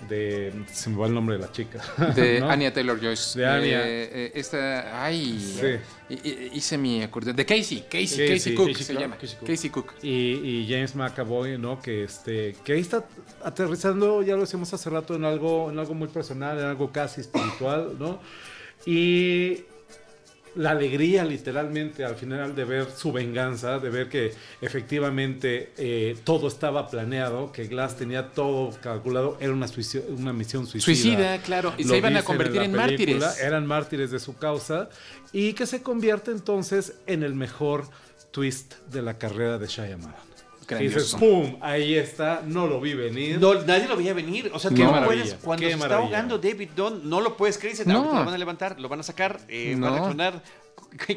de. 0.07 0.53
Se 0.71 0.89
me 0.89 0.95
va 0.97 1.07
el 1.07 1.13
nombre 1.13 1.35
de 1.35 1.41
la 1.41 1.51
chica. 1.51 1.81
De 2.15 2.39
¿no? 2.39 2.49
Anya 2.49 2.71
Taylor 2.71 2.97
Joyce. 3.01 3.37
De 3.39 3.45
Anya. 3.45 3.85
Eh, 3.85 4.09
eh, 4.13 4.31
esta. 4.35 5.03
Ay. 5.03 5.37
Sí. 5.39 6.13
hi- 6.13 6.19
hi- 6.23 6.49
Hice 6.53 6.77
mi 6.77 7.03
acordeón. 7.03 7.35
De 7.35 7.45
Casey. 7.45 7.81
Casey, 7.89 8.05
Casey, 8.07 8.29
Casey 8.29 8.55
Cook 8.55 8.67
Casey 8.69 8.83
se 8.85 8.93
Cook, 8.93 9.01
llama. 9.01 9.17
Casey 9.17 9.35
Cook. 9.37 9.47
Casey 9.47 9.69
Cook. 9.69 9.93
Y, 10.01 10.09
y 10.63 10.67
James 10.69 10.95
McAvoy, 10.95 11.57
¿no? 11.57 11.81
Que 11.81 12.03
este, 12.05 12.55
que 12.63 12.73
ahí 12.73 12.79
está 12.81 13.05
aterrizando, 13.43 14.21
ya 14.23 14.35
lo 14.35 14.41
decíamos 14.41 14.73
hace 14.73 14.89
rato, 14.89 15.15
en 15.15 15.25
algo, 15.25 15.69
en 15.69 15.77
algo 15.79 15.93
muy 15.93 16.07
personal, 16.07 16.57
en 16.59 16.65
algo 16.65 16.91
casi 16.93 17.19
espiritual, 17.21 17.95
¿no? 17.99 18.21
Y 18.85 19.65
la 20.59 20.71
alegría 20.71 21.23
literalmente 21.23 22.03
al 22.03 22.15
final 22.15 22.53
de 22.53 22.65
ver 22.65 22.87
su 22.93 23.13
venganza, 23.13 23.79
de 23.79 23.89
ver 23.89 24.09
que 24.09 24.33
efectivamente 24.59 25.71
eh, 25.77 26.17
todo 26.25 26.49
estaba 26.49 26.89
planeado, 26.89 27.53
que 27.53 27.67
Glass 27.67 27.95
tenía 27.95 28.31
todo 28.31 28.71
calculado, 28.81 29.37
era 29.39 29.53
una, 29.53 29.67
una 30.09 30.33
misión 30.33 30.67
suicida. 30.67 30.83
Suicida, 30.83 31.41
claro, 31.41 31.73
y 31.77 31.85
se 31.85 31.97
iban 31.97 32.17
a 32.17 32.23
convertir 32.23 32.61
en, 32.61 32.73
mártires. 32.73 33.39
Eran 33.39 33.65
mártires 33.65 34.11
de 34.11 34.19
su 34.19 34.35
causa 34.35 34.89
y 35.31 35.53
que 35.53 35.65
se 35.65 35.81
convierte 35.81 36.31
entonces 36.31 36.95
en 37.07 37.23
el 37.23 37.35
mejor 37.35 37.85
twist 38.31 38.73
de 38.91 39.01
la 39.01 39.17
carrera 39.17 39.59
de 39.59 39.67
Shyamalan. 39.67 40.28
Y 40.71 40.83
dices, 40.83 41.15
¡pum! 41.17 41.57
Ahí 41.61 41.95
está, 41.95 42.41
no 42.45 42.67
lo 42.67 42.79
vi 42.79 42.93
venir. 42.93 43.39
No, 43.39 43.53
nadie 43.63 43.87
lo 43.87 43.95
veía 43.95 44.13
venir. 44.13 44.51
O 44.53 44.59
sea, 44.59 44.71
que 44.71 44.83
puedes, 45.05 45.35
cuando 45.35 45.65
se 45.65 45.73
está 45.73 45.95
ahogando 45.95 46.37
David 46.37 46.69
Dunn, 46.75 47.09
no 47.09 47.21
lo 47.21 47.37
puedes 47.37 47.57
creer. 47.57 47.87
No. 47.87 48.05
lo 48.05 48.11
van 48.11 48.29
a 48.29 48.37
levantar, 48.37 48.79
lo 48.79 48.89
van 48.89 48.99
a 48.99 49.03
sacar, 49.03 49.39
eh, 49.47 49.75
va 49.81 49.89
a 49.89 49.91
reaccionar 49.91 50.41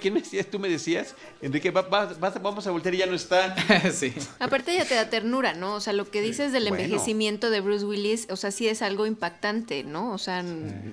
¿Quién 0.01 0.15
me 0.15 0.21
decías? 0.21 0.47
Tú 0.47 0.59
me 0.59 0.69
decías, 0.69 1.15
Enrique, 1.41 1.71
vamos 1.71 2.67
a 2.67 2.71
voltear 2.71 2.95
y 2.95 2.99
ya 2.99 3.07
no 3.07 3.15
está. 3.15 3.55
sí. 3.93 4.13
Aparte 4.39 4.75
ya 4.75 4.85
te 4.85 4.95
da 4.95 5.09
ternura, 5.11 5.55
¿no? 5.55 5.75
O 5.75 5.81
sea, 5.81 5.93
lo 5.93 6.11
que 6.11 6.21
dices 6.21 6.53
del 6.53 6.67
envejecimiento 6.67 7.51
de 7.51 7.61
Bruce 7.61 7.85
Willis, 7.85 8.27
o 8.31 8.37
sea, 8.37 8.51
sí 8.51 8.69
es 8.69 8.83
algo 8.83 9.07
impactante, 9.07 9.85
¿no? 9.85 10.13
O 10.13 10.19
sea, 10.19 10.45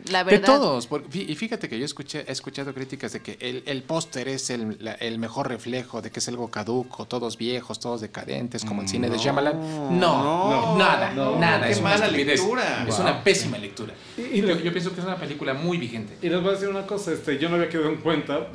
la 0.09 0.24
verdad. 0.24 0.39
De 0.39 0.45
todos. 0.45 0.89
y 1.13 1.36
fíjate 1.36 1.70
que 1.70 1.80
yo 1.80 1.86
escuché, 1.86 2.26
he 2.28 2.32
escuchado 2.32 2.74
críticas 2.74 3.13
de 3.13 3.22
que 3.22 3.38
el, 3.65 3.84
póster 3.84 4.28
es 4.28 4.49
el, 4.49 5.20
mejor 5.20 5.49
reflejo, 5.49 6.01
de 6.01 6.11
que 6.11 6.20
es 6.20 6.28
algo 6.28 6.49
caduco, 6.49 7.05
todos 7.05 7.38
viejos, 7.38 7.80
todos 7.80 8.01
decadentes, 8.01 8.65
como 8.65 8.82
el 8.82 8.88
cine 8.88 9.09
de 9.09 9.17
Shyamalan. 9.17 9.99
No, 9.99 10.78
nada, 10.78 11.13
nada. 11.13 11.70
es 11.70 11.82
mala 11.82 12.07
lectura. 12.07 12.86
Es 12.88 12.99
una 12.99 13.24
pésima 13.24 13.57
lectura. 13.57 13.93
Y, 14.17 14.41
yo, 14.41 14.57
yo, 14.59 14.72
pienso 14.72 14.93
que 14.93 14.99
es 14.99 15.05
una 15.05 15.17
película 15.17 15.53
muy 15.53 15.78
vigente. 15.78 16.17
Y 16.22 16.30
les 16.30 16.41
voy 16.41 16.49
a 16.49 16.53
decir 16.53 16.67
una 16.70 16.86
cosa, 16.86 17.11
este, 17.11 17.38
yo 17.38 17.49
no 17.49 17.55
había 17.55 17.70
quedado 17.70 17.89
en 17.89 17.97
cuenta 17.97 18.51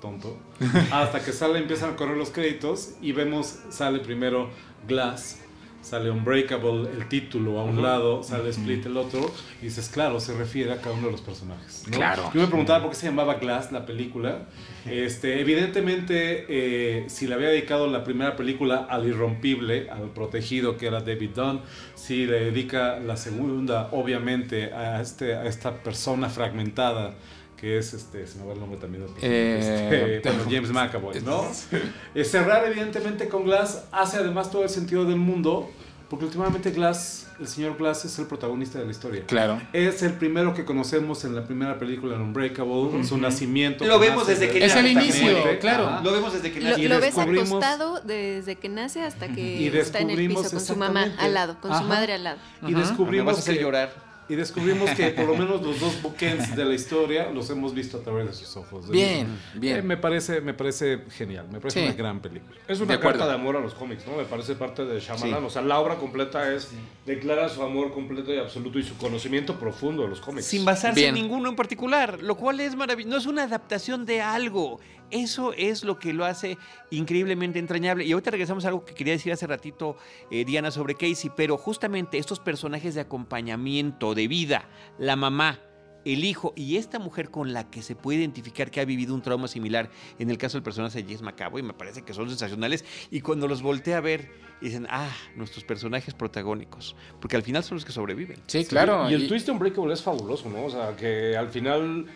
tonto. 0.00 0.38
Hasta 0.92 1.24
que 1.24 1.32
sale, 1.32 1.58
empiezan 1.58 1.94
a 1.94 1.96
correr 1.96 2.16
los 2.16 2.30
créditos 2.30 2.94
y 3.00 3.12
vemos, 3.12 3.58
sale 3.70 4.00
primero 4.00 4.50
Glass, 4.86 5.42
sale 5.82 6.10
Unbreakable, 6.10 6.88
el 6.92 7.08
título 7.08 7.58
a 7.58 7.64
un 7.64 7.82
lado, 7.82 8.22
sale 8.22 8.50
Split 8.50 8.86
el 8.86 8.96
otro, 8.96 9.30
y 9.60 9.66
dices, 9.66 9.88
claro, 9.88 10.20
se 10.20 10.32
refiere 10.34 10.72
a 10.72 10.76
cada 10.76 10.94
uno 10.94 11.06
de 11.06 11.12
los 11.12 11.20
personajes. 11.20 11.84
Claro. 11.90 12.30
Yo 12.32 12.40
me 12.40 12.46
preguntaba 12.46 12.82
por 12.82 12.90
qué 12.90 12.96
se 12.96 13.06
llamaba 13.06 13.34
Glass 13.34 13.72
la 13.72 13.84
película. 13.84 14.46
Este, 14.86 15.40
evidentemente, 15.40 16.46
eh, 16.48 17.04
si 17.08 17.26
le 17.26 17.34
había 17.34 17.48
dedicado 17.48 17.88
la 17.88 18.04
primera 18.04 18.36
película 18.36 18.86
al 18.88 19.06
irrompible, 19.06 19.90
al 19.90 20.10
protegido 20.10 20.76
que 20.76 20.86
era 20.86 21.00
David 21.00 21.30
Dunn, 21.34 21.60
si 21.94 22.26
le 22.26 22.44
dedica 22.44 23.00
la 23.00 23.16
segunda, 23.16 23.88
obviamente, 23.90 24.72
a, 24.72 25.00
este, 25.00 25.34
a 25.34 25.44
esta 25.46 25.82
persona 25.82 26.28
fragmentada 26.28 27.14
que 27.62 27.78
es 27.78 27.94
este, 27.94 28.26
se 28.26 28.40
me 28.40 28.44
va 28.44 28.54
el 28.54 28.58
nombre 28.58 28.76
también 28.76 29.04
eh, 29.22 30.20
este, 30.20 30.30
James 30.50 30.72
McAvoy, 30.72 31.20
¿no? 31.20 31.46
Eh, 32.14 32.24
cerrar 32.24 32.66
evidentemente 32.66 33.28
con 33.28 33.44
Glass 33.44 33.84
hace 33.92 34.18
además 34.18 34.50
todo 34.50 34.64
el 34.64 34.68
sentido 34.68 35.04
del 35.04 35.16
mundo, 35.16 35.70
porque 36.10 36.24
últimamente 36.24 36.72
Glass, 36.72 37.28
el 37.38 37.46
señor 37.46 37.78
Glass 37.78 38.04
es 38.04 38.18
el 38.18 38.26
protagonista 38.26 38.80
de 38.80 38.86
la 38.86 38.90
historia. 38.90 39.22
Claro. 39.26 39.62
Es 39.72 40.02
el 40.02 40.14
primero 40.14 40.52
que 40.54 40.64
conocemos 40.64 41.24
en 41.24 41.36
la 41.36 41.44
primera 41.44 41.78
película, 41.78 42.16
Unbreakable, 42.16 43.04
su 43.04 43.16
nacimiento. 43.16 43.84
Lo 43.84 43.98
vemos 44.00 44.26
desde 44.26 44.48
que 44.48 44.60
nace. 44.60 44.66
Es 44.66 44.76
el 44.76 44.86
inicio, 44.88 45.58
claro. 45.60 46.00
Lo 46.02 46.12
vemos 46.12 46.32
desde 46.32 46.52
que 46.52 46.60
nace. 46.60 46.88
Lo, 46.88 47.00
ves 47.00 47.16
acostado 47.16 48.00
desde 48.00 48.56
que 48.56 48.68
nace 48.68 49.02
hasta 49.02 49.28
que 49.28 49.68
está 49.78 50.00
en 50.00 50.10
el 50.10 50.28
piso 50.28 50.50
con 50.50 50.60
su 50.60 50.76
mamá 50.76 51.14
al 51.18 51.32
lado, 51.32 51.56
con 51.60 51.78
su 51.78 51.84
madre 51.84 52.14
al 52.14 52.24
lado. 52.24 52.38
Y 52.66 52.74
descubrimos 52.74 53.42
que 53.44 53.54
llorar 53.54 54.11
y 54.32 54.34
descubrimos 54.34 54.90
que 54.92 55.10
por 55.10 55.26
lo 55.26 55.36
menos 55.36 55.60
los 55.60 55.78
dos 55.78 56.00
bookends 56.00 56.56
de 56.56 56.64
la 56.64 56.72
historia 56.72 57.30
los 57.30 57.50
hemos 57.50 57.74
visto 57.74 57.98
a 57.98 58.00
través 58.00 58.26
de 58.26 58.32
sus 58.32 58.56
ojos. 58.56 58.88
Bien, 58.88 59.38
bien. 59.54 59.76
Eh, 59.76 59.82
me, 59.82 59.98
parece, 59.98 60.40
me 60.40 60.54
parece 60.54 61.02
genial, 61.10 61.48
me 61.52 61.60
parece 61.60 61.84
una 61.84 61.92
gran 61.92 62.20
película. 62.20 62.56
Es 62.66 62.80
una 62.80 62.98
carta 62.98 63.26
de 63.26 63.34
amor 63.34 63.56
a 63.58 63.60
los 63.60 63.74
cómics, 63.74 64.06
¿no? 64.06 64.16
Me 64.16 64.24
parece 64.24 64.54
parte 64.54 64.86
de 64.86 65.00
Shyamalan. 65.00 65.44
O 65.44 65.50
sea, 65.50 65.60
la 65.60 65.78
obra 65.78 65.96
completa 65.96 66.50
es, 66.50 66.70
declara 67.04 67.50
su 67.50 67.62
amor 67.62 67.92
completo 67.92 68.32
y 68.32 68.38
absoluto 68.38 68.78
y 68.78 68.84
su 68.84 68.96
conocimiento 68.96 69.58
profundo 69.58 70.04
de 70.04 70.08
los 70.08 70.20
cómics. 70.20 70.46
Sin 70.46 70.64
basarse 70.64 71.06
en 71.06 71.14
ninguno 71.14 71.50
en 71.50 71.56
particular, 71.56 72.22
lo 72.22 72.36
cual 72.36 72.60
es 72.60 72.74
maravilloso. 72.74 73.10
No 73.12 73.18
es 73.18 73.26
una 73.26 73.42
adaptación 73.42 74.06
de 74.06 74.22
algo, 74.22 74.80
eso 75.12 75.52
es 75.52 75.84
lo 75.84 75.98
que 75.98 76.12
lo 76.12 76.24
hace 76.24 76.58
increíblemente 76.90 77.58
entrañable. 77.58 78.04
Y 78.04 78.12
ahorita 78.12 78.32
regresamos 78.32 78.64
a 78.64 78.68
algo 78.68 78.84
que 78.84 78.94
quería 78.94 79.12
decir 79.12 79.32
hace 79.32 79.46
ratito, 79.46 79.96
eh, 80.30 80.44
Diana, 80.44 80.70
sobre 80.70 80.94
Casey, 80.94 81.30
pero 81.36 81.56
justamente 81.56 82.18
estos 82.18 82.40
personajes 82.40 82.94
de 82.94 83.02
acompañamiento, 83.02 84.14
de 84.14 84.26
vida, 84.26 84.68
la 84.98 85.16
mamá, 85.16 85.60
el 86.04 86.24
hijo 86.24 86.52
y 86.56 86.76
esta 86.76 86.98
mujer 86.98 87.30
con 87.30 87.52
la 87.52 87.70
que 87.70 87.82
se 87.82 87.94
puede 87.94 88.18
identificar 88.18 88.70
que 88.70 88.80
ha 88.80 88.84
vivido 88.84 89.14
un 89.14 89.22
trauma 89.22 89.48
similar, 89.48 89.90
en 90.18 90.30
el 90.30 90.38
caso 90.38 90.56
del 90.56 90.62
personaje 90.62 90.98
de 90.98 91.04
James 91.04 91.22
McAvoy, 91.22 91.62
me 91.62 91.74
parece 91.74 92.02
que 92.02 92.12
son 92.14 92.28
sensacionales. 92.28 92.84
Y 93.10 93.20
cuando 93.20 93.46
los 93.48 93.62
voltea 93.62 93.98
a 93.98 94.00
ver, 94.00 94.30
dicen, 94.60 94.86
ah, 94.90 95.10
nuestros 95.36 95.64
personajes 95.64 96.14
protagónicos, 96.14 96.96
porque 97.20 97.36
al 97.36 97.42
final 97.42 97.62
son 97.62 97.76
los 97.76 97.84
que 97.84 97.92
sobreviven. 97.92 98.38
Sí, 98.46 98.64
claro. 98.64 99.10
Y 99.10 99.14
el 99.14 99.28
twist 99.28 99.46
de 99.46 99.52
Unbreakable 99.52 99.94
es 99.94 100.02
fabuloso, 100.02 100.48
¿no? 100.48 100.64
O 100.64 100.70
sea, 100.70 100.96
que 100.96 101.36
al 101.36 101.48
final 101.48 102.06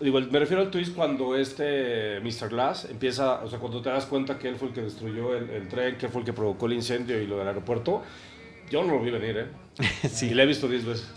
Digo, 0.00 0.20
me 0.20 0.38
refiero 0.38 0.62
al 0.62 0.70
twist 0.70 0.94
cuando 0.94 1.36
este 1.36 2.20
Mr. 2.20 2.48
Glass 2.48 2.86
empieza, 2.86 3.42
o 3.42 3.48
sea, 3.48 3.58
cuando 3.58 3.80
te 3.80 3.90
das 3.90 4.06
cuenta 4.06 4.38
que 4.38 4.48
él 4.48 4.56
fue 4.56 4.68
el 4.68 4.74
que 4.74 4.82
destruyó 4.82 5.36
el, 5.36 5.68
tren, 5.68 5.96
que 5.96 6.08
fue 6.08 6.22
el 6.22 6.26
que 6.26 6.32
provocó 6.32 6.66
el 6.66 6.72
incendio 6.72 7.20
y 7.20 7.26
lo 7.26 7.38
del 7.38 7.46
aeropuerto. 7.46 8.02
Yo 8.70 8.82
no 8.82 8.94
lo 8.94 9.02
vi 9.02 9.10
venir, 9.10 9.36
¿eh? 9.36 9.46
sí. 10.08 10.28
Y 10.28 10.34
lo 10.34 10.42
he 10.42 10.46
visto 10.46 10.66
10 10.66 10.84
veces. 10.86 11.12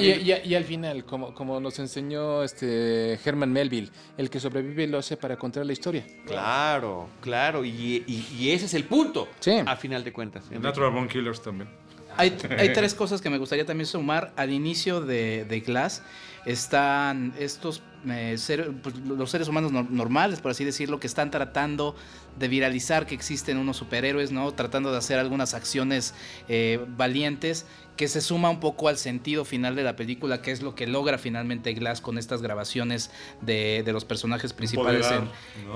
y, 0.44 0.54
al 0.54 0.64
final, 0.64 1.04
como, 1.04 1.34
como 1.34 1.60
nos 1.60 1.78
enseñó 1.80 2.44
este 2.44 3.18
Herman 3.24 3.52
Melville, 3.52 3.90
el 4.16 4.30
que 4.30 4.40
sobrevive 4.40 4.86
lo 4.86 4.98
hace 4.98 5.16
para 5.16 5.36
contar 5.36 5.66
la 5.66 5.72
historia. 5.72 6.06
Claro, 6.24 7.08
claro. 7.20 7.64
Y, 7.64 8.04
ese 8.48 8.66
es 8.66 8.74
el 8.74 8.84
punto, 8.84 9.28
sí. 9.40 9.52
a 9.64 9.76
final 9.76 10.04
de 10.04 10.12
cuentas. 10.12 10.50
Natural 10.50 10.92
Born 10.92 11.08
Killers 11.08 11.42
también. 11.42 11.68
Hay, 12.16 12.34
hay, 12.56 12.72
tres 12.72 12.94
cosas 12.94 13.20
que 13.20 13.28
me 13.28 13.36
gustaría 13.36 13.66
también 13.66 13.86
sumar 13.86 14.32
al 14.36 14.50
inicio 14.50 15.02
de, 15.02 15.44
de 15.44 15.60
Glass 15.60 16.02
están 16.46 17.34
estos 17.38 17.82
eh, 18.08 18.38
pues, 18.82 18.96
los 18.98 19.30
seres 19.30 19.48
humanos 19.48 19.72
normales, 19.72 20.40
por 20.40 20.52
así 20.52 20.64
decirlo, 20.64 21.00
que 21.00 21.08
están 21.08 21.30
tratando 21.30 21.96
de 22.38 22.48
viralizar 22.48 23.04
que 23.06 23.14
existen 23.14 23.58
unos 23.58 23.76
superhéroes, 23.76 24.30
¿no? 24.30 24.52
Tratando 24.52 24.92
de 24.92 24.98
hacer 24.98 25.18
algunas 25.18 25.54
acciones 25.54 26.14
eh, 26.48 26.84
valientes 26.96 27.66
que 27.96 28.08
se 28.08 28.20
suma 28.20 28.50
un 28.50 28.60
poco 28.60 28.88
al 28.88 28.98
sentido 28.98 29.44
final 29.44 29.74
de 29.74 29.82
la 29.82 29.96
película, 29.96 30.42
que 30.42 30.52
es 30.52 30.62
lo 30.62 30.74
que 30.74 30.86
logra 30.86 31.18
finalmente 31.18 31.72
Glass 31.72 32.00
con 32.00 32.18
estas 32.18 32.42
grabaciones 32.42 33.10
de, 33.40 33.82
los 33.86 34.04
personajes 34.04 34.52
principales. 34.52 35.06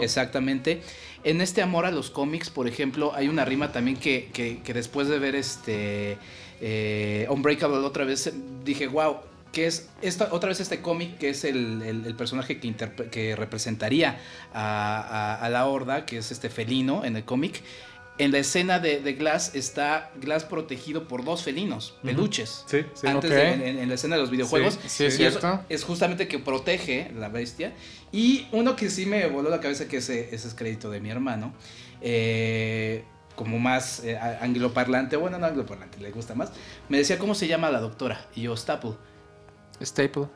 Exactamente. 0.00 0.82
En 1.24 1.40
este 1.40 1.62
amor 1.62 1.86
a 1.86 1.90
los 1.90 2.10
cómics, 2.10 2.50
por 2.50 2.68
ejemplo, 2.68 3.12
hay 3.14 3.28
una 3.28 3.44
rima 3.44 3.72
también 3.72 3.96
que, 3.96 4.30
que, 4.32 4.74
después 4.74 5.08
de 5.08 5.18
ver 5.18 5.34
este 5.34 6.18
eh, 6.60 7.26
Unbreakable 7.30 7.78
otra 7.78 8.04
vez 8.04 8.32
dije, 8.64 8.86
wow, 8.86 9.16
que 9.52 9.66
es 9.66 9.88
esta, 10.02 10.28
otra 10.32 10.48
vez 10.48 10.60
este 10.60 10.80
cómic 10.80 11.18
que 11.18 11.30
es 11.30 11.44
el, 11.44 12.14
personaje 12.16 12.60
que, 12.60 12.74
que 13.10 13.36
representaría 13.36 14.18
a, 14.52 15.48
la 15.50 15.66
horda, 15.66 16.06
que 16.06 16.18
es 16.18 16.30
este 16.30 16.50
felino 16.50 17.04
en 17.04 17.16
el 17.16 17.24
cómic. 17.24 17.62
En 18.18 18.32
la 18.32 18.38
escena 18.38 18.78
de, 18.78 19.00
Glass 19.14 19.54
está 19.54 20.10
Glass 20.20 20.44
protegido 20.44 21.08
por 21.08 21.24
dos 21.24 21.42
felinos, 21.42 21.94
peluches. 22.02 22.64
Sí, 22.66 22.84
sí. 22.92 23.06
Antes 23.06 23.32
en, 23.32 23.88
la 23.88 23.94
escena 23.94 24.16
de 24.16 24.20
los 24.20 24.30
videojuegos. 24.30 24.78
Sí, 24.86 25.06
es 25.06 25.16
cierto. 25.16 25.64
Es 25.70 25.84
justamente 25.84 26.28
que 26.28 26.38
protege 26.38 27.10
la 27.16 27.30
bestia. 27.30 27.72
Y 28.12 28.46
uno 28.52 28.76
que 28.76 28.90
sí 28.90 29.06
me 29.06 29.26
voló 29.26 29.48
la 29.48 29.60
cabeza, 29.60 29.88
que 29.88 29.98
ese, 29.98 30.34
ese 30.34 30.48
es 30.48 30.54
crédito 30.54 30.90
de 30.90 31.00
mi 31.00 31.08
hermano. 31.08 31.54
Eh, 32.02 33.04
como 33.36 33.58
más 33.58 34.04
eh, 34.04 34.18
angloparlante, 34.18 35.16
bueno, 35.16 35.38
no 35.38 35.46
angloparlante, 35.46 35.98
le 35.98 36.10
gusta 36.10 36.34
más. 36.34 36.52
Me 36.90 36.98
decía 36.98 37.18
cómo 37.18 37.34
se 37.34 37.48
llama 37.48 37.70
la 37.70 37.80
doctora. 37.80 38.26
Y 38.34 38.42
yo, 38.42 38.54
Staple. 38.54 38.96
Staple. 39.80 40.26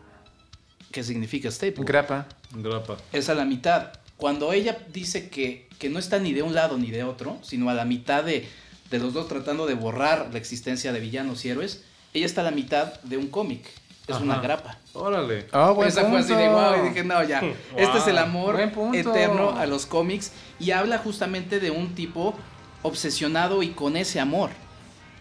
¿Qué 0.90 1.02
significa 1.02 1.50
staple? 1.50 1.84
Grapa. 1.84 2.26
Grapa. 2.52 2.96
Es 3.12 3.28
a 3.28 3.34
la 3.34 3.44
mitad. 3.44 3.92
Cuando 4.16 4.52
ella 4.52 4.78
dice 4.92 5.28
que, 5.28 5.68
que 5.78 5.88
no 5.88 5.98
está 5.98 6.18
ni 6.18 6.32
de 6.32 6.42
un 6.42 6.54
lado 6.54 6.78
ni 6.78 6.90
de 6.90 7.02
otro, 7.02 7.38
sino 7.42 7.68
a 7.68 7.74
la 7.74 7.84
mitad 7.84 8.22
de, 8.22 8.48
de 8.90 8.98
los 8.98 9.12
dos 9.12 9.28
tratando 9.28 9.66
de 9.66 9.74
borrar 9.74 10.28
la 10.32 10.38
existencia 10.38 10.92
de 10.92 11.00
villanos 11.00 11.44
y 11.44 11.50
héroes, 11.50 11.84
ella 12.12 12.26
está 12.26 12.42
a 12.42 12.44
la 12.44 12.52
mitad 12.52 13.00
de 13.02 13.16
un 13.16 13.26
cómic. 13.26 13.66
Es 14.06 14.20
una 14.20 14.38
grapa. 14.38 14.78
Órale. 14.92 15.46
Oh, 15.52 15.82
Esa 15.82 16.04
fue 16.04 16.18
así 16.18 16.34
de 16.34 16.48
wow. 16.48 16.84
Y 16.84 16.88
dije, 16.90 17.04
no, 17.04 17.24
ya. 17.24 17.40
Este 17.76 17.98
es 17.98 18.06
el 18.06 18.18
amor 18.18 18.60
eterno 18.92 19.58
a 19.58 19.66
los 19.66 19.86
cómics. 19.86 20.30
Y 20.60 20.70
habla 20.72 20.98
justamente 20.98 21.58
de 21.58 21.70
un 21.70 21.94
tipo 21.94 22.34
obsesionado 22.82 23.62
y 23.62 23.70
con 23.70 23.96
ese 23.96 24.20
amor 24.20 24.50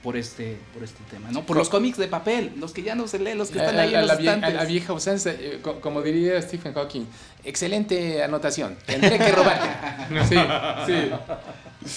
por 0.04 0.18
este, 0.18 0.58
por 0.74 0.84
este 0.84 1.02
tema, 1.10 1.32
¿no? 1.32 1.46
Por 1.46 1.56
los 1.56 1.70
cómics 1.70 1.98
de 1.98 2.08
papel, 2.08 2.52
los 2.58 2.74
que 2.74 2.84
ya 2.84 2.94
no 2.94 3.08
se 3.08 3.20
leen, 3.20 3.38
los 3.38 3.50
que 3.50 3.60
están 3.60 3.80
ahí 3.80 3.96
en 3.96 4.02
los 4.02 4.20
estantes. 4.20 4.54
la 4.54 4.66
vieja 4.66 4.92
usanza, 4.92 5.32
eh, 5.32 5.62
como 5.82 6.02
diría 6.02 6.40
Stephen 6.42 6.74
Hawking, 6.74 7.06
excelente 7.46 8.22
anotación, 8.22 8.78
tendré 8.86 9.18
que 9.18 9.32
robar. 9.32 10.10
sí, 10.30 10.36
sí. 10.86 11.96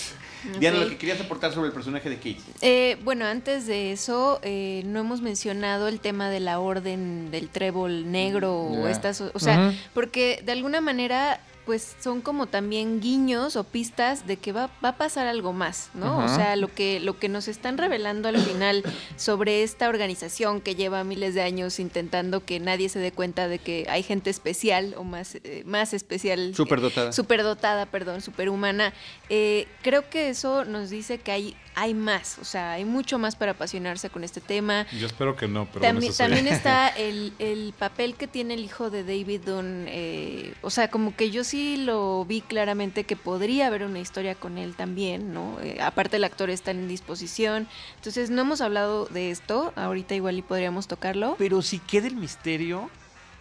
Diana, 0.61 0.79
lo 0.79 0.89
que 0.89 0.97
querías 0.97 1.21
aportar 1.21 1.53
sobre 1.53 1.67
el 1.67 1.75
personaje 1.75 2.09
de 2.09 2.17
Kate. 2.17 2.39
Eh, 2.61 2.97
bueno, 3.03 3.25
antes 3.25 3.67
de 3.67 3.91
eso, 3.91 4.39
eh, 4.43 4.83
no 4.87 5.01
hemos 5.01 5.21
mencionado 5.21 5.89
el 5.89 5.99
tema 5.99 6.31
de 6.31 6.39
la 6.39 6.61
orden 6.61 7.33
del 7.33 7.49
trébol 7.49 8.13
negro 8.13 8.55
o 8.55 8.87
estas, 8.87 9.21
o 9.21 9.39
sea, 9.41 9.75
porque 9.93 10.41
de 10.45 10.53
alguna 10.53 10.81
manera 10.81 11.41
pues 11.67 11.97
son 12.01 12.21
como 12.21 12.47
también 12.47 13.01
guiños 13.01 13.57
o 13.57 13.65
pistas 13.65 14.25
de 14.27 14.37
que 14.37 14.53
va, 14.53 14.71
va 14.85 14.91
a 14.91 14.97
pasar 14.97 15.27
algo 15.27 15.53
más, 15.53 15.91
¿no? 15.95 16.25
O 16.25 16.29
sea, 16.29 16.55
lo 16.55 16.73
que, 16.73 17.01
lo 17.01 17.19
que 17.19 17.29
nos 17.29 17.49
están 17.49 17.77
revelando 17.77 18.29
al 18.29 18.39
final 18.39 18.85
sobre 19.17 19.65
esta 19.65 19.89
organización 19.89 20.61
que 20.61 20.77
lleva 20.77 21.03
miles 21.03 21.35
de 21.35 21.43
años 21.43 21.81
intentando 21.81 22.45
que 22.45 22.61
nadie 22.61 22.89
se 22.89 23.01
dé 23.01 23.11
cuenta 23.11 23.49
de 23.49 23.59
que 23.59 23.85
hay 23.91 24.05
gente 24.05 24.31
especial 24.31 24.95
o 24.97 25.03
más, 25.03 25.35
eh, 25.43 25.65
más 25.67 25.93
especial. 25.93 26.55
Superdotada. 26.55 27.13
superdotada, 27.13 27.87
perdón, 27.87 28.21
superhumana. 28.21 28.95
Eh, 29.29 29.67
creo 29.83 30.09
que 30.09 30.29
eso 30.29 30.65
nos 30.65 30.89
dice 30.89 31.19
que 31.19 31.33
hay 31.33 31.57
hay 31.79 31.93
más, 31.93 32.39
o 32.41 32.45
sea, 32.45 32.73
hay 32.73 32.87
mucho 32.87 33.19
más 33.19 33.37
para 33.37 33.53
apasionarse 33.53 34.09
con 34.09 34.25
este 34.25 34.41
tema. 34.41 34.87
Yo 34.99 35.07
espero 35.07 35.37
que 35.37 35.47
no, 35.47 35.67
pero 35.67 35.83
también, 35.83 36.11
también 36.15 36.49
está 36.49 36.89
el, 36.97 37.35
el, 37.39 37.75
papel 37.79 38.15
que 38.15 38.27
tiene 38.27 38.55
el 38.55 38.61
hijo 38.61 38.89
de 38.89 39.05
David 39.05 39.43
Dunn, 39.45 39.85
eh, 39.89 40.55
o 40.63 40.71
sea, 40.71 40.89
como 40.89 41.15
que 41.15 41.31
yo 41.31 41.45
sí 41.45 41.77
lo 41.77 42.25
vi 42.25 42.41
claramente 42.41 43.05
que 43.05 43.15
podría 43.15 43.67
haber 43.67 43.85
una 43.85 43.99
historia 43.99 44.35
con 44.35 44.57
él 44.57 44.75
también, 44.75 45.35
¿no? 45.35 45.59
Eh, 45.61 45.77
aparte 45.83 46.17
el 46.17 46.25
actor 46.25 46.49
está 46.49 46.71
en 46.71 46.89
disposición, 46.89 47.69
entonces 47.97 48.31
no 48.31 48.41
hemos 48.41 48.63
hablado 48.63 49.05
de 49.05 49.31
esto, 49.31 49.75
ahorita 49.77 50.15
igual 50.15 50.39
y 50.39 50.43
podríamos 50.43 50.89
tocarlo. 50.89 51.37
Pero 51.37 51.61
si 51.61 51.79
queda 51.79 52.07
el 52.07 52.17
misterio, 52.17 52.89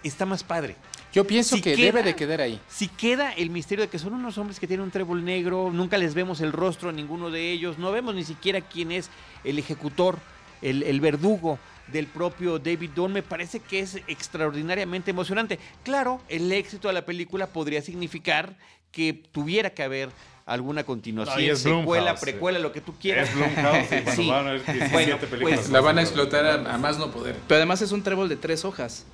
está 0.04 0.26
más 0.26 0.44
padre. 0.44 0.76
Yo 1.16 1.24
pienso 1.24 1.62
que 1.62 1.78
debe 1.78 2.04
de 2.04 2.14
quedar 2.14 2.42
ahí. 2.42 2.60
Si 2.68 2.90
queda 2.90 3.32
el 3.32 3.50
misterio 3.50 3.86
de 3.86 3.90
que 3.90 3.98
son 3.98 4.14
unos 4.14 4.38
hombres 4.38 4.60
que 4.60 4.68
tienen 4.68 4.84
un 4.84 4.92
trébol 4.92 5.24
negro, 5.24 5.72
nunca 5.72 5.98
les 5.98 6.14
vemos 6.14 6.42
el 6.42 6.52
rostro 6.52 6.90
a 6.90 6.92
ninguno 6.92 7.32
de 7.32 7.54
ellos, 7.54 7.78
no 7.78 7.94
vemos 7.94 8.14
ni 8.16 8.26
siquiera 8.26 8.60
quién 8.60 8.92
es 8.92 9.10
el 9.46 9.58
ejecutor, 9.58 10.20
el, 10.62 11.00
verdugo 11.00 11.58
del 11.88 12.08
propio 12.08 12.60
David 12.60 12.90
Dunn, 12.94 13.14
me 13.14 13.24
parece 13.24 13.62
que 13.62 13.80
es 13.80 13.96
extraordinariamente 14.08 15.12
emocionante. 15.12 15.58
Claro, 15.84 16.22
el 16.28 16.52
éxito 16.52 16.90
de 16.90 16.96
la 16.96 17.06
película 17.06 17.48
podría 17.48 17.82
significar 17.82 18.58
que 18.92 19.14
tuviera 19.14 19.70
que 19.70 19.84
haber 19.84 20.10
alguna 20.46 20.84
continuación, 20.84 21.56
secuela, 21.56 22.16
precuela, 22.16 22.60
lo 22.60 22.74
que 22.74 22.82
tú 22.82 22.94
quieras. 23.00 23.30
Es 23.30 23.36
Blumhouse, 23.36 23.88
sí. 24.16 24.28
van 24.28 24.48
a 24.50 24.90
bueno, 24.92 25.18
pues, 25.40 25.70
la 25.70 25.80
van 25.80 25.98
a 25.98 26.02
explotar 26.02 26.46
a, 26.46 26.78
más 26.78 27.00
no 27.00 27.10
poder. 27.10 27.38
Pero 27.48 27.56
además 27.56 27.82
es 27.82 27.94
un 27.94 28.04
trébol 28.04 28.28
de 28.28 28.36
tres 28.36 28.66
hojas 28.66 29.06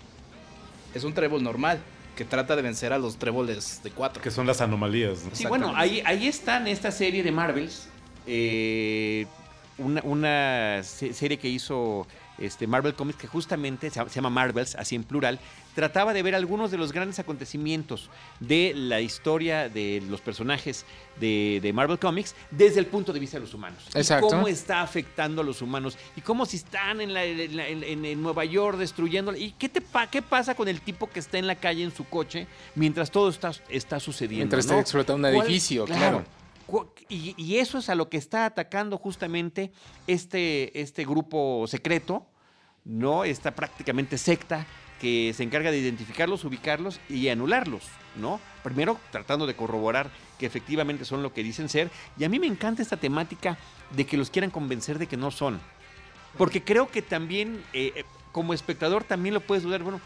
es 0.94 1.04
un 1.04 1.14
trébol 1.14 1.44
normal 1.44 1.80
que 2.16 2.26
trata 2.26 2.56
de 2.56 2.62
vencer 2.62 2.94
a 2.94 2.98
los 2.98 3.18
tréboles 3.18 3.82
de 3.84 3.92
cuatro. 3.92 4.22
Que 4.22 4.32
son 4.32 4.46
las 4.46 4.62
anomalías. 4.62 5.20
Sí, 5.34 5.46
bueno, 5.46 5.74
ahí, 5.76 6.02
ahí 6.06 6.28
está 6.28 6.58
en 6.58 6.68
esta 6.68 6.92
serie 6.92 7.24
de 7.24 7.32
Marvels, 7.32 7.88
eh, 8.28 9.26
una, 9.78 10.02
una, 10.04 10.84
serie 10.84 11.40
que 11.40 11.48
hizo 11.48 12.06
este, 12.42 12.68
Marvel 12.68 12.94
Comics, 12.94 13.18
que 13.20 13.28
justamente 13.28 13.90
se 13.90 14.04
llama 14.10 14.30
Marvels, 14.30 14.76
así 14.76 14.96
en 14.96 15.04
plural, 15.04 15.40
trataba 15.76 16.14
de 16.14 16.24
ver 16.24 16.36
algunos 16.36 16.72
de 16.72 16.78
los 16.78 16.92
grandes 16.92 17.20
acontecimientos 17.20 18.10
de 18.40 18.74
la 18.76 19.02
historia 19.02 19.70
de 19.70 20.04
los 20.10 20.22
personajes 20.22 20.86
de, 21.20 21.72
Marvel 21.74 22.00
Comics 22.00 22.36
desde 22.50 22.80
el 22.80 22.88
punto 22.88 23.14
de 23.14 23.20
vista 23.20 23.38
de 23.38 23.42
los 23.42 23.54
humanos. 23.54 23.84
Exacto. 23.94 24.28
cómo 24.28 24.48
está 24.48 24.82
afectando 24.82 25.42
a 25.42 25.44
los 25.46 25.62
humanos 25.62 25.98
y 26.16 26.22
cómo 26.22 26.46
si 26.46 26.58
están 26.58 27.00
en, 27.02 27.16
en, 27.16 28.22
Nueva 28.22 28.46
York 28.46 28.78
destruyendo. 28.78 29.36
¿Y 29.36 29.52
qué, 29.52 29.70
te, 29.70 29.82
qué 30.12 30.22
pasa 30.22 30.56
con 30.56 30.68
el 30.68 30.82
tipo 30.82 31.10
que 31.10 31.20
está 31.20 31.38
en 31.38 31.48
la 31.48 31.56
calle 31.56 31.84
en 31.84 31.96
su 31.96 32.06
coche 32.06 32.48
mientras 32.76 33.12
todo 33.12 33.30
está, 33.30 33.52
está 33.70 34.00
sucediendo? 34.00 34.40
Mientras 34.40 34.66
está 34.66 34.80
explotando 34.80 35.30
un 35.30 35.36
edificio, 35.36 35.86
claro. 35.86 36.24
Y, 37.10 37.36
y, 37.38 37.58
eso 37.58 37.80
es 37.80 37.90
a 37.90 37.96
lo 37.96 38.10
que 38.10 38.18
está 38.18 38.46
atacando 38.46 38.98
justamente 38.98 39.72
este, 40.08 40.80
este 40.80 41.04
grupo 41.04 41.66
secreto, 41.68 42.31
¿no? 42.86 43.24
Esta 43.24 43.52
prácticamente 43.52 44.18
secta 44.18 44.66
que 45.00 45.34
se 45.36 45.44
encarga 45.44 45.72
de 45.72 45.80
identificarlos, 45.80 46.46
ubicarlos 46.46 47.00
y 47.10 47.28
anularlos, 47.30 47.84
¿no? 48.16 48.40
Primero 48.64 49.00
tratando 49.12 49.48
de 49.48 49.56
corroborar 49.56 50.12
que 50.38 50.46
efectivamente 50.46 51.06
son 51.06 51.24
lo 51.24 51.34
que 51.34 51.44
dicen 51.44 51.70
ser. 51.70 51.90
Y 52.20 52.24
a 52.24 52.30
mí 52.30 52.40
me 52.40 52.46
encanta 52.46 52.84
esta 52.84 52.98
temática 52.98 53.58
de 53.96 54.06
que 54.06 54.18
los 54.18 54.30
quieran 54.30 54.52
convencer 54.52 55.00
de 55.00 55.08
que 55.08 55.18
no 55.18 55.32
son. 55.32 55.60
Porque 56.38 56.64
creo 56.64 56.90
que 56.90 57.02
también, 57.02 57.64
eh, 57.74 57.94
eh, 57.96 58.06
como 58.32 58.54
espectador, 58.54 59.04
también 59.04 59.34
lo 59.34 59.42
puedes 59.42 59.64
dudar. 59.64 59.82
Bueno, 59.82 60.00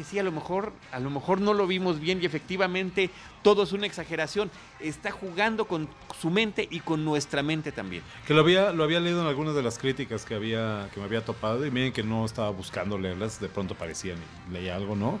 que 0.00 0.04
sí, 0.04 0.18
a 0.18 0.22
lo 0.22 0.32
mejor, 0.32 0.72
a 0.92 0.98
lo 0.98 1.10
mejor 1.10 1.42
no 1.42 1.52
lo 1.52 1.66
vimos 1.66 2.00
bien 2.00 2.22
y 2.22 2.24
efectivamente 2.24 3.10
todo 3.42 3.64
es 3.64 3.72
una 3.72 3.84
exageración. 3.84 4.50
Está 4.80 5.10
jugando 5.10 5.66
con 5.66 5.88
su 6.18 6.30
mente 6.30 6.66
y 6.70 6.80
con 6.80 7.04
nuestra 7.04 7.42
mente 7.42 7.70
también. 7.70 8.02
Que 8.26 8.32
lo 8.32 8.40
había, 8.40 8.72
lo 8.72 8.84
había 8.84 8.98
leído 8.98 9.20
en 9.20 9.26
algunas 9.26 9.54
de 9.54 9.62
las 9.62 9.78
críticas 9.78 10.24
que 10.24 10.34
había, 10.34 10.88
que 10.94 11.00
me 11.00 11.04
había 11.04 11.22
topado, 11.22 11.66
y 11.66 11.70
miren 11.70 11.92
que 11.92 12.02
no 12.02 12.24
estaba 12.24 12.48
buscando 12.48 12.96
leerlas, 12.96 13.40
de 13.40 13.48
pronto 13.48 13.74
parecían 13.74 14.16
leía 14.50 14.74
algo, 14.74 14.96
¿no? 14.96 15.20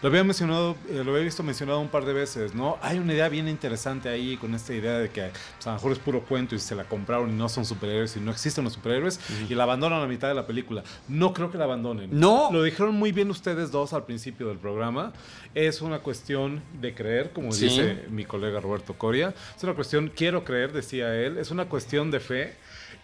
Lo 0.00 0.10
había 0.10 0.22
mencionado, 0.22 0.76
eh, 0.88 1.02
lo 1.04 1.10
había 1.10 1.24
visto 1.24 1.42
mencionado 1.42 1.80
un 1.80 1.88
par 1.88 2.04
de 2.04 2.12
veces, 2.12 2.54
¿no? 2.54 2.78
Hay 2.82 3.00
una 3.00 3.14
idea 3.14 3.28
bien 3.28 3.48
interesante 3.48 4.08
ahí 4.08 4.36
con 4.36 4.54
esta 4.54 4.72
idea 4.72 4.96
de 4.98 5.10
que 5.10 5.30
pues, 5.56 5.66
a 5.66 5.70
lo 5.70 5.74
mejor 5.74 5.92
es 5.92 5.98
puro 5.98 6.22
cuento 6.22 6.54
y 6.54 6.60
se 6.60 6.76
la 6.76 6.84
compraron 6.84 7.30
y 7.30 7.32
no 7.32 7.48
son 7.48 7.64
superhéroes 7.64 8.16
y 8.16 8.20
no 8.20 8.30
existen 8.30 8.62
los 8.62 8.74
superhéroes 8.74 9.18
y 9.48 9.54
la 9.56 9.64
abandonan 9.64 9.98
a 9.98 10.02
la 10.02 10.06
mitad 10.06 10.28
de 10.28 10.34
la 10.34 10.46
película. 10.46 10.84
No 11.08 11.32
creo 11.32 11.50
que 11.50 11.58
la 11.58 11.64
abandonen. 11.64 12.10
No. 12.12 12.48
Lo 12.52 12.62
dijeron 12.62 12.94
muy 12.94 13.10
bien 13.10 13.28
ustedes 13.30 13.72
dos 13.72 13.92
al 13.92 14.04
principio 14.04 14.46
del 14.48 14.58
programa. 14.58 15.12
Es 15.56 15.82
una 15.82 15.98
cuestión 15.98 16.62
de 16.80 16.94
creer, 16.94 17.32
como 17.32 17.52
dice 17.52 18.04
mi 18.08 18.24
colega 18.24 18.60
Roberto 18.60 18.94
Coria. 18.94 19.34
Es 19.56 19.64
una 19.64 19.74
cuestión, 19.74 20.12
quiero 20.14 20.44
creer, 20.44 20.72
decía 20.72 21.12
él. 21.16 21.38
Es 21.38 21.50
una 21.50 21.64
cuestión 21.64 22.12
de 22.12 22.20
fe 22.20 22.54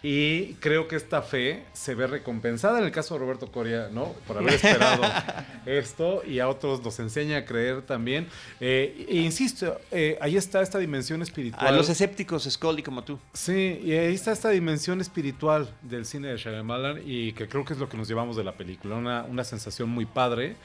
y 0.07 0.53
creo 0.59 0.87
que 0.87 0.95
esta 0.95 1.23
fe 1.23 1.63
se 1.73 1.95
ve 1.95 2.05
recompensada 2.05 2.77
en 2.77 2.85
el 2.85 2.91
caso 2.91 3.15
de 3.15 3.21
Roberto 3.21 3.51
Coria, 3.51 3.89
¿no? 3.91 4.13
Por 4.27 4.37
haber 4.37 4.53
esperado 4.53 5.01
esto 5.65 6.21
y 6.23 6.37
a 6.37 6.47
otros 6.47 6.83
nos 6.83 6.99
enseña 6.99 7.37
a 7.37 7.45
creer 7.45 7.81
también. 7.81 8.27
Eh, 8.59 9.07
e 9.09 9.15
insisto, 9.15 9.79
eh, 9.89 10.15
ahí 10.21 10.37
está 10.37 10.61
esta 10.61 10.77
dimensión 10.77 11.23
espiritual. 11.23 11.65
A 11.65 11.71
los 11.71 11.89
escépticos, 11.89 12.43
Scully, 12.43 12.83
como 12.83 13.03
tú. 13.03 13.17
Sí, 13.33 13.81
y 13.83 13.93
ahí 13.93 14.13
está 14.13 14.31
esta 14.31 14.51
dimensión 14.51 15.01
espiritual 15.01 15.73
del 15.81 16.05
cine 16.05 16.27
de 16.27 16.37
Shyamalan 16.37 17.01
y 17.03 17.33
que 17.33 17.47
creo 17.47 17.65
que 17.65 17.73
es 17.73 17.79
lo 17.79 17.89
que 17.89 17.97
nos 17.97 18.07
llevamos 18.07 18.37
de 18.37 18.43
la 18.43 18.51
película. 18.51 18.97
Una, 18.97 19.23
una 19.23 19.43
sensación 19.43 19.89
muy 19.89 20.05
padre 20.05 20.55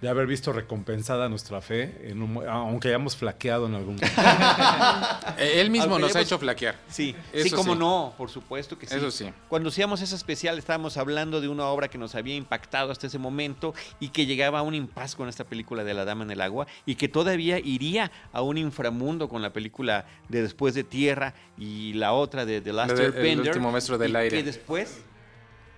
de 0.00 0.08
haber 0.08 0.26
visto 0.26 0.52
recompensada 0.52 1.28
nuestra 1.28 1.60
fe, 1.60 2.10
en 2.10 2.22
aunque 2.48 2.88
hayamos 2.88 3.16
flaqueado 3.16 3.66
en 3.66 3.74
algún 3.74 3.96
momento. 3.96 4.22
Él 5.38 5.70
mismo 5.70 5.98
nos 5.98 6.14
ha 6.14 6.20
hecho 6.20 6.38
flaquear. 6.38 6.76
Sí, 6.88 7.16
sí, 7.34 7.50
como 7.50 7.74
no, 7.74 8.14
por 8.16 8.30
supuesto 8.30 8.78
que 8.78 8.86
sí. 8.86 8.94
Eso 8.94 9.10
sí. 9.10 9.30
Cuando 9.48 9.70
hacíamos 9.70 10.00
ese 10.00 10.14
especial 10.14 10.56
estábamos 10.58 10.96
hablando 10.96 11.40
de 11.40 11.48
una 11.48 11.66
obra 11.66 11.88
que 11.88 11.98
nos 11.98 12.14
había 12.14 12.36
impactado 12.36 12.92
hasta 12.92 13.08
ese 13.08 13.18
momento 13.18 13.74
y 13.98 14.10
que 14.10 14.26
llegaba 14.26 14.60
a 14.60 14.62
un 14.62 14.74
impas 14.74 15.16
con 15.16 15.28
esta 15.28 15.44
película 15.44 15.82
de 15.82 15.94
La 15.94 16.04
Dama 16.04 16.24
en 16.24 16.30
el 16.30 16.40
Agua 16.40 16.66
y 16.86 16.94
que 16.94 17.08
todavía 17.08 17.58
iría 17.58 18.12
a 18.32 18.42
un 18.42 18.56
inframundo 18.56 19.28
con 19.28 19.42
la 19.42 19.52
película 19.52 20.06
de 20.28 20.42
Después 20.42 20.74
de 20.74 20.84
Tierra 20.84 21.34
y 21.56 21.92
la 21.94 22.12
otra 22.12 22.46
de 22.46 22.60
The 22.60 22.72
Last 22.72 22.92
Airbender. 22.92 23.30
El 23.30 23.40
último 23.40 23.72
maestro 23.72 23.98
del 23.98 24.14
aire. 24.14 24.36
Que 24.36 24.42
después 24.44 25.02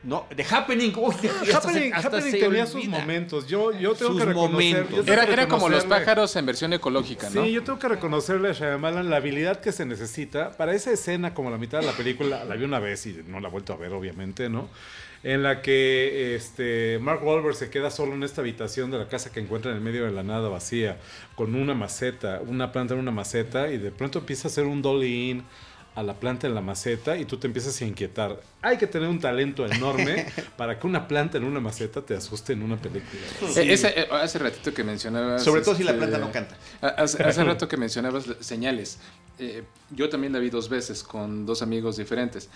no, 0.02 0.26
The 0.34 0.44
Happening. 0.44 0.92
Happening, 1.52 1.92
Happening 1.92 2.32
tenía 2.32 2.66
sus 2.66 2.86
momentos. 2.86 3.46
Yo, 3.46 3.72
yo 3.72 3.94
tengo 3.94 4.16
que 4.16 4.24
reconocer. 4.24 4.86
era, 5.06 5.24
era 5.24 5.46
como 5.46 5.68
los 5.68 5.84
pájaros 5.84 6.34
en 6.36 6.46
versión 6.46 6.72
ecológica, 6.72 7.28
¿no? 7.30 7.44
Sí, 7.44 7.52
yo 7.52 7.62
tengo 7.62 7.78
que 7.78 7.88
reconocerle 7.88 8.48
a 8.48 8.52
Shyamalan 8.52 9.10
la 9.10 9.16
habilidad 9.16 9.60
que 9.60 9.72
se 9.72 9.84
necesita 9.84 10.52
para 10.52 10.74
esa 10.74 10.90
escena, 10.90 11.34
como 11.34 11.50
la 11.50 11.58
mitad 11.58 11.80
de 11.80 11.86
la 11.86 11.92
película. 11.92 12.44
La 12.44 12.56
vi 12.56 12.64
una 12.64 12.78
vez 12.78 13.04
y 13.06 13.22
no 13.26 13.40
la 13.40 13.48
he 13.48 13.50
vuelto 13.50 13.74
a 13.74 13.76
ver, 13.76 13.92
obviamente, 13.92 14.48
¿no? 14.48 14.68
En 15.22 15.42
la 15.42 15.60
que 15.60 16.34
este, 16.34 16.98
Mark 16.98 17.22
Wahlberg 17.22 17.54
se 17.54 17.68
queda 17.68 17.90
solo 17.90 18.14
en 18.14 18.22
esta 18.22 18.40
habitación 18.40 18.90
de 18.90 18.96
la 18.96 19.06
casa 19.06 19.30
que 19.30 19.40
encuentra 19.40 19.70
en 19.70 19.76
el 19.76 19.82
medio 19.82 20.06
de 20.06 20.12
la 20.12 20.22
nada 20.22 20.48
vacía, 20.48 20.98
con 21.34 21.54
una 21.54 21.74
maceta, 21.74 22.40
una 22.46 22.72
planta 22.72 22.94
en 22.94 23.00
una 23.00 23.10
maceta, 23.10 23.68
y 23.68 23.76
de 23.76 23.90
pronto 23.90 24.20
empieza 24.20 24.48
a 24.48 24.50
hacer 24.50 24.64
un 24.64 24.80
dolly-in 24.80 25.44
a 25.94 26.02
la 26.02 26.14
planta 26.14 26.46
en 26.46 26.54
la 26.54 26.60
maceta 26.60 27.16
y 27.16 27.24
tú 27.24 27.36
te 27.36 27.46
empiezas 27.46 27.80
a 27.80 27.84
inquietar. 27.84 28.40
Hay 28.62 28.78
que 28.78 28.86
tener 28.86 29.08
un 29.08 29.18
talento 29.18 29.66
enorme 29.66 30.26
para 30.56 30.78
que 30.78 30.86
una 30.86 31.08
planta 31.08 31.38
en 31.38 31.44
una 31.44 31.60
maceta 31.60 32.00
te 32.02 32.14
asuste 32.14 32.52
en 32.52 32.62
una 32.62 32.76
película. 32.76 33.20
Eh, 33.56 33.74
eh, 33.74 34.08
hace 34.12 34.38
ratito 34.38 34.72
que 34.72 34.84
mencionabas... 34.84 35.42
Sobre 35.42 35.62
todo 35.62 35.74
si 35.74 35.82
la 35.82 35.94
planta 35.94 36.18
no 36.18 36.26
este, 36.26 36.38
canta. 36.38 36.56
Hace, 36.80 37.44
rato 37.44 37.68
que 37.68 37.76
mencionabas 37.76 38.24
señales. 38.40 38.98
Eh, 39.38 39.64
yo 39.90 40.08
también 40.08 40.32
la 40.32 40.38
vi 40.38 40.50
dos 40.50 40.68
veces 40.68 41.02
con 41.02 41.44
dos 41.44 41.62
amigos 41.62 41.96
diferentes. 41.96 42.48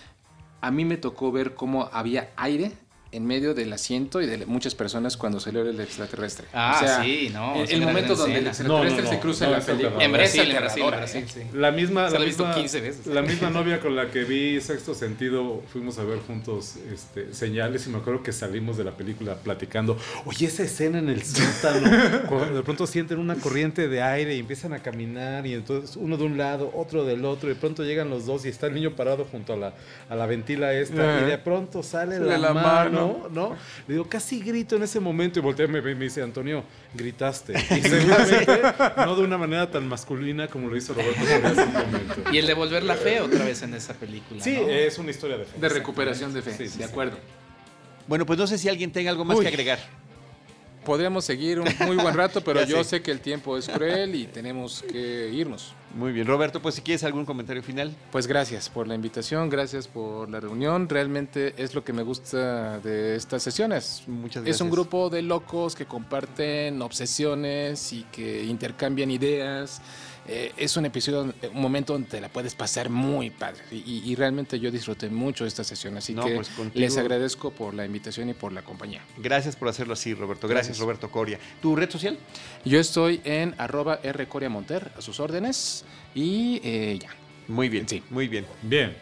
A 0.61 0.71
mí 0.71 0.85
me 0.85 0.97
tocó 0.97 1.33
ver 1.33 1.55
cómo 1.55 1.91
había 1.93 2.31
aire 2.37 2.73
en 3.15 3.27
medio 3.27 3.55
del 3.55 3.73
asiento 3.73 4.21
y 4.21 4.27
de 4.27 4.45
muchas 4.47 4.75
personas 4.75 5.17
cuando 5.17 5.41
salió 5.41 5.63
el 5.63 5.81
extraterrestre. 5.81 6.47
Ah, 6.53 7.01
sí, 7.03 7.31
no. 7.33 7.55
El, 7.65 7.81
momento 7.83 8.15
donde 8.15 8.39
el 8.39 8.47
extraterrestre 8.47 9.07
se 9.07 9.21
cruza 9.21 9.47
en 9.47 9.53
la 9.53 9.61
película. 9.61 10.05
En 10.05 10.13
Brasil, 10.13 10.51
en 10.51 10.57
Brasil, 10.57 10.85
Brasil, 10.87 11.25
sí. 11.33 11.41
La 11.53 11.71
misma, 11.71 12.11
la, 12.11 12.19
misma, 12.19 12.55
15 12.55 12.81
veces. 12.81 13.07
la 13.07 13.23
misma 13.23 13.51
novia 13.51 13.81
con 13.81 13.95
la 13.95 14.11
que 14.11 14.25
vi 14.25 14.61
Sexto 14.61 14.95
Sentido, 14.95 15.63
fuimos 15.73 15.99
a 15.99 16.05
ver 16.05 16.19
juntos 16.21 16.77
este, 16.93 17.33
señales 17.33 17.87
y 17.87 17.91
me 17.91 17.99
acuerdo 17.99 18.23
que 18.23 18.33
salimos 18.33 18.77
de 18.77 18.85
la 18.85 18.93
película 18.93 19.35
platicando. 19.37 19.97
Oye, 20.25 20.47
esa 20.47 20.65
escena 20.65 20.99
en 20.99 21.09
el 21.09 21.23
sótano, 21.23 22.25
cuando 22.29 22.57
de 22.57 22.63
pronto 22.63 22.87
sienten 22.87 23.19
una 23.19 23.37
corriente 23.37 23.89
de 23.89 24.03
aire 24.03 24.35
y 24.37 24.41
empiezan 24.41 24.73
a 24.73 24.81
caminar 24.81 25.47
y 25.47 25.55
entonces 25.55 25.97
uno 25.97 26.17
de 26.17 26.25
un 26.25 26.37
lado, 26.37 26.71
otro 26.75 27.05
del 27.05 27.25
otro, 27.25 27.49
y 27.51 27.55
de 27.55 27.61
pronto 27.61 27.85
llegan 27.85 28.11
los 28.11 28.27
dos 28.27 28.45
y 28.45 28.49
está 28.49 28.67
el 28.67 28.75
niño 28.75 28.97
parado 28.97 29.25
junto 29.31 29.53
a 29.53 29.57
la, 29.57 29.75
a 30.09 30.17
la 30.17 30.27
ventila 30.27 30.73
esta 30.73 31.23
y 31.23 31.25
de 31.25 31.39
pronto 31.39 31.83
sale 31.83 32.19
la, 32.19 32.53
mano, 32.53 33.04
¿no? 33.31 33.57
Le 33.87 33.95
digo, 33.95 34.09
casi 34.09 34.41
grito 34.41 34.77
en 34.77 34.83
ese 34.83 35.01
momento 35.01 35.39
y 35.39 35.43
volteé 35.43 35.67
y 35.67 35.69
me, 35.69 35.81
me 35.81 35.95
dice, 35.95 36.23
Antonio, 36.23 36.65
gritaste. 36.95 37.55
Y 37.75 37.83
seguramente 37.83 38.63
no 38.97 39.17
de 39.17 39.23
una 39.23 39.39
manera 39.39 39.71
tan 39.71 39.89
masculina 39.89 40.49
como 40.49 40.69
lo 40.69 40.77
hizo 40.77 40.95
Roberto 40.95 41.21
en 41.21 41.47
ese 41.47 41.67
momento. 41.67 42.15
Y 42.33 42.39
el 42.39 42.47
devolver 42.47 42.83
la 42.83 42.95
fe 42.95 43.21
otra 43.21 43.45
vez 43.45 43.63
en 43.63 43.75
esa 43.75 43.95
película. 43.95 44.43
Sí, 44.43 44.57
es 44.57 44.99
una 44.99 45.11
historia 45.11 45.37
de 45.37 45.45
fe. 45.45 45.59
De 45.59 45.69
recuperación 45.69 46.33
de 46.33 46.43
fe, 46.43 46.69
de 46.69 46.85
acuerdo. 46.85 47.19
Bueno, 48.07 48.27
pues 48.27 48.39
no 48.39 48.47
sé 48.47 48.59
si 48.59 48.69
alguien 48.69 48.93
tenga 48.93 49.11
algo 49.11 49.25
más 49.25 49.39
que 49.41 49.49
agregar 49.49 49.79
podríamos 50.85 51.25
seguir 51.25 51.59
un 51.59 51.69
muy 51.87 51.97
buen 51.97 52.15
rato, 52.15 52.43
pero 52.43 52.65
yo 52.67 52.85
sé. 52.85 53.03
que 53.03 53.11
el 53.11 53.21
tiempo 53.21 53.57
es 53.57 53.69
cruel 53.69 54.15
y 54.15 54.27
tenemos 54.27 54.83
que 54.83 55.31
irnos. 55.33 55.73
Muy 55.95 56.13
bien, 56.13 56.27
Roberto, 56.27 56.61
pues 56.61 56.75
si 56.75 56.83
quieres 56.83 57.05
algún 57.05 57.25
comentario 57.25 57.63
final. 57.63 57.95
Pues 58.11 58.27
gracias 58.27 58.69
por 58.69 58.89
la 58.89 58.97
invitación, 58.97 59.49
gracias 59.49 59.87
por 59.87 60.29
la 60.29 60.41
reunión. 60.41 60.89
Realmente 60.89 61.55
es 61.57 61.75
lo 61.75 61.85
que 61.85 61.93
me 61.93 62.03
gusta 62.03 62.81
de 62.81 63.15
estas 63.15 63.45
sesiones. 63.45 64.03
Muchas 64.09 64.43
gracias. 64.43 64.57
Es 64.57 64.61
un 64.61 64.71
grupo 64.71 65.09
de 65.09 65.23
locos 65.23 65.77
que 65.77 65.87
comparten 65.87 66.83
obsesiones 66.83 67.93
y 67.93 68.03
que 68.11 68.45
intercambian 68.45 69.11
ideas 69.11 69.81
eh, 70.27 70.53
es 70.57 70.77
un 70.77 70.87
episodio, 70.87 71.35
un 71.53 71.61
momento 71.61 71.93
donde 71.93 72.09
te 72.09 72.21
la 72.21 72.29
puedes 72.29 72.55
pasar 72.55 72.89
muy 72.89 73.31
padre. 73.31 73.63
Y, 73.71 74.15
realmente 74.15 74.59
yo 74.59 74.71
disfruté 74.71 75.09
mucho 75.09 75.45
esta 75.45 75.65
sesión. 75.65 75.97
Así 75.97 76.15
que 76.15 76.37
pues 76.37 76.51
les 76.75 76.97
agradezco 76.97 77.51
por 77.51 77.75
la 77.75 77.85
invitación 77.85 78.31
y 78.31 78.35
por 78.35 78.53
la 78.53 78.63
compañía. 78.63 79.03
Gracias 79.19 79.57
por 79.57 79.69
hacerlo 79.69 79.93
así, 79.93 80.15
Roberto. 80.15 80.49
Gracias, 80.49 80.79
Roberto 80.79 81.11
Coria. 81.11 81.39
¿Tu 81.61 81.77
red 81.77 81.91
social? 81.91 82.19
Yo 82.65 82.81
estoy 82.81 83.21
en 83.25 83.55
arroba 83.59 84.01
Monter, 84.49 84.93
a 84.97 85.03
sus 85.03 85.21
órdenes. 85.21 85.85
Y 86.15 86.61
eh, 86.65 86.99
ya. 87.01 87.11
Muy 87.49 87.69
bien, 87.69 87.89
sí. 87.89 88.03
Muy 88.11 88.29
bien. 88.29 88.47
Bien. 88.63 88.97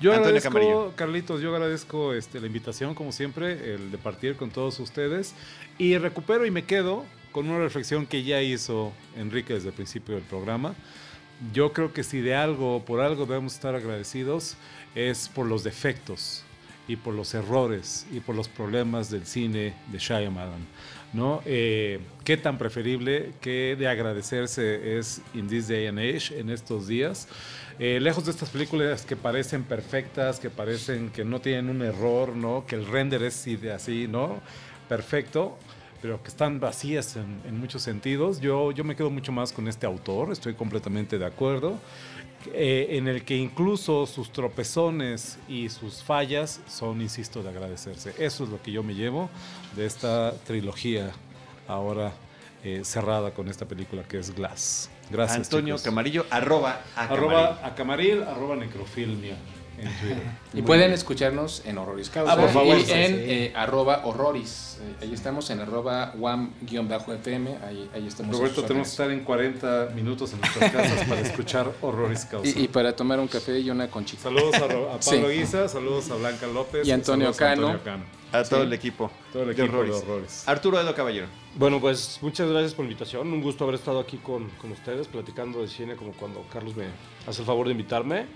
Yo 0.00 0.14
agradezco, 0.14 0.94
Carlitos, 0.96 1.42
yo 1.42 1.54
agradezco 1.54 2.14
este, 2.14 2.40
la 2.40 2.46
invitación, 2.46 2.94
como 2.94 3.12
siempre, 3.12 3.74
el 3.74 3.90
de 3.90 3.98
partir 3.98 4.36
con 4.36 4.50
todos 4.50 4.78
ustedes. 4.80 5.34
Y 5.76 5.98
recupero 5.98 6.46
y 6.46 6.50
me 6.50 6.64
quedo 6.64 7.04
con 7.32 7.48
una 7.48 7.58
reflexión 7.58 8.06
que 8.06 8.22
ya 8.22 8.42
hizo 8.42 8.92
Enrique 9.16 9.54
desde 9.54 9.68
el 9.68 9.74
principio 9.74 10.14
del 10.14 10.24
programa. 10.24 10.74
Yo 11.52 11.72
creo 11.72 11.92
que 11.92 12.02
si 12.02 12.20
de 12.20 12.34
algo, 12.34 12.84
por 12.84 13.00
algo 13.00 13.26
debemos 13.26 13.54
estar 13.54 13.74
agradecidos, 13.74 14.56
es 14.94 15.28
por 15.28 15.46
los 15.46 15.64
defectos 15.64 16.44
y 16.86 16.96
por 16.96 17.14
los 17.14 17.34
errores 17.34 18.06
y 18.12 18.20
por 18.20 18.34
los 18.34 18.48
problemas 18.48 19.10
del 19.10 19.24
cine 19.24 19.74
de 19.86 19.98
Shyamalan. 19.98 20.66
¿no? 21.12 21.40
Eh, 21.46 22.00
¿Qué 22.24 22.36
tan 22.36 22.58
preferible 22.58 23.32
que 23.40 23.76
de 23.78 23.88
agradecerse 23.88 24.98
es 24.98 25.22
in 25.34 25.48
this 25.48 25.68
day 25.68 25.86
and 25.86 25.98
age, 25.98 26.38
en 26.38 26.50
estos 26.50 26.86
días? 26.88 27.28
Eh, 27.78 27.98
lejos 28.00 28.26
de 28.26 28.32
estas 28.32 28.50
películas 28.50 29.06
que 29.06 29.16
parecen 29.16 29.62
perfectas, 29.62 30.38
que 30.38 30.50
parecen 30.50 31.10
que 31.10 31.24
no 31.24 31.40
tienen 31.40 31.70
un 31.70 31.80
error, 31.82 32.36
¿no? 32.36 32.66
que 32.66 32.74
el 32.74 32.86
render 32.86 33.22
es 33.22 33.46
así, 33.72 34.06
¿no? 34.06 34.40
perfecto 34.88 35.56
pero 36.00 36.22
que 36.22 36.28
están 36.28 36.60
vacías 36.60 37.16
en, 37.16 37.58
muchos 37.58 37.82
sentidos. 37.82 38.40
Yo, 38.40 38.72
yo 38.72 38.84
me 38.84 38.96
quedo 38.96 39.10
mucho 39.10 39.32
más 39.32 39.52
con 39.52 39.68
este 39.68 39.86
autor, 39.86 40.32
estoy 40.32 40.54
completamente 40.54 41.18
de 41.18 41.26
acuerdo, 41.26 41.78
eh, 42.52 42.88
en 42.92 43.06
el 43.06 43.24
que 43.24 43.36
incluso 43.36 44.06
sus 44.06 44.32
tropezones 44.32 45.38
y 45.48 45.68
sus 45.68 46.02
fallas 46.02 46.60
son, 46.66 47.02
insisto, 47.02 47.42
de 47.42 47.50
agradecerse. 47.50 48.14
Eso 48.18 48.44
es 48.44 48.50
lo 48.50 48.62
que 48.62 48.72
yo 48.72 48.82
me 48.82 48.94
llevo 48.94 49.28
de 49.76 49.86
esta 49.86 50.32
trilogía 50.46 51.12
ahora 51.68 52.12
eh, 52.64 52.80
cerrada 52.84 53.32
con 53.32 53.48
esta 53.48 53.66
película 53.66 54.02
que 54.04 54.18
es 54.18 54.34
Glass. 54.34 54.90
Gracias. 55.10 55.46
Antonio 55.46 55.76
Camarillo, 55.82 56.24
arroba 56.30 56.82
a 56.94 57.04
Arroba 57.04 57.60
a 57.64 57.74
Camaril, 57.74 58.22
arroba 58.22 58.56
necrofilmia. 58.56 59.36
Y 60.52 60.62
pueden 60.62 60.92
escucharnos 60.92 61.62
en 61.64 61.78
Horroris 61.78 62.10
Causa 62.10 62.34
ah, 62.34 62.64
y 62.64 62.90
en 62.90 63.14
eh, 63.18 63.52
arroba 63.54 64.02
horroris. 64.04 64.78
Eh, 64.80 65.04
ahí 65.04 65.14
estamos 65.14 65.48
en 65.50 65.60
arroba 65.60 66.12
wam-fm. 66.16 67.58
Ahí, 67.64 67.88
ahí 67.94 68.06
estamos. 68.06 68.36
Roberto, 68.36 68.62
tenemos 68.62 68.88
que 68.88 68.92
estar 68.92 69.10
en 69.10 69.20
40 69.20 69.90
minutos 69.94 70.32
en 70.32 70.40
nuestras 70.40 70.72
casas 70.72 71.08
para 71.08 71.20
escuchar 71.20 71.70
Horroris 71.80 72.24
Causa. 72.24 72.58
Y, 72.58 72.66
para 72.68 72.94
tomar 72.96 73.20
un 73.20 73.28
café 73.28 73.60
y 73.60 73.70
una 73.70 73.88
conchita. 73.88 74.24
Saludos 74.24 74.54
a, 74.56 74.98
Pablo 75.10 75.28
Guisa, 75.28 75.68
saludos 75.68 76.10
a 76.10 76.16
Blanca 76.16 76.46
López. 76.48 76.86
Y 76.86 76.90
Antonio 76.90 77.32
Cano. 77.32 77.78
A 78.32 78.44
todo 78.44 78.62
el 78.62 78.72
equipo. 78.72 79.10
Todo 79.32 79.42
el 79.42 79.50
equipo 79.50 79.82
de 79.82 79.90
horrores. 79.90 80.48
Arturo 80.48 80.80
Edo 80.80 80.94
Caballero. 80.94 81.26
Bueno, 81.56 81.80
pues 81.80 82.18
muchas 82.22 82.48
gracias 82.48 82.74
por 82.74 82.84
la 82.84 82.90
invitación. 82.92 83.32
Un 83.32 83.42
gusto 83.42 83.64
haber 83.64 83.74
estado 83.76 83.98
aquí 83.98 84.18
con, 84.18 84.48
con 84.50 84.70
ustedes, 84.70 85.08
platicando 85.08 85.60
de 85.60 85.68
cine, 85.68 85.96
como 85.96 86.12
cuando 86.12 86.44
Carlos 86.52 86.76
me 86.76 86.84
hace 87.26 87.42
el 87.42 87.46
favor 87.46 87.66
de 87.66 87.72
invitarme. 87.72 88.26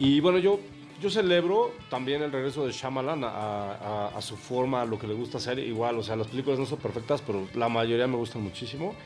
Y 0.00 0.18
bueno, 0.20 0.38
yo, 0.38 0.58
yo 1.00 1.10
celebro 1.10 1.72
también 1.90 2.22
el 2.22 2.32
regreso 2.32 2.66
de 2.66 2.72
Shyamalan 2.72 3.22
a, 3.22 4.08
a, 4.16 4.22
su 4.22 4.36
forma, 4.36 4.80
a 4.80 4.86
lo 4.86 4.98
que 4.98 5.06
le 5.06 5.12
gusta 5.12 5.36
hacer. 5.36 5.58
Igual, 5.58 5.98
o 5.98 6.02
sea, 6.02 6.16
las 6.16 6.26
películas 6.26 6.58
no 6.58 6.64
son 6.64 6.78
perfectas, 6.78 7.22
pero 7.24 7.46
la 7.54 7.68
mayoría 7.68 8.06
me 8.06 8.16
gustan 8.16 8.42
muchísimo. 8.42 8.96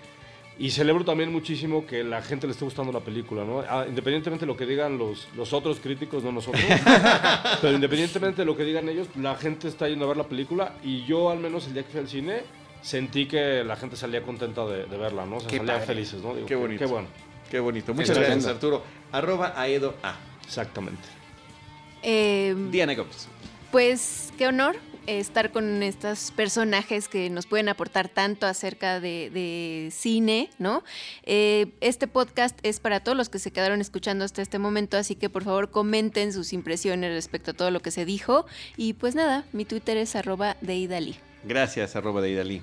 Y 0.57 0.71
celebro 0.71 1.05
también 1.05 1.33
muchísimo 1.33 1.85
que 1.85 2.05
la 2.05 2.23
gente 2.23 2.47
le 2.47 2.53
esté 2.53 2.65
gustando 2.65 2.93
la 2.93 3.01
película, 3.01 3.45
¿no? 3.45 3.65
Ah, 3.69 3.87
independientemente 3.89 4.47
de 4.47 4.53
lo 4.53 4.57
que 4.57 4.67
digan 4.67 4.97
los, 4.97 5.27
los 5.35 5.53
otros 5.53 5.81
críticos, 5.81 6.23
no 6.23 6.31
nosotros, 6.31 6.63
pero 7.61 7.75
independientemente 7.75 8.43
de 8.43 8.47
lo 8.47 8.57
que 8.57 8.63
digan 8.63 8.89
ellos, 8.89 9.09
la 9.17 9.35
gente 9.35 9.67
está 9.67 9.89
yendo 9.89 10.05
a 10.05 10.09
ver 10.09 10.17
la 10.17 10.29
película 10.29 10.77
y 10.85 11.05
yo 11.07 11.29
al 11.29 11.41
menos 11.41 11.67
el 11.67 11.75
día 11.75 11.83
que 11.83 11.91
fui 11.91 12.01
al 12.01 12.09
cine 12.09 12.43
sentí 12.83 13.27
que 13.27 13.65
la 13.65 13.75
gente 13.75 13.97
salía 13.97 14.23
contenta 14.23 14.65
de, 14.65 14.85
verla, 14.97 15.27
¿no? 15.27 15.39
O 15.39 15.41
sea, 15.41 15.51
salían 15.51 15.83
felices, 15.83 16.23
¿no? 16.23 16.35
qué 16.47 16.55
bonito. 16.55 16.79
Qué, 16.79 16.87
bueno. 16.87 17.09
Qué 17.51 17.59
bonito. 17.59 17.93
Muchas 17.93 18.17
gracias, 18.17 18.47
Arturo. 18.47 18.85
Arroba 19.11 19.55
Aedo 19.57 19.95
A. 20.05 20.15
Exactamente. 20.45 21.03
Eh, 22.03 22.55
Diana 22.71 22.95
Gómez. 22.95 23.29
Pues 23.71 24.33
qué 24.39 24.47
honor 24.47 24.77
estar 25.07 25.51
con 25.53 25.83
estos 25.83 26.31
personajes 26.31 27.09
que 27.09 27.29
nos 27.31 27.47
pueden 27.47 27.69
aportar 27.69 28.09
tanto 28.09 28.47
acerca 28.47 29.01
de, 29.01 29.89
cine, 29.93 30.51
¿no? 30.59 30.83
Eh, 31.25 31.67
este 31.81 32.07
podcast 32.07 32.59
es 32.63 32.81
para 32.81 33.01
todos 33.01 33.17
los 33.17 33.29
que 33.29 33.39
se 33.39 33.51
quedaron 33.51 33.81
escuchando 33.81 34.25
hasta 34.25 34.43
este 34.43 34.59
momento, 34.59 34.97
así 34.97 35.15
que 35.15 35.29
por 35.29 35.45
favor 35.45 35.71
comenten 35.71 36.33
sus 36.33 36.53
impresiones 36.53 37.13
respecto 37.13 37.51
a 37.51 37.55
todo 37.55 37.71
lo 37.71 37.81
que 37.81 37.91
se 37.91 38.05
dijo. 38.05 38.47
Y 38.77 38.95
pues 38.95 39.15
nada, 39.15 39.45
mi 39.53 39.65
Twitter 39.65 39.97
es 39.97 40.17
arroba 40.17 40.57
deidali. 40.61 41.17
Gracias, 41.45 41.97
arroba 41.97 42.23
deidali 42.23 42.63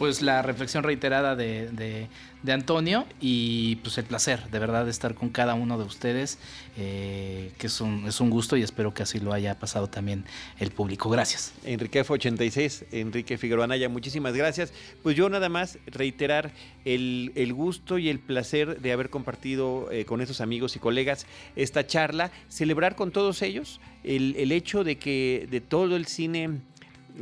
pues 0.00 0.22
la 0.22 0.40
reflexión 0.40 0.82
reiterada 0.82 1.36
de, 1.36 2.08
Antonio 2.48 3.04
y 3.20 3.76
pues 3.76 3.98
el 3.98 4.06
placer 4.06 4.48
de 4.48 4.58
verdad 4.58 4.86
de 4.86 4.90
estar 4.90 5.14
con 5.14 5.28
cada 5.28 5.52
uno 5.52 5.76
de 5.76 5.84
ustedes, 5.84 6.38
eh, 6.78 7.52
que 7.58 7.66
es 7.66 7.82
un, 7.82 8.06
es 8.06 8.18
un 8.18 8.30
gusto 8.30 8.56
y 8.56 8.62
espero 8.62 8.94
que 8.94 9.02
así 9.02 9.20
lo 9.20 9.34
haya 9.34 9.58
pasado 9.58 9.88
también 9.88 10.24
el 10.58 10.70
público. 10.70 11.10
Gracias. 11.10 11.52
Enrique 11.64 12.02
F86, 12.02 12.86
Enrique 12.92 13.36
Figueroa 13.36 13.66
Anaya, 13.66 13.90
muchísimas 13.90 14.32
gracias. 14.32 14.72
Pues 15.02 15.16
yo 15.16 15.28
nada 15.28 15.50
más 15.50 15.76
reiterar 15.84 16.50
el, 16.86 17.52
gusto 17.52 17.98
y 17.98 18.08
el 18.08 18.20
placer 18.20 18.80
de 18.80 18.92
haber 18.92 19.10
compartido 19.10 19.92
eh, 19.92 20.06
con 20.06 20.22
estos 20.22 20.40
amigos 20.40 20.76
y 20.76 20.78
colegas 20.78 21.26
esta 21.56 21.86
charla, 21.86 22.30
celebrar 22.48 22.96
con 22.96 23.10
todos 23.10 23.42
ellos 23.42 23.82
el, 24.02 24.34
el 24.38 24.50
hecho 24.50 24.82
de 24.82 24.96
que 24.96 25.46
de 25.50 25.60
todo 25.60 25.94
el 25.94 26.06
cine 26.06 26.62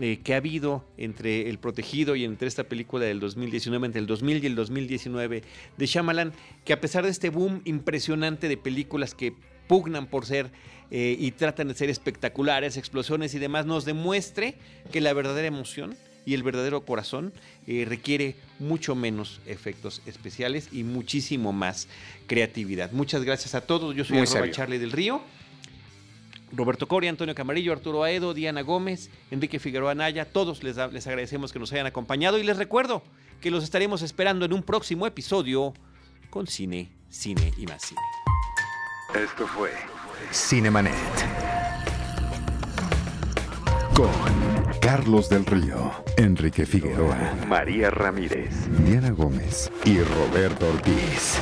eh, 0.01 0.21
que 0.23 0.35
ha 0.35 0.39
habido 0.39 0.85
entre 0.97 1.49
El 1.49 1.59
Protegido 1.59 2.17
y 2.17 2.25
entre 2.25 2.49
esta 2.49 2.65
película 2.65 3.05
del 3.05 3.21
2019, 3.21 3.87
entre 3.87 4.01
el 4.01 4.07
2000 4.07 4.43
y 4.43 4.47
el 4.47 4.55
2019 4.55 5.43
de 5.77 5.87
Shyamalan, 5.87 6.33
que 6.65 6.73
a 6.73 6.81
pesar 6.81 7.05
de 7.05 7.11
este 7.11 7.31
boom 7.31 7.63
impresionante 7.65 8.49
de 8.49 8.57
películas 8.57 9.15
que 9.15 9.35
pugnan 9.67 10.07
por 10.07 10.27
ser 10.27 10.51
eh, 10.91 11.17
y 11.19 11.33
tratan 11.33 11.69
de 11.69 11.75
ser 11.75 11.91
espectaculares, 11.91 12.77
explosiones 12.77 13.35
y 13.35 13.39
demás, 13.39 13.67
nos 13.67 13.85
demuestre 13.85 14.55
que 14.91 15.01
la 15.01 15.13
verdadera 15.13 15.49
emoción 15.49 15.97
y 16.25 16.35
el 16.35 16.43
verdadero 16.43 16.85
corazón 16.85 17.33
eh, 17.67 17.87
requiere 17.89 18.37
mucho 18.59 18.95
menos 18.95 19.41
efectos 19.47 20.03
especiales 20.07 20.69
y 20.73 20.85
muchísimo 20.85 21.53
más 21.53 21.89
creatividad. 22.27 22.93
Muchas 22.93 23.25
gracias 23.25 23.55
a 23.55 23.63
todos. 23.63 23.95
Yo 23.95 24.05
soy 24.05 24.19
arroba 24.19 24.51
Charlie 24.51 24.79
del 24.79 24.93
Río. 24.93 25.23
Roberto 26.53 26.89
Coria, 26.89 27.11
Antonio 27.11 27.35
Camarillo, 27.35 27.73
Arturo 27.73 28.05
Aedo, 28.05 28.35
Diana 28.35 28.63
Gómez, 28.63 29.11
Enrique 29.31 29.59
Figueroa 29.59 29.95
Naya, 29.95 30.25
todos 30.25 30.63
les, 30.63 30.77
les 30.77 31.07
agradecemos 31.07 31.53
que 31.53 31.59
nos 31.59 31.73
hayan 31.73 31.87
acompañado 31.87 32.39
y 32.39 32.43
les 32.43 32.57
recuerdo 32.57 33.03
que 33.41 33.51
los 33.51 33.65
estaremos 33.65 34.03
esperando 34.03 34.45
en 34.45 34.53
un 34.53 34.63
próximo 34.63 35.07
episodio 35.07 35.75
con 36.31 36.47
Cine, 36.47 36.91
Cine 37.09 37.53
y 37.57 37.67
más 37.67 37.83
Cine. 37.83 38.01
Esto 39.15 39.47
fue 39.47 39.71
Cinemanet 40.33 40.93
Con 43.95 44.11
Carlos 44.81 45.29
del 45.29 45.47
Río, 45.47 45.93
Enrique 46.17 46.67
Figueroa, 46.67 47.35
María 47.47 47.91
Ramírez, 47.91 48.69
Diana 48.85 49.11
Gómez 49.11 49.71
y 49.85 50.01
Roberto 50.01 50.69
Ortiz. 50.69 51.39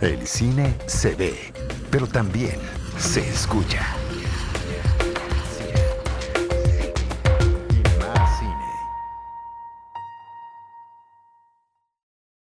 El 0.00 0.26
cine 0.26 0.74
se 0.86 1.14
ve, 1.14 1.52
pero 1.90 2.06
también 2.06 2.58
se 2.98 3.28
escucha. 3.28 4.05